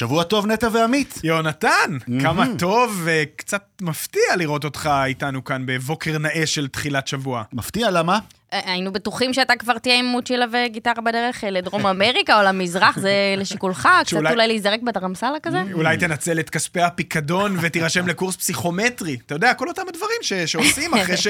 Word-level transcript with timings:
שבוע 0.00 0.22
טוב, 0.22 0.46
נטע 0.46 0.68
ועמית. 0.72 1.20
יונתן, 1.24 1.98
כמה 2.22 2.46
טוב 2.58 3.00
וקצת 3.04 3.62
מפתיע 3.82 4.36
לראות 4.36 4.64
אותך 4.64 4.90
איתנו 5.04 5.44
כאן 5.44 5.62
בבוקר 5.66 6.18
נאה 6.18 6.46
של 6.46 6.68
תחילת 6.68 7.08
שבוע. 7.08 7.42
מפתיע, 7.52 7.90
למה? 7.90 8.18
אה, 8.52 8.72
היינו 8.72 8.92
בטוחים 8.92 9.34
שאתה 9.34 9.56
כבר 9.58 9.78
תהיה 9.78 9.98
עם 9.98 10.06
מוצ'ילה 10.06 10.46
וגיטרה 10.52 11.02
בדרך 11.04 11.44
אה, 11.44 11.50
לדרום 11.50 11.86
אמריקה 11.86 12.40
או 12.40 12.44
למזרח, 12.44 12.98
זה 12.98 13.34
לשיקולך, 13.36 13.88
קצת 14.06 14.16
אולי 14.16 14.46
להיזרק 14.46 14.80
בדרמסלה 14.82 15.40
כזה? 15.42 15.62
אולי 15.72 15.96
תנצל 15.96 16.40
את 16.40 16.50
כספי 16.50 16.80
הפיקדון 16.80 17.56
ותירשם 17.60 18.06
לקורס 18.06 18.36
פסיכומטרי. 18.36 19.16
אתה 19.26 19.34
יודע, 19.34 19.54
כל 19.54 19.68
אותם 19.68 19.82
הדברים 19.88 20.46
שעושים 20.46 20.94
אחרי 20.94 21.16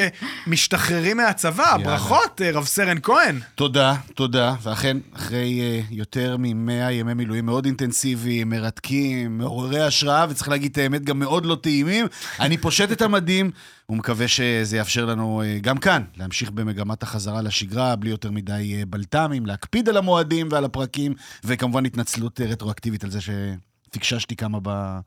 שמשתחררים 0.46 1.16
מהצבא. 1.16 1.76
ברכות, 1.84 2.42
אה, 2.44 2.50
רב 2.50 2.64
סרן 2.64 2.96
כהן. 3.02 3.40
תודה, 3.54 3.94
תודה. 4.14 4.54
ואכן, 4.62 4.96
אחרי 5.16 5.60
uh, 5.60 5.94
יותר 5.94 6.36
מ-100 6.36 6.90
ימי 6.90 7.14
מילואים 7.14 7.46
מאוד 7.46 7.64
אינטנסיביים, 7.64 8.48
מרתקים, 8.48 9.38
מעוררי 9.38 9.82
השראה, 9.82 10.26
וצריך 10.30 10.48
להגיד 10.48 10.70
את 10.72 10.78
האמת, 10.78 11.04
גם 11.04 11.18
מאוד 11.18 11.46
לא 11.46 11.54
טעימים, 11.54 12.06
אני 12.40 12.56
פושט 12.56 12.92
את 12.92 13.02
המדים, 13.02 13.50
ומקווה 13.90 14.28
שזה 14.28 14.76
יאפשר 14.76 15.04
לנו 15.04 15.42
uh, 15.42 15.60
גם 15.60 15.78
כאן 15.78 16.02
להמשיך 16.16 16.50
במגמת 16.50 17.02
החזרה 17.02 17.42
לשגרה, 17.42 17.96
בלי 17.96 18.10
יותר 18.10 18.30
מדי 18.30 18.82
uh, 18.82 18.86
בלת"מים, 18.86 19.46
להקפיד 19.46 19.88
על 19.88 19.96
המועדים 19.96 20.48
ועל 20.50 20.64
הפרקים, 20.64 21.14
וכמובן 21.44 21.86
התנצלות 21.86 22.40
uh, 22.40 22.44
רטרואקטיבית 22.44 23.04
על 23.04 23.10
זה 23.10 23.18
שפיקששתי 23.20 24.36
כמה 24.36 24.58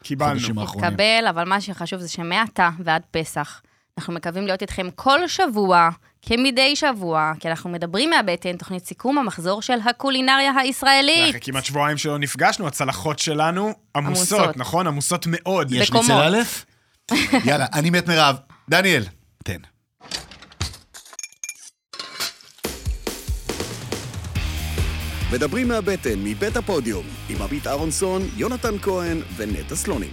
קיבלנו. 0.03 0.31
בחודשים 0.31 0.59
האחרונים. 0.59 0.89
תקבל, 0.89 1.27
אבל 1.29 1.43
מה 1.43 1.61
שחשוב 1.61 1.99
זה 1.99 2.09
שמעתה 2.09 2.69
ועד 2.83 3.01
פסח, 3.11 3.61
אנחנו 3.97 4.13
מקווים 4.13 4.45
להיות 4.45 4.61
איתכם 4.61 4.87
כל 4.95 5.27
שבוע, 5.27 5.89
כמדי 6.21 6.75
שבוע, 6.75 7.31
כי 7.39 7.49
אנחנו 7.49 7.69
מדברים 7.69 8.09
מהבטן, 8.09 8.57
תוכנית 8.57 8.85
סיכום 8.85 9.17
המחזור 9.17 9.61
של 9.61 9.77
הקולינריה 9.85 10.51
הישראלית. 10.57 11.29
אחרי 11.29 11.39
כמעט 11.41 11.65
שבועיים 11.65 11.97
שלא 11.97 12.17
נפגשנו, 12.17 12.67
הצלחות 12.67 13.19
שלנו 13.19 13.73
עמוסות, 13.95 14.39
עמוסות. 14.39 14.57
נכון? 14.57 14.87
עמוסות 14.87 15.25
מאוד. 15.29 15.71
יש. 15.71 15.91
ניצל 15.91 16.13
א'? 16.13 16.37
יאללה, 17.45 17.65
אני 17.73 17.89
מת 17.89 18.07
מרעב. 18.07 18.35
דניאל, 18.69 19.03
תן. 19.43 19.57
מדברים 25.33 25.67
מהבטן, 25.67 26.23
מבית 26.23 26.57
הפודיום, 26.57 27.05
עם 27.29 27.41
עמית 27.41 27.67
אהרונסון, 27.67 28.21
יונתן 28.37 28.77
כהן 28.81 29.21
ונטע 29.35 29.75
סלונים. 29.75 30.09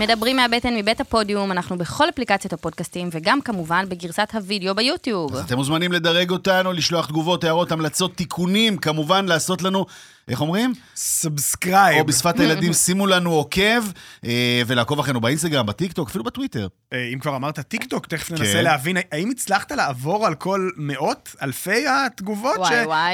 מדברים 0.00 0.36
מהבטן 0.36 0.76
מבית 0.76 1.00
הפודיום, 1.00 1.52
אנחנו 1.52 1.78
בכל 1.78 2.08
אפליקציות 2.08 2.52
הפודקאסטים, 2.52 3.08
וגם 3.12 3.40
כמובן 3.40 3.84
בגרסת 3.88 4.28
הוידאו 4.34 4.74
ביוטיוב. 4.74 5.34
אז 5.34 5.44
אתם 5.44 5.56
מוזמנים 5.56 5.92
לדרג 5.92 6.30
אותנו, 6.30 6.72
לשלוח 6.72 7.06
תגובות, 7.06 7.44
הערות, 7.44 7.72
המלצות, 7.72 8.16
תיקונים, 8.16 8.76
כמובן 8.78 9.26
לעשות 9.26 9.62
לנו, 9.62 9.86
איך 10.28 10.40
אומרים? 10.40 10.74
subscribe. 10.96 12.00
או 12.00 12.04
בשפת 12.04 12.40
הילדים, 12.40 12.72
שימו 12.72 13.06
לנו 13.06 13.30
עוקב, 13.30 13.82
אה, 14.24 14.62
ולעקוב 14.66 14.98
אחרינו 14.98 15.20
באינסטגרם, 15.20 15.66
בטיקטוק, 15.66 16.08
אפילו 16.08 16.24
בטוויטר. 16.24 16.68
אה, 16.92 17.08
אם 17.12 17.18
כבר 17.18 17.36
אמרת 17.36 17.60
טיק 17.60 17.84
טוק, 17.84 18.06
תכף 18.06 18.30
ננסה 18.30 18.52
כן. 18.52 18.64
להבין, 18.64 18.96
האם 19.12 19.30
הצלחת 19.30 19.72
לעבור 19.72 20.26
על 20.26 20.34
כל 20.34 20.70
מאות, 20.76 21.36
אלפי 21.42 21.86
התגובות. 21.88 22.60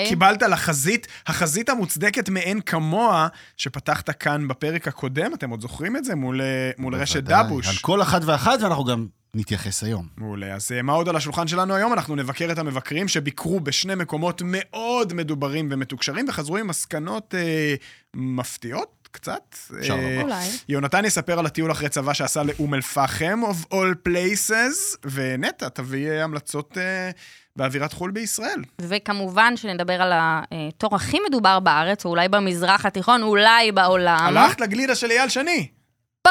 שקיבלת 0.05 0.42
לחזית, 0.42 1.06
החזית 1.27 1.69
המוצדקת 1.69 2.29
מאין 2.29 2.61
כמוה, 2.61 3.29
שפתחת 3.56 4.11
כאן 4.11 4.48
בפרק 4.48 4.89
הקודם, 4.89 5.34
אתם 5.34 5.51
עוד 5.51 5.61
זוכרים 5.61 5.97
את 5.97 6.05
זה? 6.05 6.14
מול, 6.14 6.41
אה, 6.41 6.70
מול 6.79 6.95
רשת 6.95 7.23
דבוש. 7.23 7.69
על 7.69 7.75
כל 7.81 8.03
אחת 8.03 8.23
ואחת, 8.25 8.62
ואנחנו 8.62 8.84
גם 8.84 9.06
נתייחס 9.34 9.82
היום. 9.82 10.06
מעולה. 10.16 10.54
אז 10.54 10.72
אה, 10.72 10.82
מה 10.82 10.92
עוד 10.92 11.08
על 11.08 11.16
השולחן 11.16 11.48
שלנו 11.48 11.74
היום? 11.74 11.92
אנחנו 11.92 12.16
נבקר 12.16 12.52
את 12.52 12.58
המבקרים 12.58 13.08
שביקרו 13.08 13.60
בשני 13.60 13.94
מקומות 13.94 14.42
מאוד 14.44 15.12
מדוברים 15.12 15.68
ומתוקשרים, 15.70 16.26
וחזרו 16.28 16.56
עם 16.56 16.66
מסקנות 16.66 17.34
אה, 17.34 17.74
מפתיעות 18.14 19.08
קצת. 19.12 19.56
אפשר 19.80 19.94
אה, 19.94 20.00
לומר. 20.00 20.22
אולי. 20.22 20.46
יונתן 20.68 21.04
יספר 21.04 21.38
על 21.38 21.46
הטיול 21.46 21.72
אחרי 21.72 21.88
צבא 21.88 22.12
שעשה 22.12 22.42
לאום 22.42 22.74
אל-פחם, 22.74 23.40
of 23.44 23.74
all 23.74 24.08
places, 24.08 24.98
ונטע 25.10 25.68
תביא 25.68 26.10
אה, 26.10 26.24
המלצות 26.24 26.78
אה, 26.78 27.11
באווירת 27.56 27.92
חו"ל 27.92 28.11
בישראל. 28.11 28.62
וכמובן 28.80 29.56
שנדבר 29.56 30.02
על 30.02 30.12
התור 30.14 30.96
הכי 30.96 31.18
מדובר 31.28 31.61
בארץ, 31.61 32.05
או 32.05 32.11
אולי 32.11 32.28
במזרח 32.28 32.86
התיכון, 32.86 33.22
אולי 33.22 33.72
בעולם. 33.72 34.36
הלכת 34.36 34.61
לגלידה 34.61 34.94
של 34.94 35.11
אייל 35.11 35.28
שני. 35.28 35.68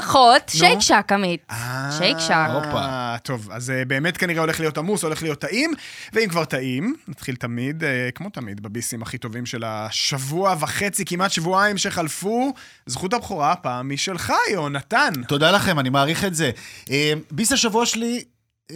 פחות. 0.01 0.41
שייק 0.49 0.79
שאק, 0.79 1.11
עמית. 1.11 1.51
שייק 1.97 2.17
שאק. 2.19 2.49
הופה. 2.49 3.17
טוב, 3.23 3.49
אז 3.51 3.69
אה, 3.69 3.85
באמת 3.85 4.17
כנראה 4.17 4.41
הולך 4.41 4.59
להיות 4.59 4.77
עמוס, 4.77 5.03
הולך 5.03 5.23
להיות 5.23 5.39
טעים, 5.39 5.73
ואם 6.13 6.29
כבר 6.29 6.45
טעים, 6.45 6.95
נתחיל 7.07 7.35
תמיד, 7.35 7.83
אה, 7.83 8.09
כמו 8.15 8.29
תמיד, 8.29 8.61
בביסים 8.61 9.01
הכי 9.01 9.17
טובים 9.17 9.45
של 9.45 9.63
השבוע 9.65 10.55
וחצי, 10.59 11.05
כמעט 11.05 11.31
שבועיים 11.31 11.77
שחלפו. 11.77 12.53
זכות 12.85 13.13
הבכורה 13.13 13.51
הפעם 13.51 13.89
היא 13.89 13.97
שלך, 13.97 14.33
יונתן. 14.51 15.13
תודה 15.27 15.51
לכם, 15.51 15.79
אני 15.79 15.89
מעריך 15.89 16.25
את 16.25 16.35
זה. 16.35 16.51
אה, 16.91 17.13
ביס 17.31 17.51
השבוע 17.51 17.85
שלי, 17.85 18.23
אה, 18.71 18.75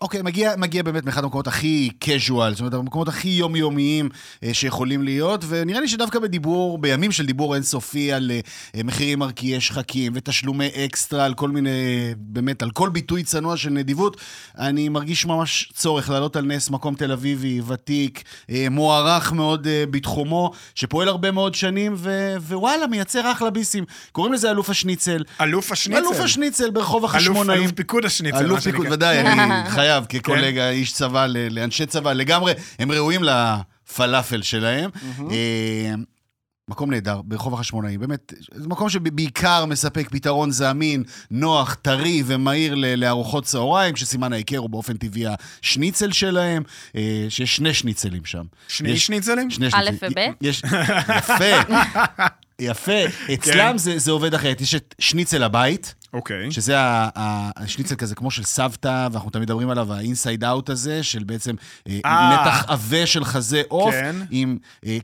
אוקיי, 0.00 0.22
מגיע, 0.22 0.52
מגיע 0.56 0.82
באמת 0.82 1.04
מאחד 1.04 1.24
המקומות 1.24 1.46
הכי 1.46 1.90
casual, 2.04 2.50
זאת 2.50 2.60
אומרת, 2.60 2.74
המקומות 2.74 3.08
הכי 3.08 3.28
יומיומיים 3.28 4.08
אה, 4.44 4.54
שיכולים 4.54 5.02
להיות, 5.02 5.44
ונראה 5.48 5.80
לי 5.80 5.88
שדווקא 5.88 6.18
בדיבור, 6.18 6.78
בימים 6.78 7.12
של 7.12 7.26
דיבור 7.26 7.54
אינסופי 7.54 8.12
על 8.12 8.30
אה, 8.30 8.82
מחירים 8.84 9.18
מרקיעי 9.18 9.60
שחקים 9.60 10.12
ותשלומי 10.14 10.68
אקסטרה, 10.84 11.24
על 11.24 11.34
כל 11.34 11.48
מיני, 11.48 11.70
באמת, 12.16 12.62
על 12.62 12.70
כל 12.70 12.88
ביטוי 12.88 13.22
צנוע 13.22 13.56
של 13.56 13.70
נדיבות, 13.70 14.16
אני 14.58 14.88
מרגיש 14.88 15.26
ממש 15.26 15.72
צורך 15.74 16.10
להעלות 16.10 16.36
על 16.36 16.44
נס 16.44 16.70
מקום 16.70 16.94
תל 16.94 17.12
אביבי, 17.12 17.60
ותיק, 17.66 18.22
אה, 18.50 18.66
מוערך 18.70 19.32
מאוד 19.32 19.66
אה, 19.66 19.84
בתחומו, 19.90 20.50
שפועל 20.74 21.08
הרבה 21.08 21.30
מאוד 21.30 21.54
שנים, 21.54 21.94
ו- 21.96 22.36
ווואלה, 22.40 22.86
מייצר 22.86 23.32
אחלה 23.32 23.50
ביסים. 23.50 23.84
קוראים 24.12 24.32
לזה 24.32 24.50
אלוף 24.50 24.70
השניצל. 24.70 25.22
אלוף 25.40 25.72
השניצל. 25.72 26.00
אלוף 26.00 26.20
השניצל 26.20 26.70
ברחוב 26.70 27.02
אלוף, 27.02 27.14
החשמונאים. 27.14 27.60
אלוף 27.60 27.72
פיקוד 27.72 28.04
השניצל, 28.04 28.36
מה 28.36 28.40
אלוף 28.40 28.60
שנקרא. 28.60 28.78
פיקוד, 28.78 28.92
ודאי, 28.92 29.20
אני 29.20 29.70
חייב, 29.88 30.04
כקולגה, 30.08 30.70
איש 30.70 30.92
צבא, 30.92 31.26
ל- 31.26 31.48
לאנשי 31.58 31.86
צבא, 31.86 32.12
לגמרי, 32.12 32.52
הם 32.78 32.92
ראויים 32.92 33.20
לפלאפל 33.24 34.42
שלהם. 34.42 34.90
אה, 35.30 35.94
מקום 36.70 36.90
נהדר, 36.90 37.20
ברחוב 37.24 37.54
החשמונאי, 37.54 37.98
באמת, 37.98 38.32
זה 38.54 38.68
מקום 38.68 38.88
שבעיקר 38.90 39.64
מספק 39.64 40.08
פתרון 40.10 40.50
זמין, 40.50 41.02
נוח, 41.30 41.74
טרי 41.74 42.22
ומהיר 42.26 42.74
ל- 42.74 42.94
לארוחות 42.94 43.44
צהריים, 43.44 43.94
כשסימן 43.94 44.32
ההיכר 44.32 44.56
הוא 44.58 44.70
באופן 44.70 44.96
טבעי 44.96 45.24
השניצל 45.62 46.12
שלהם, 46.12 46.62
אה, 46.96 47.26
שיש 47.28 47.56
שני 47.56 47.74
שניצלים 47.74 48.24
שם. 48.24 48.42
שני 48.68 48.88
יש- 48.90 49.06
שניצלים? 49.06 49.50
שני 49.50 49.66
א' 49.66 49.70
שניצלים. 49.70 50.12
וב'? 50.28 50.34
יש, 50.40 50.62
יפה, 51.16 51.72
יפה. 52.70 52.92
אצלם 53.34 53.78
זה, 53.78 53.98
זה 53.98 54.10
עובד 54.10 54.34
אחרת, 54.34 54.60
יש 54.60 54.74
את 54.74 54.94
שניצל 54.98 55.42
הבית. 55.42 55.94
אוקיי. 56.12 56.50
שזה 56.52 56.78
ה- 56.80 57.08
ה- 57.16 57.50
השניצל 57.64 57.94
כזה 57.94 58.14
כמו 58.14 58.30
של 58.30 58.42
סבתא, 58.44 59.08
ואנחנו 59.12 59.30
תמיד 59.30 59.44
מדברים 59.44 59.70
עליו, 59.70 59.92
האינסייד 59.92 60.44
אאוט 60.44 60.70
הזה, 60.70 61.02
של 61.02 61.24
בעצם 61.24 61.54
אה. 62.04 62.30
נתח 62.40 62.64
עבה 62.68 63.06
של 63.06 63.24
חזה 63.24 63.62
עוף, 63.68 63.94
כן. 63.94 64.16
עם 64.30 64.58
אה, 64.86 64.98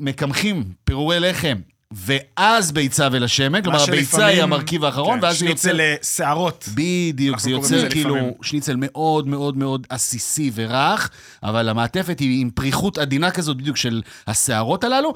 מקמחים, 0.00 0.64
פירורי 0.84 1.20
לחם. 1.20 1.56
ואז 1.96 2.72
ביצה 2.72 3.08
ולשמן, 3.12 3.62
כלומר 3.62 3.78
מה 3.78 3.84
הביצה 3.84 4.10
שלפעמים- 4.10 4.28
היא 4.34 4.42
המרכיב 4.42 4.84
האחרון, 4.84 5.18
כן, 5.20 5.24
ואז 5.26 5.38
זה 5.38 5.46
יוצר... 5.46 5.68
שניצל 5.70 5.94
שערות. 6.16 6.68
בדיוק, 6.74 7.38
זה 7.38 7.50
לזה 7.50 7.88
כאילו 7.90 8.14
לפעמים. 8.16 8.32
שניצל 8.42 8.74
מאוד 8.78 9.26
מאוד 9.26 9.56
מאוד 9.56 9.86
עסיסי 9.90 10.50
ורך, 10.54 11.10
אבל 11.42 11.68
המעטפת 11.68 12.18
היא 12.20 12.40
עם 12.40 12.50
פריחות 12.50 12.98
עדינה 12.98 13.30
כזאת 13.30 13.56
בדיוק 13.56 13.76
של 13.76 14.02
השערות 14.26 14.84
הללו. 14.84 15.14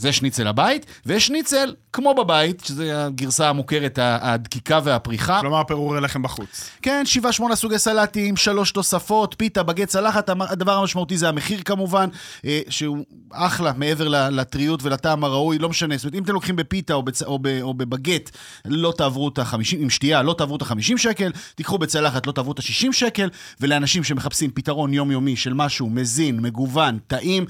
זה 0.00 0.12
שניצל 0.12 0.46
הבית, 0.46 0.86
ויש 1.06 1.26
שניצל 1.26 1.74
כמו 1.92 2.14
בבית, 2.14 2.62
שזה 2.64 3.06
הגרסה 3.06 3.48
המוכרת, 3.48 3.98
הדקיקה 4.02 4.80
והפריחה. 4.84 5.40
כלומר, 5.40 5.64
פירורי 5.64 6.00
לחם 6.00 6.22
בחוץ. 6.22 6.70
כן, 6.82 7.02
שבעה, 7.06 7.32
שמונה 7.32 7.56
סוגי 7.56 7.78
סלטים, 7.78 8.36
שלוש 8.36 8.72
תוספות, 8.72 9.34
פיתה, 9.38 9.62
בגט, 9.62 9.88
צלחת. 9.88 10.28
הדבר 10.28 10.72
המשמעותי 10.72 11.16
זה 11.16 11.28
המחיר 11.28 11.62
כמובן, 11.62 12.08
אה, 12.44 12.60
שהוא 12.68 13.04
אחלה 13.32 13.72
מעבר 13.76 14.08
לטריות 14.08 14.82
ולטעם 14.82 15.24
הראוי, 15.24 15.58
לא 15.58 15.68
משנה. 15.68 15.96
זאת 15.96 16.04
אומרת, 16.04 16.14
אם 16.14 16.22
אתם 16.22 16.32
לוקחים 16.32 16.56
בפיתה 16.56 16.94
או, 16.94 17.02
בצ... 17.02 17.22
או, 17.22 17.38
ב... 17.42 17.58
או 17.62 17.74
בבגט, 17.74 18.30
לא 18.64 18.92
תעברו 18.96 19.28
את 19.28 19.38
ה-50, 19.38 19.76
עם 19.78 19.90
שתייה, 19.90 20.22
לא 20.22 20.34
תעברו 20.38 20.56
את 20.56 20.62
ה-50 20.62 20.96
שקל, 20.96 21.32
תיקחו 21.54 21.78
בצלחת, 21.78 22.26
לא 22.26 22.32
תעברו 22.32 22.52
את 22.52 22.58
ה-60 22.58 22.92
שקל, 22.92 23.28
ולאנשים 23.60 24.04
שמחפשים 24.04 24.50
פתרון 24.50 24.94
יומיומי 24.94 25.36
של 25.36 25.54
משהו 25.54 25.90
מזין, 25.90 26.40
מגוון, 26.40 26.98
טעים, 27.06 27.46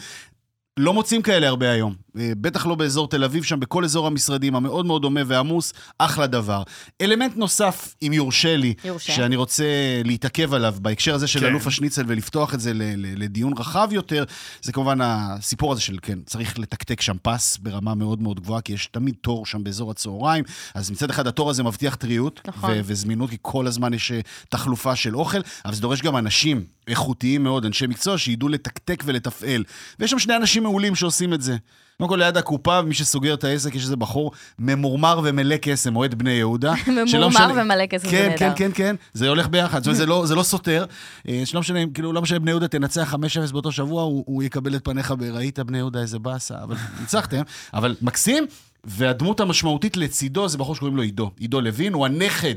לא 0.77 0.95
מוצאים 0.95 1.23
כאלה 1.23 1.49
הרבה 1.49 1.71
היום. 1.71 1.95
אה, 2.19 2.33
בטח 2.41 2.67
לא 2.67 2.75
באזור 2.75 3.09
תל 3.09 3.25
אביב, 3.25 3.45
שם 3.45 3.61
בכל 3.61 3.85
אזור 3.85 4.07
המשרדים 4.07 4.55
המאוד 4.55 4.87
מאוד 4.87 5.03
דומה 5.03 5.21
ועמוס, 5.27 5.73
אחלה 5.99 6.27
דבר. 6.27 6.63
אלמנט 7.01 7.37
נוסף, 7.37 7.95
אם 8.03 8.13
יורשה 8.13 8.57
לי, 8.57 8.75
יורשה. 8.85 9.13
שאני 9.13 9.37
רוצה 9.37 9.65
להתעכב 10.05 10.55
עליו 10.55 10.75
בהקשר 10.81 11.15
הזה 11.15 11.27
של 11.27 11.41
כן. 11.41 11.47
אלוף 11.47 11.67
השניצל 11.67 12.05
ולפתוח 12.07 12.55
את 12.55 12.61
זה 12.61 12.73
ל- 12.75 12.83
ל- 12.83 13.23
לדיון 13.23 13.53
רחב 13.59 13.89
יותר, 13.93 14.25
זה 14.63 14.73
כמובן 14.73 14.99
הסיפור 15.03 15.73
הזה 15.73 15.81
של, 15.81 15.97
כן, 16.03 16.19
צריך 16.27 16.59
לתקתק 16.59 17.01
שם 17.01 17.17
פס 17.23 17.57
ברמה 17.59 17.95
מאוד 17.95 18.23
מאוד 18.23 18.41
גבוהה, 18.41 18.61
כי 18.61 18.73
יש 18.73 18.87
תמיד 18.87 19.15
תור 19.21 19.47
שם 19.47 19.65
באזור 19.65 19.91
הצהריים, 19.91 20.45
אז 20.75 20.91
מצד 20.91 21.11
אחד 21.11 21.27
התור 21.27 21.51
הזה 21.51 21.63
מבטיח 21.63 21.95
טריות 21.95 22.41
נכון. 22.49 22.71
ו- 22.71 22.81
וזמינות, 22.85 23.31
כי 23.31 23.37
כל 23.43 23.67
הזמן 23.67 23.95
יש 23.95 24.13
אה, 24.13 24.21
תחלופה 24.49 24.97
של 24.97 25.17
אוכל, 25.17 25.39
אבל 25.65 25.75
זה 25.75 25.81
דורש 25.83 26.03
גם 26.03 26.17
אנשים 26.17 26.65
איכותיים 26.89 27.43
מאוד, 27.43 27.65
אנשי 27.65 27.87
מקצוע, 27.87 28.19
שידעו 28.19 28.49
לתקתק 28.49 29.03
ולתפעל. 29.07 29.65
ויש 30.01 30.11
שם 30.11 30.19
שני 30.19 30.37
אנשים 30.37 30.60
אנשים 30.61 30.73
מעולים 30.73 30.95
שעושים 30.95 31.35
את 31.35 31.43
זה. 31.43 31.57
קודם 31.99 32.09
כל, 32.09 32.17
ליד 32.17 32.37
הקופה, 32.37 32.83
מי 32.83 32.95
שסוגר 32.95 33.35
את 33.35 33.45
העסק, 33.45 33.75
יש 33.75 33.83
איזה 33.83 33.97
בחור 33.97 34.33
ממורמר 34.59 35.21
ומלא 35.25 35.57
קסם, 35.57 35.97
אוהד 35.97 36.15
בני 36.15 36.31
יהודה. 36.31 36.75
ממורמר 36.87 37.53
ומלא 37.57 37.87
כסף, 37.87 38.05
זה 38.05 38.11
כן, 38.11 38.23
נהדר. 38.29 38.37
כן, 38.39 38.53
כן, 38.57 38.71
כן, 38.75 38.97
זה 39.13 39.29
הולך 39.29 39.49
ביחד, 39.49 39.79
זאת 39.79 39.87
אומרת, 39.87 39.97
זה 39.99 40.07
לא- 40.07 40.25
לא 40.37 40.43
סותר. 40.43 40.85
אה, 41.29 41.43
שלא 41.45 41.61
משנה, 41.61 41.79
כאילו, 41.95 42.13
לא 42.13 42.23
משנה, 42.23 42.39
בני 42.39 42.51
יהודה 42.51 42.69
תנצח 42.69 43.15
5-0 43.15 43.53
באותו 43.53 43.73
שבוע, 43.73 44.03
הוא 44.03 44.43
יקבל 44.43 44.77
את 44.77 44.85
פניך 44.85 45.15
בראית 45.19 45.59
בני 45.59 45.79
יהודה, 45.79 46.01
איזה 46.01 46.19
באסה, 46.19 46.63
אבל 46.63 46.77
ניצחתם. 47.01 47.43
אבל 47.75 47.97
מקסים, 48.03 48.47
והדמות 48.85 49.41
המשמעותית 49.41 49.97
לצידו 49.97 50.49
זה 50.49 50.59
בחור 50.59 50.75
שקוראים 50.75 50.97
לו 50.97 51.03
עידו. 51.03 51.31
עידו 51.39 51.61
לוין, 51.61 51.93
הוא 51.93 52.07
הנכד 52.07 52.55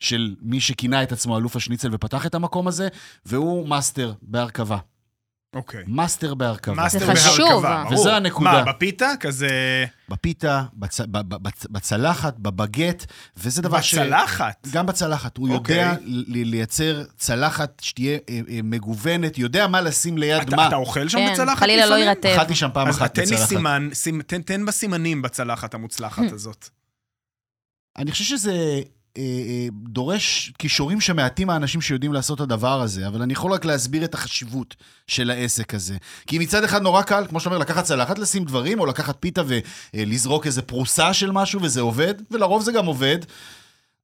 של 0.00 0.34
מי 0.42 0.60
שכינה 0.60 1.02
את 1.02 1.12
עצמו 1.12 1.38
אלוף 1.38 1.56
השניצל 1.56 1.88
ופתח 1.92 2.26
את 2.26 2.34
המקום 2.34 2.68
הזה, 2.68 2.88
והוא 3.26 3.68
מאסטר 3.68 4.12
בהרכבה. 4.22 4.76
אוקיי. 5.54 5.84
מאסטר 5.86 6.34
בהרכבה. 6.34 6.74
מאסטר 6.74 7.06
זה 7.06 7.14
חשוב. 7.14 7.62
בהרכבה, 7.62 7.84
ברור. 7.84 8.00
וזו 8.00 8.10
הנקודה. 8.10 8.52
מה, 8.52 8.62
בפיתה? 8.72 9.12
כזה... 9.20 9.48
בפיתה, 10.08 10.64
בצ... 10.74 11.00
בצ... 11.00 11.66
בצלחת, 11.70 12.38
בבגט, 12.38 13.04
וזה 13.36 13.62
דבר 13.62 13.80
ש... 13.80 13.94
בצלחת? 13.94 14.68
גם 14.72 14.86
בצלחת. 14.86 15.36
הוא 15.36 15.54
אוקיי. 15.54 15.76
יודע 15.76 15.96
ל- 16.04 16.50
לייצר 16.50 17.04
צלחת 17.16 17.80
שתהיה 17.80 18.18
אה, 18.28 18.40
אה, 18.50 18.60
מגוונת, 18.64 19.38
יודע 19.38 19.66
מה 19.66 19.80
לשים 19.80 20.18
ליד 20.18 20.42
אתה, 20.42 20.56
מה. 20.56 20.68
אתה 20.68 20.76
אוכל 20.76 21.08
שם 21.08 21.18
כן, 21.18 21.32
בצלחת 21.32 21.58
חלילה 21.58 21.86
לא? 21.86 21.94
יירטב. 21.94 22.28
אכלתי 22.28 22.54
שם 22.54 22.68
פעם 22.74 22.88
אחת 22.88 23.14
תן 23.14 23.22
בצלחת. 23.22 23.48
סימן, 23.48 23.88
סימ, 23.92 24.22
תן, 24.22 24.42
תן 24.42 24.66
בסימנים 24.66 25.22
בצלחת 25.22 25.74
המוצלחת 25.74 26.32
הזאת. 26.34 26.68
אני 27.96 28.10
חושב 28.12 28.24
שזה 28.24 28.80
דורש 29.72 30.52
כישורים 30.58 31.00
שמעטים 31.00 31.50
האנשים 31.50 31.80
שיודעים 31.80 32.12
לעשות 32.12 32.36
את 32.36 32.40
הדבר 32.40 32.80
הזה, 32.80 33.06
אבל 33.06 33.22
אני 33.22 33.32
יכול 33.32 33.52
רק 33.52 33.64
להסביר 33.64 34.04
את 34.04 34.14
החשיבות 34.14 34.74
של 35.06 35.30
העסק 35.30 35.74
הזה. 35.74 35.96
כי 36.26 36.38
מצד 36.38 36.64
אחד 36.64 36.82
נורא 36.82 37.02
קל, 37.02 37.26
כמו 37.28 37.40
שאתה 37.40 37.50
אומר, 37.50 37.58
לקחת 37.58 37.84
צלחת, 37.84 38.18
לשים 38.18 38.44
דברים, 38.44 38.80
או 38.80 38.86
לקחת 38.86 39.16
פיתה 39.20 39.42
ולזרוק 39.94 40.46
איזה 40.46 40.62
פרוסה 40.62 41.14
של 41.14 41.30
משהו, 41.30 41.62
וזה 41.62 41.80
עובד, 41.80 42.14
ולרוב 42.30 42.62
זה 42.62 42.72
גם 42.72 42.86
עובד. 42.86 43.18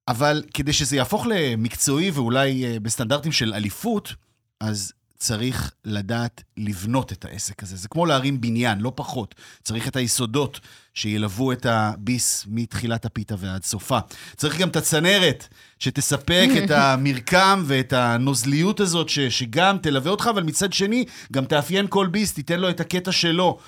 אבל 0.08 0.42
כדי 0.54 0.72
שזה 0.72 0.96
יהפוך 0.96 1.26
למקצועי 1.26 2.10
ואולי 2.10 2.64
אה, 2.64 2.80
בסטנדרטים 2.80 3.32
של 3.32 3.54
אליפות, 3.54 4.14
אז 4.60 4.92
צריך 5.20 5.72
לדעת 5.84 6.42
לבנות 6.56 7.12
את 7.12 7.24
העסק 7.24 7.62
הזה. 7.62 7.76
זה 7.76 7.88
כמו 7.88 8.06
להרים 8.06 8.40
בניין, 8.40 8.80
לא 8.80 8.92
פחות. 8.94 9.34
צריך 9.62 9.88
את 9.88 9.96
היסודות 9.96 10.60
שילוו 10.94 11.52
את 11.52 11.66
הביס 11.66 12.44
מתחילת 12.48 13.04
הפיתה 13.04 13.34
ועד 13.38 13.64
סופה. 13.64 13.98
צריך 14.36 14.58
גם 14.58 14.68
את 14.68 14.76
הצנרת 14.76 15.48
שתספק 15.78 16.48
את 16.64 16.70
המרקם 16.80 17.62
ואת 17.66 17.92
הנוזליות 17.92 18.80
הזאת, 18.80 19.08
ש, 19.08 19.18
שגם 19.18 19.78
תלווה 19.78 20.10
אותך, 20.10 20.28
אבל 20.30 20.42
מצד 20.42 20.72
שני, 20.72 21.04
גם 21.32 21.44
תאפיין 21.44 21.86
כל 21.88 22.06
ביס, 22.06 22.34
תיתן 22.34 22.60
לו 22.60 22.70
את 22.70 22.80
הקטע 22.80 23.12
שלו. 23.12 23.58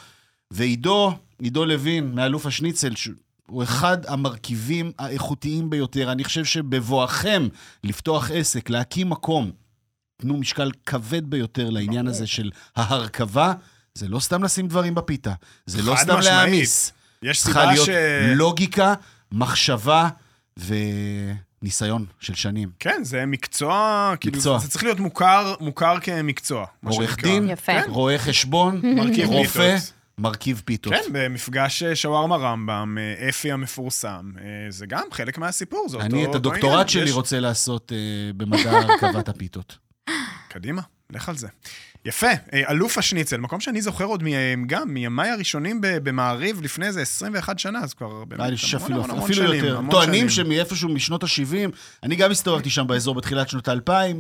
ועידו, 0.51 1.13
עידו 1.43 1.65
לוין, 1.65 2.15
מאלוף 2.15 2.47
השניצל, 2.47 2.95
ש- 2.95 3.09
הוא 3.47 3.63
אחד 3.63 4.07
המרכיבים 4.07 4.93
האיכותיים 4.99 5.71
ביותר. 5.71 6.13
אני 6.13 6.25
חושב 6.25 6.45
שבבואכם 6.45 7.49
לפתוח 7.85 8.31
עסק, 8.31 8.71
להקים 8.71 9.11
מקום, 9.11 9.51
תנו 10.23 10.37
משקל 10.37 10.71
כבד 10.87 11.31
ביותר 11.31 11.71
לעניין 11.71 12.07
הזה 12.07 12.27
של 12.27 12.51
ההרכבה. 12.77 13.53
זה 13.95 14.09
לא 14.09 14.21
סתם 14.21 14.43
לשים 14.45 14.69
דברים 14.69 14.95
בפיתה, 14.95 15.33
זה 15.67 15.83
לא 15.83 15.97
סתם 15.97 16.17
משמעית. 16.19 16.25
להעמיס. 16.25 16.93
יש 17.23 17.43
צריכה 17.43 17.61
סיבה 17.61 17.73
להיות 17.73 17.87
ש... 17.87 17.91
לוגיקה, 18.37 18.95
מחשבה 19.33 20.09
וניסיון 21.63 22.05
של 22.21 22.35
שנים. 22.35 22.71
כן, 22.79 23.01
זה 23.05 23.27
מקצוע, 23.27 24.15
כאילו, 24.21 24.37
מקצוע. 24.37 24.59
זה 24.59 24.69
צריך 24.69 24.85
להיות 24.85 25.01
מוכר, 25.01 25.55
מוכר 25.61 26.01
כמקצוע. 26.01 26.67
עורך. 26.85 27.17
דין, 27.23 27.51
יפה. 27.51 27.73
רואה 27.89 28.19
חשבון, 28.19 28.81
מרכיב 28.97 29.29
רופא, 29.29 29.77
פיתות. 29.79 29.93
מרכיב 30.19 30.63
פיתות. 30.65 30.93
כן, 30.93 31.03
במפגש 31.13 31.83
אה, 31.83 31.97
שווארמה 31.97 32.37
רמב"ם, 32.37 32.99
אה, 33.01 33.29
אפי 33.29 33.53
המפורסם, 33.53 34.31
אה, 34.39 34.45
זה 34.71 34.87
גם 34.87 35.03
חלק 35.13 35.39
מהסיפור, 35.39 35.87
זה 35.89 35.97
אותו 35.97 36.07
אני 36.07 36.25
את 36.25 36.35
הדוקטורט 36.35 36.73
עניין. 36.75 36.89
שלי 36.89 37.03
יש- 37.05 37.11
רוצה 37.13 37.41
לעשות 37.41 37.93
במדע 38.37 38.71
הרכבת 38.71 39.29
הפיתות. 39.29 39.79
קדימה, 40.53 40.83
לך 41.11 41.29
על 41.29 41.37
זה. 41.37 41.49
יפה, 42.05 42.27
אה, 42.53 42.71
אלוף 42.71 42.99
השניצל, 42.99 43.37
מקום 43.37 43.61
שאני 43.61 43.83
זוכר 43.83 44.05
עוד 44.05 44.23
מ- 44.25 44.67
גם 44.67 44.89
מימיי 44.95 45.31
הראשונים 45.31 45.81
ב- 45.81 45.87
במעריב 45.87 46.63
לפני 46.63 46.87
איזה 46.87 47.03
21 47.03 47.59
שנה, 47.59 47.79
אז 47.79 47.95
כבר 47.95 48.25
באמת 48.25 48.41
אני 48.41 48.57
חושב 48.57 48.77
המון, 48.77 48.81
שאפילו 48.89 48.99
המון, 49.05 49.11
המון 49.11 49.25
אפילו 49.31 49.47
שנים, 49.49 49.65
יותר. 49.65 49.81
טוענים. 49.91 50.29
שמאיפשהו 50.29 50.89
משנות 50.89 51.23
ה-70, 51.25 51.71
אני 52.03 52.17
גם 52.17 52.31
הסתובבתי 52.31 52.71
שם 52.71 52.87
באזור 52.87 53.15
בתחילת 53.15 53.49
שנות 53.49 53.69
ה-2000. 53.69 54.17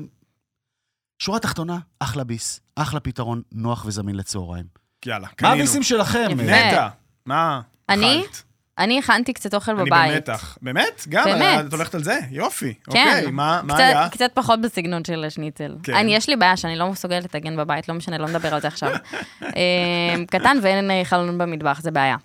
שורה 1.22 1.38
תחתונה, 1.38 1.78
אחלה 2.00 2.24
ביס, 2.24 2.60
אחלה 2.76 3.00
פתרון, 3.00 3.42
נוח 3.52 3.84
וזמין 3.84 4.16
לצהריים. 4.16 4.64
יאללה, 5.06 5.26
מה 5.26 5.34
קנינו. 5.34 5.54
הביסים 5.54 5.82
שלכם? 5.82 6.26
אה, 6.40 6.68
נטע, 6.68 6.88
מה? 7.26 7.60
אני? 7.88 8.22
אני 8.82 8.98
הכנתי 8.98 9.32
קצת 9.32 9.54
אוכל 9.54 9.72
אני 9.72 9.84
בבית. 9.90 10.12
במתח. 10.12 10.58
באמת? 10.62 11.04
גם? 11.08 11.24
באמת. 11.24 11.66
את 11.66 11.72
הולכת 11.72 11.94
על 11.94 12.04
זה? 12.04 12.18
יופי. 12.30 12.74
כן. 12.74 13.06
אוקיי, 13.16 13.30
מה 13.30 13.60
מה 13.62 13.74
קצת, 13.74 13.80
היה? 13.82 14.08
קצת 14.08 14.30
פחות 14.34 14.60
בסגנון 14.60 15.04
של 15.04 15.24
השניצל. 15.24 15.74
כן. 15.82 15.94
אני, 15.94 16.16
יש 16.16 16.28
לי 16.28 16.36
בעיה 16.36 16.56
שאני 16.56 16.76
לא 16.76 16.88
מסוגלת 16.90 17.24
לטגן 17.24 17.56
בבית, 17.56 17.88
לא 17.88 17.94
משנה, 17.94 18.18
לא 18.18 18.28
נדבר 18.28 18.54
על 18.54 18.60
זה 18.60 18.68
עכשיו. 18.68 18.90
אה, 19.42 20.14
קטן 20.30 20.58
ואין 20.62 20.90
אה, 20.90 21.02
חלון 21.04 21.38
במטבח, 21.38 21.80
זה 21.80 21.90
בעיה. 21.90 22.16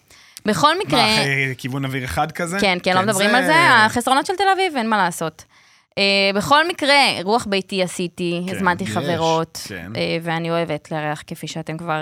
בכל 0.46 0.78
מה, 0.78 0.84
מקרה... 0.86 1.16
אחרי 1.16 1.56
כיוון 1.58 1.86
אוויר 1.86 2.06
אחד 2.06 2.32
כזה? 2.32 2.60
כן, 2.60 2.78
כן, 2.84 2.96
לא 2.96 3.02
מדברים 3.02 3.36
על 3.36 3.46
זה, 3.46 3.56
החסרונות 3.56 4.26
של 4.26 4.34
תל 4.36 4.50
אביב, 4.54 4.78
אין 4.78 4.90
מה 4.90 4.98
לעשות. 4.98 5.44
Uh, 5.90 6.36
בכל 6.36 6.68
מקרה, 6.68 6.96
רוח 7.24 7.46
ביתי 7.50 7.84
עשיתי, 7.84 8.44
כן, 8.48 8.56
הזמנתי 8.56 8.84
יש, 8.84 8.90
חברות, 8.90 9.62
כן. 9.68 9.92
uh, 9.94 9.98
ואני 10.24 10.52
אוהבת 10.52 10.92
לארח 10.92 11.24
כפי 11.28 11.48
שאתם 11.48 11.78
כבר 11.78 12.02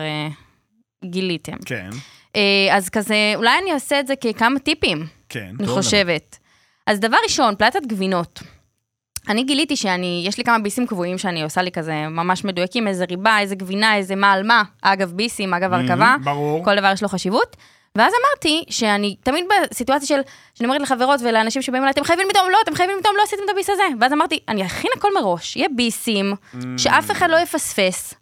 גיליתם. 1.06 1.58
כן, 1.66 1.90
אז 2.72 2.90
כזה, 2.90 3.16
אולי 3.36 3.58
אני 3.62 3.74
אעשה 3.74 4.00
את 4.00 4.08
זה 4.08 4.16
ככמה 4.16 4.60
טיפים, 4.60 5.08
כן. 5.30 5.50
אני 5.60 5.68
טוב 5.68 5.76
חושבת. 5.76 6.38
אז 6.88 7.00
דבר 7.00 7.18
ראשון, 7.24 7.56
פלטת 7.56 7.86
גבינות. 7.86 8.40
אני 9.30 9.44
גיליתי 9.44 9.76
שאני, 9.76 10.24
יש 10.28 10.38
לי 10.38 10.44
כמה 10.44 10.60
ביסים 10.60 10.88
קבועים 10.88 11.18
שאני 11.18 11.44
עושה 11.44 11.62
לי 11.62 11.72
כזה 11.72 12.08
ממש 12.08 12.44
מדויקים, 12.44 12.88
איזה 12.88 13.06
ריבה, 13.10 13.40
איזה 13.40 13.56
גבינה, 13.56 13.96
איזה 13.96 14.16
מה 14.16 14.32
על 14.32 14.44
מה. 14.44 14.64
אגב 14.82 15.12
ביסים, 15.12 15.54
אגב 15.54 15.74
הרכבה. 15.74 16.16
ברור. 16.24 16.66
כל 16.66 16.76
דבר 16.76 16.92
יש 16.94 17.04
לו 17.04 17.10
חשיבות. 17.10 17.56
ואז 17.96 18.14
אמרתי 18.22 18.64
שאני 18.70 19.16
תמיד 19.24 19.46
בסיטואציה 19.72 20.08
של, 20.08 20.22
שאני 20.54 20.68
אומרת 20.68 20.82
לחברות 20.82 21.20
ולאנשים 21.24 21.62
שבאים 21.62 21.84
אליי, 21.84 21.92
אתם 21.92 22.04
חייבים 22.04 22.28
לטעום, 22.30 22.50
לא, 22.50 22.58
אתם 22.64 22.76
חייבים 22.76 22.98
לטעום, 23.00 23.16
לא 23.18 23.24
עשיתם 23.24 23.42
את 23.46 23.50
הביס 23.50 23.70
הזה. 23.70 23.84
ואז 24.00 24.14
אמרתי, 24.14 24.40
אני 24.48 24.66
אכין 24.66 24.92
הכל 24.98 25.10
מראש, 25.22 25.56
יהיה 25.56 25.68
ביסים, 25.76 26.34
שאף 26.78 27.12
אחד 27.12 27.30
לא 27.30 27.38
יפספס, 27.38 28.14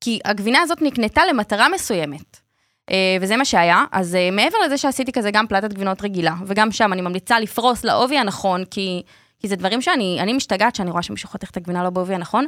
כי 0.00 0.18
הגבינה 0.24 0.60
הזאת 0.60 0.82
נקנתה 0.82 1.26
למטרה 1.26 1.68
מסוימת. 1.68 2.47
אה, 2.90 3.16
וזה 3.20 3.36
מה 3.36 3.44
שהיה, 3.44 3.84
אז 3.92 4.14
אה, 4.14 4.30
מעבר 4.30 4.58
לזה 4.66 4.78
שעשיתי 4.78 5.12
כזה 5.12 5.30
גם 5.30 5.46
פלטת 5.46 5.72
גבינות 5.72 6.02
רגילה, 6.02 6.34
וגם 6.46 6.72
שם 6.72 6.92
אני 6.92 7.00
ממליצה 7.00 7.40
לפרוס 7.40 7.84
לעובי 7.84 8.18
הנכון, 8.18 8.64
כי, 8.64 9.02
כי 9.40 9.48
זה 9.48 9.56
דברים 9.56 9.82
שאני 9.82 10.18
אני 10.20 10.32
משתגעת 10.32 10.74
שאני 10.74 10.90
רואה 10.90 11.02
שמישהו 11.02 11.28
חותך 11.28 11.50
את 11.50 11.56
הגבינה 11.56 11.84
לא 11.84 11.90
בעובי 11.90 12.14
הנכון, 12.14 12.46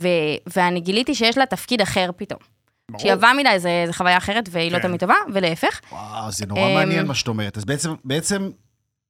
ו, 0.00 0.08
ואני 0.56 0.80
גיליתי 0.80 1.14
שיש 1.14 1.38
לה 1.38 1.46
תפקיד 1.46 1.80
אחר 1.80 2.10
פתאום. 2.16 2.40
ברור. 2.88 3.00
שהיא 3.00 3.12
עבה 3.12 3.32
מדי, 3.36 3.58
זה, 3.58 3.84
זה 3.86 3.92
חוויה 3.92 4.16
אחרת, 4.16 4.48
והיא 4.50 4.72
לא 4.72 4.78
כן. 4.78 4.82
תמיד 4.82 5.00
טובה, 5.00 5.14
ולהפך. 5.32 5.80
וואו, 5.92 6.32
זה 6.32 6.46
נורא 6.46 6.60
אמ, 6.60 6.74
מעניין 6.74 7.06
מה 7.06 7.14
שאת 7.14 7.28
אומרת. 7.28 7.56
אז 7.56 7.64
בעצם, 7.64 7.94
בעצם 8.04 8.50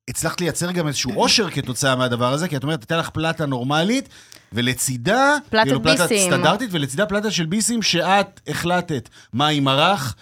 הצלחת 0.08 0.40
לייצר 0.40 0.72
גם 0.72 0.88
איזשהו 0.88 1.12
אושר 1.16 1.50
כתוצאה 1.50 1.96
מהדבר 1.96 2.32
הזה, 2.32 2.48
כי 2.48 2.56
את 2.56 2.62
אומרת, 2.62 2.80
תתן 2.80 2.98
לך 2.98 3.10
פלטה 3.10 3.46
נורמלית, 3.46 4.08
ולצידה, 4.52 5.36
פלטת 5.50 5.64
כאילו 5.64 5.82
פלטה 5.82 6.06
ביסים. 6.06 6.30
סטנדרטית, 6.32 6.68
ולצידה 6.72 7.06
פלטה 7.06 7.30
של 7.30 7.46
ביסים 7.46 7.82
שאת 7.82 8.40
החלטת 8.48 9.08
מה 9.32 9.48
עם 9.48 9.68
הרך, 9.68 10.14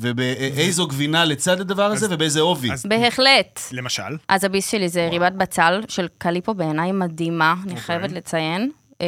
ובאיזו 0.00 0.86
גבינה 0.86 1.24
לצד 1.24 1.60
הדבר 1.60 1.84
הזה, 1.84 2.06
ובאיזה 2.10 2.40
עובי. 2.40 2.68
בהחלט. 2.84 3.60
למשל? 3.72 4.16
אז 4.28 4.44
הביס 4.44 4.70
שלי 4.70 4.88
זה 4.88 5.08
ריבת 5.12 5.32
בצל 5.32 5.80
של 5.88 6.08
קליפו, 6.18 6.54
בעיניי 6.54 6.92
מדהימה, 6.92 7.54
אני 7.62 7.70
אוקיי. 7.70 7.82
חייבת 7.82 8.12
לציין. 8.12 8.70
אה, 9.00 9.06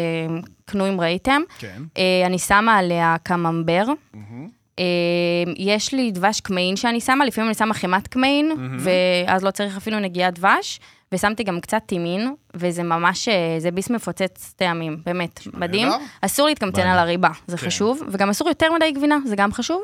קנו 0.64 0.88
אם 0.88 1.00
ראיתם. 1.00 1.42
כן. 1.58 1.82
אה, 1.98 2.26
אני 2.26 2.38
שמה 2.38 2.76
עליה 2.76 3.16
קממבר. 3.22 3.84
אה, 4.78 4.84
יש 5.56 5.94
לי 5.94 6.10
דבש 6.10 6.40
קמעין 6.40 6.76
שאני 6.76 7.00
שמה, 7.00 7.24
לפעמים 7.24 7.48
אני 7.48 7.54
שמה 7.54 7.74
חמת 7.74 8.08
קמעין, 8.08 8.52
ואז 8.78 9.44
לא 9.44 9.50
צריך 9.50 9.76
אפילו 9.76 10.00
נגיעת 10.00 10.38
דבש. 10.38 10.80
ושמתי 11.12 11.42
גם 11.44 11.60
קצת 11.60 11.82
טימין, 11.86 12.34
וזה 12.54 12.82
ממש, 12.82 13.28
אה, 13.28 13.54
זה 13.58 13.70
ביס 13.70 13.90
מפוצץ 13.90 14.54
טעמים, 14.56 14.96
באמת, 15.06 15.40
מדהים. 15.54 15.88
אסור 16.20 16.46
להתקמצן. 16.46 16.86
על 16.86 16.98
הריבה, 16.98 17.28
זה 17.46 17.56
כן. 17.58 17.66
חשוב, 17.66 18.02
וגם 18.12 18.30
אסור 18.30 18.48
יותר 18.48 18.72
מדי 18.72 18.92
גבינה, 18.92 19.18
זה 19.26 19.36
גם 19.36 19.52
חשוב. 19.52 19.82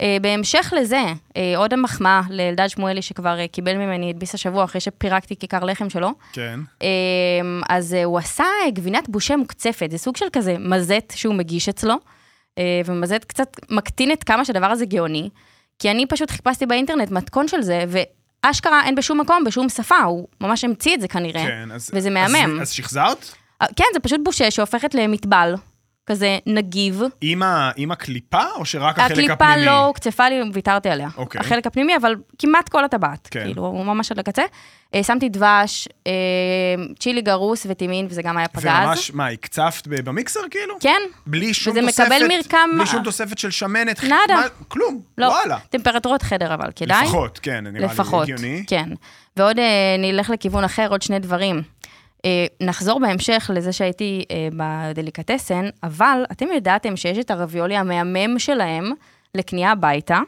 אה, 0.00 0.16
בהמשך 0.22 0.72
לזה, 0.76 1.02
אה, 1.36 1.54
עוד 1.56 1.72
המחמאה 1.72 2.20
לאלדד 2.30 2.66
שמואלי, 2.68 3.02
שכבר 3.02 3.38
אה, 3.40 3.48
קיבל 3.48 3.76
ממני 3.76 4.10
את 4.10 4.16
ביס 4.16 4.34
השבוע 4.34 4.64
אחרי 4.64 4.80
שפירקתי 4.80 5.36
כיכר 5.36 5.64
לחם 5.64 5.90
שלו. 5.90 6.10
כן. 6.32 6.60
אז 7.68 7.96
הוא 8.04 8.18
עשה 8.18 8.44
גבינת 8.72 9.08
בושה 9.08 9.36
מוקצפת, 9.36 9.90
זה 9.90 9.98
סוג 9.98 10.16
של 10.16 10.26
כזה 10.32 10.56
מזט 10.58 11.12
שהוא 11.16 11.34
מגיש 11.34 11.68
אצלו, 11.68 11.94
ומזט 12.86 13.24
קצת 13.24 13.56
מקטין 13.70 14.12
את 14.12 14.24
כמה 14.24 14.44
שהדבר 14.44 14.66
הזה 14.66 14.86
גאוני, 14.86 15.28
כי 15.78 15.90
אני 15.90 16.06
פשוט 16.06 16.30
חיפשתי 16.30 16.66
באינטרנט 16.66 17.10
מתכון 17.10 17.48
של 17.48 17.62
זה, 17.62 17.84
ואשכרה 18.44 18.84
אין 18.84 18.94
בשום 18.94 19.20
מקום, 19.20 19.44
בשום 19.44 19.68
שפה, 19.68 19.98
הוא 19.98 20.28
ממש 20.40 20.64
המציא 20.64 20.94
את 20.94 21.00
זה 21.00 21.08
כנראה. 21.08 21.46
כן, 21.46 21.68
אז... 21.72 21.90
וזה 21.94 22.08
אז- 22.08 22.32
מהמם. 22.32 22.60
אז 22.60 22.70
שחזרת? 22.70 23.26
אה, 23.62 23.66
כן, 23.76 23.84
זה 23.94 24.00
פשוט 24.00 24.20
בושה 24.24 24.50
שהופכת 24.50 24.94
למטבל. 24.94 25.54
כזה 26.06 26.38
נגיב. 26.46 27.02
עם, 27.20 27.42
ה, 27.42 27.70
עם 27.76 27.90
הקליפה, 27.90 28.42
או 28.56 28.64
שרק 28.64 28.98
החלק 28.98 29.10
הקליפה 29.12 29.32
הפנימי? 29.32 29.66
לא 29.66 29.84
הוקצפה 29.86 30.28
לי, 30.28 30.40
ויתרתי 30.52 30.88
עליה. 30.88 31.08
אוקיי. 31.16 31.40
החלק 31.40 31.66
הפנימי, 31.66 31.96
אבל 31.96 32.14
כמעט 32.38 32.68
כל 32.68 32.84
הטבעת. 32.84 33.28
כן. 33.30 33.44
כאילו, 33.44 33.72
ממש 33.72 34.10
עד 34.12 34.18
לקצה. 34.18 34.42
אה, 34.94 35.02
שמתי 35.02 35.28
דבש, 35.28 35.88
אה, 36.06 36.12
צ'ילי 36.98 37.20
גרוס 37.20 37.66
וטימין, 37.70 38.06
וזה 38.10 38.22
גם 38.22 38.36
היה 38.36 38.48
פגז. 38.48 38.66
וממש, 38.66 39.10
מה, 39.14 39.26
הקצפת 39.28 39.86
במיקסר 39.86 40.40
כאילו? 40.50 40.74
כן, 40.80 41.00
בלי 41.26 41.54
שום 41.54 41.72
וזה 41.76 41.86
תוספת? 41.86 42.04
מקבל 42.06 42.28
מרקם- 42.28 42.70
בלי 42.76 42.86
שום 42.86 43.02
תוספת 43.02 43.38
של 43.38 43.50
שמנת? 43.50 44.04
נאדה. 44.04 44.14
מה- 44.34 44.42
כלום, 44.68 45.00
לא. 45.18 45.26
וואלה. 45.26 45.58
טמפרטורות 45.70 46.22
חדר 46.22 46.54
אבל, 46.54 46.68
כדאי. 46.76 47.02
לפחות, 47.04 47.38
כן, 47.42 47.66
נראה 47.66 47.86
לפחות, 47.86 48.28
לי 48.28 48.34
הגיוני. 48.34 48.64
כן. 48.66 48.88
ועוד 49.36 49.58
אה, 49.58 49.64
נלך 49.98 50.30
לכיוון 50.30 50.64
אחר, 50.64 50.86
עוד 50.90 51.02
שני 51.02 51.18
דברים. 51.18 51.62
אה, 52.24 52.46
נחזור 52.60 53.00
בהמשך 53.00 53.50
לזה 53.54 53.72
שהייתי 53.72 54.24
אה, 54.30 54.48
בדליקטסן, 54.56 55.68
אבל 55.82 56.24
אתם 56.32 56.46
ידעתם 56.56 56.96
שיש 56.96 57.18
את 57.18 57.30
הרביולי 57.30 57.76
המהמם 57.76 58.38
שלהם 58.38 58.92
לקנייה 59.34 59.72
הביתה, 59.72 60.20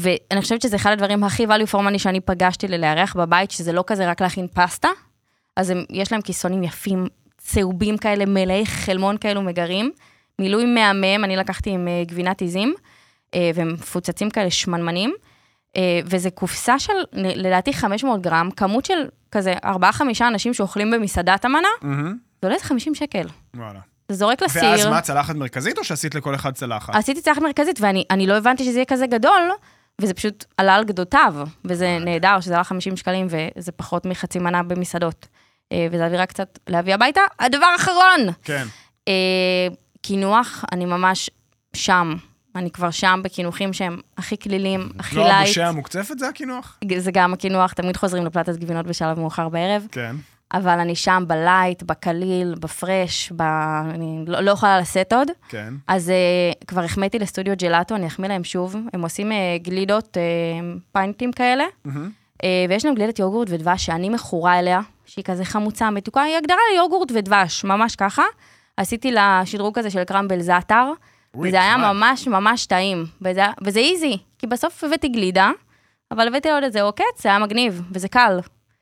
ואני 0.00 0.40
חושבת 0.40 0.62
שזה 0.62 0.76
אחד 0.76 0.90
הדברים 0.90 1.24
הכי 1.24 1.46
value 1.46 1.70
for 1.72 1.78
money 1.78 1.98
שאני 1.98 2.20
פגשתי 2.20 2.68
ללארח 2.68 3.16
בבית, 3.16 3.50
שזה 3.50 3.72
לא 3.72 3.84
כזה 3.86 4.10
רק 4.10 4.22
להכין 4.22 4.46
פסטה, 4.54 4.88
אז 5.56 5.70
הם, 5.70 5.84
יש 5.90 6.12
להם 6.12 6.22
כיסונים 6.22 6.62
יפים, 6.62 7.06
צהובים 7.38 7.98
כאלה, 7.98 8.26
מלאי 8.26 8.66
חלמון 8.66 9.16
כאלו 9.18 9.42
מגרים, 9.42 9.92
מילוי 10.38 10.64
מהמם, 10.64 11.24
אני 11.24 11.36
לקחתי 11.36 11.70
עם 11.70 11.88
אה, 11.88 12.02
גבינת 12.06 12.40
עיזים, 12.40 12.74
והם 13.54 13.72
מפוצצים 13.72 14.30
כאלה 14.30 14.50
שמנמנים. 14.50 15.14
אה, 15.76 16.00
וזה 16.04 16.30
קופסה 16.30 16.78
של, 16.78 16.92
לדעתי, 17.12 17.72
500 17.72 18.22
גרם, 18.22 18.48
כמות 18.56 18.84
של 18.84 19.08
כזה 19.30 19.54
4-5 19.64 19.68
אנשים 20.28 20.54
שאוכלים 20.54 20.90
במסעדת 20.90 21.44
המנה, 21.44 21.68
מהמם, 21.82 22.16
זה 22.42 22.46
עולה 22.46 22.54
איזה 22.54 22.66
50 22.66 22.94
שקל. 22.94 23.26
וואלה. 23.56 23.80
זה 24.08 24.16
זורק 24.16 24.42
לסיר. 24.42 24.62
ואז 24.64 24.86
מה, 24.86 25.00
צלחת 25.00 25.34
מרכזית, 25.34 25.78
או 25.78 25.84
שעשית 25.84 26.14
לכל 26.14 26.34
אחד 26.34 26.54
צלחת? 26.54 26.94
עשיתי 26.94 27.20
צלחת 27.20 27.42
מרכזית, 27.42 27.80
ואני 27.80 28.04
אני 28.10 28.26
לא 28.26 28.36
הבנתי 28.36 28.64
שזה 28.64 28.78
יהיה 28.78 28.84
כזה 28.84 29.06
גדול, 29.06 29.50
וזה 30.00 30.14
פשוט 30.14 30.44
עלה 30.56 30.74
על 30.74 30.84
גדותיו, 30.84 31.34
וזה 31.64 31.98
נהדר 32.00 32.40
שזה 32.40 32.54
עלה 32.54 32.64
50 32.64 32.96
שקלים, 32.96 33.26
וזה 33.30 33.72
פחות 33.72 34.06
מחצי 34.06 34.38
מנה 34.38 34.62
במסעדות. 34.62 35.26
אה, 35.72 35.86
וזה 35.92 36.06
אווירה 36.06 36.26
קצת 36.26 36.58
להביא 36.68 36.94
הביתה. 36.94 37.20
הדבר 37.38 37.66
האחרון, 37.66 38.20
כן. 38.44 38.66
אה, 39.08 39.68
קינוח, 40.02 40.64
אני 40.72 40.84
ממש 40.84 41.30
שם. 41.76 42.14
אני 42.58 42.70
כבר 42.70 42.90
שם 42.90 43.20
בקינוחים 43.24 43.72
שהם 43.72 44.00
הכי 44.18 44.38
כלילים, 44.38 44.88
הכי 44.98 45.16
light. 45.16 45.46
הבושה 45.46 45.68
המוקצפת 45.68 46.18
זה 46.18 46.28
הקינוח? 46.28 46.78
זה 46.98 47.10
גם 47.10 47.32
הקינוח, 47.32 47.72
תמיד 47.72 47.96
חוזרים 47.96 48.26
לפלטת 48.26 48.56
גבינות 48.56 48.86
בשלב 48.86 49.18
מאוחר 49.18 49.48
בערב, 49.48 49.86
כן. 49.92 50.16
אבל 50.52 50.78
אני 50.78 50.96
שם 50.96 51.24
ב 51.26 51.34
light, 51.34 51.82
בקליל, 51.82 52.54
ב 52.60 52.70
fresh, 52.70 53.32
ב... 53.36 53.42
אני 53.94 54.24
לא, 54.26 54.40
לא 54.40 54.50
יכולה 54.50 54.80
לשאת 54.80 55.12
עוד. 55.12 55.28
כן. 55.48 55.74
אז 55.86 56.08
אה, 56.08 56.64
כבר 56.66 56.84
החמאתי 56.84 57.18
לסטודיו 57.18 57.54
ג'לאטו, 57.56 57.94
אני 57.94 58.06
אחמיא 58.06 58.28
להם 58.28 58.44
שוב. 58.44 58.76
הם 58.92 59.02
עושים 59.02 59.32
אה, 59.32 59.34
גלידות, 59.62 60.16
uh, 60.16 60.78
פיינטים 60.92 61.32
כאלה, 61.32 61.64
מהמם. 61.84 62.10
uh, 62.36 62.40
ויש 62.68 62.84
להם 62.84 62.94
גלידת 62.94 63.18
יוגורט 63.18 63.48
ודבש 63.50 63.86
שאני 63.86 64.08
מכורה 64.08 64.58
אליה, 64.58 64.80
שהיא 65.06 65.24
כזה 65.24 65.44
חמוצה, 65.44 65.90
מתוקה, 65.90 66.22
היא 66.22 66.36
הגדרה 66.36 66.58
ליוגורט 66.74 67.12
ודבש, 67.14 67.64
ממש 67.64 67.96
ככה. 67.96 68.22
עשיתי 68.76 69.10
לה 69.10 69.42
שדרוג 69.44 69.78
כזה 69.78 69.90
של 69.90 70.04
קרמבל 70.04 70.40
זאטר, 70.40 70.92
וזה 71.46 71.60
היה 71.60 71.76
נחמד. 71.76 71.92
ממש 71.92 72.26
ממש 72.28 72.66
טעים, 72.66 73.06
וזה, 73.22 73.42
וזה 73.64 73.80
איזי, 73.80 74.18
כי 74.38 74.46
בסוף 74.46 74.84
הבאתי 74.84 75.08
גלידה, 75.08 75.50
אבל 76.10 76.28
הבאתי 76.28 76.50
עוד 76.50 76.62
איזה 76.64 76.82
עוקץ, 76.82 77.04
זה 77.22 77.28
היה 77.28 77.38
מגניב, 77.38 77.82
וזה 77.92 78.08
קל. 78.08 78.38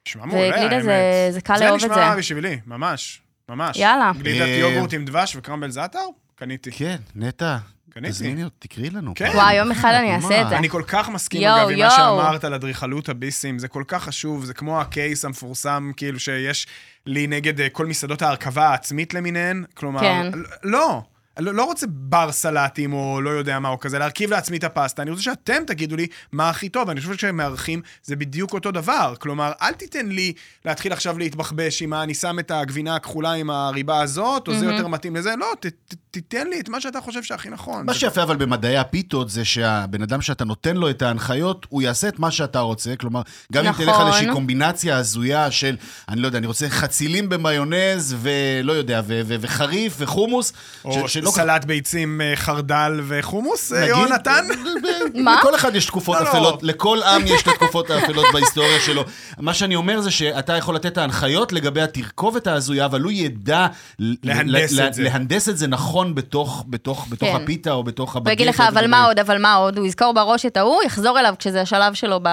נשמע 0.08 0.24
מעולה, 0.26 0.44
האמת. 0.44 0.56
וגלידה 0.56 0.82
זה- 0.82 1.28
זה 1.30 1.40
קל 1.40 1.56
לאהוב 1.60 1.74
את 1.74 1.80
זה 1.80 1.86
זה. 1.88 1.92
נשמע 1.94 2.16
בשבילי, 2.16 2.58
ממש. 2.66 3.20
ממש. 3.48 3.76
יאללה. 3.76 4.12
גלידת 4.18 4.40
אה, 4.42 4.46
יוגורט 4.56 4.92
עם 4.94 5.04
דבש 5.04 5.36
וקרמבל 5.36 5.70
זאטר? 5.70 5.98
קניתי. 6.34 6.70
כן, 6.72 6.96
נטע, 7.14 7.56
קניתי. 7.90 8.12
תזמיני 8.12 8.44
אותי, 8.44 8.68
תקראי 8.68 8.90
לנו. 8.90 9.12
כן. 9.14 9.30
וואי, 9.34 9.54
יום 9.54 9.70
אחד 9.70 9.92
אני 9.92 10.08
מה? 10.08 10.14
אעשה 10.16 10.42
את 10.42 10.48
זה. 10.48 10.56
אני 10.58 10.68
כל 10.68 10.82
כך 10.86 11.08
מסכים, 11.08 11.42
יואו, 11.42 11.56
אגב, 11.56 11.68
עם 11.70 11.78
מה 11.78 11.84
יואו. 11.84 11.96
שאמרת 11.96 12.44
על 12.44 12.54
אדריכלות 12.54 13.08
הביסים, 13.08 13.58
זה 13.58 13.68
כל 13.68 13.84
כך 13.88 14.02
חשוב, 14.04 14.44
זה 14.44 14.54
כמו 14.54 14.80
הקייס 14.80 15.24
המפורסם, 15.24 15.90
כאילו, 15.96 16.20
שיש 16.20 16.66
לי 17.06 17.26
נגד 17.26 17.60
אה, 17.60 17.68
כל 17.68 17.86
מסעדות 17.86 18.22
ההרכבה 18.22 18.68
העצמית 18.68 19.14
למיניהן, 19.14 19.64
כלומר, 19.74 20.00
כן. 20.00 20.30
לא. 20.62 21.02
לא, 21.38 21.54
לא 21.54 21.64
רוצה 21.64 21.86
בר 21.88 22.32
סלטים 22.32 22.92
או 22.92 23.20
לא 23.20 23.30
יודע 23.30 23.58
מה 23.58 23.68
או 23.68 23.80
כזה, 23.80 23.98
להרכיב 23.98 24.30
לעצמי 24.30 24.56
את 24.56 24.64
הפסטה, 24.64 25.02
אני 25.02 25.10
רוצה 25.10 25.22
שאתם 25.22 25.62
תגידו 25.66 25.96
לי 25.96 26.06
מה 26.32 26.50
הכי 26.50 26.68
טוב, 26.68 26.90
אני 26.90 27.00
חושב 27.00 27.12
שכשהם 27.12 27.36
מארחים 27.36 27.82
זה 28.02 28.16
בדיוק 28.16 28.52
אותו 28.52 28.70
דבר. 28.70 29.14
כלומר, 29.18 29.52
אל 29.62 29.72
תיתן 29.72 30.06
לי 30.06 30.32
להתחיל 30.64 30.92
עכשיו 30.92 31.18
להתבחבש 31.18 31.82
עם 31.82 31.94
אני 31.94 32.14
שם 32.14 32.38
את 32.38 32.50
הגבינה 32.50 32.96
הכחולה 32.96 33.32
עם 33.32 33.50
הריבה 33.50 34.00
הזאת, 34.00 34.48
או 34.48 34.54
זה 34.58 34.64
יותר 34.64 34.86
מתאים 34.86 35.16
לזה, 35.16 35.34
לא, 35.38 35.46
ת, 35.60 35.66
ת, 35.66 35.94
תיתן 36.10 36.46
לי 36.46 36.60
את 36.60 36.68
מה 36.68 36.80
שאתה 36.80 37.00
חושב 37.00 37.22
שהכי 37.22 37.48
נכון. 37.48 37.86
מה 37.86 37.94
שיפה 37.94 38.22
אבל 38.22 38.36
במדעי 38.36 38.76
הפיתות 38.76 39.30
זה 39.30 39.44
שהבן 39.44 40.02
אדם 40.02 40.22
שאתה 40.22 40.44
נותן 40.44 40.76
לו 40.76 40.90
את 40.90 41.02
ההנחיות, 41.02 41.66
הוא 41.68 41.82
יעשה 41.82 42.08
את 42.08 42.18
מה 42.18 42.30
שאתה 42.30 42.60
רוצה. 42.60 42.96
כלומר, 42.96 43.22
גם 43.52 43.66
אם 43.66 43.72
תלך 43.72 43.88
על 43.88 43.94
נכון. 43.94 44.06
איזושהי 44.06 44.32
קומבינציה 44.32 44.96
הזויה 44.96 45.50
של, 45.50 45.76
אני 46.08 46.20
לא 46.20 46.26
יודע, 46.26 46.38
אני 46.38 46.46
רוצה 46.46 46.68
חצילים 46.68 47.28
במיונז 47.28 48.16
ולא 48.18 48.72
יודע, 48.72 49.02
ו- 49.06 49.20
ו- 49.26 49.36
וחריף 49.40 49.94
וחומוס. 49.98 50.52
או 50.84 51.08
ש- 51.08 51.16
שלא- 51.26 51.42
סלט 51.44 51.64
ביצים, 51.64 52.20
אה, 52.20 52.32
חרדל 52.36 53.00
וחומוס, 53.08 53.72
אה, 53.72 53.78
נגיד, 53.80 53.90
יונתן? 53.90 54.44
מה? 55.24 55.36
לכל 55.38 55.54
אחד 55.54 55.74
יש 55.76 55.86
תקופות 55.86 56.16
לא, 56.16 56.22
לא. 56.24 56.28
אפלות, 56.30 56.62
לכל 56.62 56.98
עם 57.02 57.22
יש 57.26 57.42
את 57.42 57.48
התקופות 57.48 57.90
האפלות 57.90 58.26
בהיסטוריה 58.32 58.80
שלו. 58.80 59.04
מה 59.38 59.54
שאני 59.54 59.76
אומר 59.76 60.00
זה 60.00 60.10
שאתה 60.10 60.56
יכול 60.56 60.74
לתת 60.74 60.86
את 60.86 60.98
ההנחיות 60.98 61.52
לגבי 61.52 61.82
התרכובת 61.82 62.46
ההזויה, 62.46 62.84
אבל 62.84 63.00
הוא 63.02 63.12
ידע 63.12 63.66
להנדס 63.98 64.72
ל- 64.72 64.80
את 64.86 64.94
זה. 64.94 65.02
להנדס 65.02 65.48
את 65.48 65.58
זה 65.58 65.66
נכון 65.66 66.14
בתוך, 66.14 66.64
בתוך, 66.68 67.06
בתוך 67.10 67.28
כן. 67.28 67.36
הפיתה 67.42 67.72
או 67.72 67.84
בתוך 67.84 68.12
הוא 68.14 68.20
הבגט. 68.20 68.32
יגיד 68.32 68.46
לך, 68.46 68.60
אבל 68.68 68.86
מה 68.86 69.04
עוד, 69.04 69.18
אבל 69.18 69.38
מה 69.42 69.54
עוד, 69.54 69.78
הוא 69.78 69.86
יזכור 69.86 70.14
בראש 70.14 70.46
את 70.46 70.56
ההוא, 70.56 70.82
יחזור 70.82 71.18
אליו 71.20 71.34
כשזה 71.38 71.60
השלב 71.60 71.94
שלו 71.94 72.20
ב... 72.22 72.28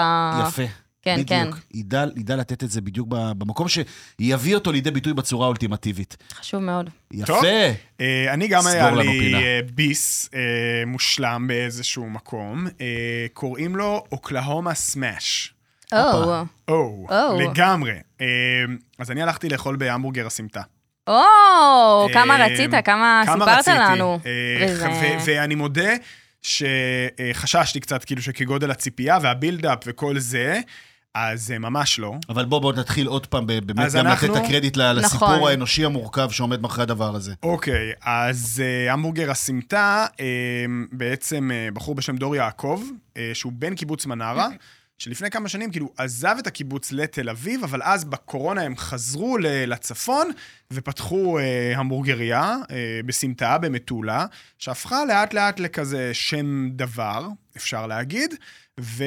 יפה. 0.47 0.63
כן, 1.03 1.15
בדיוק. 1.19 1.29
כן. 1.55 1.77
ידע, 1.77 2.05
ידע 2.15 2.35
לתת 2.35 2.63
את 2.63 2.69
זה 2.69 2.81
בדיוק 2.81 3.07
ב- 3.11 3.31
במקום 3.37 3.67
שיביא 3.67 4.55
אותו 4.55 4.71
לידי 4.71 4.91
ביטוי 4.91 5.13
בצורה 5.13 5.45
האולטימטיבית. 5.45 6.17
חשוב 6.33 6.59
מאוד. 6.61 6.89
יפה. 7.11 7.25
טוב. 7.33 7.43
אה, 8.01 8.33
אני 8.33 8.47
גם 8.47 8.67
היה 8.67 8.91
לי 8.91 9.19
פינה. 9.19 9.37
אה, 9.37 9.59
ביס 9.73 10.29
אה, 10.33 10.39
מושלם 10.87 11.45
באיזשהו 11.47 12.09
מקום, 12.09 12.67
אה, 12.81 12.85
קוראים 13.33 13.75
לו 13.75 14.03
אוקלהומה 14.11 14.73
סמאש. 14.73 15.53
או, 15.93 16.33
או. 16.67 17.07
לגמרי. 17.39 17.93
אה, 18.21 18.25
אז 18.99 19.11
אני 19.11 19.21
הלכתי 19.21 19.49
לאכול 19.49 19.75
בהמבורגר 19.75 20.27
הסמטה. 20.27 20.61
או, 21.07 21.21
כמה 22.13 22.39
אה, 22.41 22.45
רצית, 22.47 22.71
כמה 22.85 23.23
סיפרת 23.33 23.57
רציתי. 23.57 23.77
לנו. 23.77 24.19
אה, 24.25 25.17
ואני 25.25 25.55
מודה 25.55 25.89
שחששתי 26.41 27.79
קצת, 27.79 28.03
כאילו, 28.03 28.21
שכגודל 28.21 28.71
הציפייה 28.71 29.17
והבילדאפ 29.21 29.79
וכל 29.85 30.19
זה, 30.19 30.59
אז 31.15 31.51
אה, 31.51 31.59
ממש 31.59 31.99
לא. 31.99 32.15
אבל 32.29 32.45
בוא, 32.45 32.59
בוא 32.59 32.73
נתחיל 32.73 33.07
עוד 33.07 33.27
פעם, 33.27 33.47
ב- 33.47 33.53
באמת 33.59 33.85
אז 33.85 33.95
גם 33.95 34.07
אנחנו- 34.07 34.27
לתת 34.27 34.37
את 34.37 34.45
הקרדיט 34.45 34.77
לסיפור 34.77 35.35
נכון. 35.35 35.49
האנושי 35.49 35.85
המורכב 35.85 36.29
שעומד 36.31 36.61
מאחורי 36.61 36.83
הדבר 36.83 37.15
הזה. 37.15 37.33
אוקיי, 37.43 37.91
אז 38.01 38.63
אה, 38.65 38.93
המבורגר 38.93 39.31
הסמטה, 39.31 40.05
אה, 40.19 40.25
בעצם 40.91 41.51
בחור 41.73 41.95
בשם 41.95 42.15
דור 42.17 42.35
יעקב, 42.35 42.81
שהוא 43.33 43.53
בן 43.55 43.75
קיבוץ 43.75 44.05
מנרה, 44.05 44.47
שלפני 44.97 45.29
כמה 45.31 45.49
שנים 45.49 45.71
כאילו 45.71 45.89
עזב 45.97 46.35
את 46.39 46.47
הקיבוץ 46.47 46.91
לתל 46.91 47.29
אביב, 47.29 47.63
אבל 47.63 47.81
אז 47.83 48.05
בקורונה 48.05 48.61
הם 48.61 48.77
חזרו 48.77 49.37
לצפון 49.41 50.27
ופתחו 50.73 51.39
אה, 51.39 51.73
המבורגריה 51.77 52.55
אה, 52.71 52.99
בסמטה, 53.05 53.57
במטולה, 53.57 54.25
שהפכה 54.57 55.05
לאט 55.05 55.33
לאט 55.33 55.59
לכזה 55.59 56.09
שם 56.13 56.69
דבר, 56.69 57.27
אפשר 57.57 57.87
להגיד, 57.87 58.33
ו... 58.79 59.03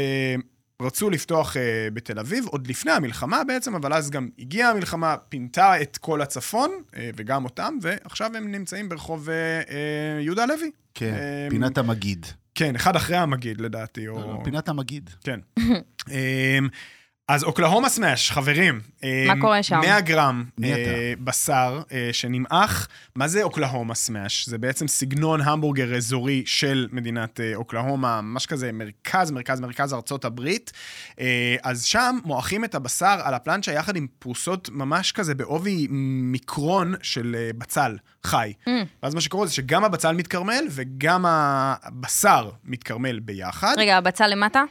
רצו 0.83 1.11
לפתוח 1.11 1.57
uh, 1.57 1.59
בתל 1.93 2.19
אביב, 2.19 2.47
עוד 2.47 2.67
לפני 2.67 2.93
המלחמה 2.93 3.45
בעצם, 3.45 3.75
אבל 3.75 3.93
אז 3.93 4.11
גם 4.11 4.29
הגיעה 4.39 4.71
המלחמה, 4.71 5.17
פינתה 5.29 5.83
את 5.83 5.97
כל 5.97 6.23
הצפון, 6.23 6.71
uh, 6.71 6.97
וגם 7.17 7.45
אותם, 7.45 7.79
ועכשיו 7.83 8.37
הם 8.37 8.53
נמצאים 8.53 8.89
ברחוב 8.89 9.29
uh, 9.29 9.69
uh, 9.69 9.73
יהודה 10.21 10.47
לוי. 10.47 10.71
כן, 10.95 11.15
אה, 11.15 11.47
פינת 11.51 11.79
המגיד. 11.79 12.27
כן, 12.55 12.75
אחד 12.75 12.97
אחרי 12.97 13.17
המגיד 13.17 13.61
לדעתי, 13.61 14.09
או... 14.09 14.45
פינת 14.45 14.69
המגיד. 14.69 15.11
כן. 15.25 15.41
אז 17.29 17.45
אוקלהומה 17.45 17.89
סמאש, 17.89 18.31
חברים. 18.31 18.81
מה 19.03 19.33
אמ, 19.33 19.41
קורה 19.41 19.63
שם? 19.63 19.81
100 19.81 20.01
גרם 20.01 20.45
אה? 20.65 21.13
בשר 21.21 21.83
אה, 21.93 22.09
שנמעך. 22.13 22.89
מה 23.15 23.29
זה 23.29 23.43
אוקלהומה 23.43 23.95
סמאש? 23.95 24.49
זה 24.49 24.59
בעצם 24.59 24.89
סגנון 24.89 25.41
המבורגר 25.41 25.97
אזורי 25.97 26.43
של 26.47 26.89
מדינת 26.93 27.41
אה, 27.41 27.53
אוקלהומה, 27.55 28.21
ממש 28.21 28.47
כזה 28.47 28.73
מרכז, 28.73 29.31
מרכז, 29.31 29.61
מרכז 29.61 29.95
ארצות 29.95 30.25
הברית. 30.25 30.73
אה, 31.21 31.57
אז 31.63 31.85
שם 31.85 32.19
מועכים 32.25 32.65
את 32.65 32.75
הבשר 32.75 33.21
על 33.23 33.35
הפלנצ'ה 33.35 33.73
יחד 33.73 33.97
עם 33.97 34.07
פרוסות 34.19 34.69
ממש 34.73 35.13
כזה 35.13 35.35
בעובי 35.35 35.87
מיקרון 35.91 36.95
של 37.03 37.37
אה, 37.39 37.51
בצל 37.59 37.97
חי. 38.25 38.53
Mm. 38.69 38.71
ואז 39.03 39.15
מה 39.15 39.21
שקורה 39.21 39.47
זה 39.47 39.53
שגם 39.53 39.85
הבצל 39.85 40.13
מתקרמל 40.13 40.65
וגם 40.71 41.25
הבשר 41.27 42.51
מתקרמל 42.65 43.19
ביחד. 43.19 43.75
רגע, 43.79 43.97
הבצל 43.97 44.27
למטה? 44.27 44.63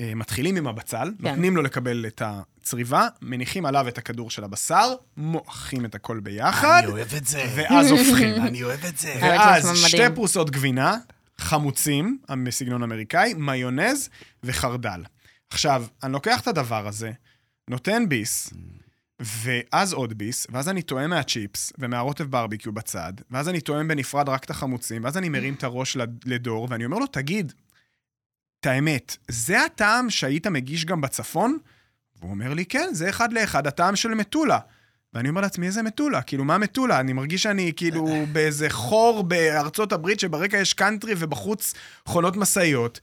אה, 0.00 0.14
מתחילים 0.14 0.56
עם 0.56 0.66
הבצל, 0.66 1.10
כן. 1.22 1.28
נותנים 1.28 1.56
לו 1.56 1.62
לקבל 1.62 2.04
את 2.06 2.22
הצריבה, 2.24 3.08
מניחים 3.22 3.66
עליו 3.66 3.88
את 3.88 3.98
הכדור 3.98 4.30
של 4.30 4.44
הבשר, 4.44 4.94
מועכים 5.16 5.84
את 5.84 5.94
הכל 5.94 6.20
ביחד, 6.20 6.80
אני 6.84 6.92
אוהב 6.92 7.14
את 7.16 7.26
זה. 7.26 7.44
ואז 7.56 7.90
הופכים. 7.90 8.34
אני 8.48 8.62
אוהב 8.62 8.84
את 8.84 8.98
זה. 8.98 9.14
ואז. 9.22 9.70
שתי 9.86 10.02
פרוסות 10.14 10.50
גבינה, 10.50 10.96
חמוצים, 11.38 12.18
בסגנון 12.46 12.82
אמריקאי, 12.82 13.34
מיונז 13.34 14.08
וחרדל. 14.44 15.02
עכשיו, 15.50 15.84
אני 16.02 16.12
לוקח 16.12 16.40
את 16.40 16.48
הדבר 16.48 16.86
הזה, 16.88 17.10
נותן 17.70 18.08
ביס, 18.08 18.50
ואז 19.20 19.92
עוד 19.92 20.18
ביס, 20.18 20.46
ואז 20.50 20.68
אני 20.68 20.82
טועם 20.82 21.10
מהצ'יפס 21.10 21.72
ומהרוטב 21.78 22.24
ברביקיו 22.24 22.72
בצד, 22.72 23.12
ואז 23.30 23.48
אני 23.48 23.60
טועם 23.60 23.88
בנפרד 23.88 24.28
רק 24.28 24.44
את 24.44 24.50
החמוצים, 24.50 25.04
ואז 25.04 25.16
אני 25.16 25.28
מרים 25.28 25.54
את 25.54 25.64
הראש 25.64 25.96
לד- 25.96 26.20
לדור, 26.26 26.66
ואני 26.70 26.84
אומר 26.84 26.98
לו, 26.98 27.06
תגיד, 27.06 27.52
את 28.64 28.68
האמת, 28.68 29.16
זה 29.28 29.64
הטעם 29.64 30.10
שהיית 30.10 30.46
מגיש 30.46 30.84
גם 30.84 31.00
בצפון? 31.00 31.58
והוא 32.20 32.30
אומר 32.30 32.54
לי, 32.54 32.64
כן, 32.64 32.88
זה 32.92 33.08
אחד 33.08 33.32
לאחד 33.32 33.66
הטעם 33.66 33.96
של 33.96 34.08
מטולה. 34.14 34.58
ואני 35.14 35.28
אומר 35.28 35.40
לעצמי, 35.40 35.66
איזה 35.66 35.82
מטולה? 35.82 36.22
כאילו, 36.22 36.44
מה 36.44 36.58
מטולה? 36.58 37.00
אני 37.00 37.12
מרגיש 37.12 37.42
שאני 37.42 37.72
כאילו 37.76 38.06
באיזה 38.32 38.70
חור 38.70 39.22
בארצות 39.22 39.92
הברית, 39.92 40.20
שברקע 40.20 40.56
יש 40.56 40.72
קאנטרי 40.72 41.14
ובחוץ 41.18 41.74
חונות 42.06 42.36
משאיות. 42.36 43.00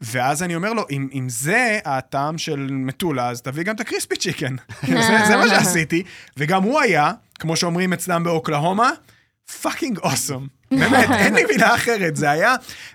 ואז 0.00 0.42
אני 0.42 0.54
אומר 0.54 0.72
לו, 0.72 0.84
אם, 0.90 1.08
אם 1.12 1.28
זה 1.28 1.78
הטעם 1.84 2.38
של 2.38 2.66
מטולה, 2.70 3.28
אז 3.28 3.42
תביא 3.42 3.62
גם 3.62 3.74
את 3.74 3.80
הקריספי 3.80 4.16
צ'יקן. 4.16 4.56
זה, 4.86 5.18
זה 5.26 5.36
מה 5.36 5.48
שעשיתי. 5.48 6.02
וגם 6.36 6.62
הוא 6.62 6.80
היה, 6.80 7.12
כמו 7.38 7.56
שאומרים 7.56 7.92
אצלם 7.92 8.24
באוקלהומה, 8.24 8.90
fucking 9.62 9.98
awesome. 9.98 10.46
באמת, 10.70 11.10
אין 11.10 11.34
לי 11.34 11.44
מילה 11.44 11.74
אחרת. 11.74 12.16
זה 12.16 12.30
היה 12.30 12.54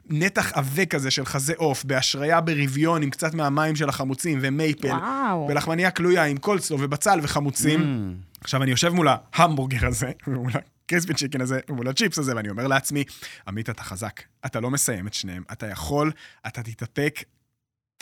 נתח 0.10 0.52
עבה 0.54 0.86
כזה 0.86 1.12
של 1.12 1.26
חזה 1.26 1.54
עוף, 1.58 1.84
בהשריה 1.84 2.42
בריין 2.42 3.04
עם 3.04 3.10
קצת 3.10 3.34
מהמים 3.34 3.76
של 3.76 3.90
החמוצים 3.90 4.40
ומייפל. 4.42 4.88
וואו. 4.88 5.48
ולחמניה 5.50 5.92
קלויה 5.92 6.24
עם 6.24 6.38
קולסלו 6.38 6.78
ובצל 6.80 7.20
וחמוצים. 7.24 8.14
עכשיו, 8.42 8.64
אני 8.64 8.72
יושב 8.72 8.90
מול 8.90 9.08
ההמבורגר 9.34 9.88
הזה, 9.88 10.12
ומול 10.28 10.52
ה 10.86 10.90
crispy 10.90 11.14
chicken 11.14 11.42
הזה, 11.42 11.60
ומול 11.70 11.88
הצ'יפס 11.88 12.18
הזה, 12.18 12.36
ואני 12.36 12.50
אומר 12.50 12.68
לעצמי, 12.68 13.04
עמית, 13.48 13.70
אתה 13.70 13.84
חזק. 13.84 14.22
אתה 14.46 14.60
לא 14.60 14.70
מסיים 14.72 15.08
את 15.08 15.14
שניהם. 15.14 15.44
אתה 15.52 15.68
יכול, 15.68 16.12
אתה 16.48 16.64
תתאפק, 16.64 17.24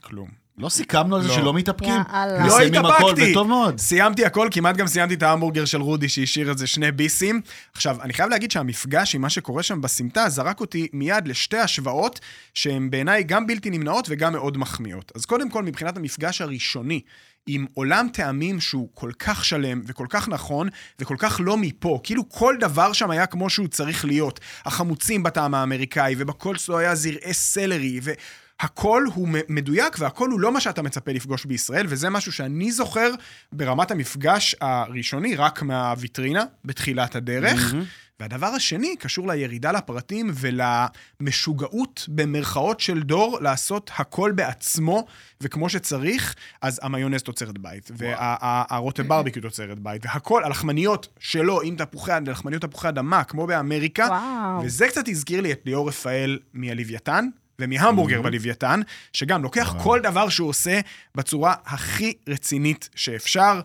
כלום. 0.02 0.30
לא 0.60 0.70
סיכמנו 0.70 1.16
על 1.16 1.22
זה 1.22 1.28
לא. 1.28 1.34
שלא 1.34 1.54
מתאפקים? 1.54 1.94
יאללה. 2.14 2.40
לא 2.40 2.46
מסיימים 2.48 2.86
הכל, 2.86 3.12
התאפקתי. 3.12 3.32
וטוב 3.32 3.48
מאוד. 3.48 3.80
סיימתי 3.80 4.26
הכל, 4.26 4.48
כמעט 4.52 4.78
גם 4.78 4.88
סיימתי 4.88 5.14
את 5.14 5.24
ההמבורגר 5.24 5.66
של 5.66 5.82
רודי 5.82 6.10
שהשאיר 6.10 6.50
איזה 6.50 6.68
שני 6.68 6.92
ביסים. 6.92 7.42
עכשיו, 7.74 8.02
אני 8.02 8.14
חייב 8.14 8.30
להגיד 8.30 8.52
שהמפגש 8.52 9.16
עם 9.16 9.22
מה 9.22 9.30
שקורה 9.30 9.64
שם 9.64 9.82
בסמטה 9.82 10.30
זרק 10.30 10.60
אותי 10.60 10.88
מיד 10.94 11.28
לשתי 11.28 11.58
השוואות 11.58 12.20
שהן 12.54 12.90
בעיניי 12.90 13.24
גם 13.24 13.48
בלתי 13.48 13.70
נמנעות 13.70 14.08
וגם 14.10 14.34
מאוד 14.34 14.58
מחמיאות. 14.58 15.12
אז 15.16 15.26
קודם 15.26 15.50
כל, 15.50 15.64
מבחינת 15.64 15.98
המפגש 15.98 16.42
הראשוני, 16.42 17.02
עם 17.48 17.66
עולם 17.74 18.08
טעמים 18.14 18.60
שהוא 18.60 18.90
כל 18.94 19.12
כך 19.20 19.46
שלם 19.46 19.82
וכל 19.88 20.06
כך 20.10 20.30
נכון 20.30 20.70
וכל 21.00 21.16
כך 21.20 21.42
לא 21.44 21.58
מפה. 21.58 22.00
כאילו 22.04 22.30
כל 22.30 22.56
דבר 22.60 22.94
שם 22.94 23.12
היה 23.12 23.26
כמו 23.26 23.50
שהוא 23.50 23.68
צריך 23.68 24.06
להיות. 24.06 24.40
החמוצים 24.66 25.24
בטעם 25.24 25.54
האמריקאי 25.54 26.16
ובקולסלו 26.18 26.78
היה 26.78 26.96
זרעי 26.96 27.34
סלרי 27.34 28.00
ו... 28.04 28.12
הכל 28.60 29.04
הוא 29.14 29.28
מדויק 29.50 29.96
והכל 30.00 30.30
הוא 30.30 30.40
לא 30.40 30.52
מה 30.52 30.60
שאתה 30.62 30.82
מצפה 30.82 31.12
לפגוש 31.12 31.46
בישראל, 31.46 31.86
וזה 31.90 32.10
משהו 32.10 32.32
שאני 32.32 32.72
זוכר 32.72 33.12
ברמת 33.52 33.92
המפגש 33.92 34.56
הראשוני, 34.62 35.36
רק 35.36 35.62
מהוויטרינה, 35.62 36.44
בתחילת 36.66 37.16
הדרך. 37.16 37.74
והדבר 38.20 38.48
השני 38.48 38.96
קשור 39.00 39.28
לירידה 39.28 39.72
לפרטים 39.72 40.32
ולמשוגעות 40.34 42.06
במרכאות 42.08 42.80
של 42.80 43.04
דור 43.04 43.38
לעשות 43.42 43.92
הכל 43.98 44.32
בעצמו 44.32 45.06
וכמו 45.42 45.70
שצריך, 45.70 46.36
אז 46.62 46.80
המיונז 46.84 47.24
תוצרת 47.24 47.58
בית, 47.58 47.92
והרוטב 47.98 49.08
ברביקיו 49.08 49.42
תוצרת 49.42 49.80
בית, 49.80 50.06
והכל, 50.06 50.44
הלחמניות 50.44 51.08
שלו 51.20 51.62
עם 51.62 51.76
תפוחי, 51.76 52.12
לחמניות 52.26 52.62
תפוחי 52.62 52.90
אדמה, 52.90 53.24
כמו 53.24 53.48
באמריקה, 53.48 54.08
וואו. 54.10 54.66
וזה 54.66 54.88
קצת 54.88 55.08
הזכיר 55.08 55.42
לי 55.42 55.52
את 55.52 55.62
ליאור 55.66 55.88
רפאל 55.88 56.40
מהלוויתן. 56.54 57.28
ומהמבורגר 57.60 58.22
בלוויתן, 58.22 58.82
שגם 59.14 59.44
לוקח 59.44 59.76
כל 59.84 60.00
דבר 60.04 60.30
שהוא 60.30 60.50
עושה 60.50 60.80
בצורה 61.16 61.54
הכי 61.66 62.14
רצינית 62.30 62.90
שאפשר, 62.96 63.62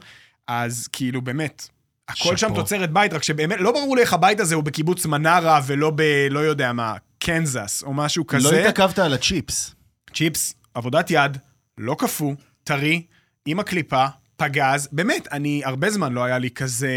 אז 0.49 0.89
כאילו 0.93 1.23
באמת, 1.23 1.69
הכל 2.09 2.37
שם 2.37 2.49
שאפו. 2.49 2.55
תוצרת 2.55 2.93
בית, 2.93 3.13
רק 3.13 3.23
שבאמת, 3.23 3.57
לא 3.61 3.73
ברור 3.73 3.97
לי 3.97 4.03
איך 4.03 4.13
הבית 4.13 4.41
הזה 4.41 4.55
הוא 4.55 4.65
בקיבוץ 4.65 5.07
מנרה 5.07 5.61
ולא 5.67 5.93
ב... 5.97 6.03
לא 6.31 6.41
יודע 6.41 6.73
מה, 6.73 6.97
קנזס 7.19 7.83
או 7.83 7.95
משהו 7.95 8.27
כזה. 8.27 8.51
לא 8.51 8.57
התעכבת 8.57 8.99
על 8.99 9.15
הצ'יפס. 9.15 9.75
צ'יפס, 10.15 10.55
עבודת 10.75 11.11
יד, 11.11 11.39
לא 11.79 11.97
קפוא, 11.99 12.35
טרי, 12.65 13.03
עם 13.47 13.61
הקליפה, 13.61 14.07
פגז. 14.37 14.89
באמת, 14.93 15.29
אני, 15.33 15.63
הרבה 15.65 15.91
זמן 15.91 16.13
לא 16.13 16.25
היה 16.25 16.39
לי 16.39 16.51
כזה... 16.51 16.89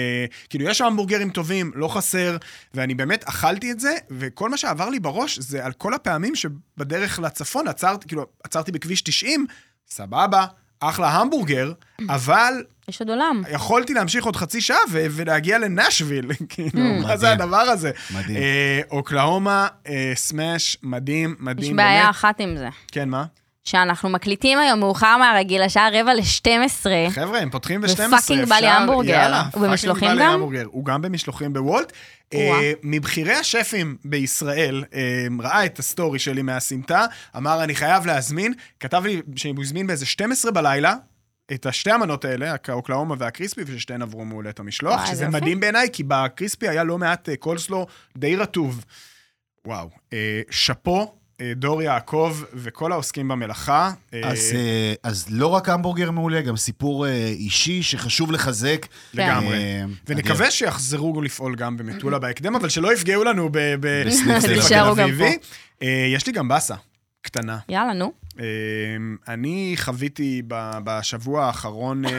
כאילו, 0.49 0.65
יש 0.65 0.81
המבורגרים 0.81 1.29
טובים, 1.29 1.71
לא 1.75 1.87
חסר, 1.87 2.37
ואני 2.73 2.95
באמת 2.95 3.23
אכלתי 3.23 3.71
את 3.71 3.79
זה, 3.79 3.95
וכל 4.11 4.49
מה 4.49 4.57
שעבר 4.57 4.89
לי 4.89 4.99
בראש 4.99 5.39
זה 5.39 5.65
על 5.65 5.71
כל 5.71 5.93
הפעמים 5.93 6.35
שבדרך 6.35 7.19
לצפון 7.19 7.67
עצרתי, 7.67 8.07
כאילו, 8.07 8.25
עצרתי 8.43 8.71
בכביש 8.71 9.01
90, 9.01 9.45
סבבה, 9.89 10.45
אחלה 10.79 11.09
המבורגר, 11.09 11.71
אבל 12.09 12.63
יש 12.87 13.01
עוד 13.01 13.09
עולם. 13.09 13.43
יכולתי 13.51 13.93
להמשיך 13.93 14.25
עוד 14.25 14.35
חצי 14.35 14.61
שעה 14.61 14.77
ו- 14.91 15.05
ולהגיע 15.11 15.57
לנשוויל, 15.57 16.31
כאילו, 16.49 16.79
מה 17.01 17.17
זה. 17.17 17.31
הדבר 17.31 17.57
הזה? 17.57 17.91
מדהים. 18.15 18.37
אה, 18.37 18.81
אוקלהומה, 18.91 19.67
אה, 19.87 20.11
סמאש, 20.15 20.77
מדהים, 20.83 21.35
מדהים, 21.39 21.71
יש 21.71 21.77
בעיה 21.77 22.01
באמת. 22.03 22.15
אחת 22.15 22.39
עם 22.39 22.57
זה. 22.57 22.69
כן, 22.91 23.09
מה? 23.09 23.25
שאנחנו 23.67 24.09
מקליטים 24.09 24.59
היום 24.59 24.79
מאוחר 24.79 25.17
מהרגיל, 25.17 25.61
השעה 25.61 25.89
רבע 25.93 26.13
ל-12. 26.13 26.85
חבר'ה, 27.09 27.39
הם 27.39 27.49
פותחים 27.49 27.81
ב-12, 27.81 27.89
ופאקינג 28.07 28.49
בא 28.49 28.55
לי 28.55 28.67
המבורגר. 28.67 29.13
יאללה, 29.13 29.43
הוא 29.53 29.67
במשלוחים 29.67 30.09
גם? 30.19 30.31
המבורגר. 30.31 30.65
הוא 30.65 30.85
גם 30.85 31.01
במשלוחים 31.01 31.53
בוולט. 31.53 31.93
אה, 32.33 32.71
מבכירי 32.83 33.33
השפים 33.33 33.97
בישראל, 34.05 34.83
אה, 34.93 35.27
ראה 35.39 35.65
את 35.65 35.79
הסטורי 35.79 36.19
שלי 36.19 36.41
מהסמטה, 36.41 37.05
אמר, 37.37 37.63
אני 37.63 37.75
חייב 37.75 38.05
להזמין, 38.05 38.53
כתב 38.79 39.03
לי 39.05 39.21
שהוא 39.35 39.61
הזמין 39.61 39.87
באיזה 39.87 40.05
12 40.05 40.51
בלילה. 40.51 40.95
את 41.53 41.65
השתי 41.65 41.91
המנות 41.91 42.25
האלה, 42.25 42.55
האוקלהומה 42.67 43.15
והקריספי, 43.17 43.61
וששתיהן 43.65 44.01
עברו 44.01 44.25
מעולה 44.25 44.49
את 44.49 44.59
המשלוח, 44.59 44.95
וואי, 44.95 45.07
שזה 45.07 45.15
זה 45.15 45.25
יופי. 45.25 45.37
מדהים 45.37 45.59
בעיניי, 45.59 45.89
כי 45.93 46.03
בקריספי 46.03 46.67
היה 46.67 46.83
לא 46.83 46.97
מעט 46.97 47.29
אה, 47.29 47.35
קולסלו 47.35 47.87
די 48.17 48.35
רטוב. 48.35 48.85
וואו. 49.65 49.89
אה, 50.13 50.41
שאפו, 50.49 51.16
דור 51.55 51.81
יעקב 51.81 52.37
וכל 52.53 52.91
העוסקים 52.91 53.27
במלאכה. 53.27 53.91
אה, 54.13 54.21
אז, 54.23 54.51
אה, 54.55 54.93
אז 55.03 55.25
לא 55.29 55.47
רק 55.47 55.69
המבורגר 55.69 56.11
מעולה, 56.11 56.41
גם 56.41 56.57
סיפור 56.57 57.07
אה, 57.07 57.27
אישי 57.27 57.83
שחשוב 57.83 58.31
לחזק. 58.31 58.85
לגמרי. 59.13 59.53
אה, 59.57 59.83
ונקווה 60.07 60.51
שיחזרו 60.51 61.21
לפעול 61.21 61.55
גם 61.55 61.77
במטולה 61.77 62.19
בהקדם, 62.19 62.55
אבל 62.55 62.69
שלא 62.69 62.93
יפגעו 62.93 63.23
לנו 63.23 63.49
ב- 63.51 63.57
ב- 63.79 64.03
בסניף 64.07 64.45
תל 64.67 64.75
אביבי. 64.75 65.37
אה, 65.83 66.05
יש 66.13 66.27
לי 66.27 66.33
גם 66.33 66.47
באסה, 66.47 66.75
קטנה. 67.21 67.57
יאללה, 67.69 67.93
נו. 67.93 68.11
אה, 68.39 68.45
אני 69.27 69.73
חוויתי 69.77 70.41
בשבוע 70.83 71.45
האחרון 71.45 72.05
אה, 72.05 72.11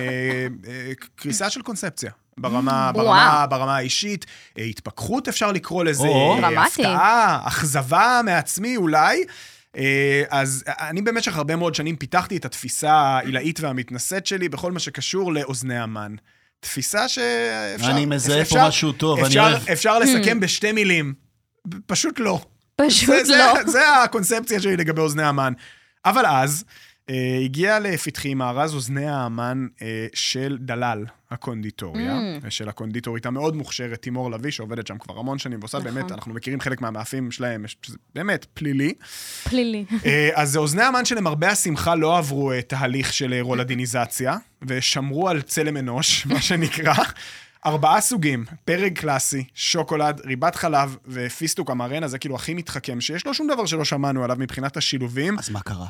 אה, 0.68 0.92
קריסה 1.14 1.50
של 1.50 1.62
קונספציה. 1.62 2.10
ברמה, 2.38 2.92
ברמה. 2.92 3.46
ברמה 3.50 3.76
האישית, 3.76 4.26
אה, 4.58 4.64
התפכחות 4.64 5.28
אפשר 5.28 5.52
לקרוא 5.52 5.84
לזה. 5.84 6.08
אה. 6.08 6.64
הפתעה, 6.66 7.40
אכזבה 7.44 8.20
מעצמי 8.24 8.76
אולי. 8.76 9.24
אה, 9.76 10.22
אז 10.30 10.64
אני 10.68 11.02
במשך 11.02 11.36
הרבה 11.36 11.56
מאוד 11.56 11.74
שנים 11.74 11.96
פיתחתי 11.96 12.36
את 12.36 12.44
התפיסה 12.44 12.92
העילאית 12.92 13.60
והמתנשאת 13.60 14.26
שלי 14.26 14.48
בכל 14.48 14.72
מה 14.72 14.78
שקשור 14.78 15.32
לאוזני 15.32 15.78
המן. 15.78 16.14
תפיסה 16.60 17.08
שאפשר... 17.08 17.90
אני 17.90 18.06
מזהה 18.06 18.44
פה 18.44 18.68
משהו 18.68 18.92
טוב, 18.92 19.18
אני 19.18 19.28
אפשר, 19.28 19.40
אוהב. 19.40 19.68
אפשר 19.72 19.98
לסכם 19.98 20.40
בשתי 20.40 20.72
מילים. 20.72 21.14
פשוט 21.86 22.20
לא. 22.20 22.40
פשוט 22.76 23.24
זה, 23.24 23.36
לא. 23.36 23.54
זה, 23.54 23.70
זה 23.70 24.02
הקונספציה 24.02 24.60
שלי 24.60 24.76
לגבי 24.76 25.00
אוזני 25.00 25.22
המן. 25.22 25.52
אבל 26.04 26.26
אז 26.26 26.64
הגיע 27.44 27.78
לפתחי 27.78 28.34
מארז 28.34 28.74
אוזני 28.74 29.06
האמן 29.06 29.66
אה, 29.82 30.06
של 30.14 30.58
דלל 30.60 31.04
הקונדיטוריה, 31.30 32.18
Mm. 32.18 32.50
של 32.50 32.68
הקונדיטורית 32.68 33.26
המאוד 33.26 33.56
מוכשרת, 33.56 34.02
תימור 34.02 34.30
לביא, 34.30 34.50
שעובדת 34.50 34.86
שם 34.86 34.98
כבר 34.98 35.18
המון 35.18 35.38
שנים, 35.38 35.58
ועושה 35.60 35.78
נכון. 35.78 35.94
באמת, 35.94 36.12
אנחנו 36.12 36.34
מכירים 36.34 36.60
חלק 36.60 36.80
מהמאפים 36.80 37.30
שלהם, 37.30 37.64
שזה 37.82 37.96
באמת 38.14 38.46
פלילי. 38.54 38.94
פלילי. 39.44 39.84
אה, 40.06 40.28
אז 40.34 40.56
אוזני 40.56 40.82
המן 40.82 41.04
שלמרבה 41.04 41.48
השמחה 41.50 41.94
לא 41.94 42.18
עברו 42.18 42.52
אה, 42.52 42.62
תהליך 42.62 43.12
של 43.12 43.32
אה, 43.32 43.42
רולדיניזציה, 43.42 44.36
ושמרו 44.62 45.28
על 45.28 45.42
צלם 45.42 45.76
אנוש, 45.76 46.26
מה 46.32 46.42
שנקרא. 46.42 46.94
ארבעה 47.66 48.00
סוגים, 48.00 48.44
פרק 48.64 48.98
קלאסי, 48.98 49.44
שוקולד, 49.54 50.20
ריבת 50.24 50.54
חלב 50.56 50.96
ופיסטוק 51.06 51.70
המרנה, 51.70 52.08
זה 52.08 52.18
כאילו 52.18 52.34
הכי 52.34 52.54
מתחכם, 52.54 53.00
שיש 53.00 53.26
לו 53.26 53.34
שום 53.34 53.48
דבר 53.52 53.66
שלא 53.66 53.84
שמענו 53.84 54.24
עליו 54.24 54.36
מבחינת 54.40 54.76
השילובים. 54.76 55.38
אז 55.38 55.50
מה 55.50 55.60
קרה? 55.60 55.86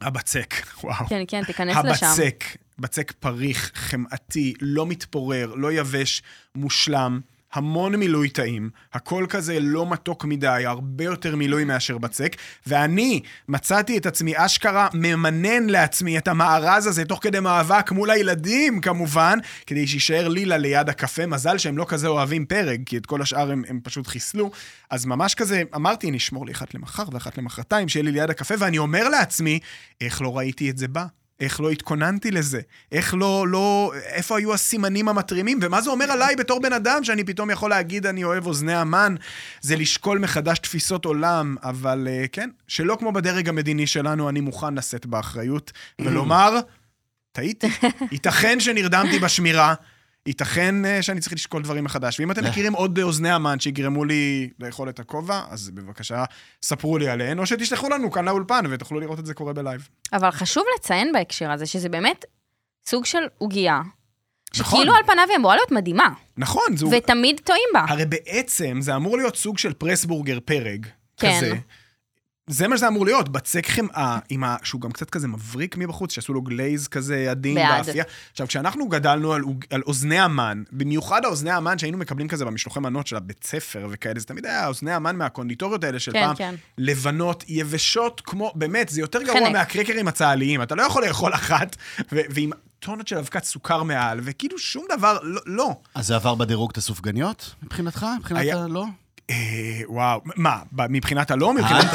הבצק, 0.00 0.54
וואו. 0.84 1.06
כן, 1.08 1.22
כן, 1.28 1.44
תיכנס 1.44 1.76
לשם. 1.84 2.06
הבצק, 2.06 2.44
בצק 2.78 3.12
פריך, 3.12 3.72
חמאתי, 3.74 4.54
לא 4.60 4.86
מתפורר, 4.86 5.54
לא 5.54 5.72
יבש, 5.72 6.22
מושלם. 6.54 7.20
המון 7.52 7.96
מילוי 7.96 8.28
טעים, 8.28 8.70
הכל 8.92 9.26
כזה 9.28 9.60
לא 9.60 9.90
מתוק 9.90 10.24
מדי, 10.24 10.62
הרבה 10.66 11.04
יותר 11.04 11.36
מילוי 11.36 11.64
מאשר 11.64 11.98
בצק, 11.98 12.36
ואני 12.66 13.20
מצאתי 13.48 13.98
את 13.98 14.06
עצמי 14.06 14.32
אשכרה 14.36 14.88
ממנן 14.94 15.66
לעצמי 15.66 16.18
את 16.18 16.28
המארז 16.28 16.86
הזה 16.86 17.04
תוך 17.04 17.18
כדי 17.22 17.40
מאבק 17.40 17.92
מול 17.92 18.10
הילדים 18.10 18.80
כמובן, 18.80 19.38
כדי 19.66 19.86
שיישאר 19.86 20.28
לילה 20.28 20.56
ליד 20.56 20.88
הקפה. 20.88 21.26
מזל 21.26 21.58
שהם 21.58 21.78
לא 21.78 21.84
כזה 21.88 22.08
אוהבים 22.08 22.46
פרק, 22.46 22.80
כי 22.86 22.96
את 22.96 23.06
כל 23.06 23.22
השאר 23.22 23.50
הם, 23.50 23.62
הם 23.68 23.80
פשוט 23.82 24.06
חיסלו. 24.06 24.50
אז 24.90 25.06
ממש 25.06 25.34
כזה, 25.34 25.62
אמרתי, 25.74 26.10
נשמור 26.10 26.46
לי 26.46 26.52
אחת 26.52 26.74
למחר 26.74 27.04
ואחת 27.12 27.38
למחרתיים, 27.38 27.88
שיהיה 27.88 28.04
לי 28.04 28.12
ליד 28.12 28.30
הקפה, 28.30 28.54
ואני 28.58 28.78
אומר 28.78 29.08
לעצמי, 29.08 29.58
איך 30.00 30.22
לא 30.22 30.38
ראיתי 30.38 30.70
את 30.70 30.78
זה 30.78 30.88
בא? 30.88 31.19
איך 31.40 31.60
לא 31.60 31.70
התכוננתי 31.70 32.30
לזה? 32.30 32.60
איך 32.92 33.14
לא, 33.14 33.48
לא, 33.48 33.92
איפה 34.06 34.38
היו 34.38 34.54
הסימנים 34.54 35.08
המתרימים? 35.08 35.58
ומה 35.62 35.80
זה 35.80 35.90
אומר 35.90 36.12
עליי 36.12 36.36
בתור 36.36 36.60
בן 36.60 36.72
אדם 36.72 37.04
שאני 37.04 37.24
פתאום 37.24 37.50
יכול 37.50 37.70
להגיד 37.70 38.06
אני 38.06 38.24
אוהב 38.24 38.46
אוזני 38.46 38.74
המן? 38.74 39.14
זה 39.60 39.76
לשקול 39.76 40.18
מחדש 40.18 40.58
תפיסות 40.58 41.04
עולם, 41.04 41.56
אבל 41.62 42.08
uh, 42.08 42.28
כן, 42.32 42.50
שלא 42.68 42.96
כמו 42.98 43.12
בדרג 43.12 43.48
המדיני 43.48 43.86
שלנו, 43.86 44.28
אני 44.28 44.40
מוכן 44.40 44.74
לשאת 44.74 45.06
באחריות 45.06 45.72
ולומר, 46.00 46.54
טעיתי. 47.32 47.68
ייתכן 48.12 48.60
שנרדמתי 48.60 49.18
בשמירה. 49.18 49.74
ייתכן 50.26 50.84
אה, 50.84 51.02
שאני 51.02 51.20
צריך 51.20 51.32
לשקול 51.32 51.62
דברים 51.62 51.84
מחדש. 51.84 52.20
ואם 52.20 52.30
אתם 52.30 52.44
מכירים 52.44 52.72
עוד 52.72 52.98
אוזני 52.98 53.30
המן 53.30 53.60
שיגרמו 53.60 54.04
לי 54.04 54.50
לאכול 54.58 54.88
את 54.88 55.00
הכובע, 55.00 55.42
אז 55.50 55.70
בבקשה, 55.70 56.24
ספרו 56.62 56.98
לי 56.98 57.08
עליהן, 57.08 57.38
או 57.38 57.46
שתשלחו 57.46 57.88
לנו 57.88 58.10
כאן 58.10 58.24
לאולפן 58.24 58.64
ותוכלו 58.70 59.00
לראות 59.00 59.18
את 59.18 59.26
זה 59.26 59.34
קורה 59.34 59.52
בלייב. 59.52 59.88
אבל 60.12 60.30
חשוב 60.30 60.64
לציין 60.78 61.12
בהקשר 61.12 61.50
הזה 61.50 61.66
שזה 61.66 61.88
באמת 61.88 62.24
סוג 62.86 63.04
של 63.04 63.22
עוגייה, 63.38 63.80
נכון. 64.54 64.78
שכאילו 64.78 64.94
על 64.94 65.02
פניו 65.06 65.24
היא 65.28 65.36
אמורה 65.36 65.56
להיות 65.56 65.72
מדהימה, 65.72 66.08
נכון, 66.36 66.76
זו... 66.76 66.90
ותמיד 66.96 67.40
טועים 67.44 67.68
בה. 67.74 67.84
הרי 67.88 68.06
בעצם 68.06 68.78
זה 68.80 68.96
אמור 68.96 69.16
להיות 69.16 69.36
סוג 69.36 69.58
של 69.58 69.72
פרסבורגר. 69.72 70.86
כן. 71.16 71.36
כזה. 71.36 71.54
זה 72.50 72.68
מה 72.68 72.76
שזה 72.76 72.88
אמור 72.88 73.04
להיות, 73.04 73.28
בצק 73.28 73.66
חמאה, 73.68 74.18
עם 74.28 74.44
ה... 74.44 74.56
שהוא 74.62 74.80
גם 74.80 74.92
קצת 74.92 75.10
כזה 75.10 75.28
מבריק 75.28 75.76
מבחוץ, 75.76 76.12
שעשו 76.12 76.32
לו 76.34 76.42
glaze 76.42 76.88
כזה 76.88 77.30
עדין. 77.30 77.54
באפייה. 77.54 78.04
עכשיו, 78.32 78.46
כשאנחנו 78.48 78.88
גדלנו 78.88 79.32
על, 79.32 79.42
על 79.70 79.82
אוזני 79.86 80.18
המן, 80.18 80.62
במיוחד 80.72 81.24
האוזני 81.24 81.50
המן 81.50 81.78
שהיינו 81.78 81.98
מקבלים 81.98 82.28
כזה 82.28 82.44
במשלוחי 82.44 82.80
מנות 82.80 83.06
של 83.06 83.16
הבית 83.16 83.44
ספר 83.44 83.86
וכאלה, 83.90 84.20
זה 84.20 84.26
תמיד 84.26 84.46
היה 84.46 84.66
אוזני 84.66 84.92
המן 84.92 85.16
מהקונדיטוריות 85.16 85.84
האלה 85.84 85.98
של 85.98 86.12
כן, 86.12 86.26
פעם. 86.26 86.36
כן. 86.36 86.54
לבנות, 86.78 87.44
יבשות 87.48 88.20
כמו, 88.24 88.52
באמת, 88.54 88.88
זה 88.88 89.00
יותר 89.00 89.22
גרוע 89.22 89.40
חנק. 89.40 89.52
מהקרקרים 89.52 90.08
הצה"ליים. 90.08 90.62
אתה 90.62 90.74
לא 90.74 90.82
יכול 90.82 91.06
לאכול 91.06 91.34
אחת, 91.34 91.76
ו- 92.12 92.20
ועם 92.30 92.50
טונות 92.78 93.08
של 93.08 93.18
אבקת 93.18 93.44
סוכר 93.44 93.82
מעל, 93.82 94.20
וכאילו 94.22 94.58
שום 94.58 94.84
דבר, 94.96 95.18
לא. 95.22 95.40
לא. 95.46 95.76
אז 95.94 96.06
זה 96.06 96.14
עבר 96.16 96.34
בדירוג 96.34 96.70
את 96.70 96.76
הסופגניות, 96.76 97.54
מבחינתך? 97.62 98.06
מבחינת 98.18 98.40
היה- 98.40 98.62
הלא? 98.64 98.82
אה, 98.84 98.88
וואו, 99.86 100.20
מה, 100.36 100.62
מבחינת 100.72 101.30
הלא? 101.30 101.54
מבחינת 101.54 101.86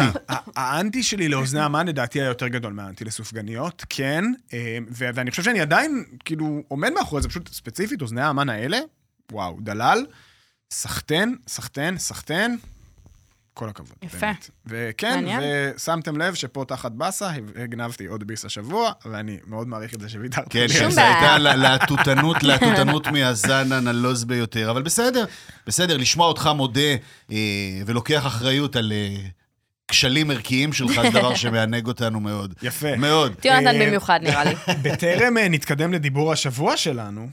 האנטי 0.56 1.04
שלי 1.04 1.30
לאוזני 1.30 1.62
המן 1.62 1.88
לדעתי 1.88 2.22
היה 2.22 2.28
יותר 2.28 2.48
גדול 2.48 2.74
מהאנטי 2.74 3.06
לסופגניות, 3.06 3.86
כן, 3.90 4.24
אה, 4.54 4.78
ואני 4.92 5.32
חושב 5.32 5.44
שאני 5.44 5.62
עדיין, 5.62 6.04
כאילו, 6.26 6.64
עומד 6.68 6.92
מאחורי 6.94 7.22
זה, 7.22 7.30
פשוט 7.30 7.50
ספציפית, 7.50 8.02
אוזני 8.02 8.22
המן 8.22 8.50
האלה, 8.50 8.80
וואו, 9.32 9.58
דלל, 9.62 10.06
סחטן, 10.72 11.34
סחטן, 11.48 11.98
סחטן, 11.98 12.56
כל 13.56 13.70
הכבוד. 13.70 13.96
יפה. 14.04 14.18
באמת. 14.20 14.50
וכן, 14.68 15.16
מעניין. 15.16 15.42
ושמתם 15.76 16.18
לב 16.18 16.34
שפה 16.34 16.66
תחת 16.68 16.92
באסה 16.92 17.30
הגנבתי 17.64 18.06
עוד 18.06 18.24
ביס 18.28 18.46
השבוע, 18.46 18.92
ואני 19.06 19.38
מאוד 19.48 19.68
מעריך 19.68 19.94
את 19.94 20.00
זה 20.00 20.10
שוויתרתי. 20.10 20.50
כן, 20.50 20.66
כן, 20.80 20.86
על 20.86 20.92
זה. 20.92 21.04
הייתה 21.08 21.38
לה- 21.38 21.56
להטוטנות, 21.56 22.44
להטוטנות 22.44 23.08
מהזן 23.08 23.72
הנלוז 23.72 24.24
ביותר. 24.24 24.72
אבל 24.72 24.82
בסדר, 24.82 25.26
בסדר, 25.68 25.98
לשמוע 25.98 26.28
אותך 26.28 26.50
מודה 26.56 26.82
אה, 27.32 27.38
ולוקח 27.86 28.26
אחריות 28.28 28.76
על 28.76 28.92
אה, 28.96 29.16
כשלים 29.88 30.32
ערכיים 30.32 30.74
שלך, 30.74 31.02
זה 31.02 31.10
דבר 31.10 31.36
שמענג 31.42 31.88
אותנו 31.88 32.20
מאוד. 32.20 32.54
יפה. 32.64 32.96
מאוד. 32.96 33.34
יונתן 33.46 33.82
אה, 33.82 33.88
במיוחד 33.88 34.20
נראה 34.24 34.44
לי. 34.44 34.56
בטרם 34.82 35.38
נתקדם 35.38 35.94
לדיבור 35.94 36.32
השבוע 36.32 36.78
שלנו, 36.78 37.28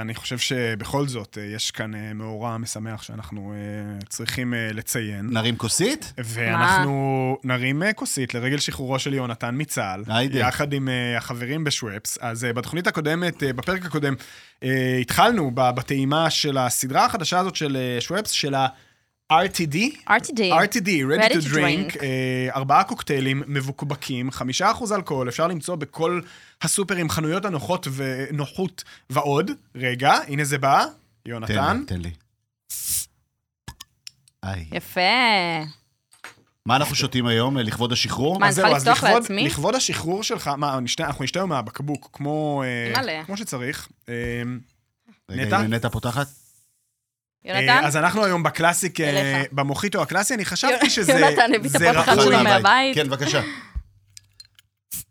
אני 0.00 0.14
חושב 0.14 0.38
שבכל 0.38 1.08
זאת 1.08 1.38
אה, 1.40 1.44
יש 1.44 1.70
כאן 1.70 1.94
אה, 1.94 2.12
מאורע 2.14 2.58
משמח 2.58 3.02
שאנחנו 3.02 3.52
אה, 3.52 4.06
צריכים 4.08 4.54
אה, 4.54 4.70
לציין. 4.72 5.28
נרים 5.32 5.56
כוסית? 5.56 6.12
ואנחנו 6.18 7.38
נרים 7.44 7.82
אה, 7.82 7.92
כוסית 7.92 8.34
לרגל 8.34 8.58
שחרורו 8.58 8.98
של 8.98 9.14
יונתן 9.14 9.54
מצה"ל. 9.58 10.04
יחד 10.32 10.72
עם 10.72 10.88
אה, 10.88 11.16
החברים 11.16 11.64
בשוופס. 11.64 12.18
אז 12.20 12.44
אה, 12.44 12.52
בתוכנית 12.52 12.86
הקודמת, 12.86 13.42
אה, 13.42 13.52
בפרק 13.52 13.84
הקודם, 13.84 14.14
אה, 14.62 14.98
התחלנו 15.00 15.50
בטעימה 15.54 16.30
של 16.30 16.58
הסדרה 16.58 17.04
החדשה 17.04 17.38
הזאת 17.38 17.56
של 17.56 17.76
אה, 17.76 18.00
שוופס, 18.00 18.30
של 18.30 18.54
ה-RTD. 18.54 18.70
RTD. 19.32 19.76
RTD, 20.08 21.04
Ready, 21.04 21.20
Ready 21.20 21.34
to 21.34 21.40
to 21.40 21.48
Drink, 21.48 21.92
drink. 21.92 22.02
אה, 22.02 22.48
ארבעה 22.54 22.84
קוקטיילים 22.84 23.42
מבוקבקים, 23.46 24.30
חמישה 24.30 24.70
אחוז 24.70 24.92
אלכוהול, 24.92 25.28
אפשר 25.28 25.46
למצוא 25.46 25.76
בכל 25.76 26.20
הסופרים, 26.62 27.10
חנויות 27.10 27.44
הנוחות 27.44 27.88
ונוחות 27.92 28.84
ועוד. 29.10 29.50
רגע, 29.74 30.12
הנה 30.28 30.44
זה 30.44 30.58
בא, 30.58 30.84
תן 31.22 31.30
יונתן. 31.30 31.78
לי, 31.78 31.84
תן 31.86 32.00
לי. 32.00 32.10
יפה. 34.72 35.00
מה 36.66 36.76
אנחנו 36.76 36.94
שותים 36.94 37.26
היום 37.26 37.58
אה, 37.58 37.62
לכבוד 37.62 37.92
השחרור? 37.92 38.38
מה, 38.38 38.46
אני 38.46 38.54
צריכה 38.54 38.70
לפתוח 38.70 39.04
לעצמי? 39.04 39.46
לכבוד 39.46 39.74
השחרור 39.74 40.22
שלך, 40.22 40.48
מה, 40.56 40.78
אנחנו 41.00 41.24
נשתה 41.24 41.40
היום 41.40 41.48
מהבקבוק, 41.48 42.10
כמו 42.12 42.62
אה, 43.28 43.36
שצריך. 43.36 43.88
אה, 44.08 44.42
רגע, 45.30 45.58
נטע 45.58 45.88
פותחת. 45.88 46.26
יונתן? 47.44 47.68
אה, 47.68 47.86
אז 47.86 47.96
אנחנו 47.96 48.24
היום 48.24 48.42
בקלאסיק, 48.42 49.00
אה. 49.00 49.42
במוחיטו 49.52 50.02
הקלאסי, 50.02 50.34
אני 50.34 50.44
חשבתי 50.44 50.90
שזה 50.90 51.12
יונתן 51.12 51.54
הביא 51.54 51.70
את 51.70 52.08
ראוי. 52.08 52.24
שלו 52.24 52.44
מהבית. 52.44 52.94
כן, 52.94 53.08
בבקשה. 53.08 53.40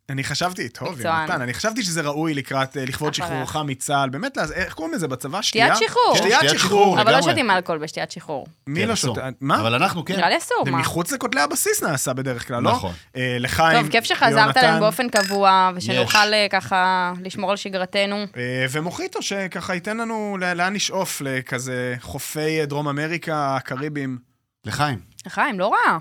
אני 0.10 0.24
חשבתי, 0.24 0.70
טוב. 0.70 1.02
יונתן, 1.02 1.42
אני 1.42 1.54
חשבתי 1.54 1.84
שזה 1.84 2.02
ראוי 2.02 2.34
לקראת, 2.34 2.78
אה, 2.78 2.86
לכבוד 2.86 3.14
אחלה. 3.14 3.26
שחרורך 3.26 3.56
מצה"ל, 3.56 4.10
באמת, 4.10 4.38
איך 4.54 4.74
קוראים 4.74 4.94
לזה 4.94 5.08
בצבא? 5.08 5.42
שתיית 5.42 5.74
שחרור. 5.76 6.16
שתיית 6.16 6.42
שחרור. 6.42 6.58
שחרור. 6.58 7.02
אבל 7.02 7.12
לא 7.12 7.18
לגמרי. 7.18 7.32
שותים 7.32 7.52
אלכוהול 7.52 7.82
בשתיית 7.82 8.12
שחרור. 8.12 8.48
מי 8.68 8.82
כן, 8.82 8.88
לא. 8.88 8.96
שותה? 8.96 9.30
מה? 9.42 9.60
אבל 9.62 9.74
אנחנו 9.74 10.06
כן. 10.06 10.16
נראה 10.16 10.30
לי 10.30 10.38
אסור, 10.38 10.62
זה 10.66 10.72
מה? 10.72 10.78
מחוץ 10.78 11.12
לכותלי 11.12 11.42
הבסיס 11.42 11.84
נעשה 11.84 12.14
בדרך 12.14 12.48
כלל, 12.48 12.64
לא? 12.64 12.72
נכון. 12.72 12.94
אה, 13.16 13.38
לחיים, 13.40 13.82
טוב, 13.82 13.92
כיף 13.92 14.04
שחזרת 14.04 14.58
אלינו 14.58 14.80
באופן 14.80 15.10
קבוע. 15.10 15.72
ושנוכל 15.76 16.34
אה, 16.34 16.48
ככה 16.50 17.14
לשמור 17.24 17.52
על 17.52 17.58
שגרתנו. 17.58 18.16
אה, 18.16 18.66
ומוחיטו 18.72 19.22
שככה 19.22 19.74
ייתן 19.76 19.98
לנו 19.98 20.38
לאן 20.40 20.74
לשאוף, 20.74 21.22
לכזה 21.22 21.96
חופי 22.02 22.60
אה, 22.60 22.66
דרום 22.66 22.88
אמריקה, 22.88 23.56
הקריבים. 23.56 24.18
לחיים. 24.66 25.00
לחיים, 25.26 25.60
לא 25.60 25.72
רע. 25.72 25.98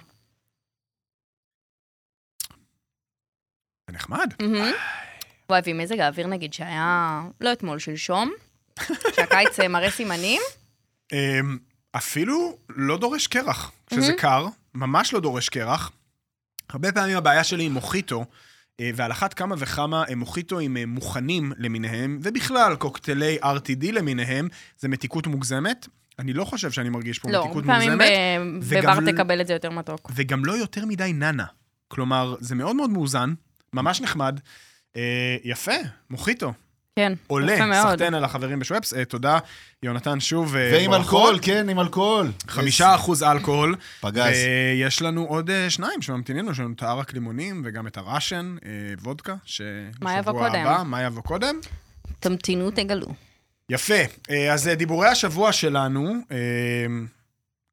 נחמד. 3.97 4.35
וואי, 5.51 5.61
ועם 5.65 5.79
מזג 5.79 6.01
האוויר 6.01 6.27
נגיד 6.27 6.53
שהיה, 6.53 7.23
לא 7.41 7.53
אתמול, 7.53 7.79
שלשום, 7.79 8.31
שהקיץ 9.17 9.61
אה, 9.61 9.69
מראה 9.69 9.91
סימנים, 9.91 10.41
אה, 11.13 11.41
אפילו 11.97 12.59
לא 12.69 12.99
דורש 12.99 13.27
קרח, 13.27 13.73
שזה 13.95 14.13
קר, 14.19 14.47
ממש 14.75 15.13
לא 15.13 15.21
דורש 15.21 15.49
קרח. 15.49 15.93
הרבה 16.71 16.93
פעמים 16.93 17.17
הבעיה 17.17 17.45
שלי 17.45 17.65
עם 17.65 17.73
מוחיטו, 17.73 18.25
אה, 18.81 18.91
ועל 18.95 19.13
אחת 19.13 19.35
כמה 19.35 19.55
וכמה 19.59 20.05
אה, 20.09 20.15
מוחיטו 20.15 20.59
עם 20.59 20.77
אה, 20.77 20.87
מוכנים 20.87 21.53
למיניהם, 21.59 22.19
ובכלל 22.23 22.77
קוקטיילי 22.77 23.39
RTD 23.43 23.93
למיניהם, 23.93 24.49
זה 24.79 24.89
מתיקות 24.89 25.27
מוגזמת. 25.27 25.89
אני 26.19 26.33
לא 26.33 26.45
חושב 26.45 26.71
שאני 26.71 26.89
מרגיש 26.89 27.19
פה 27.19 27.31
לא, 27.31 27.45
מתיקות 27.45 27.65
פעמים 27.65 27.91
מוגזמת. 27.93 28.09
ב- 28.11 28.59
וגם 28.63 29.05
בבר 29.05 29.13
תקבל 29.13 29.41
את 29.41 29.47
זה 29.47 29.53
יותר 29.53 29.71
מתוק. 29.71 30.11
וגם 30.15 30.45
לא 30.45 30.53
יותר 30.53 30.85
מדי 30.87 31.13
ננה. 31.13 31.45
כלומר, 31.89 32.35
זה 32.41 32.55
מאוד 32.55 32.77
מאוד 32.77 32.91
מאוזן, 32.91 33.35
ממש 33.77 34.01
נחמד. 34.01 34.41
אה, 34.97 35.37
יפה, 35.45 35.73
מוחיטו. 36.11 36.53
כן, 36.99 37.13
עולה, 37.27 37.53
יפה 37.55 37.67
מאוד. 37.67 37.91
סחטיין 37.91 38.15
על 38.15 38.25
החברים 38.25 38.59
בשוופס. 38.59 38.95
אה, 38.95 39.05
תודה, 39.05 39.39
יונתן, 39.83 40.21
שוב. 40.21 40.57
אה, 40.57 40.71
ועם 40.73 40.91
ברכות. 40.91 41.05
אלכוהול, 41.05 41.39
כן, 41.43 41.69
עם 41.69 41.81
אלכוהול. 41.81 42.33
חמישה 42.49 42.95
אחוז 42.95 43.23
אלכוהול. 43.23 43.77
פגז. 44.01 44.37
ויש 44.77 45.03
לנו 45.03 45.25
עוד 45.25 45.51
אה, 45.51 45.71
שניים 45.71 46.03
שממתינים 46.03 46.43
לנו, 46.43 46.53
יש 46.53 46.61
לנו 46.61 46.73
את 46.77 46.83
הערק 46.83 47.13
לימונים 47.13 47.63
וגם 47.65 47.87
את 47.87 47.97
הראשן, 47.97 48.57
אה, 48.65 48.71
וודקה, 49.03 49.35
שבשבוע? 49.45 50.47
הבא, 50.47 50.83
מה 50.87 51.03
יבוא 51.03 51.23
קודם? 51.23 51.61
תמתינו, 52.21 52.71
תגלו. 52.71 53.07
יפה. 53.71 53.95
אה, 54.31 54.53
אז 54.53 54.69
אה, 54.69 54.75
דיבורי 54.75 55.09
השבוע 55.09 55.53
שלנו, 55.53 56.15
אה, 56.33 56.37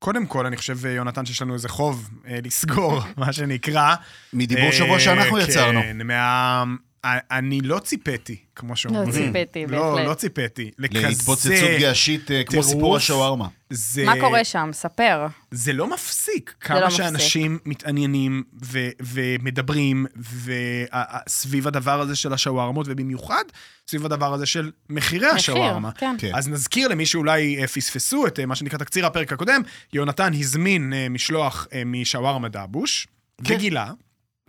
קודם 0.04 0.26
כל, 0.26 0.46
אני 0.46 0.58
חושב, 0.58 0.86
אה, 0.86 0.92
יונתן, 0.92 1.26
שיש 1.26 1.42
לנו 1.42 1.54
איזה 1.54 1.70
חוב 1.70 2.10
אה, 2.28 2.39
לסגור, 2.44 3.00
מה 3.18 3.34
שנקרא. 3.34 3.96
מדיבור 4.34 4.66
אה, 4.66 4.72
שבוע 4.72 5.00
שאנחנו 5.00 5.38
כן, 5.38 5.44
יצרנו. 5.44 5.80
מה... 6.06 6.63
אני 7.06 7.62
לא 7.62 7.80
ציפיתי, 7.80 8.38
כמו 8.56 8.76
שאומרים. 8.76 9.08
לא 9.08 9.13
ציפיתי, 9.13 9.66
לא, 9.68 9.89
בהחלט. 9.92 10.08
לא 10.08 10.13
ציפיתי. 10.13 10.72
לכזה... 10.80 11.08
להתפוצצות 11.08 11.80
געשית 11.80 12.32
אה, 12.32 12.44
כמו. 12.44 12.63
סיפור 12.63 12.96
השווארמה. 12.98 13.48
זה... 13.70 14.06
מה 14.06 14.13
קורה 14.20 14.44
שם? 14.44 14.70
ספר. 14.74 15.28
זה 15.52 15.74
לא 15.74 15.88
מפסיק. 15.88 16.56
לא 16.62 16.68
כמה 16.68 16.86
מפסיק. 16.86 16.98
שאנשים 16.98 17.60
מתעניינים 17.66 18.44
ו- 18.63 18.89
ומדברים 19.02 20.06
וסביב 20.44 21.68
הדבר 21.68 22.02
הזה 22.02 22.16
של 22.16 22.34
השווארמות, 22.34 22.86
ובמיוחד 22.89 23.44
סביב 23.88 24.06
הדבר 24.06 24.34
הזה 24.34 24.46
של 24.46 24.72
מחירי 24.89 25.26
מחיר, 25.26 25.36
השווארמה. 25.36 25.92
כן. 25.92 26.16
כן. 26.18 26.32
אז 26.36 26.50
נזכיר 26.50 26.88
למי 26.88 27.06
שאולי 27.06 27.62
אה, 27.62 27.68
פספסו 27.68 28.28
את 28.28 28.39
אה, 28.39 28.46
מה 28.46 28.56
שנקרא 28.56 28.78
תקציר 28.78 29.06
הפרק 29.06 29.34
הקודם, 29.34 29.62
יונתן 29.94 30.34
הזמין 30.34 30.94
משלוח 31.10 31.68
משווארמה 31.86 32.50
דבוש, 32.50 33.08
כן. 33.44 33.54
וגילה, 33.56 33.92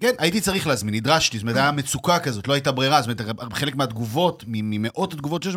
כן, 0.05 0.15
הייתי 0.19 0.41
צריך 0.41 0.67
להזמין, 0.67 0.95
נדרשתי, 0.95 1.39
זאת 1.39 1.43
אומרת, 1.43 1.57
הייתה 1.57 1.73
מצוקה 1.73 2.19
כזאת, 2.19 2.49
לא 2.49 2.53
הייתה 2.53 2.73
ברירה, 2.73 3.03
זאת 3.03 3.21
אומרת, 3.21 3.53
חלק 3.53 3.77
מהתגובות, 3.77 4.45
ממאות 4.47 5.13
התגובות 5.13 5.43
שיש, 5.43 5.55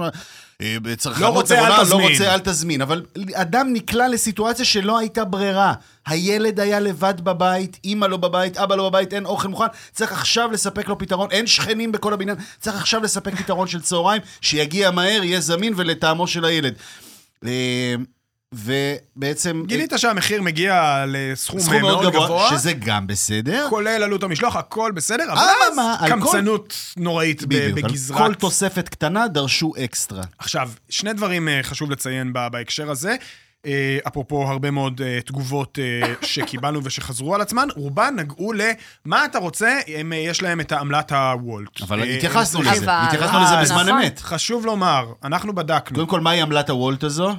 אה, 0.62 0.78
צרכנות 0.98 1.22
לא 1.22 1.40
רוצה, 1.40 1.60
אל 1.60 1.64
נבונה, 1.64 1.84
תזמין. 1.84 2.02
לא 2.02 2.10
רוצה, 2.10 2.34
אל 2.34 2.40
תזמין. 2.40 2.82
אבל 2.82 3.06
אדם 3.34 3.74
נקלע 3.74 4.08
לסיטואציה 4.08 4.66
שלא 4.66 4.98
הייתה 4.98 5.26
ברירה. 5.26 5.74
הילד 6.06 6.60
היה 6.60 6.80
לבד 6.80 7.22
בבית, 7.22 7.80
אימא 7.84 8.06
לא 8.06 8.18
בבית, 8.18 8.58
אבא 8.58 8.76
לא 8.76 8.90
בבית, 8.90 9.14
אין 9.14 9.26
אוכל 9.26 9.48
מוכן, 9.48 9.66
צריך 9.92 10.12
עכשיו 10.12 10.52
לספק 10.52 10.88
לו 10.88 10.98
פתרון, 10.98 11.32
אין 11.32 11.48
שכנים 11.48 11.92
בכל 11.92 12.14
הבניין, 12.14 12.38
צריך 12.60 12.76
עכשיו 12.76 13.04
לספק 13.04 13.36
פתרון 13.36 13.68
של 13.68 13.82
צהריים, 13.82 14.22
שיגיע 14.42 14.92
מהר, 14.92 15.24
יהיה 15.24 15.40
זמין 15.40 15.74
ולטעמו 15.78 16.28
של 16.28 16.46
הילד. 16.46 16.74
אה, 18.54 18.96
ובעצם... 19.16 19.64
גילית 19.66 19.94
שהמחיר 19.98 20.42
מגיע 20.42 21.04
לסכום 21.08 21.60
סכום 21.60 21.82
מאוד 21.82 22.12
גבוה, 22.14 22.26
גבוה, 22.26 22.50
שזה 22.50 22.74
גם 22.74 23.08
בסדר. 23.08 23.68
כולל 23.70 24.04
עלות 24.04 24.24
המשלוח, 24.24 24.56
הכל 24.56 24.92
בסדר, 24.96 25.24
אבל 25.34 25.42
אממה, 25.74 25.96
אז 26.00 26.02
כל- 26.02 26.10
קמצנות 26.10 26.74
נוראית 26.98 27.44
ב- 27.44 27.48
בדיוק, 27.48 27.80
בגזרת... 27.80 28.18
כל 28.18 28.34
תוספת 28.34 28.90
קטנה 28.90 29.28
דרשו 29.28 29.74
אקסטרה. 29.84 30.24
עכשיו, 30.38 30.70
שני 30.90 31.14
דברים 31.14 31.50
אה, 31.50 31.60
חשוב 31.64 31.92
לציין 31.92 32.34
בהקשר 32.34 32.92
הזה. 32.92 33.16
אה, 33.68 33.98
אפרופו 34.08 34.48
הרבה 34.48 34.72
מאוד 34.72 35.02
אה, 35.02 35.20
תגובות 35.26 35.80
אה, 35.82 36.14
שקיבלנו 36.22 36.84
ושחזרו 36.84 37.36
על 37.36 37.42
עצמן, 37.42 37.68
רובן 37.76 38.14
נגעו 38.18 38.54
למה 38.54 39.26
אתה 39.26 39.40
רוצה, 39.40 39.80
הם, 39.88 40.14
אה, 40.14 40.18
יש 40.18 40.42
להם 40.42 40.60
את 40.60 40.72
העמלת 40.72 41.12
הוולט. 41.12 41.82
אבל 41.82 42.04
התייחסנו 42.04 42.62
לזה, 42.62 42.86
התייחסנו 42.90 43.40
לזה 43.44 43.56
בזמן 43.62 43.84
נכון. 43.84 44.02
אמת. 44.02 44.20
חשוב 44.20 44.66
לומר, 44.66 45.14
אנחנו 45.24 45.56
בדקנו. 45.56 45.96
קודם 45.96 46.08
כל, 46.08 46.20
מהי 46.20 46.42
עמלת 46.42 46.70
הוולט 46.70 47.04
הזו? 47.04 47.36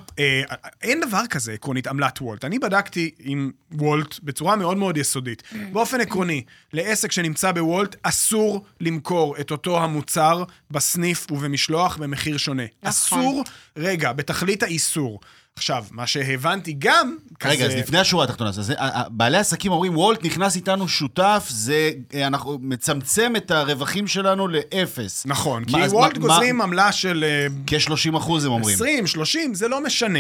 אין 0.83 1.01
דבר 1.09 1.27
כזה 1.31 1.53
עקרונית 1.53 1.87
עמלת 1.87 2.19
וולט. 2.21 2.45
אני 2.45 2.59
בדקתי 2.59 3.11
עם 3.19 3.51
וולט 3.73 4.19
בצורה 4.23 4.57
מאוד 4.57 4.77
מאוד 4.77 4.97
יסודית. 4.97 5.43
באופן 5.73 6.01
עקרוני, 6.01 6.43
לעסק 6.73 7.13
שנמצא 7.13 7.53
בוולט 7.53 7.97
אסור 8.03 8.65
למכור 8.81 9.37
את 9.41 9.51
אותו 9.51 9.79
המוצר 9.83 10.45
בסניף 10.71 11.27
ובמשלוח 11.31 11.97
במחיר 11.97 12.37
שונה. 12.37 12.63
נכון. 12.63 12.89
אסור, 12.91 13.45
רגע, 13.77 14.13
בתכלית 14.13 14.63
האיסור. 14.63 15.21
עכשיו, 15.59 15.85
מה 15.91 16.07
שהבנתי 16.07 16.73
גם, 16.79 17.17
רגע, 17.45 17.65
אז 17.65 17.71
כזה- 17.71 17.81
לפני 17.81 17.99
השורה 17.99 18.25
התחתונה, 18.25 18.51
אז 18.51 18.73
בעלי 19.11 19.37
עסקים 19.39 19.73
אומרים, 19.73 19.97
וולט 19.97 20.25
נכנס 20.25 20.57
איתנו 20.57 20.89
שותף, 20.89 21.47
זה, 21.51 21.91
אה, 22.15 22.27
אנחנו 22.27 22.59
מצמצם 22.63 23.33
את 23.37 23.51
הרווחים 23.51 24.07
שלנו 24.07 24.49
לאפס. 24.49 25.27
נכון, 25.27 25.65
כי 25.65 25.73
מה, 25.73 25.85
אז 25.85 25.93
וולט 25.93 26.19
מה- 26.19 26.27
גוזרים 26.29 26.57
מה- 26.57 26.65
עמלה 26.65 26.93
של 26.93 27.25
אה, 27.25 27.47
כ-30 27.67 28.17
אחוז 28.17 28.45
הם 28.45 28.53
אומרים. 28.53 28.75
20, 28.75 29.07
30, 29.07 29.55
זה 29.55 29.69
לא 29.69 29.85
משנה. 29.85 30.19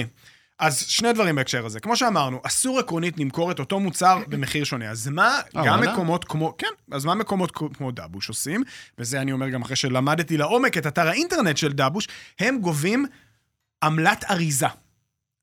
אז 0.59 0.85
שני 0.89 1.13
דברים 1.13 1.35
בהקשר 1.37 1.67
הזה. 1.67 1.81
כמו 1.81 1.97
שאמרנו, 1.97 2.41
אסור 2.45 2.79
עקרונית 2.79 3.19
למכור 3.19 3.51
את 3.51 3.59
אותו 3.59 3.81
מוצר 3.81 4.19
במחיר 4.29 4.65
שונה. 4.65 4.91
אז 4.91 5.09
מה 5.09 5.41
אה, 5.57 5.65
גם? 5.67 5.81
מקומות 5.81 6.25
כמו, 6.25 6.55
כן, 6.59 6.67
אז 6.93 7.05
מה 7.05 7.15
מקומות 7.15 7.51
כמו- 7.51 7.73
כמו 7.73 7.91
דבוש 7.91 8.29
עושים? 8.29 8.63
וזה 8.99 9.21
אני 9.21 9.33
אומר 9.33 9.49
גם 9.49 9.63
אחרי 9.63 9.77
שלמדתי 9.77 10.37
לעומק 10.37 10.79
את 10.79 10.87
אתר 10.87 11.09
האינטרנט 11.09 11.57
של 11.57 11.73
דבוש, 11.73 12.09
הם 12.41 12.59
גובים 12.61 13.07
עמלת 13.85 14.25
אריזה. 14.31 14.67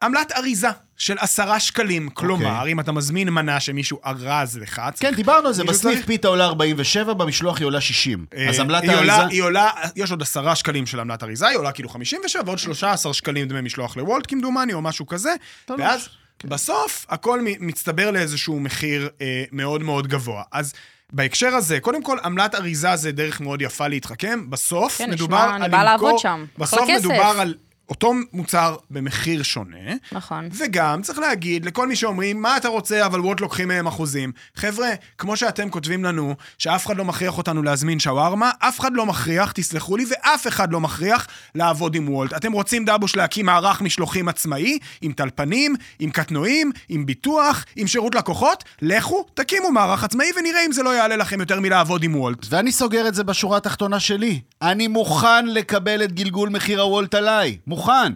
עמלת 0.03 0.31
אריזה 0.31 0.67
של 0.97 1.15
עשרה 1.19 1.59
שקלים. 1.59 2.09
כלומר, 2.09 2.67
אם 2.67 2.79
אתה 2.79 2.91
מזמין 2.91 3.29
מנה 3.29 3.59
שמישהו 3.59 3.99
ארז 4.05 4.57
לך, 4.57 4.75
כן, 4.75 4.91
צריך- 4.91 5.15
דיברנו 5.15 5.47
על 5.47 5.53
זה, 5.53 5.63
בסניף 5.63 5.93
צריך- 5.95 6.05
פיתה 6.05 6.27
עולה 6.27 6.45
47, 6.45 7.13
במשלוח 7.13 7.57
היא 7.57 7.65
עולה 7.65 7.81
60. 7.81 8.25
אה, 8.37 8.49
אז 8.49 8.59
עמלת 8.59 8.83
היא 8.83 8.91
עולה, 8.95 9.13
האריזה... 9.15 9.31
היא 9.33 9.41
עולה, 9.43 9.69
יש 9.95 10.11
עוד 10.11 10.21
עשרה 10.21 10.55
שקלים 10.55 10.85
של 10.85 10.99
עמלת 10.99 11.23
אריזה, 11.23 11.47
היא 11.47 11.57
עולה 11.57 11.71
כאילו 11.71 11.89
57, 11.89 12.41
ועוד 12.45 12.59
13 12.59 13.13
שקלים 13.13 13.47
דמי 13.47 13.61
משלוח 13.61 13.97
לוולט 13.97 14.25
כמדומני, 14.27 14.73
או 14.73 14.81
משהו 14.81 15.07
כזה. 15.07 15.33
ואז 15.79 16.09
בסוף 16.43 17.05
הכל 17.09 17.39
מצטבר 17.59 18.11
לאיזשהו 18.11 18.59
מחיר 18.59 19.09
אה, 19.21 19.43
מאוד 19.51 19.83
מאוד 19.83 20.07
גבוה. 20.07 20.43
אז 20.51 20.73
בהקשר 21.13 21.47
הזה, 21.55 21.79
קודם 21.79 22.03
כל, 22.03 22.17
עמלת 22.23 22.55
אריזה 22.55 22.95
זה 22.95 23.11
דרך 23.11 23.41
מאוד 23.41 23.61
יפה 23.61 23.87
להתחכם. 23.87 24.49
בסוף 24.49 24.97
כן, 24.97 25.09
מדובר 25.11 25.37
נשמע, 25.45 25.55
על 25.55 25.61
אני 25.63 25.71
באה 25.71 25.83
לעבוד 25.83 26.05
למכור- 26.09 26.19
שם. 26.19 26.45
בסוף 26.57 26.79
כל 26.79 26.85
כסף. 26.89 26.99
מדובר 27.05 27.33
על 27.39 27.53
אותו 27.89 28.13
מוצר 28.33 28.75
במחיר 28.89 29.43
שונה. 29.43 29.77
נכון. 30.11 30.49
וגם, 30.57 31.01
צריך 31.01 31.19
להגיד, 31.19 31.65
לכל 31.65 31.87
מי 31.87 31.95
שאומרים, 31.95 32.41
מה 32.41 32.57
אתה 32.57 32.67
רוצה, 32.67 33.05
אבל 33.05 33.19
וולט 33.19 33.41
לוקחים 33.41 33.67
מהם 33.67 33.87
אחוזים. 33.87 34.31
חבר'ה, 34.55 34.89
כמו 35.17 35.37
שאתם 35.37 35.69
כותבים 35.69 36.03
לנו, 36.03 36.35
שאף 36.57 36.85
אחד 36.85 36.97
לא 36.97 37.05
מכריח 37.05 37.37
אותנו 37.37 37.63
להזמין 37.63 37.99
שווארמה, 37.99 38.51
אף 38.59 38.79
אחד 38.79 38.93
לא 38.93 39.05
מכריח, 39.05 39.51
תסלחו 39.51 39.97
לי, 39.97 40.05
ואף 40.09 40.47
אחד 40.47 40.71
לא 40.71 40.79
מכריח 40.79 41.27
לעבוד 41.55 41.95
עם 41.95 42.09
וולט. 42.09 42.33
אתם 42.33 42.51
רוצים 42.51 42.85
דבוש 42.85 43.15
להקים 43.15 43.45
מערך 43.45 43.81
משלוחים 43.81 44.27
עצמאי, 44.27 44.79
עם 45.01 45.11
טלפנים, 45.11 45.75
עם 45.99 46.09
קטנועים, 46.09 46.71
עם 46.89 47.05
ביטוח, 47.05 47.65
עם 47.75 47.87
שירות 47.87 48.15
לקוחות? 48.15 48.63
לכו, 48.81 49.25
תקימו 49.33 49.71
מערך 49.71 50.03
עצמאי 50.03 50.27
ונראה 50.39 50.65
אם 50.65 50.71
זה 50.71 50.83
לא 50.83 50.95
יעלה 50.95 51.15
לכם 51.15 51.39
יותר 51.39 51.59
מלעבוד 51.59 52.03
עם 52.03 52.15
וולט. 52.15 52.45
ואני 52.49 52.71
סוגר 52.71 53.07
את 53.07 53.15
זה 53.15 53.23
בשורה 53.23 53.57
התחתונה 53.57 53.99
שלי. 53.99 54.39
אני 54.61 54.87
מוכן 54.87 55.45
לקבל 55.45 56.03
את 56.03 56.11
גלגול 56.11 56.49
מחיר 56.49 56.81
הוולט 56.81 57.15
עליי. 57.15 57.57
מוכן. 57.75 58.13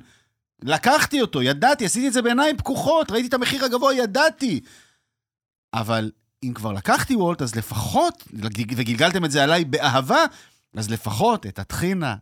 לקחתי 0.63 1.21
אותו, 1.21 1.41
ידעתי, 1.41 1.85
עשיתי 1.85 2.07
את 2.07 2.13
זה 2.13 2.21
בעיניים 2.21 2.57
פקוחות, 2.57 3.11
ראיתי 3.11 3.27
את 3.27 3.33
המחיר 3.33 3.65
הגבוה, 3.65 3.93
ידעתי. 3.93 4.59
אבל 5.73 6.11
אם 6.43 6.53
כבר 6.53 6.71
לקחתי 6.71 7.15
וולט, 7.15 7.41
אז 7.41 7.55
לפחות, 7.55 8.23
וגלגלתם 8.75 9.25
את 9.25 9.31
זה 9.31 9.43
עליי 9.43 9.65
באהבה, 9.65 10.25
אז 10.75 10.89
לפחות 10.89 11.45
את 11.45 11.59
הטחינה 11.59 12.15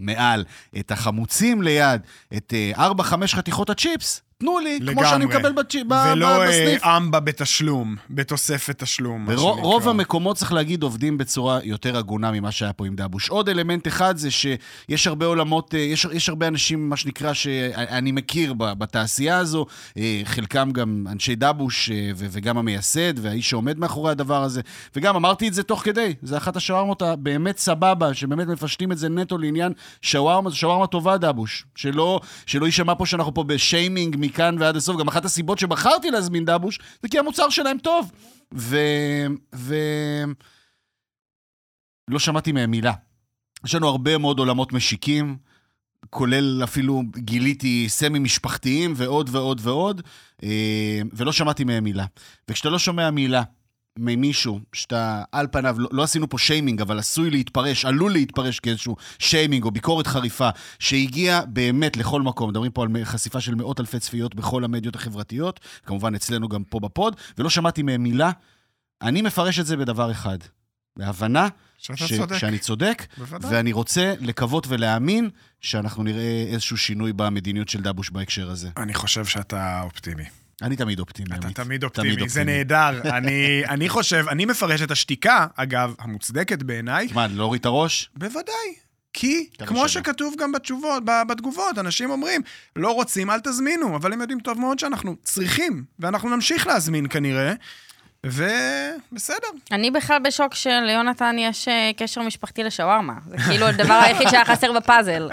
מעל, 0.00 0.44
את 0.78 0.90
החמוצים 0.90 1.62
ליד, 1.62 2.00
את 2.36 2.54
אה, 2.76 2.90
4-5 2.90 3.26
חתיכות 3.26 3.70
הצ'יפס, 3.70 4.22
תנו 4.38 4.58
לי, 4.58 4.78
כמו 4.92 5.04
שאני 5.04 5.24
מקבל 5.24 5.52
בצ'י- 5.52 5.84
ב- 5.84 5.92
ולא 6.12 6.42
אה, 6.42 6.48
בסניף. 6.48 6.84
אמבה 6.84 7.20
בתשלום, 7.20 7.96
בתוספת 8.10 8.78
תשלום. 8.82 9.24
ורוב 9.28 9.80
שנקרא. 9.82 9.90
המקומות, 9.90 10.36
צריך 10.36 10.52
להגיד, 10.52 10.82
עובדים 10.82 11.18
בצורה 11.18 11.58
יותר 11.62 11.96
הגונה 11.96 12.30
ממה 12.32 12.52
שהיה 12.52 12.72
פה 12.72 12.86
עם 12.86 12.94
דבוש. 12.96 13.28
עוד 13.28 13.48
אלמנט 13.48 13.88
אחד 13.88 14.16
זה 14.16 14.30
שיש 14.30 15.06
הרבה 15.06 15.26
עולמות, 15.26 15.74
אה, 15.74 15.80
יש, 15.80 16.06
יש 16.12 16.28
הרבה 16.28 16.48
אנשים, 16.48 16.88
מה 16.88 16.96
שנקרא, 16.96 17.32
שאני 17.32 18.12
מכיר 18.12 18.54
בתעשייה 18.58 19.38
הזו, 19.38 19.66
אה, 19.98 20.20
חלקם 20.24 20.70
גם 20.72 21.06
אנשי 21.10 21.34
דבוש, 21.34 21.90
ו- 22.16 22.26
וגם 22.30 22.58
המייסד, 22.58 23.18
והאיש 23.18 23.50
שעומד 23.50 23.78
מאחורי 23.78 24.10
הדבר 24.10 24.42
הזה. 24.42 24.60
וגם 24.96 25.16
אמרתי 25.16 25.48
את 25.48 25.54
זה 25.54 25.62
תוך 25.62 25.80
כדי, 25.84 26.14
זה 26.22 26.36
אחת 26.36 26.56
השווארמות 26.56 27.02
הבאמת 27.02 27.58
סבבה, 27.58 28.14
שבאמת 28.14 28.46
מפשטים 28.46 28.92
את 28.92 28.98
זה 28.98 29.08
נטו 29.08 29.38
לעניין 29.38 29.72
שווארמה, 30.02 30.50
זו 30.50 30.56
שווארמה 30.56 30.86
טובה 30.86 31.16
דבוש. 31.18 31.64
שלא, 31.74 32.20
שלא 32.46 32.66
יישמע 32.66 32.94
פה 32.94 33.06
שאנחנו 33.06 33.34
פה 33.34 33.44
בשיימינג 33.44 34.16
מכאן 34.26 34.56
ועד 34.58 34.76
הסוף. 34.76 35.00
גם 35.00 35.08
אחת 35.08 35.24
הסיבות 35.24 35.58
שבחרתי 35.58 36.10
להזמין 36.10 36.44
דבוש, 36.44 36.78
זה 37.02 37.08
כי 37.08 37.18
המוצר 37.18 37.48
שלהם 37.48 37.78
טוב. 37.78 38.12
ו... 38.54 38.76
ו... 39.54 39.74
לא 42.08 42.18
שמעתי 42.18 42.52
מהם 42.52 42.70
מילה. 42.70 42.92
יש 43.64 43.74
לנו 43.74 43.88
הרבה 43.88 44.18
מאוד 44.18 44.38
עולמות 44.38 44.72
משיקים, 44.72 45.36
כולל 46.10 46.60
אפילו 46.64 47.02
גיליתי 47.16 47.88
סמי 47.88 48.18
משפחתיים 48.18 48.92
ועוד 48.96 49.28
ועוד 49.32 49.60
ועוד, 49.62 50.02
אה, 50.42 51.00
ולא 51.12 51.32
שמעתי 51.32 51.64
מהם 51.64 51.84
מילה. 51.84 52.04
וכשאתה 52.48 52.70
לא 52.70 52.78
שומע 52.78 53.10
מילה 53.10 53.42
ממישהו 53.98 54.60
שאתה 54.72 55.22
על 55.32 55.46
פניו, 55.52 55.76
לא, 55.80 55.88
לא 55.92 56.02
עשינו 56.02 56.28
פה 56.28 56.38
שיימינג, 56.38 56.80
אבל 56.80 56.98
עשוי 56.98 57.30
להתפרש, 57.30 57.84
עלול 57.84 58.12
להתפרש 58.12 58.60
כאיזשהו 58.60 58.96
שיימינג 59.18 59.64
או 59.64 59.70
ביקורת 59.70 60.06
חריפה, 60.06 60.48
שהגיע 60.78 61.40
באמת 61.48 61.96
לכל 61.96 62.22
מקום, 62.22 62.50
מדברים 62.50 62.72
פה 62.72 62.82
על 62.82 63.04
חשיפה 63.04 63.40
של 63.40 63.54
מאות 63.54 63.80
אלפי 63.80 63.98
צפיות 64.00 64.34
בכל 64.34 64.64
המדיות 64.64 64.96
החברתיות, 64.96 65.60
כמובן 65.86 66.14
אצלנו 66.14 66.48
גם 66.48 66.64
פה 66.64 66.80
בפוד, 66.80 67.16
ולא 67.38 67.50
שמעתי 67.50 67.82
מהם 67.82 68.02
מילה. 68.02 68.30
אני 69.02 69.22
מפרש 69.22 69.58
את 69.58 69.66
זה 69.66 69.76
בדבר 69.76 70.10
אחד, 70.10 70.38
בהבנה 70.98 71.48
שאתה 71.78 71.96
ש- 72.08 72.12
צודק. 72.12 72.36
שאני 72.36 72.58
צודק, 72.58 73.06
בוודאי. 73.18 73.50
ואני 73.50 73.72
רוצה 73.72 74.14
לקוות 74.20 74.66
ולהאמין 74.68 75.30
שאנחנו 75.60 76.02
נראה 76.02 76.44
איזשהו 76.48 76.76
שינוי 76.76 77.12
במדיניות 77.12 77.68
של 77.68 77.82
דבוש 77.82 78.10
בהקשר 78.10 78.50
הזה. 78.50 78.68
אני 78.76 78.94
חושב 78.94 79.24
שאתה 79.24 79.80
אופטימי. 79.82 80.24
אני 80.62 80.76
תמיד 80.76 81.00
אופטימי, 81.00 81.36
אתה. 81.38 81.50
תמיד 81.50 81.84
אופטימי, 81.84 82.28
זה 82.28 82.44
נהדר. 82.44 83.00
אני, 83.16 83.62
אני 83.68 83.88
חושב, 83.88 84.24
אני 84.28 84.44
מפרש 84.44 84.82
את 84.82 84.90
השתיקה, 84.90 85.46
אגב, 85.56 85.94
המוצדקת 85.98 86.62
בעיניי, 86.62 87.08
מה, 87.14 87.26
להוריד 87.26 87.60
את 87.60 87.66
הראש? 87.66 88.10
בוודאי. 88.16 88.74
כי, 89.12 89.48
כמה 89.58 89.66
כמו 89.66 89.76
שווה. 89.76 89.88
שכתוב 89.88 90.34
גם 90.38 90.52
בתשובות, 90.52 91.02
בתגובות, 91.28 91.78
אנשים 91.78 92.10
אומרים, 92.10 92.42
לא 92.76 92.92
רוצים, 92.92 93.30
אל 93.30 93.40
תזמינו, 93.40 93.96
אבל 93.96 94.12
הם 94.12 94.20
יודעים 94.20 94.40
טוב 94.40 94.58
מאוד 94.60 94.78
שאנחנו 94.78 95.16
צריכים, 95.22 95.84
ואנחנו 95.98 96.28
נמשיך 96.28 96.66
להזמין 96.66 97.06
כנראה. 97.10 97.54
ובסדר. 98.24 99.48
אני 99.72 99.90
בכלל 99.90 100.18
בשוק 100.24 100.54
שליונתן 100.54 101.36
יש 101.38 101.68
אה, 101.68 101.90
קשר 101.96 102.22
משפחתי 102.22 102.62
לשווארמה. 102.62 103.14
זה 103.26 103.36
כאילו 103.36 103.66
הדבר 103.66 103.94
היחיד 103.94 104.28
שהיה 104.28 104.44
חסר 104.44 104.72
בפאזל. 104.72 105.28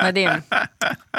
מדהים. 0.00 0.30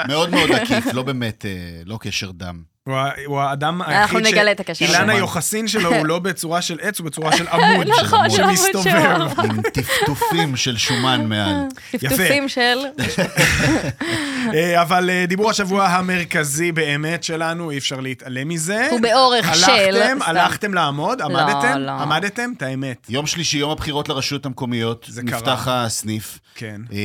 מאוד 0.08 0.30
מאוד 0.30 0.50
עקיף, 0.50 0.86
לא 0.92 1.02
באמת, 1.02 1.46
אה, 1.46 1.82
לא 1.84 1.98
קשר 2.00 2.30
דם. 2.30 2.75
הוא 2.86 2.96
ה- 2.96 3.10
הוא 3.26 3.40
האדם 3.40 3.82
אנחנו 3.82 4.18
היחיד 4.18 4.32
נגלה 4.34 4.52
את 4.52 4.60
הקשר 4.60 4.84
אילן 4.84 4.96
שלו. 5.06 5.10
היוחסין 5.10 5.68
שלו 5.68 5.94
הוא 5.96 6.06
לא 6.06 6.18
בצורה 6.18 6.62
של 6.62 6.78
עץ, 6.82 6.98
הוא 6.98 7.06
בצורה 7.06 7.36
של 7.36 7.48
עמוד. 7.52 7.86
נכון, 8.02 8.30
של 8.30 8.42
עמוד 8.42 8.56
שמסתובב. 8.56 9.38
עם 9.50 9.62
טפטופים 9.62 10.56
של 10.56 10.76
שומן 10.76 11.26
מעל. 11.28 11.54
טפטופים 11.90 12.48
של... 12.48 12.78
אה, 14.54 14.82
אבל 14.82 15.10
אה, 15.10 15.24
דיבור 15.28 15.50
השבוע 15.50 15.86
המרכזי 15.86 16.72
באמת 16.72 17.24
שלנו, 17.24 17.70
אי 17.70 17.78
אפשר 17.78 18.00
להתעלם 18.00 18.48
מזה. 18.48 18.88
הוא 18.90 19.00
באורך 19.00 19.54
של... 19.56 19.70
הלכתם. 19.70 20.18
הלכתם 20.26 20.74
לעמוד, 20.74 21.22
עמדתם, 21.22 21.78
לא. 21.78 21.90
עמדתם, 21.92 22.52
את 22.56 22.62
האמת. 22.62 23.06
יום 23.08 23.26
שלישי, 23.26 23.58
יום 23.58 23.70
הבחירות 23.70 24.08
לרשויות 24.08 24.46
המקומיות, 24.46 25.06
זה 25.08 25.22
נפתח 25.22 25.62
קרה. 25.64 25.84
הסניף. 25.84 26.38
כן. 26.54 26.80
אה, 26.92 26.98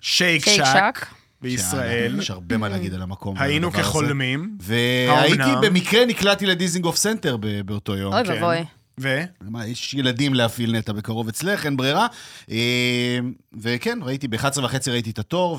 שייק 0.00 0.48
שק. 0.48 1.06
בישראל. 1.42 2.18
יש 2.18 2.30
הרבה 2.30 2.56
מה 2.56 2.68
להגיד 2.68 2.94
על 2.94 3.02
המקום. 3.02 3.38
היינו. 3.38 3.72
כחולמים. 3.72 4.56
והייתי? 4.60 5.50
במקרה 5.62 6.06
נקלעתי 6.06 6.46
לדיזינגוף 6.46 6.96
סנטר 6.96 7.36
באותו 7.64 7.96
יום. 7.96 8.14
אוי 8.14 8.24
כן. 8.24 8.32
ואבוי. 8.32 8.64
ו? 9.00 9.22
מה, 9.40 9.66
יש 9.66 9.94
ילדים 9.94 10.34
להפעיל 10.34 10.76
נטע 10.76 10.92
בקרוב 10.92 11.28
אצלך, 11.28 11.66
אין 11.66 11.76
ברירה. 11.76 12.06
אה, 12.50 13.18
וכן, 13.60 13.98
ראיתי, 14.02 14.28
ב-11 14.28 14.60
וחצי 14.62 14.90
ראיתי 14.90 15.10
את 15.10 15.18
התור, 15.18 15.58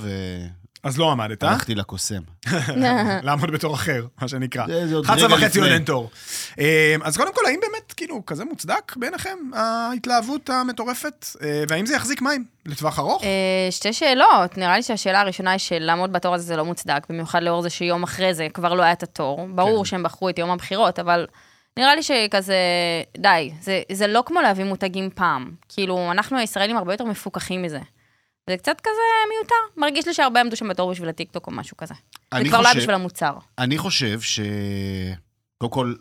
אז 0.83 0.97
לא 0.97 1.11
עמדת, 1.11 1.43
אה? 1.43 1.49
והלכתי 1.49 1.75
לקוסם. 1.75 2.21
לעמוד 3.23 3.51
בתור 3.51 3.75
אחר, 3.75 4.05
מה 4.21 4.27
שנקרא. 4.27 4.67
זה- 4.67 4.87
זה 4.87 4.95
עוד 4.95 5.05
11 5.05 5.27
רגע 5.27 5.35
וחצי 5.45 5.59
עוד. 5.59 5.69
אין 5.69 5.83
תור. 5.83 6.09
אה, 6.59 6.95
אז 7.03 7.17
קודם 7.17 7.33
כל, 7.33 7.41
האם 7.47 7.59
באמת, 7.61 7.93
כאילו, 7.93 8.25
כזה 8.25 8.45
מוצדק 8.45 8.93
בעיניכם, 8.95 9.37
ההתלהבות 9.53 10.49
המטורפת? 10.49 11.25
אה, 11.41 11.63
והאם 11.69 11.85
זה 11.85 11.95
יחזיק 11.95 12.21
מים 12.21 12.45
לטווח 12.65 12.99
ארוך? 12.99 13.23
אה, 13.23 13.27
שתי 13.71 13.93
שאלות. 13.93 14.57
נראה 14.57 14.75
לי 14.75 14.83
שהשאלה 14.83 15.21
הראשונה 15.21 15.51
היא 15.51 15.59
שלעמוד 15.59 16.13
בתור 16.13 16.35
הזה 16.35 16.43
זה 16.45 16.55
לא 16.55 16.65
מוצדק, 16.65 17.03
במיוחד 17.09 17.43
לאור 17.43 17.61
זה 17.61 17.69
שיום 17.69 18.03
אחרי 18.03 18.33
זה 18.33 18.47
כבר 18.53 18.73
לא 18.73 18.83
היה 18.83 18.91
את 18.93 19.03
התור. 19.03 19.47
ברור 19.55 19.83
כן. 19.83 19.85
שהם 19.89 20.03
בחרו 20.03 20.29
את 20.29 20.39
יום 20.39 20.51
הבחירות, 20.51 20.99
אבל 20.99 21.25
נראה 21.77 21.95
לי 21.95 22.03
שכזה, 22.03 22.55
די, 23.17 23.51
זה, 23.61 23.81
זה 23.91 24.07
לא 24.07 24.23
כמו 24.25 24.41
להביא 24.41 24.63
מותגים 24.63 25.09
פעם. 25.15 25.51
כאילו, 25.69 26.11
אנחנו 26.11 26.37
הישראלים 26.37 26.77
הרבה 26.77 26.93
יותר 26.93 27.03
מפוקחים 27.05 27.61
מזה. 27.61 27.79
זה 28.49 28.57
קצת 28.57 28.81
כזה 28.81 29.01
מיותר. 29.29 29.81
מרגיש 29.81 30.07
לי 30.07 30.13
שהרבה 30.13 30.41
עמדו 30.41 30.55
שם 30.55 30.69
בתור 30.69 30.91
בשביל 30.91 31.09
הטיקטוק 31.09 31.47
או 31.47 31.51
משהו 31.51 31.77
כזה. 31.77 31.93
זה 32.33 32.43
כבר 32.49 32.61
לא 32.61 32.67
היה 32.67 32.75
בשביל 32.75 32.95
המוצר. 32.95 33.33
אני 33.57 33.77
חושב 33.77 34.21
ש... 34.21 34.39
קודם 35.57 35.71
כל, 35.71 35.93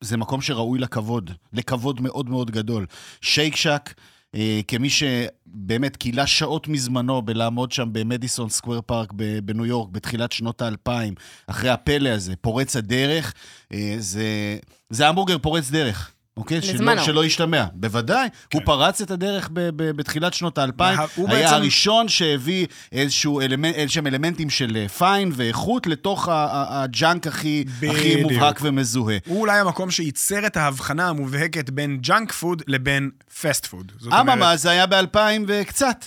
זה 0.00 0.16
מקום 0.16 0.40
שראוי 0.40 0.78
לכבוד, 0.78 1.30
לכבוד 1.52 2.00
מאוד 2.00 2.28
מאוד 2.28 2.50
גדול. 2.50 2.86
שייק 3.20 3.56
שק, 3.56 3.94
אה, 4.34 4.60
כמי 4.68 4.90
שבאמת 4.90 5.96
כילה 5.96 6.26
שעות 6.26 6.68
מזמנו 6.68 7.22
בלעמוד 7.22 7.72
שם 7.72 7.88
במדיסון 7.92 8.48
סקוואר 8.48 8.80
פארק 8.80 9.12
בניו 9.44 9.66
יורק 9.66 9.88
בתחילת 9.90 10.32
שנות 10.32 10.62
האלפיים, 10.62 11.14
אחרי 11.46 11.70
הפלא 11.70 12.08
הזה, 12.08 12.36
פורץ 12.40 12.76
הדרך, 12.76 13.34
אה, 13.72 13.94
זה, 13.98 14.58
זה 14.90 15.08
המבורגר 15.08 15.38
פורץ 15.38 15.70
דרך. 15.70 16.12
אוקיי? 16.36 16.62
שלא, 16.62 16.74
לזמנו. 16.74 17.02
שלא 17.02 17.24
ישתמע. 17.24 17.64
בוודאי, 17.72 18.28
הוא 18.54 18.62
פרץ 18.64 19.00
את 19.00 19.10
הדרך 19.10 19.48
ב- 19.52 19.60
ב- 19.76 19.90
בתחילת 19.90 20.34
שנות 20.34 20.58
האלפיים. 20.58 20.98
הוא 21.14 21.28
היה 21.28 21.38
בעצם- 21.42 21.54
הראשון 21.54 22.08
שהביא 22.08 22.66
איזשהו 22.92 23.40
אלמנט, 23.40 23.74
איזשהם 23.74 24.06
אלמנטים 24.06 24.50
של 24.50 24.76
אה, 24.76 24.88
fine 24.88 25.30
ואיכות 25.34 25.86
לתוך 25.86 26.28
הג'אנק 26.32 27.26
הכי, 27.26 27.64
הכי. 27.90 28.22
מובהק 28.22 28.58
ומזוהה. 28.62 29.16
הוא 29.26 29.40
אולי 29.40 29.60
המקום 29.60 29.90
שייצר 29.90 30.46
את 30.46 30.56
ההבחנה 30.56 31.08
המובהקת 31.08 31.70
בין 31.70 31.98
ג'אנק 32.00 32.32
פוד 32.32 32.62
לבין 32.66 33.10
פסט 33.40 33.66
פוד. 33.66 33.92
אממה, 34.20 34.56
זה 34.56 34.70
היה 34.70 34.86
ב-2000 34.86 35.18
וקצת, 35.46 36.04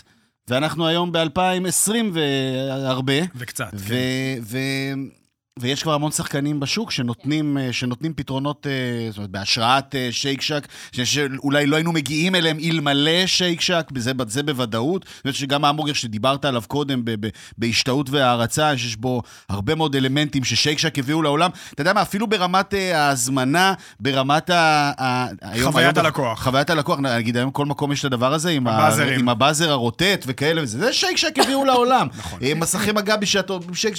ואנחנו 0.47 0.87
היום 0.87 1.11
ב-2020 1.11 1.91
והרבה. 2.13 3.13
וקצת. 3.35 3.69
ו- 3.73 3.93
ו- 4.41 5.18
ויש 5.59 5.83
כבר 5.83 5.93
המון 5.93 6.11
שחקנים 6.11 6.59
בשוק 6.59 6.91
שנותנים, 6.91 7.57
אה, 7.57 7.73
שנותנים 7.73 8.13
פתרונות, 8.13 8.67
אה, 8.69 8.71
זאת 9.09 9.17
אומרת, 9.17 9.29
בהשראת 9.29 9.95
אה, 9.95 10.07
שייק 10.11 10.41
שק, 10.41 10.67
שאולי 10.91 11.65
לא 11.65 11.75
היינו 11.75 11.91
מגיעים 11.91 12.35
אליהם 12.35 12.57
אלמלא 12.63 13.25
שייק 13.25 13.61
שק, 13.61 13.89
זה, 13.97 14.11
זה 14.27 14.43
בוודאות. 14.43 15.05
אני 15.25 15.31
חושב 15.31 15.41
שגם 15.45 15.65
ההמבורגר 15.65 15.93
שדיברת 15.93 16.45
עליו 16.45 16.61
קודם 16.67 17.05
ב- 17.05 17.25
ב- 17.25 17.29
בהשתאות 17.57 18.09
והערצה, 18.09 18.73
יש 18.73 18.95
בו 18.95 19.21
הרבה 19.49 19.75
מאוד 19.75 19.95
אלמנטים 19.95 20.43
ששייק 20.43 20.79
שק 20.79 20.99
הביאו 20.99 21.21
לעולם. 21.21 21.49
אתה 21.73 21.81
יודע 21.81 21.93
מה, 21.93 22.01
אפילו 22.01 22.27
ברמת 22.27 22.73
ההזמנה, 22.93 23.73
ברמת 23.99 24.49
ה... 24.49 24.91
ה- 24.97 25.25
היום- 25.41 25.71
חוויית 25.71 25.97
היום- 25.97 26.05
הלקוח. 26.05 26.43
חוויית 26.43 26.69
הלקוח, 26.69 26.99
נגיד 26.99 27.37
היום 27.37 27.51
כל 27.51 27.65
מקום 27.65 27.91
יש 27.91 27.99
את 27.99 28.05
הדבר 28.05 28.33
הזה 28.33 28.49
עם, 28.49 28.67
ה-. 28.67 28.89
עם 29.19 29.29
הבאזר 29.29 29.71
הרוטט 29.71 30.23
וכאלה 30.27 30.63
וזה, 30.63 30.77
זה 30.79 30.93
שייק 30.93 31.17
שק 31.17 31.33
הביאו 31.43 31.65
לעולם. 31.65 32.07
נכון. 32.17 32.39
מסכי 32.55 32.91
מגע 32.91 33.15
בשעתו, 33.15 33.59
שייק 33.73 33.95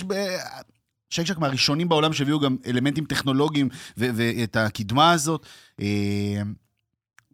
שייק 1.10 1.26
שק 1.26 1.38
מהראשונים 1.38 1.88
בעולם 1.88 2.12
שהביאו 2.12 2.40
גם 2.40 2.56
אלמנטים 2.66 3.04
טכנולוגיים 3.04 3.68
ואת 3.96 4.56
הקדמה 4.56 5.12
הזאת, 5.12 5.46
אה, 5.80 6.42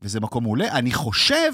וזה 0.03 0.21
מקום 0.21 0.45
מעולה. 0.45 0.69
אני 0.69 0.93
חושב, 0.93 1.53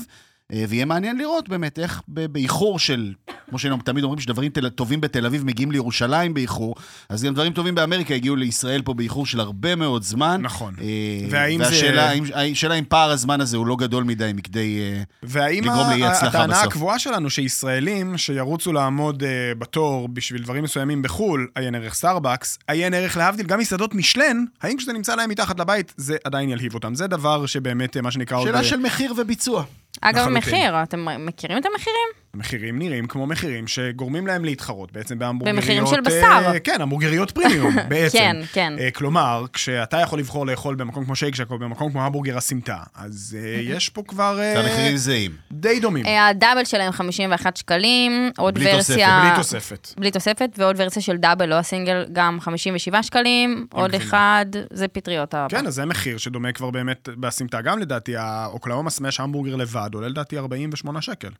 ויהיה 0.69 0.85
מעניין 0.85 1.19
לראות 1.19 1.49
באמת 1.49 1.79
איך 1.79 2.03
באיחור 2.09 2.79
של, 2.79 3.13
כמו 3.49 3.59
שתמיד 3.59 4.05
אומרים 4.05 4.21
שדברים 4.21 4.51
תל- 4.51 4.69
טובים 4.69 5.01
בתל 5.01 5.27
אביב 5.27 5.45
מגיעים 5.45 5.73
לירושלים 5.73 6.35
באיחור, 6.35 6.75
אז 7.09 7.25
גם 7.25 7.35
דברים 7.35 7.53
טובים 7.53 7.75
באמריקה 7.75 8.15
הגיעו 8.15 8.37
לישראל 8.37 8.83
פה 8.83 8.95
באיחור 8.95 9.27
של 9.27 9.41
הרבה 9.41 9.75
מאוד 9.75 10.03
זמן. 10.03 10.41
נכון. 10.43 10.75
אה, 10.81 10.87
והאם 11.31 11.59
זה- 11.65 11.71
והשאלה 11.71 12.09
האם- 12.11 12.25
השאלה 12.53 12.75
אם 12.75 12.85
פער 12.89 13.11
הזמן 13.11 13.41
הזה 13.41 13.57
הוא 13.57 13.67
לא 13.67 13.77
גדול 13.77 14.05
מדי 14.05 14.31
מכדי... 14.35 14.79
אה, 14.81 15.03
והאם 15.23 15.65
לגרום 15.65 15.91
לאי 15.91 16.05
הצלחה 16.05 16.27
הטענה 16.29 16.53
בסוף. 16.55 16.67
הקבועה 16.67 16.99
שלנו 16.99 17.31
שישראלים 17.31 18.19
שירוצו 18.19 18.73
לעמוד 18.73 19.23
אה, 19.23 19.27
בתור 19.59 20.09
בשביל 20.09 20.43
דברים 20.43 20.65
מסוימים 20.65 21.03
בחו"ל, 21.03 21.49
עיין 21.55 21.75
ערך 21.75 21.95
סטארבקס, 21.95 22.59
עיין 22.69 22.95
ערך 22.95 23.17
להבדיל 23.17 23.47
גם 23.47 23.59
מסעדות 23.59 23.95
משלן, 23.95 24.45
האם 24.63 24.77
כשזה 24.77 24.93
נמצא 24.93 25.15
להם 25.15 25.31
מתחת 25.31 25.61
לבית, 25.61 25.95
זה 25.97 26.17
עדיין 26.25 26.49
ילהיב 26.49 26.75
אותם. 26.75 26.95
זה 26.95 27.07
דבר 27.07 27.47
שבאמת, 27.47 27.97
אה, 27.97 28.03
מה 28.03 28.11
שנקרא, 28.11 28.37
עוד... 28.39 28.47
שאלה 28.47 28.59
אה, 28.59 28.65
של 28.65 28.77
מחיר 28.77 29.15
וביצוע. 29.19 29.65
אגב. 30.01 30.29
מחיר, 30.29 30.83
אתם 30.83 31.27
מכירים 31.27 31.59
את 31.59 31.67
המחירים? 31.67 32.22
מחירים 32.37 32.79
נראים 32.79 33.07
כמו 33.07 33.27
מחירים 33.27 33.67
שגורמים 33.67 34.27
להם 34.27 34.45
להתחרות 34.45 34.93
בעצם 34.93 35.19
בהמבורגריות... 35.19 35.57
במחירים 35.57 35.87
של 35.87 35.95
אה, 35.95 36.01
בשר. 36.01 36.59
כן, 36.65 36.81
המבורגריות 36.81 37.31
פרימיום 37.31 37.77
בעצם. 37.89 38.19
כן, 38.19 38.37
כן. 38.53 38.73
אה, 38.79 38.91
כלומר, 38.91 39.45
כשאתה 39.53 39.97
יכול 40.01 40.19
לבחור 40.19 40.47
לאכול 40.47 40.75
במקום 40.75 41.05
כמו 41.05 41.17
שייק 41.17 41.35
שק 41.35 41.51
או 41.51 41.59
במקום 41.59 41.91
כמו 41.91 42.05
המבורגר 42.05 42.37
הסמטה, 42.37 42.79
אז 42.95 43.39
אה, 43.41 43.61
יש 43.77 43.89
פה 43.89 44.03
כבר... 44.09 44.35
והמחירים 44.39 44.97
זהים. 44.97 45.31
די 45.53 45.81
דומים. 45.81 46.07
אה, 46.07 46.29
הדאבל 46.29 46.65
שלהם 46.65 46.93
51 46.93 47.57
שקלים, 47.57 48.31
עוד 48.39 48.55
בלי 48.55 48.75
ורסיה... 48.75 49.21
בלי 49.25 49.37
תוספת. 49.37 49.89
בלי 49.97 50.11
תוספת, 50.11 50.51
ועוד 50.59 50.77
ורסיה 50.79 51.03
של 51.03 51.17
דאבל, 51.17 51.49
לא 51.49 51.55
הסינגל, 51.55 52.05
גם 52.13 52.39
57 52.41 53.03
שקלים, 53.03 53.67
עוד. 53.73 53.95
אחד, 53.95 54.47
זה 54.73 54.89
פטריות 54.89 55.35
הבא. 55.35 55.49
כן, 55.49 55.67
אז 55.67 55.75
זה 55.75 55.85
מחיר 55.85 56.19
שדומה 56.19 56.53
כבר 56.53 56.71
באמת 56.71 57.09
בסמטה. 57.21 57.61
גם 57.61 57.79
לדעתי, 57.79 58.17
האוקלאומה 58.17 58.91
סמאש 58.91 59.21
המבורגר 59.21 59.57
לבד 59.57 59.91
עולה 59.95 60.09
לדעתי 60.09 60.39
48 60.39 61.03
שקל. 61.03 61.31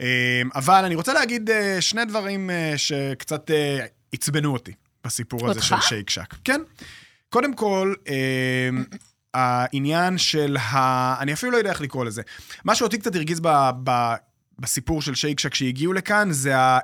אה, 0.00 0.42
אבל 0.54 0.84
אני 0.84 0.94
רוצה 0.94 1.12
להגיד 1.12 1.50
אה, 1.50 1.80
שני 1.80 2.04
דברים 2.04 2.50
אה, 2.50 2.72
שקצת 2.76 3.50
אה, 3.50 3.86
עצבנו 4.12 4.52
אותי 4.52 4.72
בסיפור 5.04 5.50
הזה? 5.50 5.62
של 5.62 5.80
שייק 5.80 6.10
שק. 6.10 6.34
כן. 6.44 6.60
קודם 7.28 7.54
כל, 7.54 7.94
אה, 8.08 8.68
העניין 9.34 10.18
של 10.18 10.56
ה... 10.56 11.22
אני 11.22 11.32
אפילו 11.32 11.52
לא 11.52 11.56
יודע 11.56 11.70
איך 11.70 11.80
לקרוא 11.80 12.04
לזה. 12.04 12.22
מה 12.64 12.74
שאותי 12.74 12.98
קצת 12.98 13.14
הרגיז 13.14 13.40
ב... 13.40 13.70
ב... 13.84 14.14
בסיפור 14.58 15.02
של 15.02 15.14
שייק 15.14 15.40
שק 15.40 15.54
שהגיעו 15.54 15.92
לכאן, 15.92 16.32
זה 16.32 16.58
ה... 16.58 16.78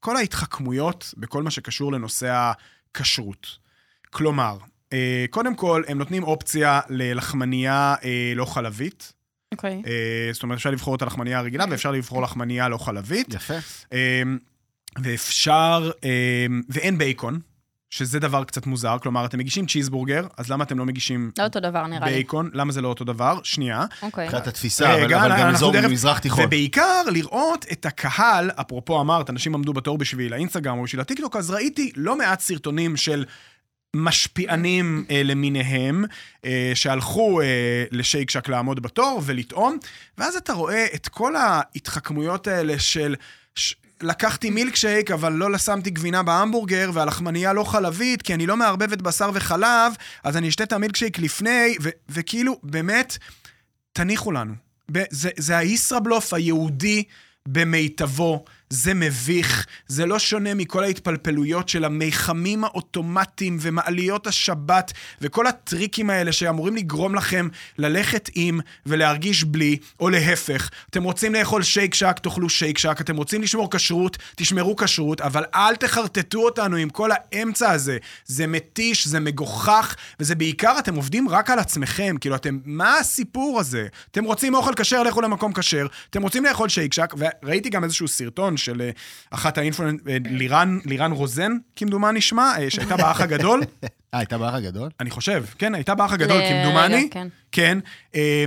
כל 0.00 0.16
ההתחכמויות 0.16 1.14
בכל 1.16 1.42
מה 1.42 1.50
שקשור 1.50 1.92
לנושא 1.92 2.52
הכשרות. 2.92 3.46
כלומר, 4.10 4.56
קודם 5.30 5.54
כל, 5.54 5.82
הם 5.88 5.98
נותנים 5.98 6.22
אופציה 6.22 6.80
ללחמנייה 6.88 7.94
לא 8.36 8.44
חלבית. 8.44 9.12
אוקיי. 9.52 9.82
אה, 9.86 9.92
זאת 10.32 10.42
אומרת, 10.42 10.58
אפשר 10.58 10.70
לבחור 10.70 10.94
את 10.94 11.02
הלחמנייה 11.02 11.38
הרגילה 11.38 11.64
ואפשר 11.70 11.90
לבחור 11.90 12.22
לחמנייה 12.22 12.68
לא 12.68 12.78
חלבית. 12.78 13.34
יפה. 13.34 13.54
אה, 13.92 14.22
ואפשר, 15.02 15.90
אה, 16.04 16.10
ואין 16.68 16.98
בייקון, 16.98 17.38
שזה 17.92 18.18
דבר 18.18 18.44
קצת 18.44 18.66
מוזר. 18.66 18.96
כלומר, 19.02 19.24
אתם 19.24 19.38
מגישים 19.38 19.66
צ'יזבורגר, 19.66 20.26
אז 20.36 20.50
למה 20.50 20.64
אתם 20.64 20.78
לא 20.78 20.84
מגישים 20.86 21.30
לא 21.38 21.44
אותו 21.44 21.60
דבר 21.60 21.86
נראה 21.86 22.06
לי. 22.06 22.12
בייקון? 22.14 22.50
למה 22.54 22.72
זה 22.72 22.80
לא 22.80 22.88
אותו 22.88 23.04
דבר? 23.04 23.38
שנייה. 23.42 23.84
אוקיי. 24.02 24.24
מבחינת 24.24 24.46
התפיסה, 24.46 24.94
אבל, 24.94 25.04
רגע, 25.04 25.16
אבל 25.20 25.28
גם 25.28 25.36
אנחנו 25.36 25.50
אזור 25.56 25.72
תכף- 25.72 25.90
מזרח 25.90 26.18
תיכון. 26.18 26.44
ובעיקר 26.44 27.02
לראות 27.12 27.66
את 27.72 27.86
הקהל, 27.86 28.50
אפרופו 28.50 29.00
אמרת, 29.00 29.30
אנשים 29.30 29.54
עמדו 29.54 29.72
בתור 29.72 29.98
בשביל 29.98 30.32
האינסטגרם 30.32 30.78
או 30.78 30.82
בשביל 30.84 31.00
הטיקטוק, 31.00 31.36
אז 31.36 31.50
ראיתי 31.50 31.92
לא 31.96 32.18
מעט 32.18 32.40
סרטונים 32.40 32.96
של 32.96 33.24
משפיענים 33.96 35.04
אה, 35.10 35.22
למיניהם, 35.22 36.04
אה, 36.44 36.72
שהלכו 36.74 37.40
אה, 37.40 37.84
לשייק 37.90 38.30
שק 38.30 38.48
לעמוד 38.48 38.82
בתור 38.82 39.22
ולטעום, 39.26 39.78
ואז 40.18 40.36
אתה 40.36 40.52
רואה 40.52 40.86
את 40.94 41.08
כל 41.08 41.36
ההתחכמויות 41.36 42.46
האלה 42.46 42.78
של... 42.78 43.14
ש... 43.54 43.74
לקחתי 44.02 44.50
מילקשייק, 44.50 45.10
אבל 45.10 45.32
לא 45.32 45.58
שמתי 45.58 45.90
גבינה 45.90 46.22
בהמבורגר, 46.22 46.90
והלחמנייה 46.94 47.52
לא 47.52 47.64
חלבית, 47.64 48.22
כי 48.22 48.34
אני 48.34 48.46
לא 48.46 48.56
מערבבת 48.56 49.02
בשר 49.02 49.30
וחלב, 49.34 49.92
אז 50.24 50.36
אני 50.36 50.48
אשתה 50.48 50.64
את 50.64 50.72
המילקשייק 50.72 51.18
לפני, 51.18 51.76
ו- 51.82 51.88
וכאילו, 52.08 52.60
באמת, 52.62 53.18
תניחו 53.92 54.32
לנו. 54.32 54.54
זה, 55.10 55.30
זה 55.36 55.58
הישראבלוף 55.58 56.34
היהודי 56.34 57.02
במיטבו. 57.48 58.44
זה 58.72 58.94
מביך, 58.94 59.66
זה 59.86 60.06
לא 60.06 60.18
שונה 60.18 60.54
מכל 60.54 60.84
ההתפלפלויות 60.84 61.68
של 61.68 61.84
המיחמים 61.84 62.64
האוטומטיים 62.64 63.58
ומעליות 63.60 64.26
השבת 64.26 64.92
וכל 65.20 65.46
הטריקים 65.46 66.10
האלה 66.10 66.32
שאמורים 66.32 66.76
לגרום 66.76 67.14
לכם 67.14 67.48
ללכת 67.78 68.30
עם 68.34 68.60
ולהרגיש 68.86 69.44
בלי, 69.44 69.76
או 70.00 70.10
להפך. 70.10 70.70
אתם 70.90 71.02
רוצים 71.02 71.34
לאכול 71.34 71.62
שייק 71.62 71.94
שאק, 71.94 72.18
תאכלו 72.18 72.48
שייק 72.48 72.78
שאק, 72.78 73.00
אתם 73.00 73.16
רוצים 73.16 73.42
לשמור 73.42 73.70
כשרות, 73.70 74.18
תשמרו 74.36 74.76
כשרות, 74.76 75.20
אבל 75.20 75.44
אל 75.54 75.76
תחרטטו 75.76 76.44
אותנו 76.44 76.76
עם 76.76 76.90
כל 76.90 77.10
האמצע 77.12 77.70
הזה. 77.70 77.98
זה 78.24 78.46
מתיש, 78.46 79.06
זה 79.06 79.20
מגוחך, 79.20 79.96
וזה 80.20 80.34
בעיקר, 80.34 80.78
אתם 80.78 80.94
עובדים 80.94 81.28
רק 81.28 81.50
על 81.50 81.58
עצמכם. 81.58 82.16
כאילו, 82.20 82.36
אתם, 82.36 82.58
מה 82.64 82.98
הסיפור 82.98 83.60
הזה? 83.60 83.86
אתם 84.10 84.24
רוצים 84.24 84.54
אוכל 84.54 84.74
כשר, 84.76 85.02
לכו 85.02 85.20
למקום 85.20 85.52
כשר, 85.52 85.86
אתם 86.10 86.22
רוצים 86.22 86.44
לאכול 86.44 86.68
שייק 86.68 86.94
שאק, 86.94 87.14
וראיתי 87.18 87.68
גם 87.68 87.84
איזשהו 87.84 88.08
סרטון 88.08 88.56
של 88.60 88.82
אה, 88.82 88.90
אחת 89.30 89.58
האינפלואנס... 89.58 90.00
אה, 90.08 90.16
לירן, 90.24 90.78
לירן 90.84 91.12
רוזן, 91.12 91.52
כמדומני 91.76 92.20
שמה, 92.20 92.54
אה, 92.58 92.70
שהייתה 92.70 92.96
באח 92.96 93.20
הגדול. 93.20 93.60
אה, 94.14 94.18
הייתה 94.18 94.38
באח 94.38 94.54
הגדול? 94.54 94.88
אני 95.00 95.10
חושב, 95.10 95.44
כן, 95.58 95.74
הייתה 95.74 95.94
באח 95.94 96.12
הגדול, 96.12 96.40
כמדומני. 96.48 97.08
כן. 97.10 97.28
כן. 97.52 97.78
אה, 98.14 98.44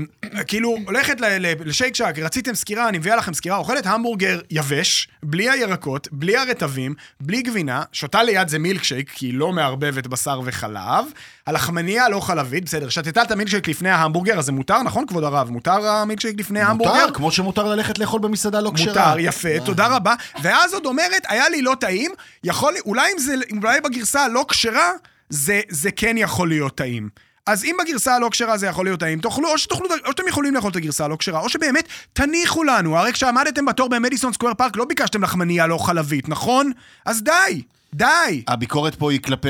כאילו, 0.47 0.78
הולכת 0.86 1.22
ל- 1.22 1.26
ל- 1.38 1.53
לשייק 1.70 1.95
שאק, 1.95 2.20
רציתם 2.20 2.55
סקירה, 2.55 2.89
אני 2.89 2.97
מביאה 2.97 3.16
לכם 3.16 3.34
סקירה, 3.34 3.57
אוכלת 3.57 3.86
המבורגר 3.86 4.39
יבש, 4.51 5.07
בלי 5.24 5.49
הירקות, 5.49 6.07
בלי 6.11 6.38
הרטבים, 6.38 6.93
בלי 7.22 7.41
גבינה, 7.41 7.84
שותה 7.91 8.24
ליד 8.24 8.47
זה 8.47 8.59
מילקשייק, 8.59 9.09
כי 9.09 9.26
היא 9.26 9.34
לא 9.34 9.51
מערבבת 9.51 10.07
בשר 10.07 10.41
וחלב, 10.45 11.05
הלחמניה 11.47 12.09
לא 12.09 12.20
חלבית, 12.20 12.66
בסדר, 12.66 12.89
שתתה 12.89 13.22
את 13.22 13.32
המילקשייק 13.32 13.68
לפני 13.68 13.89
ההמבורגר, 13.89 14.39
אז 14.39 14.45
זה 14.45 14.51
מותר, 14.51 14.84
נכון, 14.84 15.05
כבוד 15.07 15.24
הרב? 15.24 15.49
מותר 15.49 15.88
המילקשייק 15.88 16.39
לפני 16.39 16.61
ההמבורגר? 16.61 17.01
מותר, 17.01 17.14
כמו 17.14 17.32
שמותר 17.32 17.64
ללכת 17.64 17.97
לאכול 17.99 18.22
במסעדה 18.22 18.61
לא 18.61 18.72
כשרה. 18.76 18.88
מותר, 18.88 19.20
יפה, 19.20 19.59
תודה 19.66 19.88
רבה. 19.88 20.14
ואז 20.43 20.74
עוד 20.74 20.86
אומרת, 20.86 21.22
היה 21.28 21.49
לי 21.49 21.61
לא 21.61 21.76
טעים, 21.80 22.11
יכול, 22.43 22.74
אולי 22.86 23.11
אם 23.14 23.20
זה, 23.20 23.34
אולי 23.61 23.82
בגרסה 23.82 24.24
הלא 24.26 24.45
כשרה, 24.49 24.91
זה, 25.34 25.62
זה 25.70 25.92
כן 25.92 26.16
יכול 26.18 26.50
להיות 26.50 26.76
טעים. 26.76 27.10
אז 27.48 27.64
אם 27.64 27.76
בגרסה 27.84 28.16
הלא 28.16 28.30
כשרה 28.32 28.58
זה 28.58 28.68
יכול 28.68 28.86
להיות 28.86 29.00
טעים, 29.00 29.20
תאכלו, 29.20 29.50
או 29.50 29.58
שתאכלו, 29.58 29.88
או 30.06 30.12
שאתם 30.12 30.28
יכולים 30.28 30.54
לאכול 30.54 30.72
את 30.72 30.76
הגרסה 30.76 31.06
הלא 31.06 31.16
כשרה, 31.16 31.40
או 31.40 31.50
שבאמת 31.50 31.88
תניחו 32.14 32.64
לנו. 32.64 32.98
הרי 32.98 33.14
כשעמדתם 33.14 33.66
בתור 33.66 33.90
במדיסון 33.90 34.34
סקוויר 34.34 34.54
פארק 34.54 34.78
לא 34.78 34.86
ביקשתם 34.86 35.24
לחמניה 35.24 35.68
לא 35.68 35.78
חלבית, 35.78 36.30
נכון? 36.30 36.72
אז 37.06 37.24
די, 37.24 37.62
די. 37.94 38.44
הביקורת 38.48 38.96
פה 38.96 39.12
היא 39.12 39.20
כלפי 39.20 39.50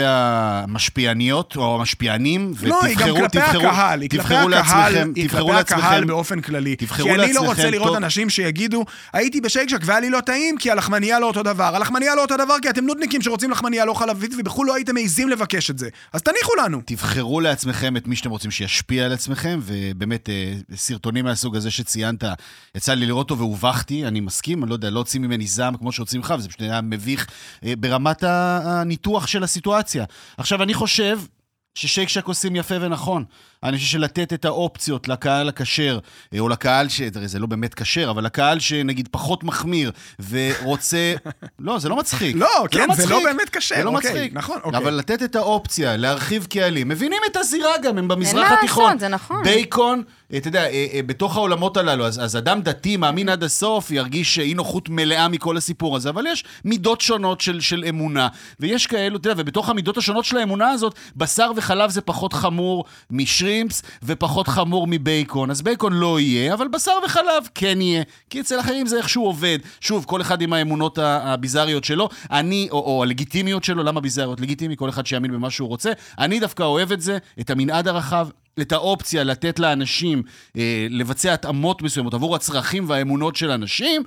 המשפיעניות 0.67 1.55
או 1.55 1.75
המשפיענים, 1.75 2.53
לא, 2.63 2.83
היא 2.83 2.97
גם 2.97 3.07
כלפי 3.15 3.39
תבחרו- 3.39 3.67
הקהל, 3.67 4.01
היא 4.01 4.09
כלפי 4.09 4.23
תבחרו 4.23 4.37
הקהל, 4.37 4.49
לעצמכם, 4.93 5.11
היא 5.15 5.27
תבחרו 5.29 5.47
כלפי 5.47 5.59
הקהל 5.59 5.79
לעצמכם, 5.91 6.07
באופן 6.07 6.41
כללי. 6.41 6.75
תבחרו 6.75 7.03
כי 7.07 7.09
אני 7.09 7.17
לא 7.17 7.25
לעצמכם 7.27 7.45
רוצה 7.45 7.69
לראות 7.69 7.87
טוב. 7.87 7.95
אנשים 7.95 8.29
שיגידו, 8.29 8.85
הייתי 9.13 9.41
בשייקשק 9.41 9.79
והיה 9.85 9.99
לי 9.99 10.09
לא 10.09 10.19
טעים 10.19 10.57
כי 10.57 10.71
הלחמניה 10.71 11.19
לא 11.19 11.25
אותו 11.27 11.43
דבר. 11.43 11.75
הלחמניה 11.75 12.15
לא 12.15 12.21
אותו 12.21 12.37
דבר 12.37 12.55
כי 12.61 12.69
אתם 12.69 12.85
נודניקים 12.85 13.21
שרוצים 13.21 13.51
לחמניה 13.51 13.85
לא 13.85 13.93
חלבית 13.93 14.31
ובחו"ל 14.39 14.67
לא 14.67 14.75
הייתם 14.75 14.93
מעיזים 14.93 15.29
לבקש 15.29 15.69
את 15.69 15.77
זה. 15.77 15.89
אז 16.13 16.21
תניחו 16.21 16.51
לנו. 16.63 16.81
תבחרו 16.85 17.41
לעצמכם 17.41 17.97
את 17.97 18.07
מי 18.07 18.15
שאתם 18.15 18.29
רוצים 18.29 18.51
שישפיע 18.51 19.05
על 19.05 19.11
עצמכם, 19.13 19.59
ובאמת, 19.63 20.29
אה, 20.29 20.53
סרטונים 20.75 21.25
מהסוג 21.25 21.55
הזה 21.55 21.71
שציינת, 21.71 22.23
יצא 22.75 22.93
לי 22.93 23.05
לראות 23.05 23.29
אותו 23.29 23.37
והובכתי, 23.39 24.05
אני 24.07 24.19
מסכים, 24.19 24.63
אני 24.63 24.69
לא 24.69 24.75
יודע, 24.75 24.89
לא 24.89 24.99
הוציא 24.99 25.19
ממני 25.19 25.47
זעם 25.47 25.77
כמו 25.77 25.91
שהוציא 25.91 26.19
ממך, 26.19 26.33
וזה 26.37 26.47
פשוט 26.47 26.61
היה 26.61 26.81
מביך 26.81 27.27
אה, 27.65 27.73
ברמת 27.79 28.23
ה- 28.23 28.32
הניתוח 28.63 29.27
של 29.27 29.43
הסיטואציה. 29.43 30.05
עכשיו, 30.37 30.63
אני 30.63 30.73
חושב 30.73 31.19
ששייק 31.75 32.09
שק 32.09 32.25
עושים 32.25 32.55
יפה 32.55 32.75
ונכון. 32.81 33.25
אני 33.63 33.77
חושב 33.77 33.89
שלתת 33.89 34.33
את 34.33 34.45
האופציות 34.45 35.07
לקהל 35.07 35.49
הכשר, 35.49 35.99
אה, 36.33 36.39
או 36.39 36.49
לקהל 36.49 36.89
ש... 36.89 37.01
זה 37.25 37.39
לא 37.39 37.47
באמת 37.47 37.73
כשר, 37.73 38.09
אבל 38.09 38.25
לקהל 38.25 38.59
שנגיד 38.59 39.07
פחות 39.11 39.43
מחמיר 39.43 39.91
ורוצה... 40.29 41.13
לא, 41.59 41.79
זה 41.79 41.89
לא 41.89 41.95
מצחיק. 41.95 42.35
לא, 42.35 42.47
כן, 42.71 42.79
זה 42.79 42.87
מצחיק. 42.87 43.09
לא 43.09 43.23
באמת 43.23 43.49
כשר, 43.49 43.75
זה 43.75 43.83
לא 43.83 43.89
אוקיי, 43.89 44.11
מצחיק. 44.11 44.33
נכון, 44.33 44.59
אוקיי. 44.63 44.79
אבל 44.79 44.93
לתת 44.93 45.23
את 45.23 45.35
האופציה, 45.35 45.97
להרחיב 45.97 46.47
קהלים. 46.49 46.87
מבינים 46.87 47.19
את 47.31 47.37
הזירה 47.37 47.77
גם, 47.83 47.97
הם 47.97 48.07
במזרח 48.07 48.51
מה 48.51 48.57
התיכון. 48.57 48.83
לעשות, 48.83 48.99
זה 48.99 49.07
נכון. 49.07 49.43
בייקון, 49.43 50.03
אה, 50.33 50.37
אתה 50.37 50.47
יודע, 50.47 50.69
אה, 50.69 50.99
בתוך 51.05 51.35
העולמות 51.35 51.77
הללו, 51.77 52.05
אז, 52.05 52.19
אז 52.23 52.37
אדם 52.37 52.61
דתי, 52.61 52.97
מאמין 52.97 53.29
עד 53.29 53.43
הסוף, 53.43 53.91
ירגיש 53.91 54.39
אי 54.39 54.53
נוחות 54.53 54.89
מלאה 54.89 55.27
מכל 55.27 55.57
הסיפור 55.57 55.95
הזה, 55.95 56.09
אבל 56.09 56.25
יש 56.27 56.43
מידות 56.65 57.01
שונות 57.01 57.41
של, 57.41 57.59
של 57.59 57.85
אמונה, 57.89 58.27
ויש 58.59 58.87
כאלו, 58.87 59.17
אתה 59.17 59.29
יודע, 59.29 59.41
ובתוך 59.41 59.69
המידות 59.69 59.97
השונות 59.97 60.25
של 60.25 60.37
האמונה 60.37 60.69
הזאת, 60.69 60.95
בשר 61.15 61.51
וחלב 61.55 61.89
זה 61.89 62.01
פחות 62.01 62.33
חמור 62.33 62.85
משרימפס, 63.53 63.81
ופחות 64.03 64.47
חמור 64.47 64.87
מבייקון. 64.89 65.51
אז 65.51 65.61
בייקון 65.61 65.93
לא 65.93 66.19
יהיה, 66.19 66.53
אבל 66.53 66.67
בשר 66.67 66.91
וחלב 67.05 67.47
כן 67.55 67.81
יהיה, 67.81 68.03
כי 68.29 68.41
אצל 68.41 68.59
אחרים 68.59 68.87
זה 68.87 68.97
איכשהו 68.97 69.25
עובד. 69.25 69.59
שוב, 69.81 70.05
כל 70.05 70.21
אחד 70.21 70.41
עם 70.41 70.53
האמונות 70.53 70.97
ה- 70.97 71.33
הביזריות 71.33 71.83
שלו, 71.83 72.09
אני, 72.31 72.67
או, 72.71 72.79
או 72.79 73.03
הלגיטימיות 73.03 73.63
שלו, 73.63 73.83
למה 73.83 74.01
ביזריות? 74.01 74.39
לגיטימי, 74.41 74.77
כל 74.77 74.89
אחד 74.89 75.05
שיאמין 75.05 75.31
במה 75.31 75.49
שהוא 75.49 75.67
רוצה. 75.67 75.91
אני 76.19 76.39
דווקא 76.39 76.63
אוהב 76.63 76.91
את 76.91 77.01
זה, 77.01 77.17
את 77.39 77.49
המנעד 77.49 77.87
הרחב, 77.87 78.27
את 78.61 78.71
האופציה 78.71 79.23
לתת 79.23 79.59
לאנשים 79.59 80.23
אה, 80.57 80.87
לבצע 80.89 81.33
התאמות 81.33 81.81
מסוימות 81.81 82.13
עבור 82.13 82.35
הצרכים 82.35 82.89
והאמונות 82.89 83.35
של 83.35 83.51
אנשים, 83.51 84.03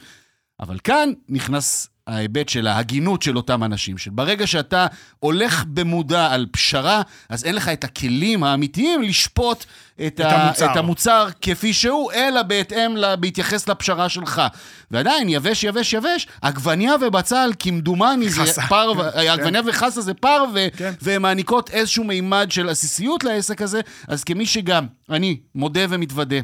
אבל 0.60 0.78
כאן 0.84 1.12
נכנס 1.28 1.88
ההיבט 2.06 2.48
של 2.48 2.66
ההגינות 2.66 3.22
של 3.22 3.36
אותם 3.36 3.64
אנשים, 3.64 3.98
שברגע 3.98 4.46
שאתה 4.46 4.86
הולך 5.18 5.64
במודע 5.68 6.26
על 6.32 6.46
פשרה, 6.50 7.02
אז 7.28 7.44
אין 7.44 7.54
לך 7.54 7.68
את 7.68 7.84
הכלים 7.84 8.44
האמיתיים 8.44 9.02
לשפוט 9.02 9.64
את, 10.06 10.20
את 10.20 10.20
המוצר. 10.20 10.72
את 10.72 10.76
המוצר 10.76 11.28
כפי 11.40 11.72
שהוא, 11.72 12.12
אלא 12.12 12.42
בהתאם, 12.42 12.96
ל- 12.96 13.14
בהתייחס 13.20 13.68
לפשרה 13.68 14.08
שלך. 14.08 14.42
ועדיין, 14.90 15.28
יבש, 15.28 15.64
יבש, 15.64 15.92
יבש, 15.92 16.26
עגבניה 16.42 16.92
ובצל, 17.00 17.50
כמדומני, 17.58 18.28
זה 18.28 18.40
חסה. 18.40 18.62
פרווה, 18.68 19.12
כן. 19.12 19.18
עגבניה 19.18 19.60
וחסה 19.66 20.00
זה 20.00 20.14
פרווה, 20.14 20.66
כן. 20.76 20.92
והן 21.02 21.22
מעניקות 21.22 21.70
איזשהו 21.70 22.04
מימד 22.04 22.46
של 22.50 22.68
עסיסיות 22.68 23.24
לעסק 23.24 23.62
הזה, 23.62 23.80
אז 24.08 24.24
כמי 24.24 24.46
שגם, 24.46 24.86
אני 25.10 25.36
מודה 25.54 25.80
ומתוודה, 25.88 26.36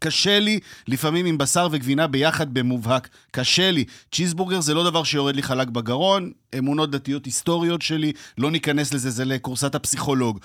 קשה 0.00 0.38
לי 0.38 0.60
לפעמים 0.88 1.26
עם 1.26 1.38
בשר 1.38 1.68
וגבינה 1.70 2.06
ביחד 2.06 2.54
במובהק. 2.54 3.08
קשה 3.30 3.70
לי. 3.70 3.84
צ'יזבורגר 4.12 4.60
זה 4.60 4.74
לא 4.74 4.84
דבר 4.84 5.04
שיורד 5.04 5.36
לי 5.36 5.42
חלק 5.42 5.68
בגרון, 5.68 6.32
אמונות 6.58 6.90
דתיות 6.90 7.24
היסטוריות 7.24 7.82
שלי, 7.82 8.12
לא 8.38 8.50
ניכנס 8.50 8.94
לזה, 8.94 9.10
זה 9.10 9.24
לכורסת 9.24 9.74
הפסיכולוג. 9.74 10.38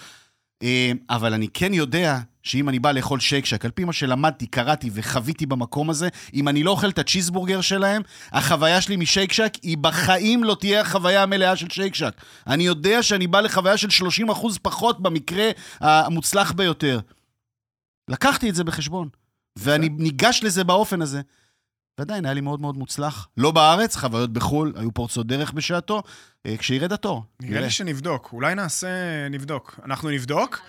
אה, 0.64 0.92
אבל 1.10 1.34
אני 1.34 1.48
כן 1.48 1.74
יודע 1.74 2.20
שאם 2.44 2.70
אני 2.70 2.80
בא 2.80 2.92
לאכול 2.92 3.20
שייק 3.20 3.46
שק, 3.46 3.66
על 3.66 3.72
פי 3.72 3.84
מה 3.84 3.94
שלמדתי, 3.94 4.48
קראתי 4.48 4.90
וחוויתי 4.94 5.46
במקום 5.46 5.90
הזה, 5.90 6.10
אם 6.34 6.48
אני 6.48 6.64
לא 6.64 6.72
אוכל 6.72 6.90
את 6.90 7.00
הצ'יזבורגר 7.00 7.62
שלהם, 7.62 8.02
החוויה 8.32 8.82
שלי 8.82 8.96
משייק 8.96 9.34
שק 9.34 9.54
היא 9.62 9.78
בחיים 9.78 10.44
לא 10.44 10.58
תהיה 10.60 10.82
החוויה 10.82 11.24
המלאה 11.24 11.56
של 11.56 11.70
שייק 11.70 11.96
שק. 11.96 12.22
אני 12.48 12.64
יודע 12.64 13.04
שאני 13.04 13.28
בא 13.28 13.42
לחוויה 13.42 13.78
של 13.78 14.06
30% 14.28 14.60
פחות 14.62 15.02
במקרה 15.02 15.50
המוצלח 15.80 16.52
ביותר. 16.52 17.00
לקחתי 18.10 18.50
את 18.50 18.56
זה 18.56 18.64
בחשבון, 18.64 19.10
ואני 19.58 19.90
ניגש 19.90 20.40
לזה 20.44 20.64
באופן 20.64 21.02
הזה. 21.02 21.22
ועדיין 21.98 22.26
היה 22.26 22.34
לי 22.34 22.42
מאוד 22.42 22.62
מאוד 22.62 22.78
מוצלח. 22.78 23.28
לא 23.38 23.52
בארץ, 23.52 23.96
חוויות 23.96 24.34
בחו"ל, 24.34 24.74
היו 24.76 24.94
פורצות 24.94 25.28
דרך 25.28 25.52
בשעתו, 25.52 26.04
אה, 26.46 26.58
כשירד 26.58 26.94
התור. 26.94 27.24
נראה 27.42 27.62
לי 27.62 27.70
שנבדוק, 27.70 28.30
אולי 28.34 28.56
נעשה, 28.56 28.88
נבדוק. 29.30 29.80
אנחנו 29.86 30.10
נבדוק. 30.10 30.60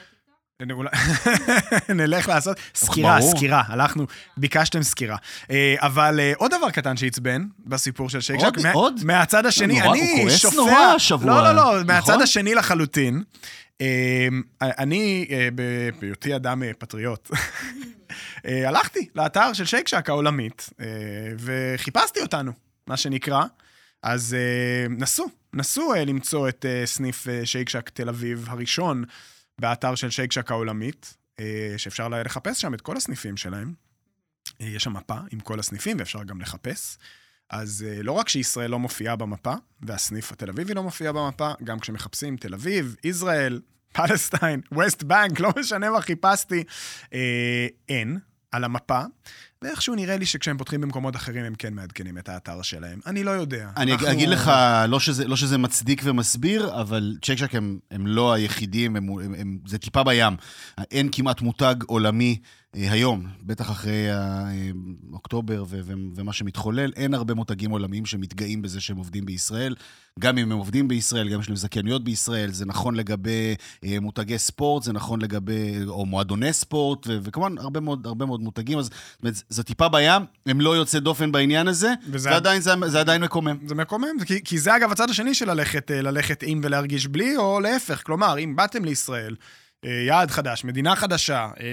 נלך 1.94 2.28
לעשות 2.28 2.56
סקירה. 2.74 3.22
סקירה, 3.22 3.62
הלכנו, 3.66 4.06
ביקשתם 4.36 4.82
סקירה. 4.82 5.16
אה, 5.50 5.74
אבל 5.78 6.20
אה, 6.20 6.32
עוד 6.36 6.50
דבר 6.58 6.70
קטן 6.70 6.96
שעצבן 6.96 7.44
בסיפור 7.66 8.10
של 8.10 8.20
שייק 8.20 8.40
עוד? 8.40 8.58
שק, 8.58 8.64
מה- 8.64 8.72
עוד? 8.72 9.00
מהצד 9.04 9.46
השני, 9.46 9.80
נורא, 9.80 9.92
אני 9.92 10.12
הוא 10.12 10.20
כועס 10.22 10.40
שופע... 10.40 10.56
נורא 10.56 10.72
השבוע, 10.72 11.30
לא, 11.30 11.42
לא, 11.42 11.52
לא, 11.54 11.62
נכון? 11.62 11.86
מהצד 11.86 12.22
השני 12.22 12.54
לחלוטין. 12.54 13.22
אה, 13.80 14.28
אני, 14.62 15.26
בהיותי 16.00 16.36
אדם 16.36 16.62
פטריוט, 16.78 17.30
הלכתי 18.68 19.08
לאתר 19.14 19.52
של 19.52 19.64
שייק 19.64 19.88
שק 19.88 20.08
העולמית, 20.08 20.70
וחיפשתי 21.38 22.20
אותנו, 22.20 22.52
מה 22.86 22.96
שנקרא. 22.96 23.44
אז 24.02 24.36
נסו, 24.90 25.26
נסו 25.54 25.92
למצוא 26.06 26.48
את 26.48 26.64
סניף 26.84 27.28
אה, 27.28 27.40
שייק 27.44 27.68
שק 27.68 27.88
תל 27.88 28.08
אביב 28.08 28.46
הראשון 28.48 29.04
באתר 29.58 29.94
של 29.94 30.10
שייק 30.10 30.32
שק 30.32 30.50
העולמית, 30.50 31.16
אה, 31.40 31.74
שאפשר 31.76 32.08
לחפש 32.08 32.60
שם 32.60 32.74
את 32.74 32.80
כל 32.80 32.96
הסניפים 32.96 33.36
שלהם. 33.36 33.74
אה, 34.60 34.66
יש 34.66 34.84
שם 34.84 34.92
מפה 34.92 35.18
עם 35.32 35.40
כל 35.40 35.60
הסניפים, 35.60 35.96
ואפשר 35.98 36.24
גם 36.24 36.40
לחפש. 36.40 36.98
אז 37.50 37.86
אה, 37.88 38.02
לא 38.02 38.12
רק 38.12 38.28
שישראל 38.28 38.70
לא 38.70 38.78
מופיעה 38.78 39.16
במפה, 39.16 39.54
והסניף 39.80 40.32
התל 40.32 40.50
אביבי 40.50 40.74
לא 40.74 40.82
מופיע 40.82 41.12
במפה, 41.12 41.52
גם 41.64 41.78
כשמחפשים 41.78 42.36
תל 42.36 42.54
אביב, 42.54 42.96
ישראל, 43.04 43.60
פלסטיין, 43.94 44.60
ווסט 44.72 45.02
בנק, 45.02 45.40
לא 45.40 45.52
משנה 45.60 45.90
מה 45.90 46.00
חיפשתי, 46.00 46.64
אין 47.88 48.18
על 48.52 48.64
המפה. 48.64 49.02
ואיכשהו 49.62 49.94
נראה 49.94 50.16
לי 50.16 50.26
שכשהם 50.26 50.58
פותחים 50.58 50.80
במקומות 50.80 51.16
אחרים, 51.16 51.44
הם 51.44 51.54
כן 51.54 51.74
מעדכנים 51.74 52.18
את 52.18 52.28
האתר 52.28 52.62
שלהם. 52.62 52.98
אני 53.06 53.24
לא 53.24 53.30
יודע. 53.30 53.70
אני 53.76 53.92
אנחנו- 53.92 54.10
אגיד 54.12 54.28
לך, 54.28 54.50
לא 54.88 55.00
שזה, 55.00 55.28
לא 55.28 55.36
שזה 55.36 55.58
מצדיק 55.58 56.00
ומסביר, 56.04 56.80
אבל 56.80 57.16
צ'ק 57.22 57.38
צ'ק 57.38 57.54
הם, 57.54 57.78
הם 57.90 58.06
לא 58.06 58.32
היחידים, 58.32 58.96
הם, 58.96 59.08
הם, 59.08 59.34
הם, 59.38 59.58
זה 59.66 59.78
טיפה 59.78 60.04
בים. 60.04 60.36
אין 60.90 61.08
כמעט 61.12 61.40
מותג 61.40 61.74
עולמי 61.86 62.38
אה, 62.76 62.92
היום, 62.92 63.26
בטח 63.42 63.70
אחרי 63.70 64.12
אה, 64.12 64.44
אוקטובר 65.12 65.64
ו, 65.68 65.80
ו, 65.84 65.92
ומה 66.14 66.32
שמתחולל, 66.32 66.92
אין 66.96 67.14
הרבה 67.14 67.34
מותגים 67.34 67.70
עולמיים 67.70 68.06
שמתגאים 68.06 68.62
בזה 68.62 68.80
שהם 68.80 68.96
עובדים 68.96 69.26
בישראל. 69.26 69.74
גם 70.20 70.38
אם 70.38 70.52
הם 70.52 70.58
עובדים 70.58 70.88
בישראל, 70.88 71.28
גם 71.28 71.34
אם 71.34 71.40
יש 71.40 71.48
להם 71.48 71.56
זכיינויות 71.56 72.04
בישראל, 72.04 72.50
זה 72.52 72.66
נכון 72.66 72.94
לגבי 72.94 73.54
אה, 73.84 74.00
מותגי 74.00 74.38
ספורט, 74.38 74.82
זה 74.82 74.92
נכון 74.92 75.22
לגבי, 75.22 75.78
או 75.86 76.06
מועדוני 76.06 76.52
ספורט, 76.52 77.06
ו- 77.06 77.18
וכמובן 77.22 77.58
הרבה 77.58 77.80
מאוד, 77.80 78.06
הרבה 78.06 78.26
מאוד 78.26 78.40
מותגים, 78.40 78.78
אז 78.78 78.84
זאת 78.84 78.92
אומרת, 79.22 79.42
זה 79.48 79.62
טיפה 79.62 79.88
בים, 79.88 80.22
הם 80.46 80.60
לא 80.60 80.76
יוצאי 80.76 81.00
דופן 81.00 81.32
בעניין 81.32 81.68
הזה, 81.68 81.92
וזה- 82.10 82.30
ועדיין 82.30 82.60
זה, 82.62 82.70
זה 82.86 83.00
עדיין 83.00 83.22
מקומם. 83.22 83.56
זה 83.66 83.74
מקומם, 83.74 84.24
כי, 84.26 84.44
כי 84.44 84.58
זה 84.58 84.76
אגב 84.76 84.92
הצד 84.92 85.10
השני 85.10 85.34
של 85.34 85.50
ללכת, 85.50 85.90
אה, 85.90 86.02
ללכת 86.02 86.42
עם 86.46 86.60
ולהרגיש 86.64 87.06
בלי, 87.06 87.36
או 87.36 87.60
להפך. 87.60 88.02
כלומר, 88.06 88.38
אם 88.38 88.56
באתם 88.56 88.84
לישראל, 88.84 89.36
אה, 89.84 89.90
יעד 90.06 90.30
חדש, 90.30 90.64
מדינה 90.64 90.96
חדשה, 90.96 91.48
אה, 91.60 91.64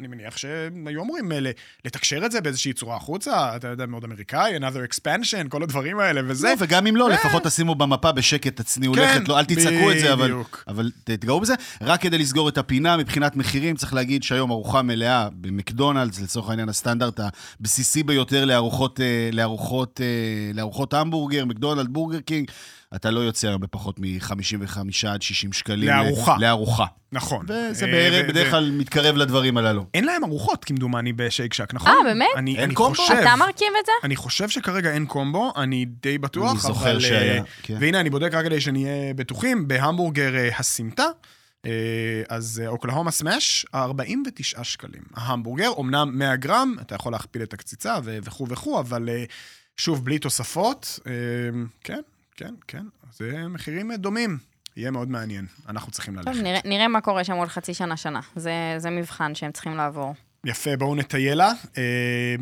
אני 0.00 0.08
מניח 0.08 0.36
שהיו 0.36 1.02
אמורים 1.02 1.32
אה, 1.32 1.38
לתקשר 1.84 2.26
את 2.26 2.32
זה 2.32 2.40
באיזושהי 2.40 2.72
צורה 2.72 2.96
החוצה, 2.96 3.56
אתה 3.56 3.68
יודע, 3.68 3.86
מאוד 3.86 4.04
אמריקאי, 4.04 4.56
another 4.58 4.94
expansion, 4.94 5.48
כל 5.48 5.62
הדברים 5.62 5.98
האלה, 5.98 6.20
וזה. 6.26 6.48
לא, 6.48 6.54
וגם 6.58 6.86
אם 6.86 6.96
לא, 6.96 7.08
אה. 7.08 7.14
לפחות 7.14 7.42
תשימו 7.44 7.74
במפה 7.74 8.12
בשקט, 8.12 8.56
תצניעו 8.56 8.94
כן, 8.94 9.18
לכת, 9.18 9.28
לא, 9.28 9.38
אל 9.38 9.44
תצעקו 9.44 9.92
את 9.92 9.98
זה, 9.98 10.12
אבל, 10.68 10.90
תתגאו 11.04 11.40
בזה. 11.40 11.54
רק 11.80 12.00
כדי 12.00 12.18
לסגור 12.18 12.48
את 12.48 12.58
הפינה, 12.58 12.96
מבחינת 12.96 13.36
מחירים, 13.36 13.76
צריך 13.76 13.94
להגיד 13.94 14.22
שהיום 14.22 14.50
ארוחה 14.50 14.82
מלאה 14.82 15.28
במקדונלדס, 15.32 16.20
לצורך 16.20 16.48
העניין 16.48 16.68
הסטנדרט 16.68 17.20
הבסיסי 17.60 18.02
ביותר 18.02 18.44
לארוחות, 18.44 19.00
אה, 19.00 19.30
לארוחות, 19.32 20.00
אה, 20.00 20.52
לארוחות 20.54 20.94
המבורגר, 20.94 21.44
מקדונלד, 21.44 21.88
בורגר 21.88 22.20
קינג, 22.20 22.50
אתה 22.94 23.10
לא 23.10 23.20
יוצא 23.20 23.48
הרבה 23.48 23.66
פחות 23.66 23.98
מ-55 23.98 24.78
עד 25.08 25.22
60 25.22 25.52
שקלים. 25.52 25.88
לארוחה. 25.88 26.36
לארוחה. 26.40 26.84
נכון. 27.12 27.46
וזה 27.48 27.86
אה, 27.86 27.90
בערך, 27.90 28.28
בדרך 28.28 28.50
כלל 28.50 28.70
מתקרב 28.70 29.16
לדברים 29.16 29.56
הללו. 29.56 29.86
אין 29.94 30.04
להם 30.04 30.24
ארוחות, 30.24 30.64
כמדומני, 30.64 31.12
בשייק 31.12 31.54
שק, 31.54 31.74
נכון? 31.74 31.90
אה, 31.90 31.96
באמת? 32.04 32.28
אני, 32.36 32.56
אין 32.56 32.64
אני 32.64 32.74
קומבו? 32.74 32.94
חושב... 32.94 33.14
אתה 33.14 33.36
מרכיב 33.36 33.68
את 33.80 33.86
זה? 33.86 33.92
אני 34.04 34.16
חושב 34.16 34.48
שכרגע 34.48 34.90
אין 34.92 35.06
קומבו, 35.06 35.52
אני 35.56 35.84
די 35.84 36.18
בטוח, 36.18 36.50
אני 36.50 36.58
זוכר 36.60 36.90
אבל... 36.90 37.00
שהיה, 37.00 37.34
אה, 37.38 37.42
כן. 37.62 37.76
והנה, 37.80 38.00
אני 38.00 38.10
בודק 38.10 38.34
רק 38.34 38.44
כדי 38.44 38.60
שנהיה 38.60 39.14
בטוחים, 39.14 39.68
בהמבורגר 39.68 40.36
אה, 40.36 40.48
הסמטה, 40.58 41.06
אה, 41.66 41.70
אז 42.28 42.62
אה, 42.64 42.68
אוקלהומה 42.68 43.10
סמאש, 43.10 43.66
49 43.74 44.64
שקלים. 44.64 45.02
ההמבורגר, 45.14 45.70
אמנם 45.80 46.18
100 46.18 46.36
גרם, 46.36 46.74
אתה 46.80 46.94
יכול 46.94 47.12
להכפיל 47.12 47.42
את 47.42 47.52
הקציצה 47.52 47.98
וכו' 48.04 48.46
וכו', 48.48 48.80
אבל 48.80 49.08
אה, 49.08 49.24
שוב, 49.76 50.04
בלי 50.04 50.18
תוספות, 50.18 50.98
אה, 51.06 51.12
כן, 51.84 52.00
כן, 52.40 52.54
כן, 52.68 52.84
זה 53.12 53.48
מחירים 53.48 53.90
אה, 53.90 53.96
דומים. 53.96 54.38
יהיה 54.76 54.90
מאוד 54.90 55.10
מעניין, 55.10 55.46
אנחנו 55.68 55.92
צריכים 55.92 56.16
טוב, 56.22 56.28
ללכת. 56.28 56.42
נראה- 56.42 56.60
נראה 56.64 56.88
מה 56.88 57.00
קורה 57.00 57.24
שם 57.24 57.32
עוד 57.32 57.48
חצי 57.48 57.74
שנה, 57.74 57.96
שנה. 57.96 58.20
זה 58.36 58.52
זה 58.78 58.90
מבחן 58.90 59.34
שהם 59.34 59.52
צריכים 59.52 59.76
לעבור. 59.76 60.14
יפה, 60.46 60.76
בואו 60.76 60.94
נטייל 60.94 61.38
לה. 61.38 61.52
אה, 61.78 62.34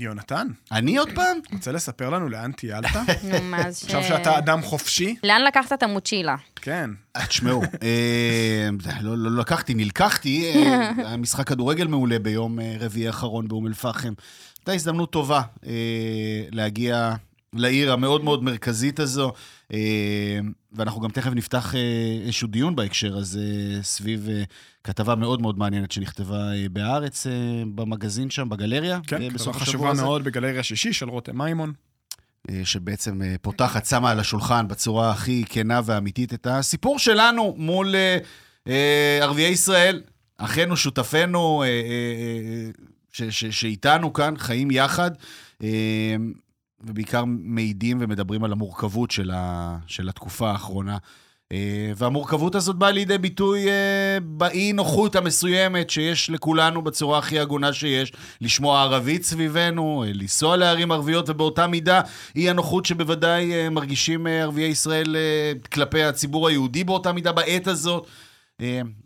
יונתן, 0.00 0.46
אני 0.72 0.96
עוד 0.96 1.08
פעם? 1.14 1.38
רוצה 1.52 1.72
לספר 1.72 2.10
לנו 2.10 2.28
לאן 2.28 2.52
טיילת? 2.52 2.90
נו, 3.30 3.42
מאז 3.42 3.78
ש... 3.78 3.84
עכשיו 3.84 4.02
שאתה 4.02 4.38
אדם 4.38 4.62
חופשי? 4.62 5.16
לאן 5.24 5.42
לקחת 5.42 5.72
את 5.72 5.82
המוצ'ילה? 5.82 6.36
כן. 6.56 6.90
אה, 7.16 7.26
תשמעו, 7.26 7.62
אה, 7.82 8.68
לא, 9.02 9.18
לא 9.18 9.40
לקחתי, 9.40 9.74
נלקחתי, 9.74 10.52
היה 11.06 11.16
משחק 11.16 11.48
כדורגל 11.48 11.86
מעולה 11.86 12.18
ביום 12.18 12.58
רביעי 12.80 13.06
האחרון 13.06 13.48
באום 13.48 13.66
אל-פחם. 13.66 14.12
הייתה 14.58 14.72
הזדמנות 14.72 15.10
טובה 15.12 15.42
להגיע 16.50 17.14
לעיר 17.54 17.92
המאוד 17.92 18.24
מאוד 18.24 18.44
מרכזית 18.44 19.00
הזו, 19.00 19.32
אה, 19.72 20.38
ואנחנו 20.72 21.00
גם 21.00 21.10
תכף 21.10 21.30
נפתח 21.34 21.74
אה, 21.74 21.80
איזשהו 22.26 22.48
דיון 22.48 22.76
בהקשר 22.76 23.16
הזה, 23.16 23.42
סביב 23.82 24.28
אה, 24.28 24.42
כתבה 24.84 25.14
מאוד 25.14 25.42
מאוד 25.42 25.58
מעניינת 25.58 25.92
שנכתבה 25.92 26.48
בהארץ, 26.72 27.26
במגזין 27.74 28.30
שם, 28.30 28.48
בגלריה, 28.48 29.00
כן, 29.06 29.30
כתבה 29.30 29.52
חשובה. 29.52 29.92
מאוד 29.94 30.24
בגלריה 30.24 30.62
שישי 30.62 30.92
של 30.92 31.08
רותם 31.08 31.42
מימון. 31.42 31.72
שבעצם 32.64 33.20
פותחת, 33.42 33.86
שמה 33.86 34.10
על 34.10 34.20
השולחן 34.20 34.68
בצורה 34.68 35.10
הכי 35.10 35.44
כנה 35.48 35.80
ואמיתית 35.84 36.34
את 36.34 36.46
הסיפור 36.50 36.98
שלנו 36.98 37.54
מול 37.58 37.94
ערביי 39.20 39.48
ישראל, 39.48 40.02
אחינו, 40.38 40.76
שותפינו, 40.76 41.64
ש- 43.12 43.22
ש- 43.22 43.60
שאיתנו 43.60 44.12
כאן, 44.12 44.34
חיים 44.38 44.70
יחד, 44.70 45.10
ובעיקר 46.86 47.24
מעידים 47.26 47.98
ומדברים 48.00 48.44
על 48.44 48.52
המורכבות 48.52 49.10
של, 49.10 49.30
ה, 49.30 49.78
של 49.86 50.08
התקופה 50.08 50.50
האחרונה. 50.50 50.98
אה, 51.52 51.92
והמורכבות 51.96 52.54
הזאת 52.54 52.76
באה 52.76 52.90
לידי 52.90 53.18
ביטוי 53.18 53.68
אה, 53.68 54.18
באי-נוחות 54.22 55.16
המסוימת 55.16 55.90
שיש 55.90 56.30
לכולנו 56.30 56.82
בצורה 56.82 57.18
הכי 57.18 57.38
הגונה 57.40 57.72
שיש, 57.72 58.12
לשמוע 58.40 58.82
ערבית 58.82 59.22
סביבנו, 59.22 60.04
אה, 60.06 60.12
לנסוע 60.12 60.56
לערים 60.56 60.92
ערביות, 60.92 61.28
ובאותה 61.28 61.66
מידה 61.66 62.00
אי-הנוחות 62.36 62.86
שבוודאי 62.86 63.68
מרגישים 63.68 64.26
ערביי 64.26 64.64
ישראל 64.64 65.16
כלפי 65.72 66.02
הציבור 66.02 66.48
היהודי 66.48 66.84
באותה 66.84 67.12
מידה 67.12 67.32
בעת 67.32 67.66
הזאת. 67.66 68.06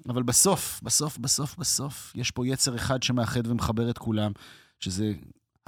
אבל 0.09 0.23
בסוף, 0.23 0.81
בסוף, 0.83 1.19
בסוף, 1.19 1.57
בסוף, 1.59 2.13
יש 2.15 2.31
פה 2.31 2.47
יצר 2.47 2.77
אחד 2.77 3.03
שמאחד 3.03 3.47
ומחבר 3.47 3.91
את 3.91 3.99
כולם, 3.99 4.33
שזה 4.81 5.13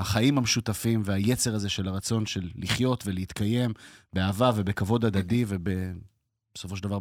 החיים 0.00 0.38
המשותפים 0.38 1.02
והיצר 1.04 1.54
הזה 1.54 1.68
של 1.68 1.88
הרצון 1.88 2.26
של 2.26 2.48
לחיות 2.54 3.06
ולהתקיים 3.06 3.72
באהבה 4.12 4.50
ובכבוד 4.56 5.04
הדדי 5.04 5.44
ובסופו 6.54 6.76
של 6.76 6.82
דבר 6.82 6.98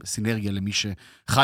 בסינרגיה 0.00 0.52
למי 0.52 0.70
שחי 0.72 0.94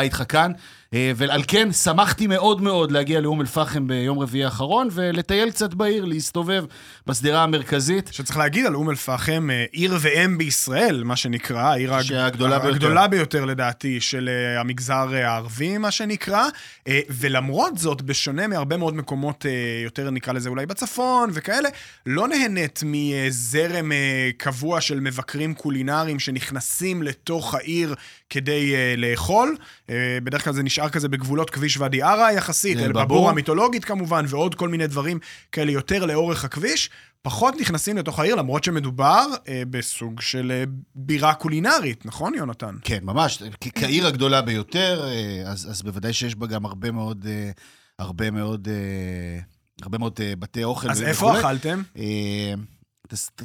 איתך 0.01 0.23
כאן. 0.29 0.51
אה, 0.93 1.11
ועל 1.15 1.43
כן, 1.47 1.71
שמחתי 1.71 2.27
מאוד 2.27 2.61
מאוד 2.61 2.91
להגיע 2.91 3.19
לאום 3.21 3.41
אל-פחם 3.41 3.87
ביום 3.87 4.19
רביעי 4.19 4.45
האחרון 4.45 4.87
ולטייל 4.91 5.49
קצת 5.51 5.73
בעיר, 5.73 6.05
להסתובב 6.05 6.65
בשדרה 7.07 7.43
המרכזית. 7.43 8.09
שצריך 8.13 8.37
להגיד 8.37 8.65
על 8.65 8.75
אום 8.75 8.89
אל-פחם, 8.89 9.49
אה, 9.51 9.65
עיר 9.71 9.97
ואם 9.99 10.37
בישראל, 10.37 11.03
מה 11.03 11.15
שנקרא, 11.15 11.61
העיר 11.61 11.93
הג- 11.93 12.01
שהגדולה 12.01 12.59
ביותר. 12.59 12.75
הגדולה 12.75 13.07
ביותר 13.07 13.45
לדעתי 13.45 14.01
של 14.01 14.29
אה, 14.29 14.59
המגזר 14.59 15.07
הערבי, 15.13 15.77
מה 15.77 15.91
שנקרא. 15.91 16.45
ולמרות 17.09 17.77
זאת, 17.77 18.01
בשונה 18.01 18.47
מהרבה 18.47 18.77
מאוד 18.77 18.95
מקומות 18.95 19.45
יותר, 19.83 20.09
נקרא 20.09 20.33
לזה 20.33 20.49
אולי 20.49 20.65
בצפון 20.65 21.29
וכאלה, 21.33 21.69
לא 22.05 22.27
נהנית 22.27 22.83
מזרם 22.85 23.91
קבוע 24.37 24.81
של 24.81 24.99
מבקרים 24.99 25.53
קולינריים 25.53 26.19
שנכנסים 26.19 27.03
לתוך 27.21 27.53
העיר 27.53 27.95
כדי 28.29 28.75
אה, 28.75 28.93
לאכול. 28.97 29.57
אה, 29.89 29.95
בדרך 30.23 30.43
כלל 30.43 30.53
זה 30.53 30.63
נשאר 30.63 30.89
כזה 30.89 31.09
בגבולות 31.09 31.49
כביש 31.49 31.77
ואדי 31.77 32.01
ערה 32.01 32.33
יחסית, 32.33 32.77
אל 32.77 32.83
אל-באבור 32.83 33.03
באבור. 33.17 33.29
המיתולוגית 33.29 33.85
כמובן, 33.85 34.25
ועוד 34.27 34.55
כל 34.55 34.69
מיני 34.69 34.87
דברים 34.87 35.19
כאלה 35.51 35.71
יותר 35.71 36.05
לאורך 36.05 36.45
הכביש. 36.45 36.89
פחות 37.21 37.55
נכנסים 37.59 37.97
לתוך 37.97 38.19
העיר, 38.19 38.35
למרות 38.35 38.63
שמדובר 38.63 39.25
אה, 39.47 39.63
בסוג 39.69 40.21
של 40.21 40.51
אה, 40.51 40.63
בירה 40.95 41.33
קולינרית, 41.33 42.05
נכון, 42.05 42.33
יונתן? 42.35 42.75
כן, 42.83 42.99
ממש. 43.03 43.43
כ- 43.61 43.67
כעיר 43.75 44.07
הגדולה 44.07 44.41
ביותר, 44.41 45.07
אה, 45.07 45.51
אז, 45.51 45.67
אז 45.71 45.81
בוודאי 45.81 46.13
שיש 46.13 46.35
בה 46.35 46.47
גם 46.47 46.65
הרבה 46.65 46.91
מאוד, 46.91 47.25
אה, 47.29 47.51
הרבה 47.99 48.31
מאוד, 48.31 48.67
אה, 48.67 49.39
הרבה 49.81 49.97
מאוד 49.97 50.19
אה, 50.21 50.33
בתי 50.39 50.63
אוכל. 50.63 50.91
אז 50.91 51.01
ו- 51.01 51.05
איפה 51.07 51.25
וכולי. 51.25 51.39
אכלתם? 51.39 51.81
אה, 51.97 52.53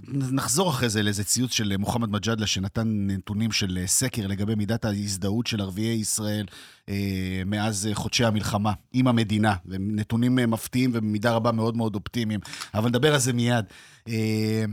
נחזור 0.08 0.70
אחרי 0.70 0.88
זה 0.88 1.02
לאיזה 1.02 1.24
ציוץ 1.24 1.52
של 1.52 1.76
מוחמד 1.76 2.10
מג'אדלה, 2.10 2.46
שנתן 2.46 3.06
נתונים 3.06 3.52
של 3.52 3.78
אה, 3.80 3.86
סקר 3.86 4.26
לגבי 4.26 4.54
מידת 4.54 4.84
ההזדהות 4.84 5.46
של 5.46 5.60
ערביי 5.60 5.86
ישראל 5.86 6.46
אה, 6.88 7.42
מאז 7.46 7.86
אה, 7.86 7.94
חודשי 7.94 8.24
המלחמה 8.24 8.72
עם 8.92 9.08
המדינה. 9.08 9.54
נתונים 9.66 10.34
מפתיעים 10.34 10.90
ובמידה 10.94 11.32
רבה 11.32 11.52
מאוד 11.52 11.76
מאוד 11.76 11.94
אופטימיים, 11.94 12.40
אבל 12.74 12.88
נדבר 12.88 13.14
על 13.14 13.20
זה 13.20 13.32
מיד. 13.32 13.64
אה, 14.08 14.64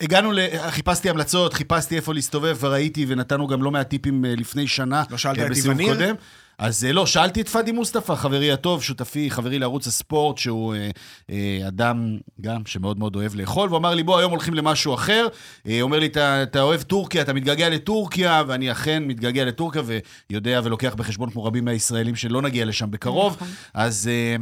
הגענו, 0.00 0.32
ל... 0.32 0.38
חיפשתי 0.70 1.10
המלצות, 1.10 1.54
חיפשתי 1.54 1.96
איפה 1.96 2.14
להסתובב, 2.14 2.56
וראיתי, 2.60 3.06
ונתנו 3.08 3.46
גם 3.46 3.62
לא 3.62 3.70
מעט 3.70 3.88
טיפים 3.88 4.24
לפני 4.24 4.66
שנה. 4.66 5.02
לא 5.10 5.18
שאלת 5.18 5.38
את 5.38 5.56
איווניר? 5.56 6.14
אז 6.58 6.84
אה, 6.84 6.92
לא, 6.92 7.06
שאלתי 7.06 7.40
את 7.40 7.48
פאדי 7.48 7.72
מוסטפא, 7.72 8.14
חברי 8.14 8.52
הטוב, 8.52 8.82
שותפי, 8.82 9.30
חברי 9.30 9.58
לערוץ 9.58 9.86
הספורט, 9.86 10.38
שהוא 10.38 10.74
אה, 10.74 10.90
אה, 11.30 11.68
אדם 11.68 12.18
גם 12.40 12.66
שמאוד 12.66 12.98
מאוד 12.98 13.16
אוהב 13.16 13.34
לאכול, 13.34 13.68
והוא 13.68 13.78
אמר 13.78 13.94
לי, 13.94 14.02
בוא, 14.02 14.18
היום 14.18 14.30
הולכים 14.30 14.54
למשהו 14.54 14.94
אחר. 14.94 15.26
אה, 15.68 15.82
אומר 15.82 15.98
לי, 15.98 16.06
"אתה- 16.06 16.42
אתה 16.42 16.60
אוהב 16.62 16.82
טורקיה, 16.82 17.22
אתה 17.22 17.32
מתגעגע 17.32 17.68
לטורקיה, 17.68 18.42
ואני 18.46 18.72
אכן 18.72 19.04
מתגעגע 19.04 19.44
לטורקיה, 19.44 19.82
ויודע 20.30 20.60
ולוקח 20.64 20.94
בחשבון, 20.94 21.30
כמו 21.30 21.44
רבים 21.44 21.64
מהישראלים, 21.64 22.16
שלא 22.16 22.42
נגיע 22.42 22.64
לשם 22.64 22.90
בקרוב. 22.90 23.32
נכון. 23.36 23.48
אז 23.74 24.08
אה, 24.12 24.36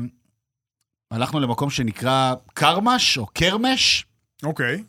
הלכנו 1.10 1.40
למקום 1.40 1.70
שנקרא 1.70 2.34
קרמש, 2.54 3.18
או 3.18 3.26
קרמש. 3.26 4.04
אוקיי. 4.42 4.74
אז 4.74 4.80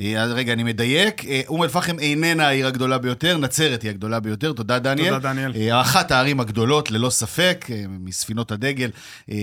רגע, 0.00 0.52
אני 0.52 0.62
מדייק. 0.62 1.24
אה, 1.24 1.40
אום 1.48 1.62
אל-פחם 1.62 1.98
איננה 1.98 2.48
העיר 2.48 2.66
הגדולה 2.66 2.98
ביותר, 2.98 3.38
נצרת 3.38 3.82
היא 3.82 3.90
הגדולה 3.90 4.20
ביותר. 4.20 4.52
תודה, 4.52 4.78
דניאל. 4.78 5.14
תודה, 5.14 5.32
דניאל. 5.32 5.52
אה, 5.56 5.80
אחת 5.80 6.10
הערים 6.10 6.40
הגדולות, 6.40 6.90
ללא 6.90 7.10
ספק, 7.10 7.66
אה, 7.70 7.84
מספינות 7.88 8.52
הדגל 8.52 8.90
אה, 9.30 9.36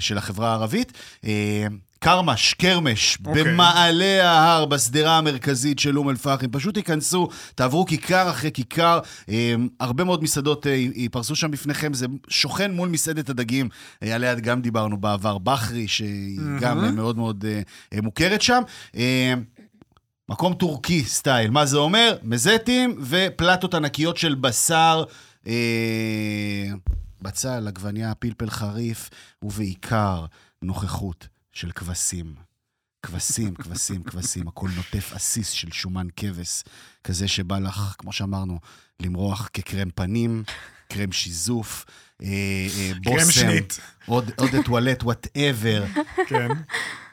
של 0.00 0.18
החברה 0.18 0.50
הערבית. 0.50 0.92
אה, 1.24 1.66
קרמש, 2.02 2.54
קרמש, 2.54 3.18
אוקיי. 3.26 3.44
במעלה 3.44 4.30
ההר, 4.30 4.64
בשדרה 4.64 5.18
המרכזית 5.18 5.78
של 5.78 5.98
אום 5.98 6.10
אל-פחם. 6.10 6.46
פשוט 6.52 6.74
תיכנסו, 6.74 7.28
תעברו 7.54 7.86
כיכר 7.86 8.30
אחרי 8.30 8.50
כיכר. 8.54 9.00
אה, 9.28 9.54
הרבה 9.80 10.04
מאוד 10.04 10.22
מסעדות 10.22 10.66
אה, 10.66 10.72
ייפרסו 10.94 11.36
שם 11.36 11.50
בפניכם. 11.50 11.94
זה 11.94 12.06
שוכן 12.28 12.72
מול 12.72 12.88
מסעדת 12.88 13.30
הדגים, 13.30 13.68
אה, 14.02 14.14
עליה 14.14 14.34
גם 14.34 14.62
דיברנו 14.62 14.96
בעבר, 14.96 15.38
בחרי, 15.38 15.88
שהיא 15.88 16.38
גם 16.60 16.84
אה, 16.84 16.90
מאוד 16.90 17.16
מאוד 17.16 17.44
אה, 17.48 17.60
אה, 17.94 17.98
מוכרת 18.02 18.42
שם. 18.42 18.62
מקום 20.32 20.54
טורקי 20.54 21.04
סטייל. 21.04 21.50
מה 21.50 21.66
זה 21.66 21.76
אומר? 21.76 22.16
מזטים 22.22 22.96
ופלטות 23.08 23.74
ענקיות 23.74 24.16
של 24.16 24.34
בשר, 24.34 25.04
אה, 25.46 25.52
בצל, 27.22 27.68
עגבניה, 27.68 28.14
פלפל 28.14 28.50
חריף, 28.50 29.10
ובעיקר 29.42 30.24
נוכחות 30.62 31.28
של 31.52 31.72
כבשים. 31.72 32.34
כבשים, 33.02 33.54
כבשים, 33.54 34.02
כבשים, 34.02 34.48
הכל 34.48 34.68
נוטף 34.76 35.12
עסיס 35.12 35.50
של 35.50 35.72
שומן 35.72 36.06
כבש, 36.16 36.62
כזה 37.04 37.28
שבא 37.28 37.58
לך, 37.58 37.94
כמו 37.98 38.12
שאמרנו, 38.12 38.58
למרוח 39.00 39.48
כקרם 39.52 39.88
פנים, 39.94 40.44
קרם 40.88 41.12
שיזוף, 41.12 41.84
אה, 42.22 42.26
אה, 42.78 42.92
קרם 43.04 43.14
בושם, 43.14 43.30
שנית. 43.30 43.80
eau 44.06 44.30
de 44.36 44.50
toilette, 44.64 45.02
whatever. 45.02 45.84
כן. 46.28 46.48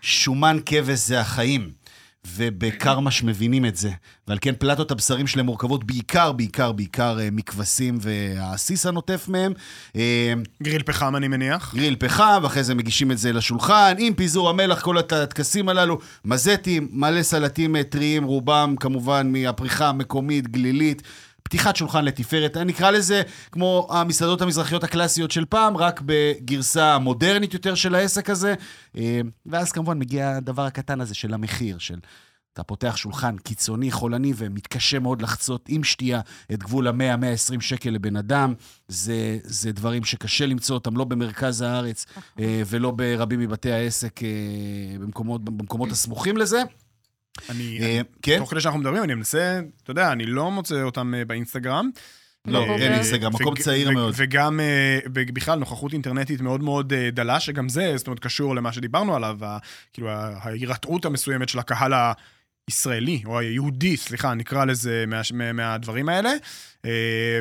שומן 0.02 0.58
כבש 0.66 1.00
זה 1.00 1.20
החיים. 1.20 1.79
ובקרמש 2.28 3.24
מבינים 3.24 3.66
את 3.66 3.76
זה. 3.76 3.90
ועל 4.28 4.38
כן 4.42 4.54
פלטות 4.60 4.92
הבשרים 4.92 5.28
שלהם 5.28 5.46
מורכבות 5.46 5.84
בעיקר, 5.84 6.32
בעיקר, 6.32 6.72
בעיקר 6.72 7.20
אה, 7.20 7.30
מכבשים 7.32 7.98
והעסיס 8.02 8.86
הנוטף 8.86 9.26
מהם. 9.28 9.54
אה, 9.96 10.34
גריל 10.64 10.84
פחם, 10.84 11.16
אני 11.16 11.28
מניח. 11.28 11.76
גריל 11.76 11.96
פחם, 12.00 12.40
ואחרי 12.44 12.64
זה 12.64 12.76
מגישים 12.76 13.12
את 13.12 13.18
זה 13.18 13.34
לשולחן, 13.34 13.94
עם 14.00 14.14
פיזור 14.14 14.50
המלח, 14.50 14.82
כל 14.82 14.98
הט- 14.98 15.14
הטקסים 15.14 15.70
הללו, 15.70 15.98
מזטים, 16.26 16.88
מלא 16.92 17.24
סלטים 17.24 17.76
אה, 17.76 17.84
טריים, 17.84 18.24
רובם 18.24 18.76
כמובן 18.80 19.32
מהפריחה 19.32 19.90
המקומית, 19.90 20.48
גלילית. 20.48 21.02
פתיחת 21.50 21.76
שולחן 21.76 22.06
לתפארת, 22.06 22.58
אני 22.58 22.66
נקרא 22.66 22.92
לזה 22.92 23.22
כמו 23.52 23.88
המסעדות 23.92 24.42
המזרחיות 24.42 24.84
הקלאסיות 24.84 25.32
של 25.32 25.46
פעם, 25.46 25.78
רק 25.78 26.02
בגרסה 26.06 26.98
מודרנית 26.98 27.54
יותר 27.54 27.76
של 27.76 27.96
העסק 27.96 28.30
הזה. 28.30 28.54
אה, 28.98 29.22
ואז 29.46 29.72
כמובן 29.72 30.00
מגיע 30.00 30.30
הדבר 30.30 30.66
הקטן 30.66 31.02
הזה 31.02 31.16
של 31.16 31.34
המחיר, 31.34 31.78
של 31.78 32.00
אתה 32.54 32.64
פותח 32.64 32.96
שולחן 32.96 33.38
קיצוני, 33.38 33.92
חולני, 33.92 34.34
ומתקשה 34.36 35.00
מאוד 35.00 35.22
לחצות 35.22 35.66
עם 35.70 35.84
שתייה 35.84 36.22
את 36.54 36.64
גבול 36.64 36.88
ה-100-120 36.88 37.62
שקל 37.62 37.90
לבן 37.90 38.16
אדם. 38.16 38.54
זה, 38.88 39.38
זה 39.44 39.72
דברים 39.72 40.04
שקשה 40.04 40.46
למצוא 40.46 40.76
אותם, 40.76 40.98
לא 40.98 41.04
במרכז 41.04 41.62
הארץ 41.62 42.06
אה, 42.40 42.62
ולא 42.66 42.92
ברבים 42.92 43.40
מבתי 43.40 43.72
העסק 43.72 44.24
אה, 44.24 44.30
במקומות, 45.00 45.44
במקומות 45.44 45.92
הסמוכים 45.92 46.38
לזה. 46.38 46.62
אני, 47.50 47.80
אה, 47.82 47.86
אני- 47.86 48.04
כן? 48.22 48.38
תוך 48.38 48.52
כדי 48.52 48.62
שאנחנו 48.62 48.80
מדברים, 48.80 49.04
אני 49.04 49.14
מנסה, 49.16 49.60
אתה 49.84 49.92
יודע, 49.92 50.12
אני 50.12 50.26
לא 50.26 50.52
מוצא 50.52 50.82
אותם 50.82 51.14
אה, 51.18 51.26
באינסטגרם. 51.26 51.90
לא, 52.46 52.60
אה, 52.64 52.76
אין 52.76 52.94
אינסטגרם, 52.94 53.34
מקום 53.34 53.56
צעיר 53.56 53.92
מאוד. 53.92 54.14
וגם 54.18 54.60
בכלל 55.14 55.60
נוכחות 55.60 55.94
אינטרנטית 55.94 56.42
מאוד 56.42 56.64
מאוד 56.64 56.94
דלה, 56.94 57.40
שגם 57.40 57.70
זה, 57.70 57.94
זאת 57.98 58.08
אומרת, 58.08 58.20
קשור 58.20 58.56
למה 58.56 58.72
שדיברנו 58.74 59.16
עליו, 59.16 59.38
ה- 59.46 59.58
כאילו 59.94 60.10
ה- 60.10 60.38
ההירתעות 60.42 61.06
המסוימת 61.06 61.50
של 61.50 61.60
הקהל 61.60 61.94
הישראלי, 62.70 63.22
או 63.26 63.40
היהודי, 63.40 63.98
סליחה, 63.98 64.34
נקרא 64.34 64.66
לזה, 64.66 65.04
מה, 65.08 65.22
מה, 65.34 65.54
מהדברים 65.54 66.10
האלה. 66.10 66.32
אה, 66.86 66.92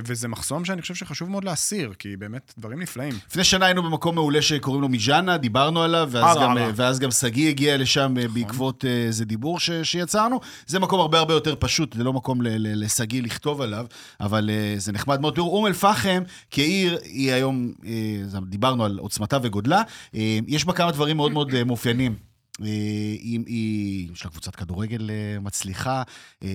וזה 0.07 0.29
מחסום 0.29 0.64
שאני 0.64 0.83
חושב 0.83 0.95
שחשוב 0.95 1.31
מאוד 1.31 1.45
להסיר, 1.45 1.93
כי 1.99 2.16
באמת, 2.16 2.55
דברים 2.59 2.83
נפלאים. 2.83 3.14
לפני 3.31 3.45
שנה 3.45 3.66
היינו 3.66 3.83
במקום 3.83 4.14
מעולה 4.14 4.43
שקוראים 4.43 4.83
לו 4.83 4.89
מיג'אנה, 4.89 5.37
דיברנו 5.37 5.83
עליו, 5.83 6.09
ואז 6.11 6.37
הלאה, 6.37 6.45
גם, 6.45 6.51
הלאה. 6.51 6.70
ואז 6.74 6.99
גם 6.99 7.11
שגיא 7.11 7.49
הגיע 7.49 7.76
לשם 7.76 8.14
אה, 8.20 8.29
בעקבות 8.29 8.85
אה, 8.85 8.91
איזה 8.91 9.24
דיבור 9.24 9.61
ש, 9.61 9.70
שיצרנו. 9.83 10.41
זה 10.66 10.79
מקום 10.79 11.01
הרבה 11.01 11.18
הרבה 11.18 11.35
יותר 11.35 11.55
פשוט, 11.59 11.93
זה 11.93 12.05
לא 12.05 12.12
מקום 12.12 12.39
לשגיא 12.59 13.22
לכתוב 13.22 13.61
עליו, 13.61 13.87
אבל 14.20 14.51
אה, 14.51 14.74
זה 14.76 14.93
נחמד 14.93 15.20
מאוד. 15.20 15.35
תראו, 15.35 15.57
אום 15.57 15.66
אל-פחם 15.66 16.22
כעיר, 16.51 16.99
היא 17.05 17.33
היום, 17.33 17.72
אה, 17.87 18.41
דיברנו 18.47 18.85
על 18.85 18.99
עוצמתה 18.99 19.39
וגודלה, 19.43 19.83
אה, 20.14 20.39
יש 20.47 20.64
בה 20.64 20.72
כמה 20.72 20.93
דברים 20.93 21.16
מאוד 21.16 21.33
מאוד 21.33 21.55
אה, 21.55 21.64
מאופיינים. 21.64 22.28
אה, 22.63 22.67
היא, 22.67 23.41
היא, 23.47 24.09
יש 24.13 24.25
לה 24.25 24.31
קבוצת 24.31 24.57
כדורגל 24.57 25.11
אה, 25.11 25.41
מצליחה, 25.41 26.03
אה, 26.43 26.49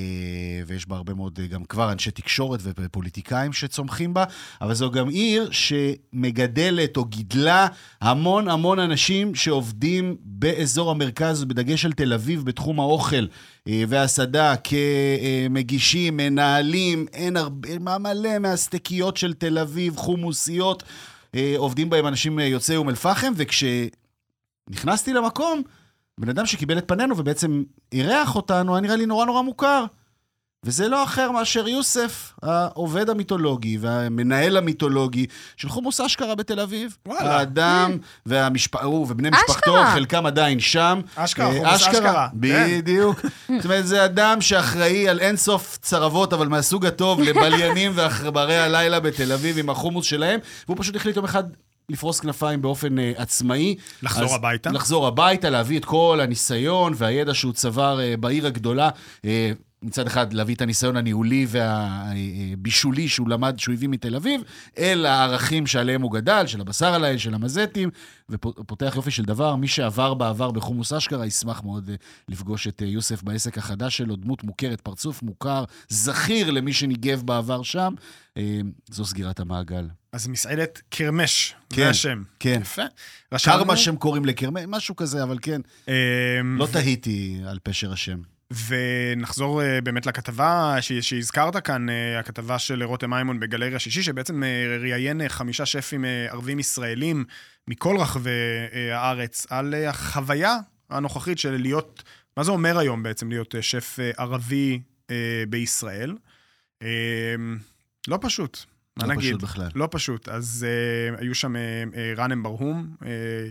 ויש 0.67 0.87
בה 0.87 0.95
הרבה 0.95 1.13
מאוד 1.13 1.39
גם 1.49 1.65
כבר 1.65 1.91
אנשי 1.91 2.11
תקשורת 2.11 2.59
ופוליטיקאים 2.63 3.53
שצומחים 3.53 4.13
בה, 4.13 4.23
אבל 4.61 4.73
זו 4.73 4.91
גם 4.91 5.09
עיר 5.09 5.49
שמגדלת 5.51 6.97
או 6.97 7.05
גידלה 7.05 7.67
המון 8.01 8.47
המון 8.47 8.79
אנשים 8.79 9.35
שעובדים 9.35 10.15
באזור 10.23 10.91
המרכז, 10.91 11.43
בדגש 11.43 11.85
על 11.85 11.93
תל 11.93 12.13
אביב, 12.13 12.45
בתחום 12.45 12.79
האוכל 12.79 13.25
וההסעדה, 13.87 14.55
כמגישים, 14.55 16.17
מנהלים, 16.17 17.05
אין 17.13 17.37
הרבה, 17.37 17.79
מה 17.79 17.97
מלא 17.97 18.39
מהסטקיות 18.39 19.17
של 19.17 19.33
תל 19.33 19.59
אביב, 19.59 19.97
חומוסיות, 19.97 20.83
עובדים 21.57 21.89
בהם 21.89 22.07
אנשים 22.07 22.39
יוצאי 22.39 22.75
אום 22.75 22.89
אל-פחם, 22.89 23.33
וכשנכנסתי 23.35 25.13
למקום, 25.13 25.63
בן 26.19 26.29
אדם 26.29 26.45
שקיבל 26.45 26.77
את 26.77 26.87
פנינו 26.87 27.17
ובעצם 27.17 27.63
אירח 27.91 28.35
אותנו, 28.35 28.75
היה 28.75 28.81
נראה 28.81 28.95
לי 28.95 29.05
נורא 29.05 29.25
נורא 29.25 29.41
מוכר. 29.41 29.85
וזה 30.65 30.87
לא 30.87 31.03
אחר 31.03 31.31
מאשר 31.31 31.67
יוסף, 31.67 32.33
העובד 32.43 33.09
המיתולוגי 33.09 33.77
והמנהל 33.81 34.57
המיתולוגי 34.57 35.25
של 35.57 35.69
חומוס 35.69 36.01
אשכרה 36.01 36.35
בתל 36.35 36.59
אביב. 36.59 36.97
וואלה. 37.05 37.37
האדם 37.37 37.97
והמשפ... 38.25 38.75
הוא 38.75 39.07
ובני 39.09 39.29
אשכרה. 39.29 39.43
משפחתו, 39.49 39.75
חלקם 39.93 40.25
עדיין 40.25 40.59
שם. 40.59 41.01
אשכרה, 41.15 41.47
אה, 41.47 41.53
חומוס 41.53 41.73
אשכרה. 41.73 42.27
כן. 42.29 42.37
בדיוק. 42.39 43.19
זאת 43.57 43.65
אומרת, 43.65 43.87
זה 43.87 44.05
אדם 44.05 44.41
שאחראי 44.41 45.09
על 45.09 45.19
אינסוף 45.19 45.77
צרבות, 45.81 46.33
אבל 46.33 46.47
מהסוג 46.47 46.85
הטוב, 46.85 47.21
לבליינים 47.21 47.91
ועכברי 47.95 48.57
הלילה 48.57 48.99
בתל 48.99 49.31
אביב 49.31 49.57
עם 49.57 49.69
החומוס 49.69 50.05
שלהם, 50.05 50.39
והוא 50.67 50.77
פשוט 50.79 50.95
החליט 50.95 51.15
יום 51.15 51.25
אחד 51.25 51.43
לפרוס 51.89 52.19
כנפיים 52.19 52.61
באופן 52.61 52.97
uh, 52.97 53.01
עצמאי. 53.15 53.75
לחזור 54.03 54.25
אז- 54.25 54.33
הביתה? 54.33 54.69
לחזור 54.71 55.07
הביתה, 55.07 55.49
להביא 55.49 55.79
את 55.79 55.85
כל 55.85 56.19
הניסיון 56.23 56.93
והידע 56.97 57.33
שהוא 57.33 57.53
צבר 57.53 57.99
uh, 57.99 58.17
בעיר 58.17 58.47
הגדולה. 58.47 58.89
Uh, 59.17 59.25
מצד 59.83 60.07
אחד, 60.07 60.33
להביא 60.33 60.55
את 60.55 60.61
הניסיון 60.61 60.97
הניהולי 60.97 61.47
והבישולי 61.49 63.07
שהוא 63.07 63.29
למד, 63.29 63.59
שהוא 63.59 63.73
הביא 63.73 63.89
מתל 63.89 64.15
אביב, 64.15 64.41
אל 64.77 65.05
הערכים 65.05 65.67
שעליהם 65.67 66.01
הוא 66.01 66.11
גדל, 66.11 66.47
של 66.47 66.61
הבשר 66.61 66.93
על 66.93 67.03
האל, 67.03 67.17
של 67.17 67.33
המזטים, 67.33 67.89
ופותח 68.29 68.93
יופי 68.95 69.11
של 69.11 69.23
דבר. 69.23 69.55
מי 69.55 69.67
שעבר 69.67 70.13
בעבר 70.13 70.51
בחומוס 70.51 70.93
אשכרה, 70.93 71.25
ישמח 71.25 71.63
מאוד 71.63 71.89
אה, 71.89 71.95
לפגוש 72.29 72.67
את 72.67 72.81
אה, 72.81 72.87
יוסף 72.87 73.23
בעסק 73.23 73.57
החדש 73.57 73.97
שלו, 73.97 74.15
דמות 74.15 74.43
מוכרת, 74.43 74.81
פרצוף 74.81 75.23
מוכר, 75.23 75.63
זכיר 75.89 76.51
למי 76.51 76.73
שניגב 76.73 77.21
בעבר 77.21 77.63
שם. 77.63 77.93
אה, 78.37 78.59
זו 78.89 79.05
סגירת 79.05 79.39
המעגל. 79.39 79.87
אז 80.11 80.27
מסעדת 80.27 80.81
קרמש, 80.89 81.55
כן, 81.69 81.75
זה 81.75 81.89
השם. 81.89 82.23
כן. 82.39 82.59
יפה. 82.61 82.81
רשמנו. 83.31 83.57
קרמה 83.57 83.77
שהם 83.77 83.95
קוראים 83.95 84.25
לקרמה, 84.25 84.59
משהו 84.67 84.95
כזה, 84.95 85.23
אבל 85.23 85.37
כן, 85.41 85.61
אמ, 85.87 85.93
לא 86.57 86.67
תהיתי 86.71 87.41
על 87.47 87.59
פשר 87.63 87.93
השם. 87.93 88.32
ונחזור 88.67 89.61
אה, 89.61 89.81
באמת 89.81 90.05
לכתבה 90.05 90.75
ש- 90.81 90.91
שהזכרת 90.93 91.57
כאן, 91.57 91.89
אה, 91.89 92.19
הכתבה 92.19 92.59
של 92.59 92.83
רותם 92.83 93.09
מימון 93.09 93.39
בגלריה 93.39 93.79
שישי, 93.79 94.03
שבעצם 94.03 94.43
אה, 94.43 94.77
ראיין 94.81 95.21
חמישה 95.27 95.65
שפים 95.65 96.05
ערבים 96.29 96.59
ישראלים 96.59 97.25
מכל 97.67 97.97
רחבי 97.99 98.29
הארץ 98.91 99.47
על 99.49 99.73
החוויה 99.73 100.57
הנוכחית 100.89 101.39
של 101.39 101.57
להיות, 101.61 102.03
מה 102.37 102.43
זה 102.43 102.51
אומר 102.51 102.77
היום 102.77 103.03
בעצם 103.03 103.29
להיות 103.29 103.55
שף 103.61 103.99
ערבי 104.17 104.79
בישראל? 105.49 106.15
לא 108.07 108.17
פשוט. 108.21 108.65
מה 108.97 109.07
לא 109.07 109.13
נגיד? 109.13 109.29
פשוט 109.29 109.41
בכלל. 109.41 109.69
לא 109.75 109.87
פשוט. 109.91 110.29
אז 110.29 110.65
uh, 111.15 111.21
היו 111.21 111.35
שם 111.35 111.55
uh, 111.55 111.59
ראנם 112.17 112.43
ברהום, 112.43 112.95
uh, 113.01 113.05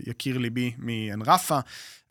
יקיר 0.09 0.37
ליבי 0.37 0.73
מאנרפה, 0.77 1.59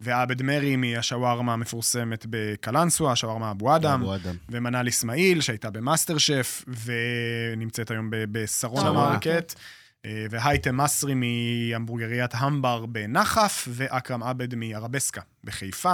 ועבד 0.02 0.42
מרי 0.42 0.76
מהשווארמה 0.76 1.52
המפורסמת 1.52 2.26
בקלנסווה, 2.30 3.12
השווארמה 3.12 3.50
אבו 3.50 3.76
אדם. 3.76 4.02
ומנאל 4.48 4.88
אסמאעיל, 4.88 5.40
שהייתה 5.40 5.70
במאסטר 5.70 6.18
שף, 6.18 6.64
ונמצאת 6.84 7.90
היום 7.90 8.08
בשרון 8.10 8.84
שרון. 8.84 8.96
המרקט, 8.96 9.54
אה, 10.06 10.26
והייטם 10.30 10.76
מסרי 10.80 11.14
מהמבורגריית 11.14 12.30
המבר 12.34 12.86
בנחף, 12.86 13.68
ואכרם 13.70 14.22
עבד 14.22 14.54
מערבסקה 14.54 15.20
בחיפה. 15.44 15.92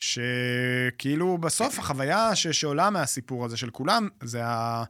שכאילו 0.00 1.38
בסוף 1.38 1.78
החוויה 1.78 2.34
ש- 2.36 2.46
שעולה 2.46 2.90
מהסיפור 2.90 3.44
הזה 3.44 3.56
של 3.56 3.70
כולם, 3.70 4.08
זה 4.22 4.44
ה... 4.44 4.84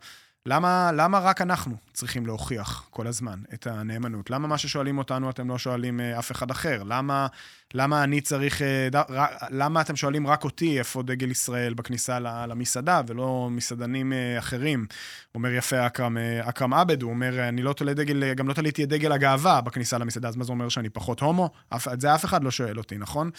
למה, 0.47 0.91
למה 0.95 1.19
רק 1.19 1.41
אנחנו 1.41 1.77
צריכים 1.93 2.27
להוכיח 2.27 2.87
כל 2.91 3.07
הזמן 3.07 3.39
את 3.55 3.67
הנאמנות? 3.67 4.31
למה 4.31 4.49
מה 4.49 4.59
ששואלים 4.59 4.99
אותנו 4.99 5.31
אתם 5.31 5.49
לא 5.49 5.59
שואלים 5.59 6.01
אה, 6.01 6.19
אף 6.19 6.33
אחד 6.33 6.51
אחר? 6.51 6.83
למה, 6.83 7.27
למה 7.75 8.05
אני 8.05 8.21
צריך... 8.21 8.63
אה, 8.63 8.89
ד, 8.93 8.97
ר, 8.97 9.25
למה 9.51 9.81
אתם 9.81 9.97
שואלים 9.97 10.27
רק 10.27 10.45
אותי 10.45 10.79
איפה 10.79 11.03
דגל 11.03 11.31
ישראל 11.31 11.75
בכניסה 11.75 12.19
למסעדה 12.21 13.03
ולא 13.07 13.49
מסעדנים 13.51 14.13
אה, 14.13 14.39
אחרים? 14.39 14.87
אומר 15.35 15.51
יפה 15.51 15.87
אכרם, 15.87 16.19
אה, 16.19 16.49
אכרם 16.49 16.75
עבד, 16.75 17.03
הוא 17.03 17.11
אומר, 17.11 17.49
אני 17.49 17.63
לא 17.63 17.73
תולה 17.73 17.95
דגל, 17.95 18.35
גם 18.35 18.49
לא 18.49 18.53
תליתי 18.53 18.85
את 18.85 18.89
דגל 18.89 19.13
הגאווה 19.13 19.61
בכניסה 19.61 19.99
למסעדה, 19.99 20.29
אז 20.29 20.37
מה 20.37 20.45
זה 20.45 20.53
אומר 20.53 20.69
שאני 20.69 20.89
פחות 20.89 21.21
הומו? 21.21 21.51
אף, 21.69 21.89
את 21.89 22.01
זה 22.01 22.15
אף 22.15 22.25
אחד 22.25 22.45
לא 22.45 22.51
שואל 22.51 22.79
אותי, 22.79 22.99
נכון? 22.99 23.31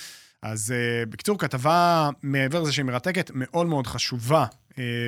אז 0.41 0.73
uh, 0.73 1.09
בקיצור, 1.09 1.39
כתבה 1.39 2.09
מעבר 2.23 2.61
לזה 2.61 2.73
שהיא 2.73 2.85
מרתקת, 2.85 3.31
מאוד 3.33 3.67
מאוד 3.67 3.87
חשובה 3.87 4.45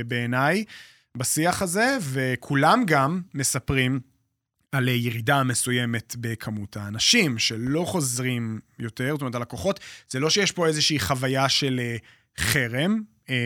בעיניי 0.08 0.64
בשיח 1.16 1.62
הזה, 1.62 1.98
וכולם 2.02 2.84
גם 2.86 3.22
מספרים 3.34 4.00
על 4.72 4.88
ירידה 4.88 5.44
מסוימת 5.44 6.16
בכמות 6.20 6.78
האנשים 6.78 7.40
שלא 7.40 7.84
חוזרים 7.86 8.60
יותר, 8.80 9.12
זאת 9.12 9.22
אומרת, 9.22 9.36
הלקוחות, 9.36 9.80
זה 10.10 10.20
לא 10.20 10.30
שיש 10.30 10.52
פה 10.52 10.68
איזושהי 10.68 11.00
חוויה 11.00 11.50
של 11.50 11.80
uh, 11.80 12.42
חרם, 12.42 13.02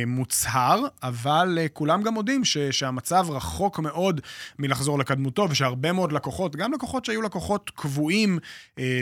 מוצהר, 0.07 0.81
אבל 1.03 1.57
כולם 1.73 2.03
גם 2.03 2.13
מודים 2.13 2.45
ש, 2.45 2.57
שהמצב 2.57 3.25
רחוק 3.29 3.79
מאוד 3.79 4.21
מלחזור 4.59 4.99
לקדמותו, 4.99 5.47
ושהרבה 5.49 5.91
מאוד 5.91 6.11
לקוחות, 6.11 6.55
גם 6.55 6.73
לקוחות 6.73 7.05
שהיו 7.05 7.21
לקוחות 7.21 7.71
קבועים, 7.75 8.39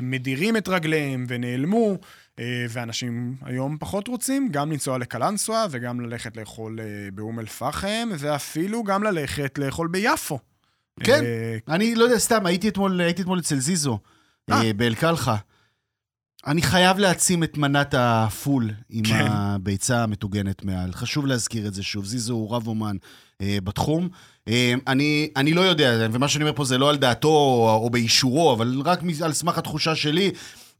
מדירים 0.01 0.57
את 0.57 0.67
רגליהם 0.67 1.25
ונעלמו. 1.27 1.97
אה, 2.39 2.65
ואנשים 2.69 3.35
היום 3.41 3.77
פחות 3.79 4.07
רוצים 4.07 4.49
גם 4.51 4.71
לנסוע 4.71 4.97
לקלנסווה 4.97 5.65
וגם 5.71 5.99
ללכת 6.01 6.37
לאכול 6.37 6.79
אה, 6.79 6.85
באום 7.13 7.39
אל-פחם, 7.39 8.09
ואפילו 8.19 8.83
גם 8.83 9.03
ללכת 9.03 9.57
לאכול 9.57 9.87
ביפו. 9.87 10.39
כן, 10.99 11.23
אה, 11.23 11.57
אני 11.67 11.95
לא 11.95 12.03
יודע, 12.03 12.17
סתם, 12.17 12.45
הייתי 12.45 12.69
אתמול, 12.69 13.01
הייתי 13.01 13.21
אתמול 13.21 13.39
אצל 13.39 13.59
זיזו, 13.59 13.99
באל-קלחה. 14.75 15.35
אני 16.47 16.61
חייב 16.61 16.97
להעצים 16.97 17.43
את 17.43 17.57
מנת 17.57 17.95
הפול 17.97 18.71
עם 18.89 19.03
כן. 19.05 19.25
הביצה 19.29 20.03
המטוגנת 20.03 20.65
מעל. 20.65 20.93
חשוב 20.93 21.25
להזכיר 21.25 21.67
את 21.67 21.73
זה 21.73 21.83
שוב. 21.83 22.05
זיזו 22.05 22.33
הוא 22.33 22.55
רב 22.55 22.67
אומן 22.67 22.95
אה, 23.41 23.57
בתחום. 23.63 24.09
אה, 24.47 24.73
אני, 24.87 25.29
אני 25.35 25.53
לא 25.53 25.61
יודע, 25.61 26.07
ומה 26.11 26.27
שאני 26.27 26.43
אומר 26.43 26.55
פה 26.55 26.65
זה 26.65 26.77
לא 26.77 26.89
על 26.89 26.97
דעתו 26.97 27.27
או, 27.27 27.79
או 27.83 27.89
באישורו, 27.89 28.53
אבל 28.53 28.81
רק 28.85 28.99
על 29.21 29.33
סמך 29.33 29.57
התחושה 29.57 29.95
שלי. 29.95 30.31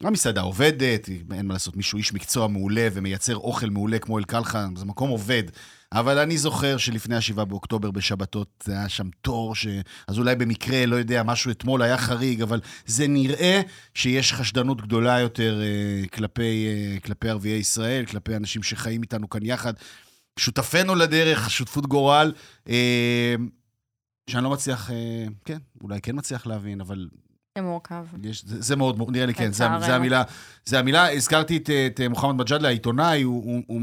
המסעדה 0.02 0.42
עובדת, 0.42 1.10
אין 1.34 1.46
מה 1.46 1.54
לעשות, 1.54 1.76
מישהו 1.78 1.98
איש 1.98 2.14
מקצוע 2.14 2.48
מעולה 2.48 2.88
ומייצר 2.94 3.36
אוכל 3.36 3.70
מעולה 3.70 4.00
כמו 4.00 4.20
אל-קלחה, 4.20 4.68
זה 4.76 4.86
מקום 4.86 5.10
עובד. 5.10 5.44
אבל 5.92 6.20
אני 6.20 6.38
זוכר 6.38 6.78
שלפני 6.78 7.16
ה-7 7.16 7.46
באוקטובר 7.46 7.92
בשבתות, 7.92 8.64
היה 8.68 8.90
שם 8.90 9.10
תור, 9.22 9.56
ש... 9.56 9.68
אז 10.08 10.18
אולי 10.18 10.36
במקרה, 10.36 10.86
לא 10.86 10.96
יודע, 10.96 11.24
משהו 11.24 11.52
אתמול 11.52 11.82
היה 11.82 11.98
חריג, 11.98 12.42
אבל 12.42 12.62
זה 12.86 13.08
נראה 13.08 13.62
שיש 13.94 14.34
חשדנות 14.34 14.82
גדולה 14.82 15.20
יותר 15.20 15.62
אה, 15.62 16.08
כלפי, 16.08 16.68
אה, 16.68 17.00
כלפי 17.00 17.30
ערביי 17.30 17.52
ישראל, 17.52 18.06
כלפי 18.06 18.36
אנשים 18.36 18.64
שחיים 18.64 19.02
איתנו 19.02 19.30
כאן 19.30 19.46
יחד. 19.46 19.74
שותפינו 20.40 20.96
לדרך, 20.96 21.50
שותפות 21.50 21.88
גורל, 21.88 22.34
אה, 22.70 23.36
שאני 24.30 24.44
לא 24.44 24.50
מצליח, 24.50 24.92
אה, 24.92 25.26
כן, 25.46 25.58
אולי 25.82 26.02
כן 26.02 26.16
מצליח 26.18 26.48
להבין, 26.48 26.82
אבל 26.82 27.08
זה 27.58 27.62
מורכב. 27.62 28.06
יש, 28.24 28.44
זה, 28.46 28.62
זה 28.62 28.76
מאוד, 28.76 29.12
נראה 29.12 29.26
לי 29.26 29.34
כן, 29.34 29.52
זה, 29.52 29.66
זה 29.80 29.96
המילה. 29.96 30.24
זה 30.68 30.80
המילה, 30.80 31.14
הזכרתי 31.14 31.58
את, 31.58 31.70
את 31.70 32.02
מוחמד 32.10 32.36
מג'אדלה, 32.36 32.68
העיתונאי, 32.68 33.22
הוא, 33.22 33.44
הוא, 33.44 33.62
הוא 33.68 33.82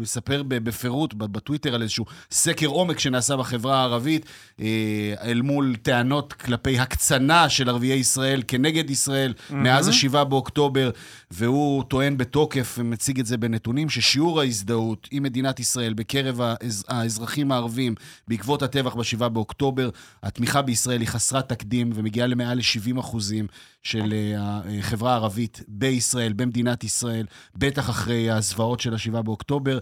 מספר 0.00 0.42
בפירוט 0.46 1.14
בטוויטר 1.14 1.74
על 1.74 1.82
איזשהו 1.82 2.04
סקר 2.30 2.66
עומק 2.66 2.98
שנעשה 2.98 3.36
בחברה 3.36 3.78
הערבית, 3.80 4.26
אה, 4.60 5.14
אל 5.22 5.42
מול 5.42 5.76
טענות 5.82 6.32
כלפי 6.32 6.78
הקצנה 6.78 7.48
של 7.48 7.68
ערביי 7.68 7.92
ישראל 7.92 8.42
כנגד 8.48 8.90
ישראל 8.90 9.32
mm-hmm. 9.36 9.54
מאז 9.54 9.88
ה-7 9.88 10.24
באוקטובר, 10.24 10.90
והוא 11.30 11.84
טוען 11.84 12.16
בתוקף, 12.16 12.76
ומציג 12.78 13.20
את 13.20 13.26
זה 13.26 13.36
בנתונים, 13.36 13.90
ששיעור 13.90 14.40
ההזדהות 14.40 15.08
עם 15.10 15.22
מדינת 15.22 15.60
ישראל 15.60 15.94
בקרב 15.94 16.40
האז, 16.40 16.84
האזרחים 16.88 17.52
הערבים 17.52 17.94
בעקבות 18.28 18.62
הטבח 18.62 18.94
ב-7 18.94 19.28
באוקטובר, 19.28 19.90
התמיכה 20.22 20.62
בישראל 20.62 21.00
היא 21.00 21.08
חסרת 21.08 21.48
תקדים 21.48 21.90
ומגיעה 21.94 22.26
למעל 22.26 22.58
ל-70 22.58 22.98
אחוזים 23.14 23.46
של 23.82 24.12
אה, 24.12 24.60
החברה 24.78 25.12
הערבית 25.12 25.60
בישראל, 25.68 26.32
במדינת 26.32 26.84
ישראל, 26.84 27.26
בטח 27.56 27.90
אחרי 27.90 28.30
הזוועות 28.30 28.80
של 28.80 28.94
ה-7 28.94 29.22
באוקטובר. 29.22 29.78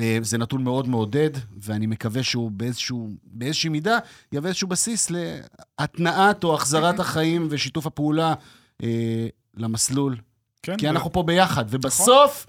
אה, 0.00 0.18
זה 0.22 0.38
נתון 0.38 0.64
מאוד 0.64 0.88
מעודד, 0.88 1.30
ואני 1.60 1.86
מקווה 1.86 2.22
שהוא 2.22 2.50
באיזשהו, 2.50 3.10
באיזושהי 3.24 3.70
מידה 3.70 3.98
יהווה 4.32 4.48
איזשהו 4.48 4.68
בסיס 4.68 5.10
להתנעת 5.10 6.44
או 6.44 6.54
החזרת 6.54 7.00
החיים 7.00 7.46
ושיתוף 7.50 7.86
הפעולה 7.86 8.34
אה, 8.82 9.26
למסלול. 9.56 10.16
כן. 10.62 10.76
כי 10.76 10.88
אנחנו 10.88 11.12
פה 11.12 11.22
ביחד, 11.22 11.64
ובסוף 11.68 12.46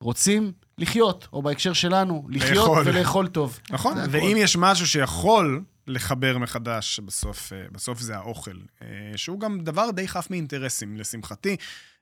רוצים 0.00 0.52
לחיות, 0.78 1.28
או 1.32 1.42
בהקשר 1.42 1.72
שלנו, 1.72 2.26
לחיות 2.28 2.68
לאכול. 2.68 2.82
ולאכול 2.86 3.28
טוב. 3.28 3.58
נכון, 3.70 3.96
ואם 4.10 4.36
יש 4.40 4.56
משהו 4.56 4.86
שיכול 4.86 5.62
לחבר 5.86 6.38
מחדש, 6.38 7.00
בסוף, 7.00 7.52
אה, 7.52 7.66
בסוף 7.72 8.00
זה 8.00 8.16
האוכל, 8.16 8.56
אה, 8.82 8.86
שהוא 9.16 9.40
גם 9.40 9.60
דבר 9.60 9.90
די 9.90 10.08
חף 10.08 10.30
מאינטרסים, 10.30 10.96
לשמחתי, 10.96 11.56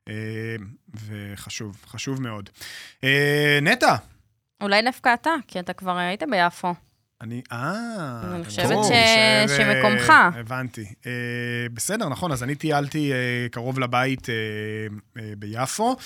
אה, 0.08 0.14
וחשוב, 1.06 1.84
חשוב 1.86 2.22
מאוד. 2.22 2.50
נטע. 3.62 3.96
אולי 4.60 4.82
דווקא 4.82 5.14
אתה, 5.14 5.30
כי 5.48 5.60
אתה 5.60 5.72
כבר 5.72 5.96
היית 5.96 6.22
ביפו. 6.30 6.74
אני, 7.22 7.42
אה... 7.52 8.20
אני 8.34 8.44
חושבת 8.44 8.76
ש... 8.84 8.92
שמקומך. 9.56 10.12
הבנתי. 10.34 10.84
אה, 11.06 11.12
בסדר, 11.74 12.08
נכון, 12.08 12.32
אז 12.32 12.42
אני 12.42 12.54
טיילתי 12.54 13.12
אה, 13.12 13.16
קרוב 13.50 13.78
לבית 13.78 14.28
אה, 14.28 14.34
אה, 15.18 15.32
ביפו, 15.38 15.96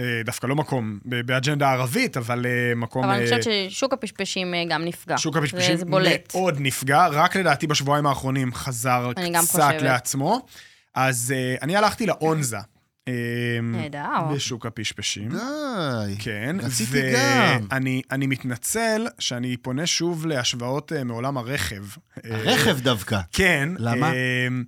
אה, 0.00 0.20
דווקא 0.24 0.46
לא 0.46 0.56
מקום 0.56 0.98
באג'נדה 1.04 1.70
ערבית, 1.72 2.16
אבל 2.16 2.46
אה, 2.46 2.74
מקום... 2.76 3.04
אבל 3.04 3.12
אה, 3.12 3.18
אני 3.18 3.24
חושבת 3.24 3.42
ששוק 3.70 3.92
הפשפשים 3.92 4.54
אה, 4.54 4.64
גם 4.68 4.84
נפגע. 4.84 5.18
שוק 5.18 5.36
הפשפשים 5.36 5.76
מאוד 6.34 6.56
נפגע, 6.58 7.06
רק 7.06 7.36
לדעתי 7.36 7.66
בשבועיים 7.66 8.06
האחרונים 8.06 8.54
חזר 8.54 9.12
קצת 9.42 9.74
לעצמו. 9.80 10.46
אז 10.94 11.34
אה, 11.36 11.54
אני 11.62 11.76
הלכתי 11.76 12.06
לאונזה. 12.06 12.58
אמ, 13.08 13.12
נהדר. 13.72 14.34
בשוק 14.34 14.66
הפשפשים. 14.66 15.28
די. 15.28 16.16
כן. 16.18 16.56
רציתי 16.62 17.00
גם. 17.14 17.66
ואני 18.10 18.26
מתנצל 18.26 19.06
שאני 19.18 19.56
פונה 19.56 19.86
שוב 19.86 20.26
להשוואות 20.26 20.92
אה, 20.92 21.04
מעולם 21.04 21.36
הרכב. 21.36 21.84
הרכב 22.24 22.80
דווקא. 22.80 23.20
כן. 23.32 23.68
למה? 23.78 24.12
אמ, 24.12 24.64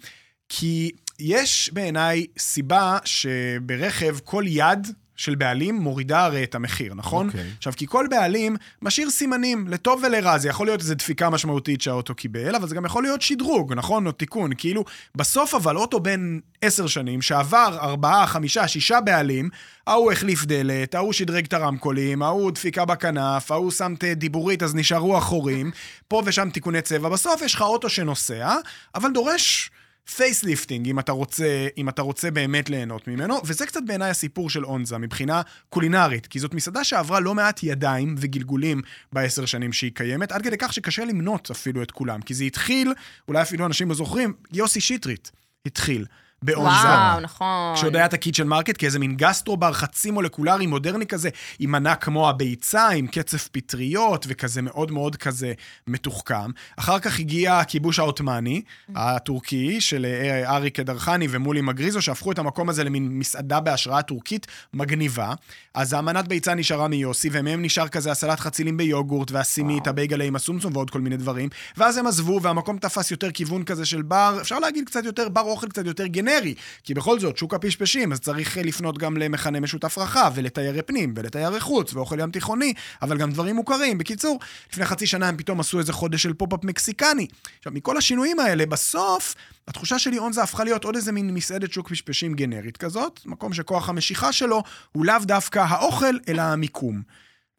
כי 0.49 0.91
יש 1.19 1.71
בעיניי 1.73 2.27
סיבה 2.39 2.99
שברכב 3.05 4.19
כל 4.25 4.45
יד 4.47 4.87
של 5.19 5.35
בעלים 5.35 5.75
מורידה 5.75 6.25
הרי 6.25 6.45
את 6.45 6.55
המחיר, 6.55 6.95
נכון? 6.95 7.27
Okay. 7.27 7.31
אוקיי. 7.31 7.51
עכשיו, 7.59 7.73
כי 7.77 7.87
כל 7.87 8.07
בעלים 8.11 8.57
משאיר 8.83 9.11
סימנים, 9.11 9.69
לטוב 9.69 10.03
ולרע. 10.07 10.39
זה 10.39 10.49
יכול 10.49 10.67
להיות 10.67 10.81
איזו 10.81 10.95
דפיקה 10.95 11.31
משמעותית 11.31 11.81
שהאוטו 11.81 12.15
קיבל, 12.15 12.55
אבל 12.55 12.69
זה 12.69 12.75
גם 12.75 12.85
יכול 12.85 13.03
להיות 13.03 13.23
שדרוג, 13.23 13.73
נכון? 13.77 14.07
או 14.07 14.13
תיקון. 14.13 14.51
כאילו, 14.59 14.85
בסוף 15.15 15.55
אבל 15.55 15.77
אוטו 15.77 16.01
בן 16.01 16.39
עשר 16.63 16.87
שנים, 16.87 17.23
שעבר 17.23 17.79
ארבעה, 17.81 18.27
חמישה, 18.27 18.69
שישה 18.69 19.01
בעלים, 19.01 19.51
ההוא 19.87 20.13
החליף 20.13 20.45
דלת, 20.45 20.95
ההוא 20.95 21.13
שדרג 21.13 21.45
את 21.45 21.53
הרמקולים, 21.53 22.23
ההוא 22.23 22.51
דפיקה 22.51 22.85
בכנף, 22.85 23.51
ההוא 23.51 23.71
שם 23.71 23.95
דיבורית 24.17 24.63
אז 24.63 24.75
נשארו 24.75 25.17
החורים, 25.17 25.71
פה 26.09 26.23
ושם 26.25 26.51
תיקוני 26.51 26.83
צבע. 26.83 27.09
בסוף 27.09 27.43
יש 27.43 27.55
לך 27.55 27.63
אוטו 27.63 27.89
שנוסע, 27.89 28.55
אבל 28.95 29.11
דורש... 29.13 29.71
facelifting, 30.17 30.89
אם 30.89 30.99
אתה 30.99 31.13
רוצה, 31.13 31.69
אם 31.77 31.89
אתה 31.89 32.03
רוצה 32.03 32.31
באמת 32.31 32.71
ליהנות 32.71 33.09
ממנו, 33.09 33.41
וזה 33.45 33.67
קצת 33.67 33.81
בעיניי 33.87 34.11
הסיפור 34.11 34.51
של 34.51 34.65
אונזה 34.65 34.99
מבחינה 34.99 35.43
קולינרית, 35.69 36.27
כי 36.27 36.39
זאת 36.39 36.55
מסעדה 36.55 36.85
שעברה 36.85 37.21
לא 37.21 37.35
מעט 37.35 37.61
ידיים 37.63 38.15
וגלגולים 38.19 38.81
בעשר 39.13 39.47
שנים 39.47 39.73
שהיא 39.73 39.93
קיימת, 39.95 40.33
עד 40.33 40.43
כדי 40.43 40.57
כך 40.59 40.73
שקשה 40.73 41.05
למנות 41.05 41.51
אפילו 41.51 41.83
את 41.83 41.91
כולם, 41.91 42.21
כי 42.23 42.35
זה 42.35 42.45
התחיל, 42.45 42.93
אולי 43.29 43.43
אפילו 43.43 43.67
אנשים 43.67 43.89
לא 43.89 43.95
זוכרים, 43.95 44.33
יוסי 44.53 44.81
שטרית 44.81 45.31
התחיל. 45.67 46.05
באונזה. 46.43 46.69
וואו, 46.69 47.21
נכון. 47.21 47.75
כשעוד 47.75 47.97
היה 47.97 48.07
את 48.07 48.15
הקיצ'ן 48.15 48.47
מרקט, 48.47 48.75
כאיזה 48.79 48.99
מין 48.99 49.17
גסטרובר 49.17 49.73
חצי 49.73 50.11
מולקולרי 50.11 50.67
מודרני 50.67 51.07
כזה, 51.07 51.29
עם 51.59 51.73
מנה 51.73 51.95
כמו 51.95 52.29
הביצה, 52.29 52.89
עם 52.89 53.07
קצף 53.07 53.49
פטריות, 53.49 54.27
וכזה 54.29 54.63
מאוד 54.63 54.91
מאוד 54.91 55.17
כזה 55.17 55.53
מתוחכם. 55.87 56.51
אחר 56.77 56.99
כך 56.99 57.19
הגיע 57.19 57.59
הכיבוש 57.59 57.99
העות'מאני, 57.99 58.63
הטורקי, 58.97 59.81
של 59.81 60.07
אה, 60.07 60.57
אריק 60.57 60.81
דרחני 60.81 61.27
ומולי 61.31 61.61
מגריזו, 61.61 62.03
שהפכו 62.03 62.33
את 62.33 62.39
המקום 62.39 62.69
הזה 62.69 62.85
למין 62.85 63.09
מסעדה 63.09 63.61
בהשראה 63.61 64.03
טורקית 64.03 64.47
מגניבה. 64.75 65.33
אז 65.75 65.93
המנת 65.93 66.29
ביצה 66.29 66.55
נשארה 66.55 66.89
מיוסי, 66.89 67.29
ומהם 67.33 67.63
נשאר 67.63 67.89
כזה 67.89 68.11
הסלט 68.11 68.41
חצילים 68.41 68.77
ביוגורט, 68.77 69.31
והסימית, 69.31 69.87
הבייגלה 69.87 70.25
עם 70.25 70.37
הסומסום 70.37 70.77
ועוד 70.77 70.91
כל 70.91 71.01
מיני 71.01 71.17
דברים. 71.17 71.49
ואז 71.77 71.97
הם 71.97 72.07
עזבו, 72.07 72.43
והמקום 72.43 72.79
תפס 72.79 73.11
יותר 73.11 73.31
כיוון 73.31 73.65
כזה 73.65 73.87
של 73.87 74.03
בר, 74.03 74.39
אפשר 74.41 74.59
להגיד 74.59 74.85
קצת 74.87 75.05
יותר, 75.05 75.29
בר 75.29 75.41
אוכל 75.41 75.69
קצת 75.69 75.87
יותר 75.87 76.07
גנרי. 76.07 76.28
גנרי, 76.29 76.55
כי 76.83 76.95
בכל 76.95 77.21
זאת, 77.21 77.37
שוק 77.37 77.55
הפשפשים, 77.55 78.13
אז 78.13 78.21
צריך 78.21 78.59
אה, 78.59 78.63
לפנות 78.63 78.99
גם 78.99 79.17
למכנה 79.17 79.61
משותף 79.61 79.99
רחב, 79.99 80.33
ולתיירי 80.35 80.83
פנים, 80.83 81.15
ולתיירי 81.17 81.61
חוץ, 81.61 81.95
ואוכל 81.95 82.21
ים 82.21 82.31
תיכוני, 82.31 82.75
אבל 83.03 83.19
גם 83.19 83.31
דברים 83.31 83.57
מוכרים. 83.57 83.99
בקיצור, 83.99 84.41
לפני 84.73 84.85
חצי 84.85 85.07
שנה 85.07 85.29
הם 85.29 85.37
פתאום 85.37 85.61
עשו 85.61 85.79
איזה 85.79 85.93
חודש 85.93 86.23
של 86.23 86.35
פופ-אפ 86.35 86.65
מקסיקני. 86.65 87.27
עכשיו, 87.59 87.73
מכל 87.73 87.97
השינויים 87.97 88.41
האלה, 88.41 88.67
בסוף, 88.67 89.35
התחושה 89.69 89.99
שלי, 89.99 90.19
אונזה 90.19 90.43
הפכה 90.43 90.65
להיות 90.65 90.85
עוד 90.85 90.97
איזה 90.97 91.13
מין 91.13 91.35
מסעדת 91.35 91.73
שוק 91.73 91.89
פשפשים 91.89 92.35
גנרית 92.35 92.77
כזאת, 92.77 93.21
מקום 93.27 93.53
שכוח 93.53 93.89
המשיכה 93.89 94.33
שלו 94.33 94.63
הוא 94.93 95.07
לאו 95.07 95.19
דווקא 95.23 95.59
האוכל, 95.59 96.17
אלא 96.29 96.43
המיקום. 96.43 97.03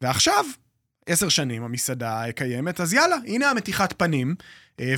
ועכשיו, 0.02 0.44
עשר 1.06 1.28
שנים 1.28 1.62
המסעדה 1.62 2.22
קיימת, 2.34 2.80
אז 2.80 2.92
יאללה, 2.92 3.16
הנה 3.26 3.50
המתיחת 3.50 3.94
פנים, 3.96 4.34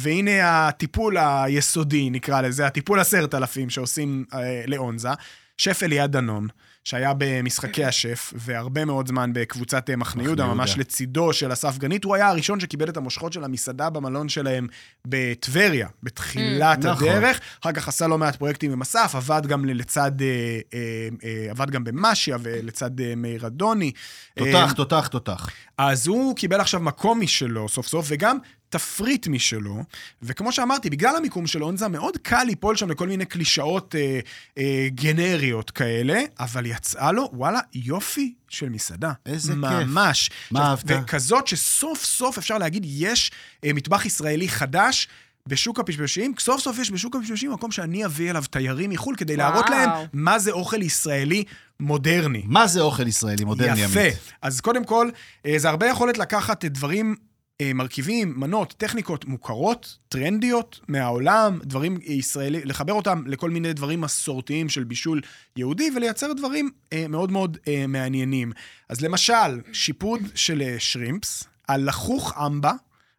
והנה 0.01 0.69
הטיפול 0.69 1.17
היסודי, 1.19 2.11
נקרא 2.11 2.41
לזה, 2.41 2.67
הטיפול 2.67 3.01
עשרת 3.01 3.35
אלפים 3.35 3.71
שעושים 3.71 4.25
אה, 4.35 4.65
לאונזה. 4.67 5.09
שף 5.57 5.83
אליעד 5.83 6.13
דנון, 6.13 6.49
שהיה 6.85 7.13
במשחקי 7.19 7.85
השף, 7.85 8.33
והרבה 8.37 8.85
מאוד 8.85 9.09
זמן 9.09 9.31
בקבוצת 9.35 9.91
אה, 9.91 9.97
מחנה 9.97 10.23
יהודה. 10.23 10.47
ממש 10.47 10.79
לצידו 10.79 11.33
של 11.33 11.53
אסף 11.53 11.79
גרנית, 11.79 12.05
הוא 12.05 12.15
היה 12.15 12.29
הראשון 12.29 12.61
שקיבל 12.61 12.89
את 12.89 12.97
המושכות 12.97 13.33
של 13.33 13.45
המסעדה 13.45 13.91
במלון 13.91 14.29
שלהם 14.29 14.67
בטבריה, 15.07 15.89
בתחילת 16.03 16.79
נכון. 16.79 17.09
הדרך. 17.09 17.41
אחר 17.63 17.73
כך 17.73 17.89
עשה 17.89 18.07
לא 18.07 18.19
מעט 18.19 18.37
פרויקטים 18.37 18.73
עם 18.73 18.83
אסף, 18.83 19.13
עבד 19.15 19.47
גם 19.47 19.65
לצד, 19.65 20.13
אה, 20.23 20.27
אה, 20.75 21.09
אה, 21.25 21.51
עבד 21.51 21.71
גם 21.71 21.85
במשיה 21.85 22.37
ולצד 22.43 23.01
אה, 23.01 23.15
מאיר 23.17 23.47
אדוני. 23.47 23.93
אה, 24.39 24.45
תותח, 24.45 24.73
תותח, 24.73 25.07
תותח. 25.07 25.49
אז 25.79 26.07
הוא 26.07 26.37
קיבל 26.37 26.61
עכשיו 26.61 26.81
מקום 26.81 27.21
משלו 27.21 27.69
סוף 27.69 27.87
סוף, 27.87 28.07
וגם 28.09 28.39
תפריט 28.69 29.27
משלו, 29.27 29.85
וכמו 30.23 30.53
שאמרתי, 30.53 30.91
בגלל 30.91 31.17
המיקום 31.17 31.47
של 31.47 31.65
אונזה, 31.65 31.89
מאוד 31.89 32.17
קל 32.23 32.45
ליפול 32.45 32.77
שם 32.77 32.91
לכל 32.91 33.09
מיני 33.09 33.25
קלישאות 33.25 33.95
אה, 33.95 34.21
אה, 34.59 34.89
גנריות 34.95 35.71
כאלה, 35.71 36.21
אבל 36.41 36.67
יצאה 36.67 37.13
לו, 37.13 37.31
וואלה, 37.33 37.61
יופי 37.75 38.35
של 38.49 38.69
מסעדה. 38.69 39.13
איזה 39.27 39.53
כיף. 39.53 39.61
ממש. 39.63 40.31
מה 40.51 40.61
אהבת? 40.61 40.85
וכזאת 40.87 41.47
שסוף 41.47 42.05
סוף 42.05 42.39
אפשר 42.39 42.59
להגיד, 42.59 42.85
יש 42.89 43.31
אה, 43.65 43.73
מטבח 43.73 44.07
ישראלי 44.07 44.49
חדש. 44.49 45.09
בשוק 45.49 45.81
הפשפשים, 45.81 46.35
סוף 46.39 46.61
סוף 46.61 46.79
יש 46.79 46.91
בשוק 46.91 47.17
הפשפשים 47.17 47.53
מקום 47.53 47.71
שאני 47.71 48.05
אביא 48.05 48.31
אליו 48.31 48.45
תיירים 48.51 48.91
מחו"ל 48.91 49.17
כדי 49.17 49.37
להראות 49.37 49.65
וואו. 49.69 49.79
להם 49.79 49.91
מה 50.13 50.39
זה 50.39 50.51
אוכל 50.51 50.83
ישראלי 50.83 51.45
מודרני. 51.81 52.43
מה 52.47 52.67
זה 52.67 52.81
אוכל 52.81 53.09
ישראלי 53.09 53.45
מודרני, 53.45 53.81
יפה. 53.81 54.01
עמית? 54.01 54.15
אז 54.43 54.61
קודם 54.61 54.85
כל, 54.85 55.11
אה, 55.47 55.55
זה 55.59 55.69
הרבה 55.69 55.87
יכולת 55.87 56.19
לקחת 56.19 56.65
דברים, 56.65 57.17
אה, 57.61 57.73
מרכיבים, 57.75 58.35
מנות, 58.37 58.75
טכניקות 58.77 59.25
מוכרות, 59.25 59.99
טרנדיות 60.09 60.81
מהעולם, 60.89 61.59
דברים 61.65 61.99
ישראלי, 62.03 62.61
לחבר 62.65 62.93
אותם 62.93 63.23
לכל 63.27 63.51
מיני 63.51 63.73
דברים 63.73 64.01
מסורתיים 64.01 64.69
של 64.69 64.85
בישול 64.85 65.21
יהודי, 65.57 65.91
ולייצר 65.97 66.33
דברים 66.33 66.71
אה, 66.93 67.07
מאוד 67.09 67.33
מאוד 67.33 67.59
אה, 67.69 67.85
מעניינים. 67.89 68.53
אז 68.89 69.01
למשל, 69.01 69.61
שיפוד 69.73 70.21
של 70.35 70.63
אה, 70.63 70.77
שרימפס, 70.79 71.45
הלחוך 71.69 72.35
אמבה, 72.47 72.73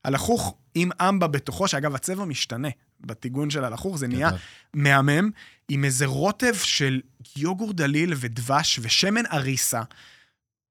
הלחוך 0.06 0.56
עם 0.76 0.90
אמבה 1.02 1.28
בתוכו, 1.28 1.68
שאגב, 1.68 1.96
הצבע 1.96 2.26
משתנה 2.26 2.68
בטיגון 3.00 3.50
של 3.50 3.64
הלחוך, 3.64 3.98
זה 3.98 4.08
נהיה. 4.08 4.30
מהמם, 4.74 5.30
עם 5.70 5.86
איזה 5.86 6.06
רוטב 6.06 6.56
של 6.56 7.02
יוגור 7.36 7.74
דליל 7.74 8.14
ודבש 8.18 8.80
ושמן 8.82 9.26
אריסה. 9.26 9.82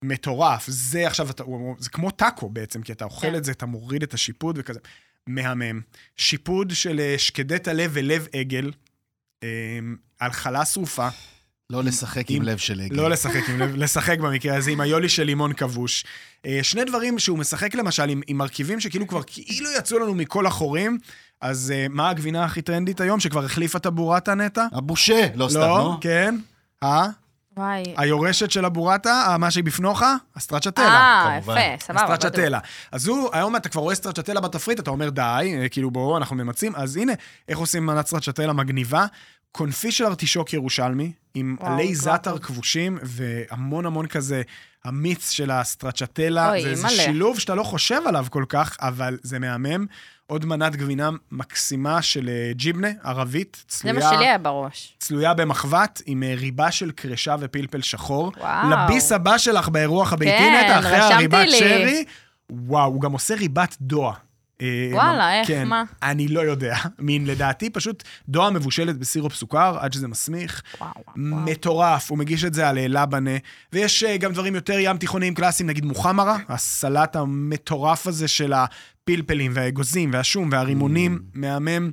מטורף. 0.05 0.65
זה 0.69 1.07
עכשיו, 1.07 1.31
אתה, 1.31 1.45
זה 1.79 1.91
כמו 1.91 2.11
טאקו 2.11 2.49
בעצם, 2.49 2.83
כי 2.83 2.93
אתה 2.93 3.05
אוכל 3.05 3.27
כן. 3.27 3.35
את 3.35 3.45
זה, 3.45 3.53
אתה 3.53 3.67
מוריד 3.67 4.03
את 4.03 4.15
השיפוד 4.15 4.57
וכזה. 4.59 4.81
מהמם. 5.27 5.81
שיפוד 6.17 6.71
של 6.75 7.01
אה, 7.01 7.15
שקדי 7.19 7.59
טלה 7.59 7.87
ולב 7.91 8.27
עגל, 8.33 8.73
אה, 9.43 9.49
על 10.19 10.33
חלה 10.33 10.65
שרופה. 10.65 11.09
לא 11.73 11.85
לשחק 11.85 12.31
עם 12.31 12.37
עם- 12.37 12.43
לב 12.43 12.59
של 12.59 12.81
עגל. 12.81 12.97
לא 12.97 13.11
לשחק, 13.11 13.49
עם 13.49 13.59
לב, 13.59 13.77
לשחק 13.77 14.19
במקרה 14.19 14.57
הזה, 14.57 14.71
עם 14.71 14.81
היולי 14.81 15.09
של 15.09 15.23
לימון 15.23 15.53
כבוש. 15.53 16.05
אה, 16.47 16.59
שני 16.63 16.85
דברים 16.85 17.19
שהוא 17.19 17.39
משחק 17.39 17.75
למשל 17.75 18.09
עם, 18.09 18.21
עם 18.27 18.39
מרכיבים 18.39 18.81
שכאילו 18.81 19.07
כבר 19.07 19.21
כאילו 19.27 19.71
יצאו 19.79 19.99
לנו 19.99 20.15
מכל 20.15 20.47
החורים. 20.47 20.99
אז 21.41 21.71
אה, 21.75 21.87
מה 21.91 22.09
הגבינה 22.11 22.45
הכי 22.45 22.63
טרנדית 22.63 23.01
היום, 23.01 23.21
שכבר 23.21 23.45
החליפה 23.45 23.79
את 23.79 23.87
הבורטה 23.87 24.35
נטע? 24.35 24.67
הבושה, 24.73 25.27
לא 25.35 25.49
סתם, 25.49 25.61
לא, 25.61 25.67
לא? 25.67 25.97
כן. 26.01 26.37
אה? 26.83 27.07
וואי. 27.57 27.83
היורשת 27.97 28.51
של 28.51 28.65
הבורטה, 28.65 29.25
אה, 29.29 29.39
מה 29.39 29.51
שהיא 29.51 29.65
בפנוך? 29.65 30.03
הסטרצ'טלה. 30.37 30.85
אה. 30.85 31.39
יפה, 31.39 31.53
סבבה. 31.81 32.05
בדיוק. 32.05 32.21
סטרצ'טלה. 32.21 32.59
אז 32.93 33.07
הוא, 33.07 33.29
היום 33.33 33.57
אתה 33.57 33.69
כבר 33.69 33.81
רואה 33.81 33.95
סטרצ'טלה 33.95 34.41
בתפריט, 34.41 34.81
אתה 34.81 34.91
אומר 34.91 35.11
די, 35.11 35.55
אה, 35.63 35.69
כאילו 35.69 35.91
בואו, 35.91 36.17
אנחנו 36.17 36.37
ממצים. 36.37 36.73
אז 36.77 36.97
הנה, 36.97 37.13
איך 37.49 37.59
עושים 37.59 37.87
מנת 37.87 38.07
סטרצ'טלה 38.07 38.53
מגניבה. 38.53 39.07
קונפי 39.53 39.93
של 39.93 40.05
ארטישוק 40.05 40.53
ירושלמי, 40.53 41.13
עם 41.35 41.57
עלי 41.61 41.95
זאטר. 41.95 42.39
כבושים, 42.39 42.99
והמון 43.03 43.87
המון 43.87 44.07
כזה 44.07 44.43
המיץ 44.85 45.31
של 45.31 45.51
הסטרצ'טלה. 45.51 46.51
אוי, 46.51 46.63
זה 46.63 46.69
איזה. 46.69 46.89
שילוב 46.89 47.39
שאתה 47.39 47.55
לא 47.55 47.63
חושב 47.63 48.01
עליו 48.07 48.27
כל 48.31 48.45
כך, 48.49 48.77
אבל 48.81 49.19
זה 49.23 49.39
מהמם. 49.39 49.87
עוד 50.33 50.45
מנת 50.45 50.77
גבינה 50.77 51.11
מקסימה 51.33 52.03
של 52.03 52.29
אה, 52.29 52.53
ג'יבנה, 52.53 52.89
ערבית, 53.05 53.65
זה 53.69 53.79
צלויה. 53.79 53.95
מה 53.95 54.17
שלי 54.17 54.27
היה 54.27 54.39
בראש. 54.39 54.95
צלויה 54.99 55.35
במחבת 55.35 56.03
עם 56.07 56.23
אה, 56.23 56.35
ריבה 56.37 56.71
של 56.71 56.91
קרשה 56.91 57.37
ופלפל 57.41 57.81
שחור. 57.81 58.33
וואו. 58.41 58.71
לביס 58.71 59.13
הבא 59.13 59.39
שלך 59.39 59.69
באירוח 59.69 60.13
הביתי 60.13 60.39
כן, 60.39 60.65
נטע, 60.65 60.79
אחרי 60.79 60.97
הריבת 60.97 61.47
לי. 61.47 61.59
שרי. 61.59 62.05
וואו, 62.51 62.91
הוא 62.93 63.01
גם 63.01 63.13
עושה 63.13 63.35
ריבת 63.35 63.77
דוע. 63.81 64.15
אה, 64.63 64.89
וואלה, 64.93 65.39
איך, 65.39 65.49
כן, 65.49 65.69
מה? 65.69 65.85
אני 66.03 66.29
לא 66.29 66.41
יודע. 66.41 66.77
מין, 66.99 67.27
לדעתי, 67.27 67.71
פשוט 67.71 68.03
דוע 68.29 68.51
מבושלת 68.51 68.99
בסירופ 68.99 69.35
סוכר, 69.35 69.77
עד 69.81 69.93
שזה 69.93 70.09
מסמיך. 70.09 70.63
וואו, 70.81 70.91
וואו. 71.17 71.17
מטורף, 71.17 72.11
הוא 72.11 72.19
מגיש 72.19 72.45
את 72.45 72.55
זה 72.55 72.69
על 72.69 72.79
אה, 72.79 72.89
לבנה. 72.89 73.37
ויש 73.73 74.05
אה, 74.05 74.17
גם 74.17 74.33
דברים 74.33 74.55
יותר 74.55 74.79
ים 74.79 74.97
תיכוניים 74.99 75.35
קלאסיים, 75.35 75.69
נגיד 75.69 75.85
מוחמרה, 75.85 76.39
הסלט 76.49 77.17
המטורף 77.17 78.07
הזה 78.07 78.29
של 78.29 78.53
הפלפלים 78.53 79.53
והאגוזים 79.55 80.11
והשום 80.13 80.49
והרימונים, 80.53 81.19
מהמם. 81.35 81.91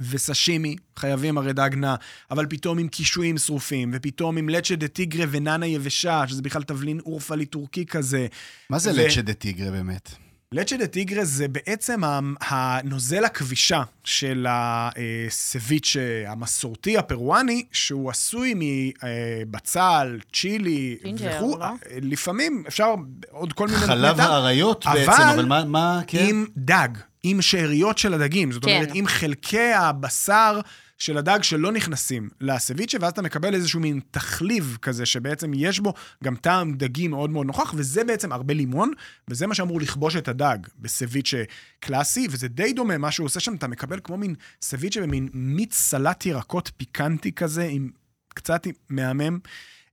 וסשימי, 0.00 0.76
חייבים 0.98 1.38
הרי 1.38 1.52
דג 1.52 1.70
נא, 1.76 1.94
אבל 2.30 2.46
פתאום 2.46 2.78
עם 2.78 2.88
קישואים 2.88 3.38
שרופים, 3.38 3.90
ופתאום 3.94 4.36
עם 4.36 4.48
leche 4.48 4.76
de 4.76 4.88
tigre 4.88 5.26
וננה 5.30 5.66
יבשה, 5.66 6.24
שזה 6.26 6.42
בכלל 6.42 6.62
תבלין 6.62 7.00
אורפלי 7.00 7.46
טורקי 7.46 7.86
כזה. 7.86 8.26
מה 8.70 8.78
זה 8.78 8.90
ו- 8.90 8.94
leche 8.96 9.22
de 9.22 9.32
tigre 9.32 9.70
באמת? 9.70 10.14
leche 10.52 10.76
de 10.76 10.86
tigre 10.86 11.24
זה 11.24 11.48
בעצם 11.48 12.04
ה- 12.04 12.18
הנוזל 12.40 13.24
הכבישה 13.24 13.82
של 14.04 14.46
הסביצ'ה 14.48 16.00
המסורתי 16.26 16.98
הפרואני, 16.98 17.64
שהוא 17.72 18.10
עשוי 18.10 18.54
מבצל, 18.56 20.18
צ'ילי 20.32 20.96
ג'ינג'ר, 21.04 21.30
וכו'. 21.36 21.58
לא? 21.58 21.66
לפעמים 22.02 22.64
אפשר 22.68 22.94
עוד 23.30 23.52
כל 23.52 23.66
מיני... 23.68 23.78
חלב 23.80 24.20
האריות 24.20 24.86
אבל 24.86 25.06
בעצם, 25.06 25.22
אבל 25.22 25.44
מה, 25.44 25.64
מה, 25.64 26.00
כן? 26.06 26.26
עם 26.28 26.46
דג, 26.56 26.88
עם 27.22 27.42
שאריות 27.42 27.98
של 27.98 28.14
הדגים. 28.14 28.52
זאת 28.52 28.64
כן. 28.64 28.70
אומרת, 28.76 28.88
עם 28.94 29.06
חלקי 29.06 29.72
הבשר 29.72 30.60
של 30.98 31.18
הדג 31.18 31.38
שלא 31.42 31.72
נכנסים 31.72 32.28
לסביצ'ה, 32.40 32.98
ואז 33.00 33.12
אתה 33.12 33.22
מקבל 33.22 33.54
איזשהו 33.54 33.80
מין 33.80 34.00
תחליב 34.10 34.78
כזה, 34.82 35.06
שבעצם 35.06 35.52
יש 35.54 35.80
בו 35.80 35.94
גם 36.24 36.36
טעם 36.36 36.74
דגי 36.74 37.08
מאוד 37.08 37.30
מאוד 37.30 37.46
נוכח, 37.46 37.74
וזה 37.76 38.04
בעצם 38.04 38.32
הרבה 38.32 38.54
לימון, 38.54 38.92
וזה 39.28 39.46
מה 39.46 39.54
שאמור 39.54 39.80
לכבוש 39.80 40.16
את 40.16 40.28
הדג 40.28 40.58
בסביצ'ה 40.78 41.42
קלאסי, 41.80 42.26
וזה 42.30 42.48
די 42.48 42.72
דומה, 42.72 42.98
מה 42.98 43.10
שהוא 43.10 43.24
עושה 43.24 43.40
שם, 43.40 43.54
אתה 43.54 43.68
מקבל 43.68 44.00
כמו 44.04 44.16
מין 44.16 44.34
סביצ'ה 44.62 45.00
במין 45.00 45.28
מיץ 45.32 45.74
סלט 45.74 46.26
ירקות 46.26 46.70
פיקנטי 46.76 47.32
כזה, 47.32 47.68
עם 47.70 47.90
קצת 48.34 48.66
מהמם. 48.90 49.38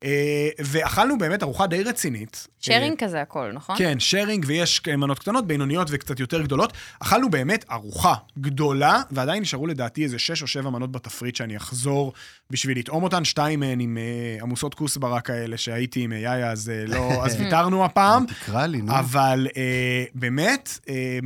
אה, 0.04 0.50
ואכלנו 0.60 1.18
באמת 1.18 1.43
ארוחה 1.43 1.68
די 1.68 1.84
רצינית. 1.84 2.47
אה, 2.50 2.54
שיירינג 2.60 3.04
כזה 3.04 3.22
הכל, 3.22 3.52
נכון? 3.54 3.76
כן, 3.78 4.00
שיירינג, 4.00 4.45
ויש 4.47 4.82
מנות 4.88 5.20
קטנות, 5.20 5.47
בינוניות 5.47 5.88
וקצת 5.91 6.20
יותר 6.20 6.41
גדולות. 6.41 6.74
אכלנו 7.00 7.30
באמת 7.30 7.66
ארוחה 7.72 8.14
גדולה, 8.39 9.02
ועדיין 9.12 9.41
נשארו 9.41 9.68
לדעתי 9.68 10.04
איזה 10.04 10.20
שש 10.20 10.41
או 10.41 10.47
שבע 10.47 10.70
מנות 10.70 10.91
בתפריט 10.91 11.36
שאני 11.36 11.58
אחזור 11.58 12.14
בשביל 12.50 12.78
לטעום 12.80 13.04
אותן. 13.04 13.26
שתיים 13.26 13.60
מהן 13.60 13.80
עם 13.80 13.97
אה, 13.97 14.38
עמוסות 14.41 14.74
כוסברה 14.74 15.22
כאלה, 15.22 15.58
שהייתי 15.58 16.02
עם 16.02 16.14
אה, 16.14 16.18
יאיה, 16.18 16.52
אז 16.52 16.70
אה, 16.70 16.86
לא, 16.88 17.12
אז 17.26 17.36
ויתרנו 17.39 17.86
הפעם. 17.86 18.26
תקרא 18.26 18.66
לי, 18.66 18.82
נו. 18.82 19.00
אבל 19.00 19.47
אה, 19.58 20.04
באמת, 20.14 20.80
אה, 20.89 21.20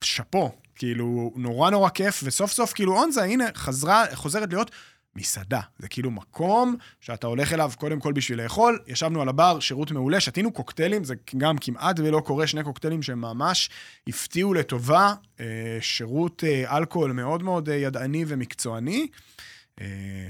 שאפו, 0.00 0.52
כאילו, 0.76 1.32
נורא 1.36 1.70
נורא 1.70 1.88
כיף, 1.88 2.20
וסוף 2.24 2.52
סוף, 2.52 2.72
כאילו, 2.72 2.98
אונזה, 2.98 3.22
הנה, 3.22 3.44
חזרה, 3.54 4.04
חוזרת 4.14 4.52
להיות 4.52 4.70
מסעדה. 5.16 5.60
זה 5.78 5.88
כאילו 5.88 6.10
מקום 6.10 6.76
שאתה 7.00 7.26
הולך 7.26 7.52
אליו 7.52 7.72
קודם 7.76 8.00
כל 8.00 8.12
בשביל 8.12 8.42
לאכול. 8.42 8.78
ישבנו 8.86 9.22
על 9.22 9.28
הבר, 9.28 9.60
שירות 9.60 9.90
מעולה, 9.90 10.20
שתינו 10.20 10.52
קוקטיילים, 10.52 11.04
זה 11.04 11.14
גם 11.36 11.58
כמעט 11.58 12.00
ולא 12.00 12.20
קורה, 12.20 12.46
שני 12.46 12.64
קוקטיילים 12.64 13.02
שממש 13.02 13.70
הפתיעו 14.08 14.54
לטובה. 14.54 15.14
אה, 15.40 15.78
שירות 15.80 16.44
אה, 16.44 16.76
אלכוהול 16.76 17.12
מאוד 17.12 17.42
מאוד 17.42 17.68
אה, 17.68 17.74
ידעני 17.74 18.24
ומקצועני. 18.28 19.06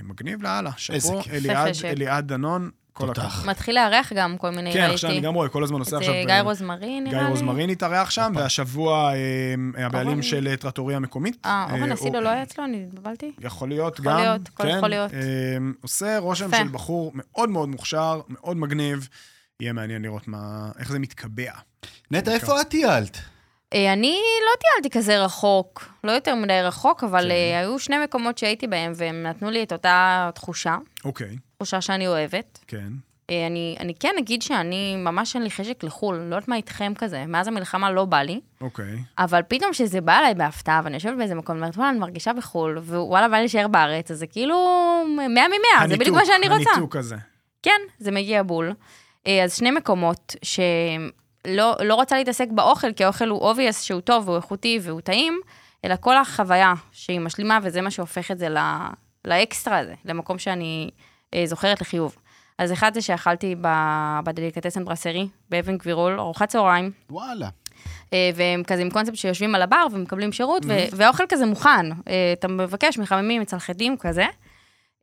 מגניב 0.02 0.42
לאללה. 0.42 0.70
שאפו. 0.76 1.20
אליעד. 1.30 1.74
אליעד 1.84 2.28
דנון, 2.28 2.70
כל 2.98 3.06
תותח. 3.06 3.24
הכבוד. 3.24 3.46
מתחיל 3.50 3.74
לארח 3.74 4.12
גם 4.12 4.36
כל 4.38 4.50
מיני, 4.50 4.72
כן, 4.72 4.78
ראיתי. 4.80 4.94
עכשיו 4.94 5.10
אני 5.10 5.20
גם 5.20 5.34
רואה, 5.34 5.48
כל 5.48 5.64
הזמן 5.64 5.78
עושה 5.78 5.96
את 5.96 6.00
עכשיו... 6.00 6.14
אה, 6.14 6.20
אה, 6.20 6.24
גיא 6.24 6.40
רוזמרין, 6.40 7.04
נראה 7.04 7.18
לי. 7.18 7.24
גיא 7.24 7.30
רוזמרין 7.30 7.70
התארח 7.70 8.10
שם, 8.10 8.32
והשבוע 8.36 9.12
אה, 9.14 9.86
הבעלים. 9.86 10.22
של 10.22 10.48
אה, 10.48 10.56
טרטוריה 10.56 10.96
המקומית. 10.96 11.36
אה, 11.44 11.66
אורן 11.70 11.88
אה, 11.88 11.94
אסידו 11.94 12.20
לא 12.20 12.28
היה 12.28 12.42
אצלו? 12.42 12.64
אני 12.64 12.84
התבלבלתי? 12.88 13.32
יכול 13.40 13.68
להיות 13.68 13.98
יכול 13.98 14.12
גם. 14.12 14.18
להיות, 14.20 14.48
הכל 14.48 14.62
כן, 14.62 14.76
יכול 14.76 14.88
להיות. 14.88 15.14
אה, 15.14 15.18
עושה 15.80 16.18
רושם. 16.18 16.50
של 16.56 16.68
בחור 16.68 17.12
מאוד 17.14 17.48
מאוד 17.50 17.68
מוכשר, 17.68 18.20
מאוד 18.28 18.56
מגניב. 18.56 19.08
יהיה 19.60 19.72
מעניין 19.72 20.02
לראות 20.02 20.28
מה, 20.28 20.70
איך 20.78 20.90
זה 20.92 20.98
מתקבע. 20.98 21.52
נטע, 22.10 22.32
איפה 22.32 22.60
את 22.60 22.68
טיילת? 22.68 23.18
אה, 23.74 23.92
אני 23.92 24.20
לא 24.44 24.50
טיילתי 24.60 24.98
כזה 24.98 25.24
רחוק, 25.24 25.84
לא 26.04 26.12
יותר 26.12 26.34
מדי 26.34 26.60
רחוק, 26.62 27.04
אבל 27.04 27.22
כן. 27.24 27.30
אה, 27.30 27.60
היו 27.60 27.78
שני 27.78 28.04
מקומות 28.04 28.38
שהייתי 28.38 28.66
בהם, 28.66 28.92
והם 28.96 29.22
נתנו 29.22 29.50
לי 29.50 29.62
את 29.62 29.72
אותה 29.72 30.30
תחושה, 30.34 30.76
אוקיי, 31.04 31.36
תחושה 31.56 31.80
שאני 31.80 32.06
אוהבת. 32.08 32.58
כן. 32.66 32.88
אה, 33.30 33.46
אני, 33.46 33.76
אני 33.80 33.94
כן 33.94 34.14
אגיד 34.18 34.42
שאני, 34.42 34.96
ממש 34.96 35.34
אין 35.36 35.42
לי 35.42 35.50
חשק 35.50 35.84
לחו"ל, 35.84 36.16
לא 36.16 36.34
יודעת 36.34 36.48
מה 36.48 36.56
איתכם 36.56 36.92
כזה, 36.98 37.26
מאז 37.26 37.48
המלחמה 37.48 37.90
לא 37.90 38.04
בא 38.04 38.18
לי, 38.18 38.40
אוקיי. 38.60 38.98
אבל 39.18 39.40
פתאום 39.48 39.72
כשזה 39.72 40.00
בא 40.00 40.18
אליי 40.18 40.34
בהפתעה, 40.34 40.80
ואני 40.84 40.94
יושבת 40.94 41.16
באיזה 41.16 41.34
מקום, 41.34 41.56
ואומרת, 41.56 41.76
וואלה, 41.76 41.90
אני 41.90 41.98
מרגישה 41.98 42.32
בחו"ל, 42.32 42.78
ווואלה, 42.78 43.28
בא 43.28 43.34
לי 43.34 43.40
להישאר 43.40 43.68
בארץ, 43.68 44.10
אז 44.10 44.18
זה 44.18 44.26
כאילו 44.26 44.56
100 45.16 45.48
מ-100, 45.48 45.88
זה 45.88 45.96
בדיוק 45.96 46.16
מה 46.16 46.24
שאני 46.24 46.48
רוצה. 46.48 46.70
הניתוק 46.70 46.96
הזה. 46.96 47.16
כן, 47.62 47.80
זה 47.98 48.10
מגיע 48.10 48.42
בול. 48.42 48.72
אז 49.44 49.54
שני 49.54 49.70
מקומות 49.70 50.36
שלא 50.42 50.58
לא 51.56 51.94
רוצה 51.94 52.16
להתעסק 52.16 52.48
באוכל, 52.50 52.92
כי 52.92 53.04
האוכל 53.04 53.28
הוא 53.28 53.52
obvious 53.52 53.72
שהוא 53.72 54.00
טוב 54.00 54.28
והוא 54.28 54.36
איכותי 54.36 54.78
והוא 54.82 55.00
טעים, 55.00 55.40
אלא 55.84 55.94
כל 56.00 56.16
החוויה 56.16 56.74
שהיא 56.92 57.20
משלימה, 57.20 57.58
וזה 57.62 57.80
מה 57.80 57.90
שהופך 57.90 58.30
את 58.30 58.38
זה 58.38 58.48
לא, 58.48 58.60
לאקסטרה 59.24 59.78
הזה, 59.78 59.94
למקום 60.04 60.38
שאני 60.38 60.90
אה, 61.34 61.42
זוכרת 61.46 61.80
לחיוב. 61.80 62.16
אז 62.58 62.72
אחד 62.72 62.94
זה 62.94 63.02
שאכלתי 63.02 63.54
בדליקטסן 64.24 64.84
ברסרי, 64.84 65.28
באבן 65.50 65.78
גבירול, 65.78 66.20
ארוחת 66.20 66.48
צהריים, 66.48 66.90
וואלה. 67.10 67.48
אה, 68.12 68.30
והם 68.34 68.62
כזה 68.64 68.82
עם 68.82 68.90
קונספט 68.90 69.16
שיושבים 69.16 69.54
על 69.54 69.62
הבר 69.62 69.86
ומקבלים 69.92 70.32
שירות, 70.32 70.62
ו- 70.68 70.96
והאוכל 70.96 71.24
כזה 71.28 71.46
מוכן. 71.46 71.92
אה, 72.08 72.32
אתה 72.32 72.48
מבקש, 72.48 72.98
מחממים, 72.98 73.42
מצלחדים, 73.42 73.96
כזה. 73.96 74.24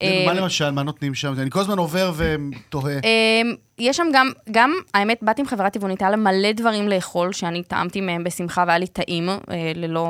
אה, 0.01 0.23
מה 0.25 0.33
למשל, 0.33 0.71
מה 0.71 0.83
נותנים 0.83 1.13
שם? 1.13 1.33
אני 1.39 1.49
כל 1.49 1.59
הזמן 1.59 1.77
עובר 1.77 2.11
ותוהה. 2.15 2.99
אמ, 3.03 3.55
יש 3.79 3.97
שם 3.97 4.07
גם, 4.13 4.31
גם, 4.51 4.73
האמת, 4.93 5.19
באתי 5.21 5.41
עם 5.41 5.47
חברה 5.47 5.69
טבעונית, 5.69 6.01
היה 6.01 6.11
לה 6.11 6.17
מלא 6.17 6.51
דברים 6.51 6.87
לאכול, 6.87 7.33
שאני 7.33 7.63
טעמתי 7.63 8.01
מהם 8.01 8.23
בשמחה 8.23 8.63
והיה 8.67 8.77
לי 8.77 8.87
טעים, 8.87 9.29
אה, 9.29 9.37
ללא, 9.75 10.07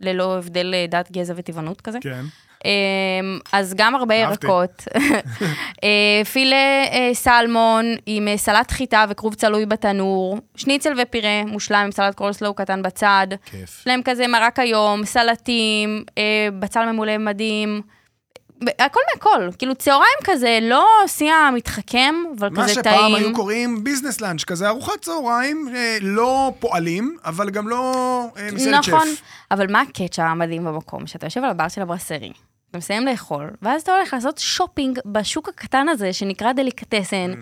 ללא 0.00 0.38
הבדל 0.38 0.74
אה, 0.74 0.86
דת, 0.88 1.12
גזע 1.12 1.34
וטבעונות 1.36 1.80
כזה. 1.80 1.98
כן. 2.00 2.24
אז 3.52 3.74
גם 3.76 3.94
הרבה. 3.94 4.14
ירקות. 4.14 4.84
אה, 5.84 6.24
פילה 6.32 6.84
אה, 6.92 7.10
סלמון 7.12 7.84
עם 8.06 8.28
אה, 8.28 8.36
סלט 8.36 8.70
חיטה 8.70 9.04
וכרוב 9.08 9.34
צלוי 9.34 9.66
בתנור, 9.66 10.38
שניצל 10.56 10.92
ופירה 11.02 11.44
מושלם 11.46 11.82
עם 11.84 11.90
סלט 11.90 12.14
קורסלואו 12.14 12.54
קטן 12.54 12.82
בצד. 12.82 13.26
כיף. 13.44 13.78
יש 13.80 13.86
להם 13.86 14.00
כזה 14.04 14.26
מרק 14.26 14.58
היום, 14.58 15.04
סלטים, 15.04 16.04
אה, 16.18 16.48
בצל 16.58 16.92
ממולא 16.92 17.18
מדהים. 17.18 17.82
הכל 18.78 19.00
מהכל, 19.14 19.48
כאילו 19.58 19.74
צהריים 19.74 20.18
כזה, 20.24 20.58
לא 20.62 20.86
שיא 21.06 21.32
המתחכם, 21.32 22.14
אבל 22.38 22.48
מה 22.48 22.64
כזה 22.64 22.82
טעים. 22.82 22.96
שפעם 22.96 23.14
היו 23.14 23.34
קוראים 23.34 23.84
business 23.84 24.20
lunch, 24.20 24.44
כזה 24.44 24.68
ארוחת 24.68 25.00
צהריים, 25.00 25.68
אה, 25.74 25.98
לא 26.00 26.52
פועלים, 26.60 27.16
אבל 27.24 27.50
גם 27.50 27.68
לא 27.68 27.94
אה, 28.36 28.48
מסעדת 28.52 28.82
שף. 28.84 28.92
נכון, 28.92 29.08
אבל 29.50 29.72
מה 29.72 29.80
הקטע 29.80 30.24
המדהים 30.24 30.64
במקום? 30.64 31.06
שאתה 31.06 31.26
יושב 31.26 31.44
על 31.44 31.50
הבר 31.50 31.68
של 31.68 31.82
הברסרי, 31.82 32.32
אתה 32.70 32.78
מסיים 32.78 33.06
לאכול, 33.06 33.50
ואז 33.62 33.82
אתה 33.82 33.96
הולך 33.96 34.14
לעשות 34.14 34.38
שופינג 34.38 34.98
בשוק 35.06 35.48
הקטן 35.48 35.88
הזה, 35.88 36.12
שנקרא 36.12 36.52
דליקטסן, 36.52 37.32
ממ. 37.32 37.36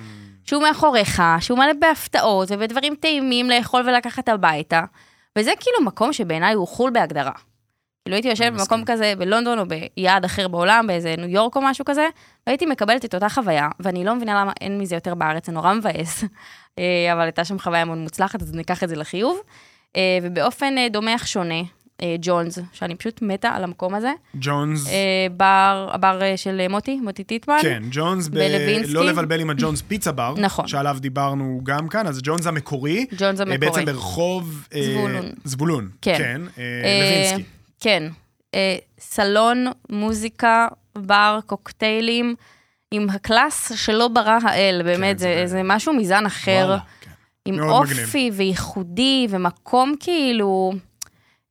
שהוא 0.44 0.62
מאחוריך, 0.62 1.22
שהוא 1.40 1.58
מלא 1.58 1.72
בהפתעות 1.80 2.48
ובדברים 2.50 2.94
טעימים 3.00 3.50
לאכול 3.50 3.82
ולקחת 3.86 4.28
הביתה, 4.28 4.82
וזה 5.38 5.52
כאילו 5.60 5.86
מקום 5.86 6.12
שבעיניי 6.12 6.54
הוא 6.54 6.68
חו"ל 6.68 6.90
בהגדרה. 6.90 7.32
כאילו 8.06 8.16
הייתי 8.16 8.28
יושבת 8.28 8.52
במקום. 8.52 8.84
כזה 8.84 9.12
בלונדון 9.18 9.58
או 9.58 9.64
ביעד 9.66 10.24
אחר 10.24 10.48
בעולם, 10.48 10.86
באיזה 10.86 11.14
ניו 11.18 11.28
יורק 11.28 11.56
או 11.56 11.60
משהו 11.62 11.84
כזה, 11.84 12.06
והייתי 12.46 12.66
מקבלת 12.66 13.04
את 13.04 13.14
אותה 13.14 13.28
חוויה, 13.28 13.68
ואני 13.80 14.04
לא 14.04 14.14
מבינה 14.14 14.40
למה 14.40 14.52
אין 14.60 14.78
מזה 14.78 14.94
יותר 14.94 15.14
בארץ, 15.14 15.46
זה 15.46 15.52
נורא 15.52 15.74
מבאס. 15.74 16.24
אה, 16.78 17.12
אבל 17.12 17.20
הייתה 17.20 17.44
שם 17.44 17.58
חוויה 17.58 17.84
מאוד 17.84 17.98
מוצלחת, 17.98 18.42
אז 18.42 18.54
ניקח 18.54 18.84
את 18.84 18.88
זה 18.88 18.96
לחיוב. 18.96 19.38
אה, 19.96 20.18
ובאופן 20.22 20.78
אה, 20.78 20.88
דומה 20.88 21.14
אך 21.14 21.26
שונה, 21.28 21.62
ג'ונס, 22.20 22.58
שאני 22.72 22.94
פשוט 22.94 23.22
מתה 23.22 23.48
על 23.48 23.64
המקום 23.64 23.94
הזה. 23.94 24.12
ג'ונס, 24.40 24.86
בר, 25.36 25.88
הבר 25.92 26.20
של 26.36 26.68
מוטי, 26.70 26.96
מוטי 26.96 27.24
טיטמן. 27.24 27.58
כן, 27.62 27.82
ג'ונס, 27.90 28.28
ב- 28.28 28.34
בלווינסקי. 28.34 28.92
לא 28.92 29.06
לבלבל 29.06 29.40
עם 29.40 29.50
הג'ונס 29.50 29.82
פיצה 29.88 30.12
בר, 30.12 30.34
נכון. 30.38 30.68
שעליו 30.68 30.96
דיברנו 31.00 31.60
גם 31.62 31.88
כאן, 31.88 32.06
אז 32.06 32.20
ג'ונס 32.22 32.46
המקורי, 32.46 33.06
ג'ונס 33.18 33.40
המקורי. 33.40 33.58
בעצם 33.58 33.84
ברחוב... 33.84 34.68
זבולון. 34.80 35.26
זבולון, 35.44 35.88
כן. 36.02 36.14
כן, 36.18 36.40
לוינסקי. 36.56 37.55
כן. 37.80 38.02
אה, 38.54 38.76
סלון, 39.00 39.66
מוזיקה, 39.90 40.68
בר, 40.98 41.38
קוקטיילים, 41.46 42.34
עם 42.90 43.10
ה 43.10 43.21
class 43.21 43.72
שלא 43.76 44.08
ברא 44.08 44.38
האל, 44.42 44.80
באמת, 44.84 45.18
זה 45.18 45.24
זה, 45.24 45.34
באמת. 45.34 45.48
זה 45.48 45.60
משהו 45.64 45.92
מזן 45.92 46.26
אחר. 46.26 46.64
וואלה. 46.66 46.78
כן. 47.00 47.10
עם 47.44 47.60
אופי 47.60 48.30
וייחודי, 48.32 49.26
ומקום 49.30 49.94
כאילו... 50.00 50.72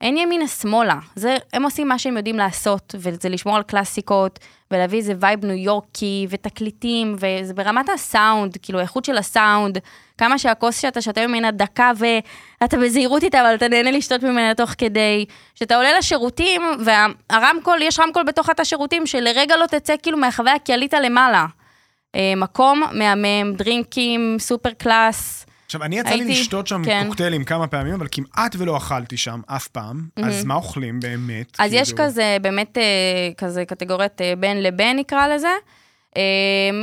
אין 0.01 0.17
ימינה 0.17 0.47
שמאלה. 0.47 0.99
זה, 1.15 1.37
הם 1.53 1.63
עושים 1.63 1.87
מה 1.87 1.99
שהם 1.99 2.17
יודעים 2.17 2.37
לעשות, 2.37 2.95
וזה 2.97 3.29
לשמור 3.29 3.55
על 3.55 3.63
קלאסיקות, 3.63 4.39
ולהביא 4.71 4.97
איזה 4.97 5.13
vibe 5.19 5.45
ניו 5.45 5.55
יורקי, 5.55 6.27
ותקליטים, 6.29 7.15
וזה 7.19 7.53
ברמת 7.53 7.89
הסאונד, 7.89 8.57
כאילו 8.61 8.79
האיכות 8.79 9.05
של 9.05 9.17
הסאונד, 9.17 9.77
כמה 10.17 10.37
שהכוס 10.37 10.77
שאתה 10.77 11.01
שותה 11.01 11.27
ממנה 11.27 11.51
דקה, 11.51 11.91
ואתה 11.97 12.77
בזהירות 12.77 13.23
איתה, 13.23 13.41
אבל 13.41 13.55
אתה 13.55 13.67
נהנה 13.67 13.91
לשתות 13.91 14.23
ממנה 14.23 14.53
תוך 14.53 14.69
כדי. 14.77 15.25
שאתה 15.55 15.75
עולה 15.75 15.97
לשירותים, 15.97 16.61
והרמקול, 16.85 17.81
יש 17.81 17.99
רמקול 17.99 18.23
בתוך 18.23 18.49
התא 18.49 18.63
שירותים, 18.63 19.07
שלרגע 19.07 19.57
לא 19.57 19.65
תצא 19.65 19.93
כאילו 20.03 20.17
מהחוויה, 20.17 20.59
כי 20.59 20.73
עלית 20.73 20.93
למעלה. 20.93 21.45
אה, 22.15 22.33
מקום 22.37 22.83
מהמם, 22.91 23.53
דרינקים, 23.53 24.35
סופר 24.39 24.71
קלאס. 24.71 25.44
עכשיו, 25.75 25.85
אני 25.85 25.99
יצא 25.99 26.09
לי 26.09 26.15
הייתי- 26.23 26.31
לשתות 26.41 26.67
שם 26.67 26.81
כן. 26.85 27.03
קוקטיילים 27.07 27.43
כמה 27.43 27.67
פעמים, 27.67 27.93
אבל 27.93 28.07
כמעט 28.11 28.55
ולא 28.57 28.77
אכלתי 28.77 29.17
שם 29.17 29.41
אף 29.47 29.67
פעם. 29.67 30.07
אז 30.23 30.43
מה 30.43 30.55
אוכלים 30.55 30.99
באמת? 30.99 31.55
אז 31.59 31.73
יש 31.73 31.93
כאילו? 31.93 32.03
כזה, 32.07 32.37
באמת, 32.41 32.77
אה, 32.77 32.83
כזה 33.37 33.65
קטגוריית 33.65 34.21
אה, 34.21 34.33
בין 34.39 34.63
לבין 34.63 34.97
נקרא 34.99 35.27
לזה. 35.27 35.47
אה, 36.17 36.21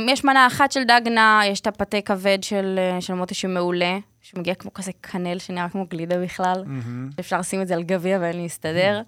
יש 0.09 0.23
מנה 0.23 0.47
אחת 0.47 0.71
של 0.71 0.83
דג 0.83 1.01
נע, 1.05 1.41
יש 1.45 1.59
את 1.59 1.67
הפתה 1.67 2.01
כבד 2.01 2.37
של, 2.43 2.79
של 2.99 3.13
מוטי 3.13 3.33
שמעולה, 3.35 3.97
שמגיע 4.21 4.53
כמו 4.55 4.73
כזה 4.73 4.91
קנל 5.01 5.39
שנראה 5.39 5.69
כמו 5.69 5.85
גלידה 5.89 6.17
בכלל. 6.23 6.63
מהמם. 6.65 7.09
אפשר 7.19 7.39
לשים 7.39 7.61
את 7.61 7.67
זה 7.67 7.73
על 7.73 7.83
גביע 7.83 8.17
ואין 8.21 8.41
להסתדר. 8.41 9.01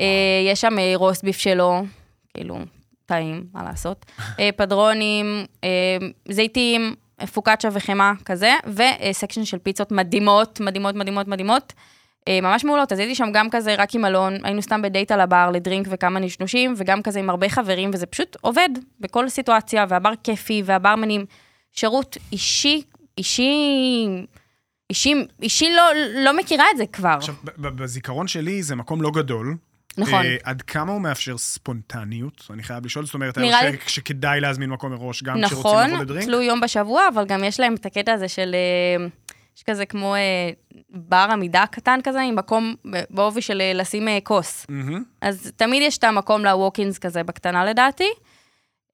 אה, 0.00 0.04
יש 0.52 0.60
שם 0.60 0.76
רוסט 0.94 1.24
ביף 1.24 1.38
שלו, 1.38 1.82
כאילו, 2.34 2.58
טעים, 3.06 3.44
מה 3.54 3.62
לעשות. 3.62 4.06
פדרונים, 4.56 5.44
זיתים, 6.28 6.94
פוקאצ'ה 7.32 7.68
וחמאה 7.72 8.12
כזה, 8.24 8.54
וסקשן 8.66 9.44
של 9.44 9.58
פיצות 9.58 9.92
מדהימות, 9.92 10.60
מדהימות, 10.60 10.94
מדהימות, 10.94 11.28
מדהימות. 11.28 11.72
אה, 12.28 12.40
ממש 12.42 12.64
מעולות, 12.64 12.92
אז 12.92 12.98
הייתי 12.98 13.14
שם 13.14 13.28
גם 13.32 13.50
כזה 13.50 13.74
רק 13.74 13.94
עם 13.94 14.04
אלון, 14.04 14.34
היינו 14.44 14.62
סתם 14.62 14.82
בדייט 14.82 15.12
על 15.12 15.20
הבר 15.20 15.50
לדרינק 15.52 15.86
וכמה 15.90 16.20
נשנושים, 16.20 16.74
וגם 16.76 17.02
כזה 17.02 17.18
עם 17.18 17.30
הרבה 17.30 17.48
חברים, 17.48 17.90
וזה 17.92 18.06
פשוט 18.06 18.36
עובד 18.40 18.68
בכל 19.00 19.28
סיטואציה, 19.28 19.86
והבר 19.88 20.12
כיפי, 20.24 20.62
והברמנים, 20.64 21.24
שירות 21.72 22.16
אישי, 22.32 22.82
אישי, 23.18 23.46
אישי, 24.90 25.14
אישי 25.42 25.70
לא, 25.70 25.82
לא 26.24 26.36
מכירה 26.36 26.64
את 26.72 26.76
זה 26.76 26.86
כבר. 26.86 27.08
עכשיו, 27.16 27.34
בזיכרון 27.58 28.28
שלי 28.28 28.62
זה 28.62 28.76
מקום 28.76 29.02
לא 29.02 29.10
גדול. 29.10 29.56
נכון. 29.98 30.24
אה, 30.24 30.36
עד 30.44 30.62
כמה 30.62 30.92
הוא 30.92 31.00
מאפשר 31.00 31.38
ספונטניות? 31.38 32.46
אני 32.50 32.62
חייב 32.62 32.86
לשאול, 32.86 33.04
זאת 33.04 33.14
אומרת, 33.14 33.38
נראה 33.38 33.70
לי- 33.70 33.76
שכדאי 33.86 34.40
להזמין 34.40 34.70
מקום 34.70 34.92
מראש, 34.92 35.22
גם 35.22 35.36
כשרוצים 35.46 35.58
נכון, 35.70 35.90
לבוא 35.90 35.98
לדרינק? 36.04 36.24
תלוי 36.24 36.44
יום 36.44 36.60
בשבוע, 36.60 37.02
אבל 37.14 37.24
גם 37.26 37.44
יש 37.44 37.60
להם 37.60 37.74
את 37.74 37.86
הקטע 37.86 38.12
הזה 38.12 38.28
של... 38.28 38.54
אה, 38.54 39.06
יש 39.56 39.62
כזה 39.62 39.86
כמו 39.86 40.14
אה, 40.14 40.20
בר 40.90 41.26
עמידה 41.32 41.64
קטן 41.70 42.00
כזה, 42.04 42.20
עם 42.20 42.36
מקום 42.36 42.74
ב- 42.92 43.02
בעובי 43.10 43.42
של 43.42 43.60
אה, 43.60 43.72
לשים 43.74 44.08
אה, 44.08 44.18
כוס. 44.22 44.66
מהמם. 44.68 45.02
אז 45.20 45.52
תמיד 45.56 45.82
יש 45.82 45.98
את 45.98 46.04
המקום 46.04 46.44
לווקינס 46.44 46.98
כזה 46.98 47.22
בקטנה 47.22 47.64
לדעתי. 47.64 48.08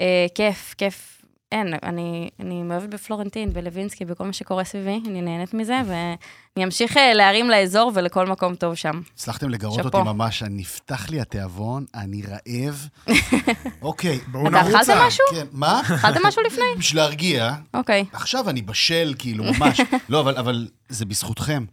אה, 0.00 0.26
כיף, 0.34 0.74
כיף. 0.78 1.21
אין, 1.52 1.74
אני, 1.82 2.30
אני 2.40 2.62
מאוהבת 2.62 2.88
בפלורנטין, 2.88 3.52
בלווינסקי, 3.52 4.04
בכל 4.04 4.24
מה 4.24 4.32
שקורה 4.32 4.64
סביבי, 4.64 5.00
אני 5.06 5.22
נהנית 5.22 5.54
מזה, 5.54 5.80
ואני 5.86 6.64
אמשיך 6.64 6.96
אה, 6.96 7.14
להרים 7.14 7.50
לאזור 7.50 7.92
ולכל 7.94 8.26
מקום 8.26 8.54
טוב 8.54 8.74
שם. 8.74 9.00
הצלחתם 9.14 9.48
לגרות 9.48 9.74
שאפו. 9.74 9.98
אותי 9.98 10.08
ממש, 10.08 10.42
נפתח 10.50 11.10
לי 11.10 11.20
התיאבון, 11.20 11.84
אני 11.94 12.22
רעב. 12.22 12.88
אוקיי. 13.82 14.20
בואו 14.26 14.48
אתה 14.48 14.62
נרוץ. 14.62 14.74
אכלת 14.74 14.96
משהו? 15.06 15.24
כן, 15.30 15.46
מה? 15.52 15.80
אכלת 15.80 16.16
משהו 16.24 16.42
לפני? 16.42 16.64
בשביל 16.78 17.02
להרגיע, 17.02 17.54
אוקיי. 17.74 18.04
עכשיו 18.12 18.50
אני 18.50 18.62
בשל, 18.62 19.14
כאילו, 19.18 19.44
ממש. 19.44 19.80
לא, 20.08 20.20
אבל, 20.20 20.36
אבל 20.36 20.68
זה 20.88 21.04
בזכותכם. 21.04 21.64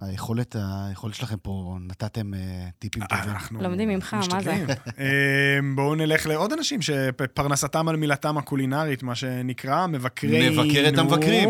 היכולת, 0.00 0.56
היכולת 0.58 1.14
שלכם 1.14 1.36
פה, 1.36 1.76
נתתם 1.80 2.34
אה, 2.34 2.68
טיפים 2.78 3.04
טובים. 3.06 3.24
אנחנו 3.28 3.62
לומדים 3.62 3.88
ממך, 3.88 4.16
מה 4.32 4.42
זה? 4.42 4.64
אה, 4.98 5.58
בואו 5.74 5.94
נלך 5.94 6.26
לעוד 6.26 6.52
אנשים 6.52 6.82
שפרנסתם 6.82 7.88
על 7.88 7.96
מילתם 7.96 8.38
הקולינרית, 8.38 9.02
מה 9.02 9.14
שנקרא, 9.14 9.86
מבקרי... 9.86 10.50
מבקר 10.50 10.88
את 10.88 10.98
המבקרים. 10.98 11.48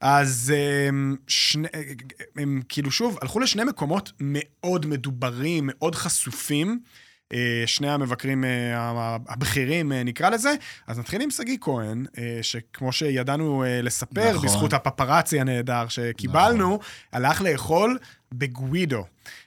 אז 0.00 0.52
הם, 0.88 1.16
שני, 1.26 1.68
הם 2.36 2.62
כאילו 2.68 2.90
שוב, 2.90 3.18
הלכו 3.22 3.40
לשני 3.40 3.64
מקומות 3.64 4.12
מאוד 4.20 4.86
מדוברים, 4.86 5.64
מאוד 5.72 5.94
חשופים. 5.94 6.80
אה, 7.32 7.62
שני 7.66 7.90
המבקרים 7.90 8.44
אה, 8.44 9.16
הבכירים, 9.28 9.92
אה, 9.92 10.02
נקרא 10.02 10.30
לזה. 10.30 10.54
אז 10.86 10.98
נתחיל 10.98 11.22
עם 11.22 11.30
שגיא 11.30 11.56
כהן, 11.60 12.06
שכמו 12.42 12.92
שידענו 12.92 13.64
לספר, 13.82 14.30
נכון. 14.34 14.46
בזכות 14.46 14.72
הפפרצי 14.72 15.40
הנהדר 15.40 15.88
שקיבלנו, 15.88 16.78
הלך 17.12 17.42
לאכול 17.42 17.98
בגווידו. 18.34 19.04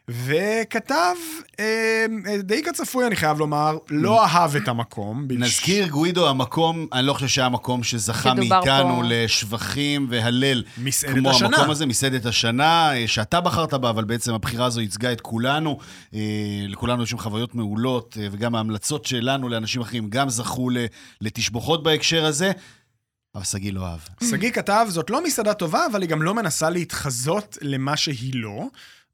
וכתב, 0.10 1.16
אה, 1.60 2.06
די 2.44 2.62
כצפוי, 2.64 3.08
אני 3.08 3.16
חייב 3.16 3.40
לומר, 3.40 3.78
לא 3.90 4.26
אהב 4.26 4.56
את 4.56 4.68
המקום. 4.68 5.28
בלש- 5.28 5.38
נזכיר, 5.40 5.88
גווידו, 5.88 6.30
המקום, 6.30 6.88
אני 6.94 7.08
לא 7.08 7.14
חושב 7.14 7.28
שהיה 7.28 7.50
מקום 7.50 7.84
שזכה 7.84 8.34
מאיתנו 8.34 8.64
פה. 8.96 9.02
לשבחים 9.06 10.08
והלל. 10.10 10.64
מסעדת 10.78 11.14
כמו 11.16 11.30
השנה. 11.30 11.48
המקום 11.58 11.70
הזה, 11.72 11.86
מסעדת 11.86 12.26
השנה, 12.26 12.94
אה, 12.96 13.08
שאתה 13.08 13.42
בחרת 13.42 13.74
בה, 13.74 13.90
אבל 13.90 14.04
בעצם 14.04 14.34
הבחירה 14.34 14.66
הזו 14.66 14.82
ייצגה 14.82 15.12
את 15.12 15.22
כולנו. 15.22 15.78
אה, 16.14 16.20
לכולנו 16.68 17.04
יש 17.04 17.10
שם 17.10 17.18
חוויות 17.18 17.56
מעולות, 17.56 18.18
אה, 18.22 18.28
וגם 18.32 18.56
ההמלצות 18.56 19.06
שלנו 19.06 19.50
לאנשים 19.50 19.82
אחרים 19.82 20.10
גם 20.10 20.30
זכו 20.30 20.70
ל- 20.70 20.86
לתשבחות 21.22 21.84
בהקשר 21.84 22.26
הזה. 22.26 22.52
אבל 23.36 23.44
שגיא 23.44 23.74
לא 23.74 23.88
אהב. 23.88 24.00
שגיא 24.30 24.52
כתב, 24.52 24.86
זאת 24.90 25.10
לא 25.10 25.24
מסעדה 25.24 25.54
טובה, 25.54 25.86
אבל 25.92 26.02
היא 26.02 26.10
גם 26.10 26.22
לא 26.22 26.34
מנסה 26.34 26.70
להתחזות 26.70 27.58
למה 27.62 27.98
שהיא 27.98 28.34
לא. 28.36 28.68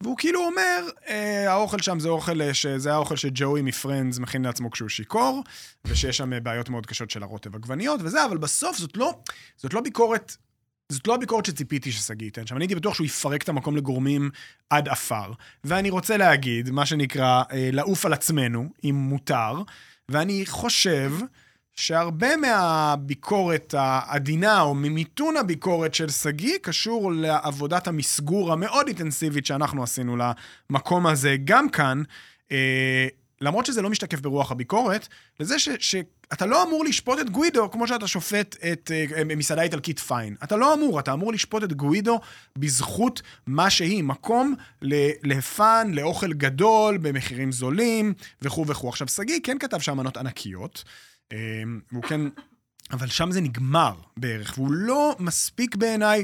והוא 0.03 0.17
כאילו 0.17 0.45
אומר, 0.45 0.87
אה, 1.07 1.51
האוכל 1.51 1.79
שם 1.79 1.99
זה 1.99 2.09
אוכל, 2.09 2.41
אה, 2.41 2.53
שזה 2.53 2.93
האוכל 2.93 3.15
שג'וי 3.15 3.61
מפרנדס 3.61 4.19
מכין 4.19 4.41
לעצמו 4.41 4.71
כשהוא 4.71 4.89
שיכור, 4.89 5.43
ושיש 5.85 6.17
שם 6.17 6.33
אה, 6.33 6.39
בעיות 6.39 6.69
מאוד 6.69 6.85
קשות 6.85 7.09
של 7.09 7.23
הרוטב 7.23 7.55
עגבניות 7.55 7.99
וזה, 8.03 8.25
אבל 8.25 8.37
בסוף 8.37 8.77
זאת 8.77 8.97
לא, 8.97 9.19
זאת 9.57 9.73
לא 9.73 9.81
ביקורת, 9.81 10.35
זאת 10.91 11.07
לא 11.07 11.15
הביקורת 11.15 11.45
שציפיתי 11.45 11.91
ששגיא 11.91 12.27
ייתן 12.27 12.47
שם. 12.47 12.55
אני 12.55 12.63
הייתי 12.63 12.75
בטוח 12.75 12.93
שהוא 12.93 13.05
יפרק 13.05 13.43
את 13.43 13.49
המקום 13.49 13.77
לגורמים 13.77 14.29
עד 14.69 14.87
עפר. 14.87 15.31
ואני 15.63 15.89
רוצה 15.89 16.17
להגיד, 16.17 16.69
מה 16.69 16.85
שנקרא, 16.85 17.43
אה, 17.51 17.69
לעוף 17.73 18.05
על 18.05 18.13
עצמנו, 18.13 18.69
אם 18.83 18.95
מותר, 18.95 19.53
ואני 20.09 20.45
חושב 20.45 21.11
שהרבה 21.79 22.37
מהביקורת 22.37 23.73
העדינה, 23.77 24.61
או 24.61 24.75
ממיתון 24.75 25.37
הביקורת 25.37 25.93
של 25.93 26.09
שגיא, 26.09 26.57
קשור 26.61 27.11
לעבודת 27.11 27.87
המסגור 27.87 28.53
המאוד 28.53 28.87
אינטנסיבית 28.87 29.45
שאנחנו 29.45 29.83
עשינו 29.83 30.17
למקום 30.69 31.07
הזה, 31.07 31.35
גם 31.43 31.69
כאן, 31.69 32.03
אה, 32.51 33.07
למרות 33.41 33.65
שזה 33.65 33.81
לא 33.81 33.89
משתקף 33.89 34.19
ברוח 34.19 34.51
הביקורת, 34.51 35.07
לזה 35.39 35.59
ש, 35.59 35.69
שאתה 35.79 36.45
לא 36.45 36.63
אמור 36.63 36.85
לשפוט 36.85 37.19
את 37.19 37.29
גווידו 37.29 37.71
כמו 37.71 37.87
שאתה 37.87 38.07
שופט 38.07 38.55
את 38.71 38.91
אה, 38.93 39.23
מסעדה 39.35 39.61
איטלקית 39.61 39.99
פיין. 39.99 40.35
אתה 40.43 40.55
לא 40.55 40.73
אמור, 40.73 40.99
אתה 40.99 41.13
אמור 41.13 41.33
לשפוט 41.33 41.63
את 41.63 41.73
גווידו 41.73 42.19
בזכות 42.57 43.21
מה 43.47 43.69
שהיא, 43.69 44.03
מקום 44.03 44.55
לפאן, 45.23 45.91
לאוכל 45.93 46.33
גדול, 46.33 46.97
במחירים 46.97 47.51
זולים, 47.51 48.13
וכו' 48.41 48.67
וכו'. 48.67 48.89
עכשיו, 48.89 49.07
שגיא 49.07 49.39
כן 49.43 49.57
כתב 49.59 49.79
שם 49.79 49.97
מנות 49.97 50.17
ענקיות. 50.17 50.83
אה, 51.33 51.37
והוא 51.91 52.03
כן... 52.03 52.21
אבל 52.91 53.07
שם 53.07 53.31
זה 53.31 53.41
נגמר 53.41 53.93
בערך, 54.17 54.53
והוא 54.57 54.71
לא 54.71 55.15
מספיק 55.19 55.75
בעיניי... 55.75 56.23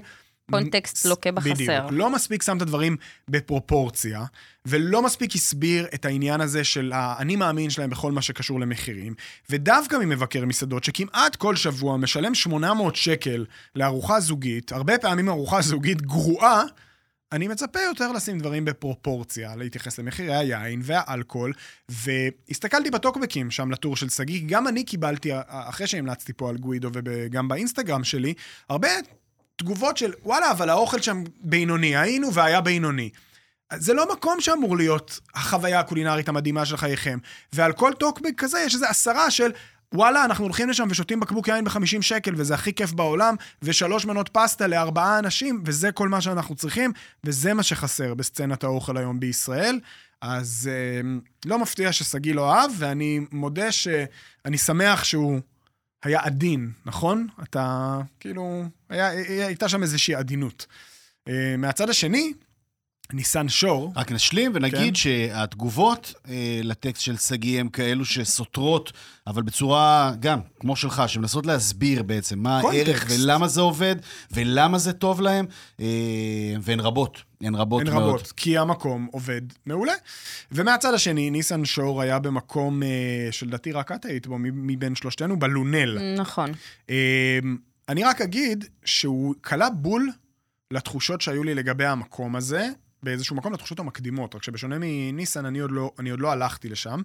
קונטקסט 0.52 1.06
לוקה 1.06 1.32
בחסר. 1.32 1.54
בדיוק. 1.54 1.70
לא 1.92 2.10
מספיק 2.10 2.42
שם 2.42 2.58
את 2.58 2.62
הדברים 2.62 2.98
בפרופורציה, 3.28 4.26
ולא 4.66 5.02
מספיק 5.02 5.36
הסביר 5.36 5.88
את 5.94 6.06
העניין 6.06 6.42
הזה 6.42 6.64
של 6.64 6.92
האני 6.96 7.36
מאמין 7.36 7.70
שלהם 7.70 7.90
בכל 7.90 8.12
מה 8.12 8.22
שקשור 8.22 8.60
למחירים, 8.60 9.14
ודווקא 9.50 9.96
ממבקר 9.96 10.46
מסעדות 10.46 10.84
שכמעט 10.84 11.36
כל 11.36 11.56
שבוע 11.56 11.98
משלם 11.98 12.36
800 12.36 12.96
שקל 12.96 13.46
לארוחה 13.76 14.20
זוגית, 14.20 14.72
הרבה 14.72 14.98
פעמים 14.98 15.30
ארוחה 15.30 15.62
זוגית 15.62 16.02
גרועה, 16.02 16.64
אני 17.32 17.48
מצפה 17.48 17.80
יותר 17.80 18.12
לשים 18.12 18.40
דברים 18.40 18.66
בפרופורציה, 18.66 19.56
להתייחס 19.56 20.00
למחירי 20.00 20.36
היין 20.36 20.82
והאלכוהול, 20.84 21.54
והסתכלתי 21.90 22.92
בטוקבקים 22.92 23.52
שם 23.52 23.72
לטור 23.72 23.96
של 23.96 24.10
שגיא, 24.10 24.42
גם 24.46 24.68
אני 24.68 24.84
קיבלתי, 24.84 25.32
אחרי 25.48 25.88
שהמלצתי 25.88 26.34
פה 26.34 26.50
על 26.50 26.58
גווידו 26.58 26.90
וגם 26.94 27.48
באינסטגרם 27.48 28.04
שלי, 28.04 28.34
הרבה 28.70 28.90
תגובות 29.56 29.98
של, 29.98 30.14
וואלה, 30.24 30.52
אבל 30.52 30.70
האוכל 30.70 31.02
שם 31.02 31.24
בינוני, 31.42 31.98
היינו 31.98 32.34
והיה 32.34 32.62
בינוני. 32.62 33.10
זה 33.74 33.94
לא 33.94 34.14
מקום 34.14 34.42
שאמור 34.42 34.78
להיות 34.78 35.20
החוויה 35.36 35.80
הקולינרית 35.80 36.30
המדהימה 36.30 36.66
של 36.66 36.78
חייכם. 36.78 37.20
ועל 37.54 37.74
כל 37.74 37.94
טוקבק 38.00 38.34
כזה 38.38 38.60
יש 38.60 38.74
איזה 38.74 38.90
עשרה 38.90 39.32
של, 39.32 39.52
וואלה, 39.96 40.26
אנחנו 40.26 40.44
הולכים 40.44 40.70
לשם 40.70 40.88
ושותים 40.90 41.20
בקבוק 41.20 41.48
יין 41.48 41.64
ב-50 41.64 42.02
שקל, 42.02 42.34
וזה 42.38 42.54
הכי 42.54 42.74
כיף 42.74 42.92
בעולם, 42.92 43.36
ושלוש 43.62 44.06
מנות 44.06 44.30
פסטה 44.30 44.68
לארבעה 44.68 45.20
אנשים, 45.20 45.64
וזה 45.66 45.92
כל 45.92 46.10
מה 46.10 46.22
שאנחנו 46.22 46.56
צריכים, 46.56 46.92
וזה 47.24 47.54
מה 47.54 47.64
שחסר 47.64 48.14
בסצנת 48.14 48.64
האוכל 48.64 48.98
היום 48.98 49.20
בישראל. 49.20 49.80
אז 50.22 50.70
אה, 50.72 51.02
לא 51.46 51.60
מפתיע 51.60 51.92
ששגיא 51.92 52.36
לא 52.36 52.54
אהב, 52.54 52.72
ואני 52.78 53.20
מודה 53.32 53.72
שאני 53.72 54.58
שמח 54.58 55.04
שהוא 55.04 55.40
היה 56.04 56.20
עדין, 56.24 56.72
נכון? 56.86 57.28
אתה, 57.44 57.98
כאילו, 58.20 58.64
היה, 58.90 59.08
הייתה 59.48 59.70
שם 59.70 59.84
איזושהי 59.84 60.16
עדינות. 60.16 60.66
אה, 61.28 61.56
מהצד 61.58 61.90
השני, 61.90 62.34
ניסן 63.14 63.50
שור. 63.50 63.94
רק 63.96 64.12
נשלים 64.12 64.52
ונגיד 64.56 64.80
כן. 64.80 64.96
שהתגובות 64.96 66.14
אה, 66.28 66.60
לטקסט 66.64 67.02
של 67.02 67.18
שגיא 67.18 67.60
הם 67.60 67.70
כאלו 67.70 68.06
שסותרות, 68.06 68.92
אבל 69.28 69.42
בצורה, 69.42 70.12
גם, 70.20 70.40
כמו 70.60 70.76
שלך, 70.76 71.04
שמנסות 71.08 71.46
להסביר 71.46 72.04
בעצם 72.04 72.40
מה 72.40 72.60
קונטקסט. 72.62 72.88
הערך 72.88 73.06
ולמה 73.10 73.48
זה 73.48 73.62
עובד, 73.62 73.96
ולמה 74.32 74.78
זה 74.78 74.94
טוב 74.94 75.22
להם, 75.22 75.46
אה, 75.80 75.86
והן 76.62 76.80
רבות. 76.80 77.24
הן 77.42 77.56
רבות 77.56 77.82
הן 77.82 77.94
מאוד. 77.94 78.04
רבות, 78.04 78.32
כי 78.32 78.58
המקום 78.58 79.08
עובד 79.12 79.42
מעולה. 79.66 79.94
ומהצד 80.52 80.94
השני, 80.94 81.30
ניסן 81.30 81.66
שור 81.66 82.02
היה 82.02 82.20
במקום 82.20 82.84
אה, 82.84 82.88
שלדעתי 83.32 83.72
רק 83.72 83.92
את 83.92 84.06
היית 84.06 84.28
בו, 84.28 84.38
מ- 84.38 84.68
מבין 84.68 84.96
שלושתנו, 84.96 85.40
בלונל. 85.40 86.16
נכון. 86.18 86.52
אה, 86.90 87.40
אני 87.90 88.04
רק 88.04 88.22
אגיד 88.22 88.66
שהוא 88.86 89.36
כלה 89.42 89.70
בול 89.70 90.10
לתחושות 90.72 91.22
שהיו 91.22 91.44
לי 91.44 91.56
לגבי 91.56 91.86
המקום 91.86 92.36
הזה, 92.36 92.70
באיזשהו 93.04 93.36
מקום 93.36 93.54
לתחושות 93.54 93.80
המקדימות, 93.80 94.36
רק 94.36 94.44
שבשונה 94.44 94.76
מניסן, 94.80 95.46
אני 95.46 95.60
עוד 95.60 95.72
לא, 95.72 95.92
אני 96.00 96.10
עוד 96.10 96.20
לא 96.20 96.32
הלכתי 96.32 96.70
לשם. 96.70 97.02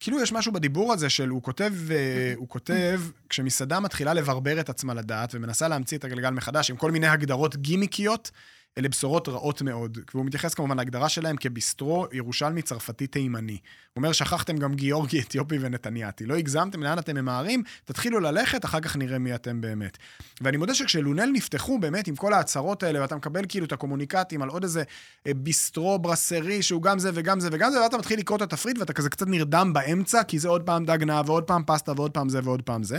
כאילו 0.00 0.22
יש 0.22 0.32
משהו 0.32 0.52
בדיבור 0.52 0.92
הזה 0.92 1.10
של, 1.10 1.28
הוא 1.28 1.42
כותב, 1.42 1.72
אה, 1.90 2.32
הוא 2.36 2.48
כותב, 2.48 3.00
כשמסעדה 3.28 3.80
מתחילה 3.80 4.14
לברבר 4.14 4.60
את 4.60 4.68
עצמה 4.68 4.94
לדעת 4.94 5.34
ומנסה 5.34 5.68
להמציא 5.68 5.98
את 5.98 6.04
הגלגל 6.04 6.30
מחדש 6.30 6.70
עם 6.70 6.76
כל 6.76 6.90
מיני 6.90 7.06
הגדרות 7.06 7.56
גימיקיות, 7.56 8.30
אלה 8.78 8.88
בשורות 8.88 9.28
רעות 9.28 9.62
מאוד. 9.62 9.98
והוא 10.14 10.26
מתייחס 10.26 10.54
כמובן 10.54 10.76
להגדרה 10.76 11.08
שלהם 11.08 11.36
כביסטרו 11.36 12.06
ירושלמי 12.12 12.62
צרפתי 12.62 13.06
תימני. 13.06 13.52
הוא 13.52 13.60
אומר, 13.96 14.12
שכחתם 14.12 14.56
גם 14.56 14.74
גיאורגי, 14.74 15.20
אתיופי 15.20 15.56
ונתניאתי. 15.60 16.26
לא 16.26 16.34
הגזמתם 16.34 16.82
לאן 16.82 16.98
אתם 16.98 17.16
ממהרים, 17.16 17.62
תתחילו 17.84 18.20
ללכת, 18.20 18.64
אחר 18.64 18.80
כך 18.80 18.96
נראה 18.96 19.18
מי 19.18 19.34
אתם 19.34 19.60
באמת. 19.60 19.98
ואני 20.40 20.56
מודה 20.56 20.74
שכשלונל 20.74 21.30
נפתחו 21.32 21.78
באמת 21.78 22.08
עם 22.08 22.16
כל 22.16 22.32
ההצהרות 22.32 22.82
האלה, 22.82 23.00
ואתה 23.00 23.16
מקבל 23.16 23.42
כאילו 23.48 23.66
את 23.66 23.72
הקומוניקטים 23.72 24.42
על 24.42 24.48
עוד 24.48 24.62
איזה 24.62 24.82
אה, 25.26 25.34
ביסטרו 25.34 25.98
ברסרי, 25.98 26.62
שהוא 26.62 26.82
גם 26.82 26.98
זה 26.98 27.10
וגם 27.14 27.40
זה 27.40 27.48
וגם 27.52 27.70
זה, 27.70 27.82
ואתה 27.82 27.98
מתחיל 27.98 28.18
לקרוא 28.18 28.36
את 28.36 28.42
התפריט 28.42 28.78
ואתה 28.78 28.92
כזה 28.92 29.10
קצת 29.10 29.26
נרדם 29.26 29.72
באמצע, 29.72 30.22
כי 30.22 30.38
זה 30.38 30.48
עוד 30.48 30.62
פעם 30.62 30.84
דג 30.84 31.04
נא 31.04 31.22
ועוד 31.26 31.44
פעם 31.44 31.62
פסטה 31.66 31.92
ועוד 31.96 32.10
פעם 32.10 32.28
זה 32.28 32.40
ועוד 32.44 32.62
פעם 32.62 32.82
זה. 32.82 32.98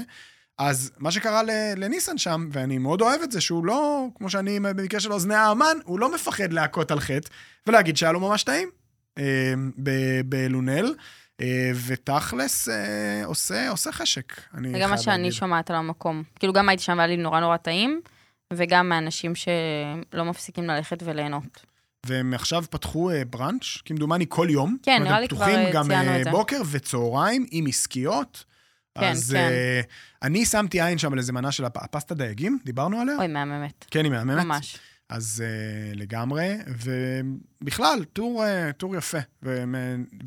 אז 0.58 0.92
מה 0.98 1.12
שקרה 1.12 1.42
לניסן 1.78 2.18
שם, 2.18 2.50
ואני 2.52 2.78
מאוד 2.78 3.02
אוהב 3.02 3.22
את 3.22 3.32
זה, 3.32 3.42
שהוא 3.42 3.66
לא, 3.66 4.08
כמו 4.16 4.30
שאני 4.30 4.60
במקרה 4.60 5.00
של 5.00 5.14
אוזני 5.14 5.36
האמן, 5.36 5.78
הוא 5.84 6.00
לא 6.00 6.16
מפחד 6.16 6.54
להכות 6.54 6.92
על 6.92 7.00
חטא 7.00 7.30
ולהגיד 7.68 7.98
שהיה 7.98 8.12
לו 8.12 8.20
ממש 8.20 8.44
טעים 8.44 8.70
אה, 9.18 9.54
בלונל, 10.26 10.96
אה, 11.42 11.72
ותכלס 11.88 12.70
אה, 12.70 13.26
עושה, 13.26 13.70
עושה 13.70 13.92
חשק. 13.92 14.34
אני 14.54 14.76
וגם 14.76 14.90
מה 14.90 14.98
שאני 14.98 15.18
להגיד. 15.18 15.32
שומעת 15.32 15.70
על 15.70 15.76
המקום. 15.76 16.24
כאילו, 16.36 16.54
גם 16.54 16.70
הייתי 16.70 16.84
שם 16.84 16.94
והיה 16.98 17.08
לי 17.08 17.18
נורא 17.18 17.40
נורא 17.40 17.58
טעים, 17.58 18.02
וגם 18.54 18.90
מאנשים 18.90 19.34
שלא 19.36 20.26
מפסיקים 20.26 20.64
ללכת 20.64 21.04
וליהנות. 21.06 21.66
והם 22.06 22.34
עכשיו 22.34 22.64
פתחו 22.70 23.12
אה, 23.12 23.26
בראנץ', 23.26 23.64
כמדומני 23.86 24.26
כל 24.30 24.48
יום. 24.50 24.78
כן, 24.84 25.04
נראה 25.04 25.20
לי 25.20 25.28
כבר, 25.28 25.38
פתוחים 25.38 25.60
גם 25.74 25.88
ציינו 25.88 26.12
אה, 26.12 26.20
את 26.20 26.24
זה. 26.24 26.32
בוקר 26.32 26.62
וצהריים 26.72 27.46
עם 27.52 27.66
עסקיות. 27.68 28.44
כן, 29.00 29.12
אז 29.12 29.30
כן. 29.32 29.38
אה, 29.38 29.82
אני 30.24 30.46
שמתי 30.46 30.82
עין 30.82 30.98
שם 30.98 31.14
על 31.14 31.20
איזה 31.20 31.34
מנה 31.34 31.52
של 31.52 31.66
הפ- 31.66 31.78
הפסטה 31.84 32.16
דייגים, 32.16 32.60
דיברנו 32.66 33.00
עליה? 33.02 33.16
אוי, 33.18 33.28
מהממת. 33.28 33.86
כן, 33.92 34.04
היא 34.04 34.12
מהממת. 34.12 34.46
ממש. 34.46 34.78
אז 35.10 35.44
uh, 35.44 35.98
לגמרי, 35.98 36.56
ובכלל, 37.62 38.04
טור, 38.14 38.44
uh, 38.44 38.72
טור 38.74 38.96
יפה 38.96 39.18
ו- 39.44 39.64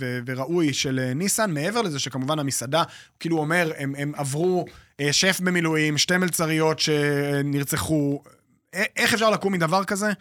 ו- 0.01 0.19
וראוי 0.27 0.73
של 0.73 1.09
uh, 1.11 1.15
ניסן, 1.15 1.51
מעבר 1.51 1.83
לזה 1.83 1.99
שכמובן 1.99 2.39
המסעדה, 2.39 2.83
כאילו 3.21 3.39
אומר, 3.39 3.73
הם, 3.79 3.95
הם 3.99 4.13
עברו 4.17 4.65
uh, 4.69 5.05
שף 5.13 5.41
במילואים, 5.41 5.99
שתי 5.99 6.17
מלצריות 6.17 6.79
שנרצחו, 6.79 8.23
א- 8.75 8.83
איך 8.97 9.15
אפשר 9.15 9.31
לקום 9.31 9.53
מדבר 9.53 9.85
כזה? 9.85 10.13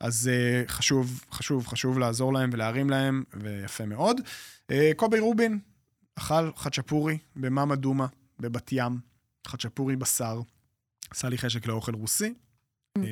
אז 0.00 0.30
uh, 0.66 0.70
חשוב, 0.70 1.24
חשוב, 1.32 1.66
חשוב 1.66 1.98
לעזור 1.98 2.32
להם 2.32 2.50
ולהרים 2.52 2.90
להם, 2.90 3.22
ויפה 3.34 3.86
מאוד. 3.86 4.20
Uh, 4.72 4.74
קובי 4.96 5.18
רובין 5.18 5.58
אכל 6.18 6.50
חצ'פורי 6.56 7.18
במאמה 7.36 7.76
דומה, 7.76 8.06
בבת 8.40 8.72
ים, 8.72 8.98
חצ'פורי 9.46 9.96
בשר. 9.96 10.40
עשה 11.10 11.28
לי 11.28 11.38
חשק 11.38 11.66
לאוכל 11.66 11.94
רוסי, 11.94 12.34
um, 12.98 13.02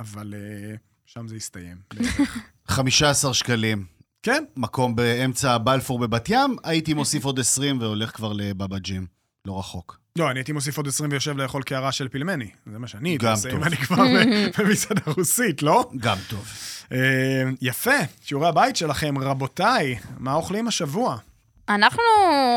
אבל 0.00 0.34
uh, 0.34 0.78
שם 1.06 1.28
זה 1.28 1.34
הסתיים. 1.34 1.76
בערך. 1.94 2.38
15 2.66 3.34
שקלים, 3.34 3.86
כן, 4.22 4.44
מקום 4.56 4.96
באמצע 4.96 5.58
בלפור 5.58 5.98
בבת 5.98 6.28
ים, 6.28 6.56
הייתי 6.64 6.94
מוסיף 6.94 7.24
עוד 7.24 7.40
20 7.40 7.80
והולך 7.80 8.16
כבר 8.16 8.32
לבבא 8.32 8.78
ג'ים. 8.78 9.06
לא 9.46 9.58
רחוק. 9.58 10.00
לא, 10.18 10.30
אני 10.30 10.38
הייתי 10.38 10.52
מוסיף 10.52 10.76
עוד 10.76 10.88
20 10.88 11.10
ויושב 11.10 11.36
לאכול 11.36 11.62
קערה 11.62 11.92
של 11.92 12.08
פילמני. 12.08 12.50
זה 12.72 12.78
מה 12.78 12.88
שאני 12.88 13.08
הייתי 13.08 13.26
עושה 13.26 13.50
טוב. 13.50 13.58
אם 13.58 13.64
אני 13.64 13.76
כבר 13.76 14.04
במסעדה 14.58 15.02
רוסית, 15.06 15.62
לא? 15.62 15.90
גם 15.96 16.16
טוב. 16.28 16.48
אה, 16.92 17.42
יפה, 17.60 17.96
שיעורי 18.20 18.48
הבית 18.48 18.76
שלכם, 18.76 19.18
רבותיי, 19.18 19.98
מה 20.18 20.34
אוכלים 20.34 20.68
השבוע? 20.68 21.18
אנחנו 21.68 22.02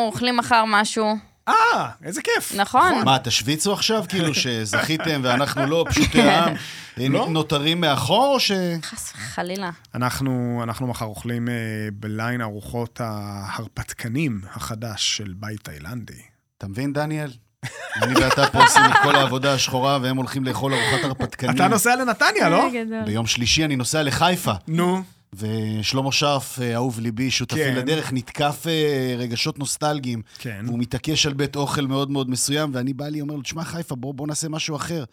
אוכלים 0.07 0.37
מחר 0.37 0.63
משהו, 0.67 1.17
אה, 1.47 1.89
איזה 2.03 2.21
כיף. 2.21 2.53
נכון. 2.55 3.03
מה, 3.05 3.19
תשוויצו 3.19 3.73
עכשיו, 3.73 4.03
כאילו, 4.09 4.33
שזכיתם 4.33 5.21
ואנחנו 5.23 5.65
לא, 5.65 5.85
פשוטי 5.89 6.21
העם, 6.21 6.53
אה, 6.99 7.07
לא. 7.09 7.27
נותרים 7.29 7.81
מאחור, 7.81 8.33
או 8.33 8.39
ש... 8.39 8.51
חס 8.81 9.13
וחלילה. 9.15 9.69
אנחנו, 9.95 10.59
אנחנו 10.63 10.87
מחר 10.87 11.05
אוכלים 11.05 11.49
אה, 11.49 11.53
בליין 11.93 12.41
ארוחות 12.41 13.01
ההרפתקנים 13.03 14.41
החדש 14.55 15.17
של 15.17 15.33
בית 15.35 15.63
תאילנדי. 15.63 16.21
אתה 16.57 16.67
מבין, 16.67 16.93
דניאל? 16.93 17.31
אני 18.01 18.13
ואתה 18.15 18.47
פה 18.47 18.63
עושים 18.63 18.81
את 18.85 18.97
כל 19.03 19.15
העבודה 19.15 19.53
השחורה, 19.53 19.99
והם 20.01 20.17
הולכים 20.17 20.43
לאכול 20.43 20.73
ארוחת 20.73 21.03
הרפתקנים. 21.03 21.55
אתה 21.55 21.67
נוסע 21.67 21.95
לנתניה, 21.95 22.49
לא? 22.49 22.69
גדול. 22.73 23.03
ביום 23.05 23.27
שלישי 23.27 23.65
אני 23.65 23.75
נוסע 23.75 24.03
לחיפה, 24.03 24.51
נו, 24.67 25.03
ושלמה 25.37 26.11
שרף, 26.11 26.59
אה, 26.59 26.75
אהוב 26.75 26.99
ליבי, 26.99 27.31
שותפי 27.31 27.59
כן. 27.63 27.75
לדרך, 27.75 28.13
נתקף 28.13 28.63
אה, 28.67 29.15
רגשות 29.17 29.59
נוסטלגיים. 29.59 30.21
כן. 30.39 30.63
והוא 30.67 30.79
מתעקש 30.79 31.25
על 31.25 31.33
בית 31.33 31.55
אוכל 31.55 31.87
מאוד 31.87 32.11
מאוד 32.11 32.29
מסוים, 32.29 32.69
ואני 32.73 32.93
בא 32.93 33.07
לי, 33.07 33.21
אומר 33.21 33.35
לו, 33.35 33.41
תשמע, 33.41 33.63
חיפה, 33.63 33.95
בוא, 33.95 34.13
בוא 34.13 34.27
נעשה 34.27 34.49
משהו 34.49 34.75
אחר. 34.75 35.03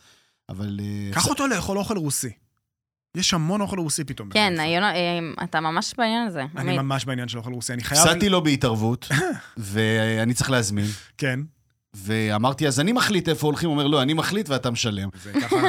אבל... 0.48 0.80
אה, 0.82 1.12
קח 1.14 1.26
אותו 1.28 1.46
לאכול 1.46 1.78
אוכל 1.78 1.96
רוסי. 1.96 2.30
יש 3.16 3.34
המון 3.34 3.60
אוכל 3.60 3.78
רוסי 3.78 4.05
פתאום. 4.05 4.30
כן, 4.30 4.55
אה, 4.60 5.18
אתה 5.44 5.60
ממש 5.60 5.94
בעניין 5.98 6.26
הזה. 6.26 6.42
אני 6.56 6.70
עמית. 6.70 6.80
ממש 6.80 7.05
בעניין 7.05 7.28
של 7.28 7.38
אוכל 7.38 7.52
רוסי, 7.52 7.72
אני 7.72 7.84
חייב... 7.84 8.01
הפסדתי 8.01 8.28
לו 8.28 8.42
בהתערבות, 8.44 9.09
ואני 9.56 10.34
צריך 10.34 10.51
להזמין. 10.51 10.86
כן. 11.18 11.40
ואמרתי, 11.96 12.66
אז 12.68 12.80
אני 12.80 12.92
מחליט 12.92 13.28
איפה 13.28 13.46
הולכים, 13.46 13.68
הוא 13.68 13.78
אומר, 13.78 13.86
לא, 13.86 14.02
אני 14.02 14.14
מחליט 14.14 14.48
ואתה 14.48 14.70
משלם. 14.70 15.09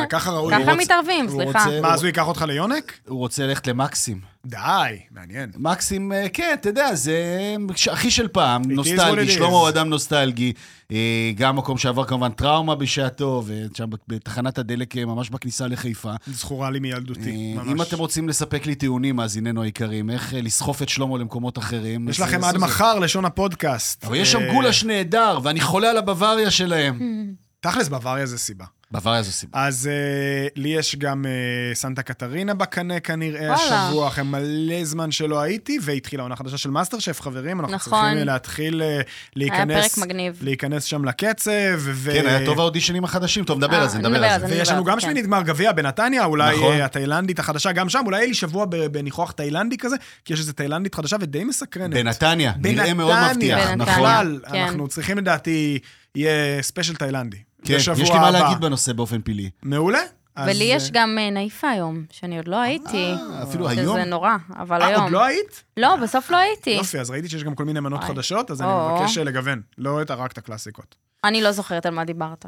ככה- 0.10 0.32
ראוי. 0.32 0.54
ככה 0.54 0.62
רוצה- 0.72 0.76
מתערבים, 0.76 1.30
סליחה. 1.30 1.66
מה, 1.82 1.94
אז 1.94 2.00
הוא 2.02 2.08
ייקח 2.08 2.28
אותך 2.28 2.42
ליונק? 2.42 3.00
הוא 3.08 3.20
רוצה 3.20 3.48
ללכת 3.48 3.68
למקסים. 3.68 4.22
די, 4.46 5.00
מעניין. 5.12 5.52
מקסים, 5.58 6.12
אה, 6.12 6.30
כן, 6.30 6.56
אתה 6.62 6.70
יודע, 6.70 6.96
זה 6.96 7.56
אחי 7.94 8.12
של 8.12 8.28
פעם, 8.28 8.62
נוסטלגי. 8.72 9.32
שלמה 9.32 9.48
הוא 9.48 9.70
אדם 9.70 9.90
נוסטלגי. 9.90 10.54
אה, 10.92 11.32
גם 11.36 11.56
מקום 11.56 11.78
שעבר 11.78 12.04
כמובן 12.04 12.32
טראומה 12.32 12.76
בשעתו, 12.76 13.44
ושם 13.46 13.86
בתחנת 14.08 14.58
הדלק, 14.58 14.98
אה, 14.98 15.06
ממש 15.06 15.30
בכניסה 15.30 15.68
לחיפה. 15.68 16.14
זכורה 16.28 16.70
לי 16.70 16.80
מילדותי, 16.80 17.54
ממש. 17.54 17.68
אם 17.68 17.82
אתם 17.82 17.98
רוצים 17.98 18.30
לספק 18.30 18.66
לי 18.66 18.76
טיעונים, 18.76 19.16
מאזיננו 19.16 19.64
היקרים, 19.64 20.10
איך 20.10 20.34
לסחוף 20.38 20.82
את 20.82 20.90
שלמה 20.90 21.18
למקומות 21.18 21.58
אחרים. 21.58 22.10
יש 22.10 22.22
אז, 22.22 22.28
לכם 22.28 22.44
עד. 22.44 22.58
מחר 22.58 23.00
לשון 23.00 23.26
הפודקאסט. 23.26 24.06
אבל 24.06 24.16
יש 24.16 24.32
שם 24.32 24.52
גולש 24.54 24.84
נהדר, 24.84 25.40
ואני 25.44 25.62
חולה 25.62 25.90
על 25.90 25.98
הבוואריה 25.98 26.52
שלהם. 26.52 27.00
תכלס, 27.60 27.88
בוואריה 27.88 28.26
זה 28.26 28.38
סיבה. 28.38 28.66
בוואריה 28.96 29.22
זו 29.22 29.32
סיבה. 29.32 29.66
אז 29.66 29.90
uh, 29.90 30.52
לי 30.56 30.70
יש 30.70 30.96
גם 30.96 31.26
uh, 31.26 31.76
סנטה 31.76 32.02
קטרינה 32.02 32.54
בקנה 32.54 33.00
כנראה 33.00 33.42
וואלה. 33.42 33.88
השבוע, 33.88 34.08
אחרי 34.08 34.24
מלא 34.24 34.84
זמן 34.84 35.12
שלא 35.12 35.42
הייתי, 35.42 35.80
והתחילה 35.82 36.24
עונה 36.24 36.36
חדשה 36.36 36.58
של 36.58 36.70
מאסטר 36.70 37.00
שף, 37.00 37.22
חברים, 37.22 37.60
אנחנו 37.60 37.76
נכון. 37.76 38.02
צריכים 38.02 38.26
להתחיל 38.26 38.82
uh, 38.82 38.84
היה 38.86 39.02
להיכנס, 39.36 39.96
פרק 39.96 40.06
מגניב. 40.06 40.40
להיכנס 40.42 40.84
שם 40.84 41.06
לקצב, 41.06 41.52
ו... 41.78 42.12
כן, 42.14 42.28
היה 42.28 42.46
טוב 42.46 42.60
האודישנים 42.60 43.04
החדשים. 43.04 43.44
טוב, 43.44 43.58
נדבר 43.58 43.76
אה, 43.76 43.82
על 43.82 43.90
זה, 43.90 43.98
נדבר 43.98 44.24
על 44.24 44.40
זה. 44.40 44.46
ויש 44.46 44.70
לנו 44.70 44.84
גם 44.84 44.96
כן. 44.96 45.00
שמינית 45.00 45.26
גמר 45.26 45.42
גביע 45.42 45.72
בנתניה, 45.72 46.26
אולי 46.26 46.56
נכון. 46.56 46.82
התאילנדית 46.82 47.40
החדשה 47.40 47.72
גם 47.72 47.90
שם, 47.90 48.02
אולי 48.06 48.18
יהיה 48.18 48.28
לי 48.28 48.34
שבוע 48.34 48.66
ב- 48.66 48.76
בניחוח 48.76 49.32
תאילנדי 49.32 49.78
כזה, 49.78 49.96
כי 50.26 50.34
יש 50.34 50.40
איזו 50.40 50.54
תאילנדית 50.54 50.96
חדשה 50.96 51.16
ודי 51.20 51.44
מסקרנת. 51.44 51.94
בנתניה, 51.94 52.54
נראה 52.60 52.94
מאוד 52.94 53.16
מבטיח, 53.32 53.60
בנתניה. 53.60 53.76
נכון. 53.76 54.40
כן. 54.52 54.56
אנחנו 54.56 54.88
צריכים 54.88 55.18
לדעתי, 55.18 55.80
יהיה 56.16 56.62
ספיישל 56.62 56.96
תאילנדי. 56.96 57.38
כן, 57.66 57.76
בשבוע 57.76 58.04
יש 58.04 58.10
לי 58.12 58.20
מה 58.20 58.28
הבא. 58.28 58.40
להגיד 58.40 58.60
בנושא 58.62 58.94
באופן 58.94 59.22
פלאי. 59.22 59.50
מעולה. 59.64 60.00
ולי 60.46 60.64
יש 60.64 60.84
אה, 60.84 60.90
גם 60.94 61.18
אה, 61.20 61.30
נעיפה 61.30 61.70
היום, 61.70 62.06
שאני 62.12 62.38
עוד 62.38 62.48
לא 62.48 62.56
הייתי. 62.56 63.14
אה, 63.14 63.44
אפילו 63.44 63.70
היום? 63.70 63.98
שזה 63.98 64.06
נורא, 64.10 64.32
אבל 64.60 64.82
אה, 64.82 64.88
היום. 64.88 65.04
עוד 65.04 65.12
לא 65.12 65.24
היית? 65.24 65.64
לא, 65.78 65.96
בסוף 65.96 66.32
לא 66.32 66.38
הייתי. 66.38 66.70
יופי, 66.70 67.00
אז 67.00 67.10
ראיתי 67.10 67.30
שיש 67.30 67.44
גם 67.44 67.56
כל 67.56 67.66
מיני 67.66 67.80
מנות. 67.80 68.04
חדשות, 68.04 68.52
אז 68.52 68.62
אני. 68.62 68.70
מבקש 68.94 69.18
אה, 69.18 69.24
לגוון, 69.24 69.62
לא 69.78 70.02
את 70.02 70.12
רק 70.12 70.32
את 70.32 70.38
הקלאסיקות. 70.38 70.96
אני 71.24 71.42
לא 71.42 71.52
זוכרת 71.52 71.86
על 71.86 71.94
מה 71.94 72.06
דיברת. 72.06 72.46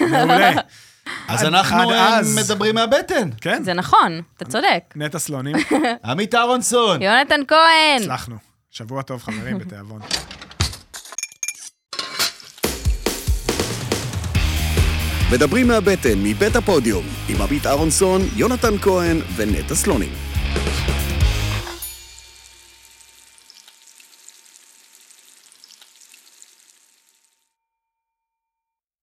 מעולה. 0.00 0.52
אז 1.28 1.44
אנחנו 1.44 1.90
אה. 1.90 2.20
מדברים 2.36 2.74
מהבטן. 2.74 3.30
כן, 3.40 3.62
זה 3.64 3.74
נכון, 3.74 4.20
אתה 4.36 4.44
צודק. 4.44 4.84
נטע 4.96 5.18
סלונים, 5.18 5.56
עמית 6.04 6.34
אהרונסון. 6.34 7.02
יונתן 7.02 7.40
כהן! 7.48 8.02
הצלחנו. 8.02 8.36
שבוע 8.70 9.02
טוב, 9.02 9.22
חברים, 9.22 9.58
בתיאבון. 9.58 10.00
מדברים 15.32 15.68
מהבטן, 15.68 16.18
מבית 16.22 16.56
הפודיום, 16.56 17.04
עם 17.28 17.42
עמית 17.42 17.66
אהרונסון, 17.66 18.20
יונתן 18.36 18.78
כהן 18.82 19.20
ונטע 19.36 19.74
סלונים. 19.74 20.33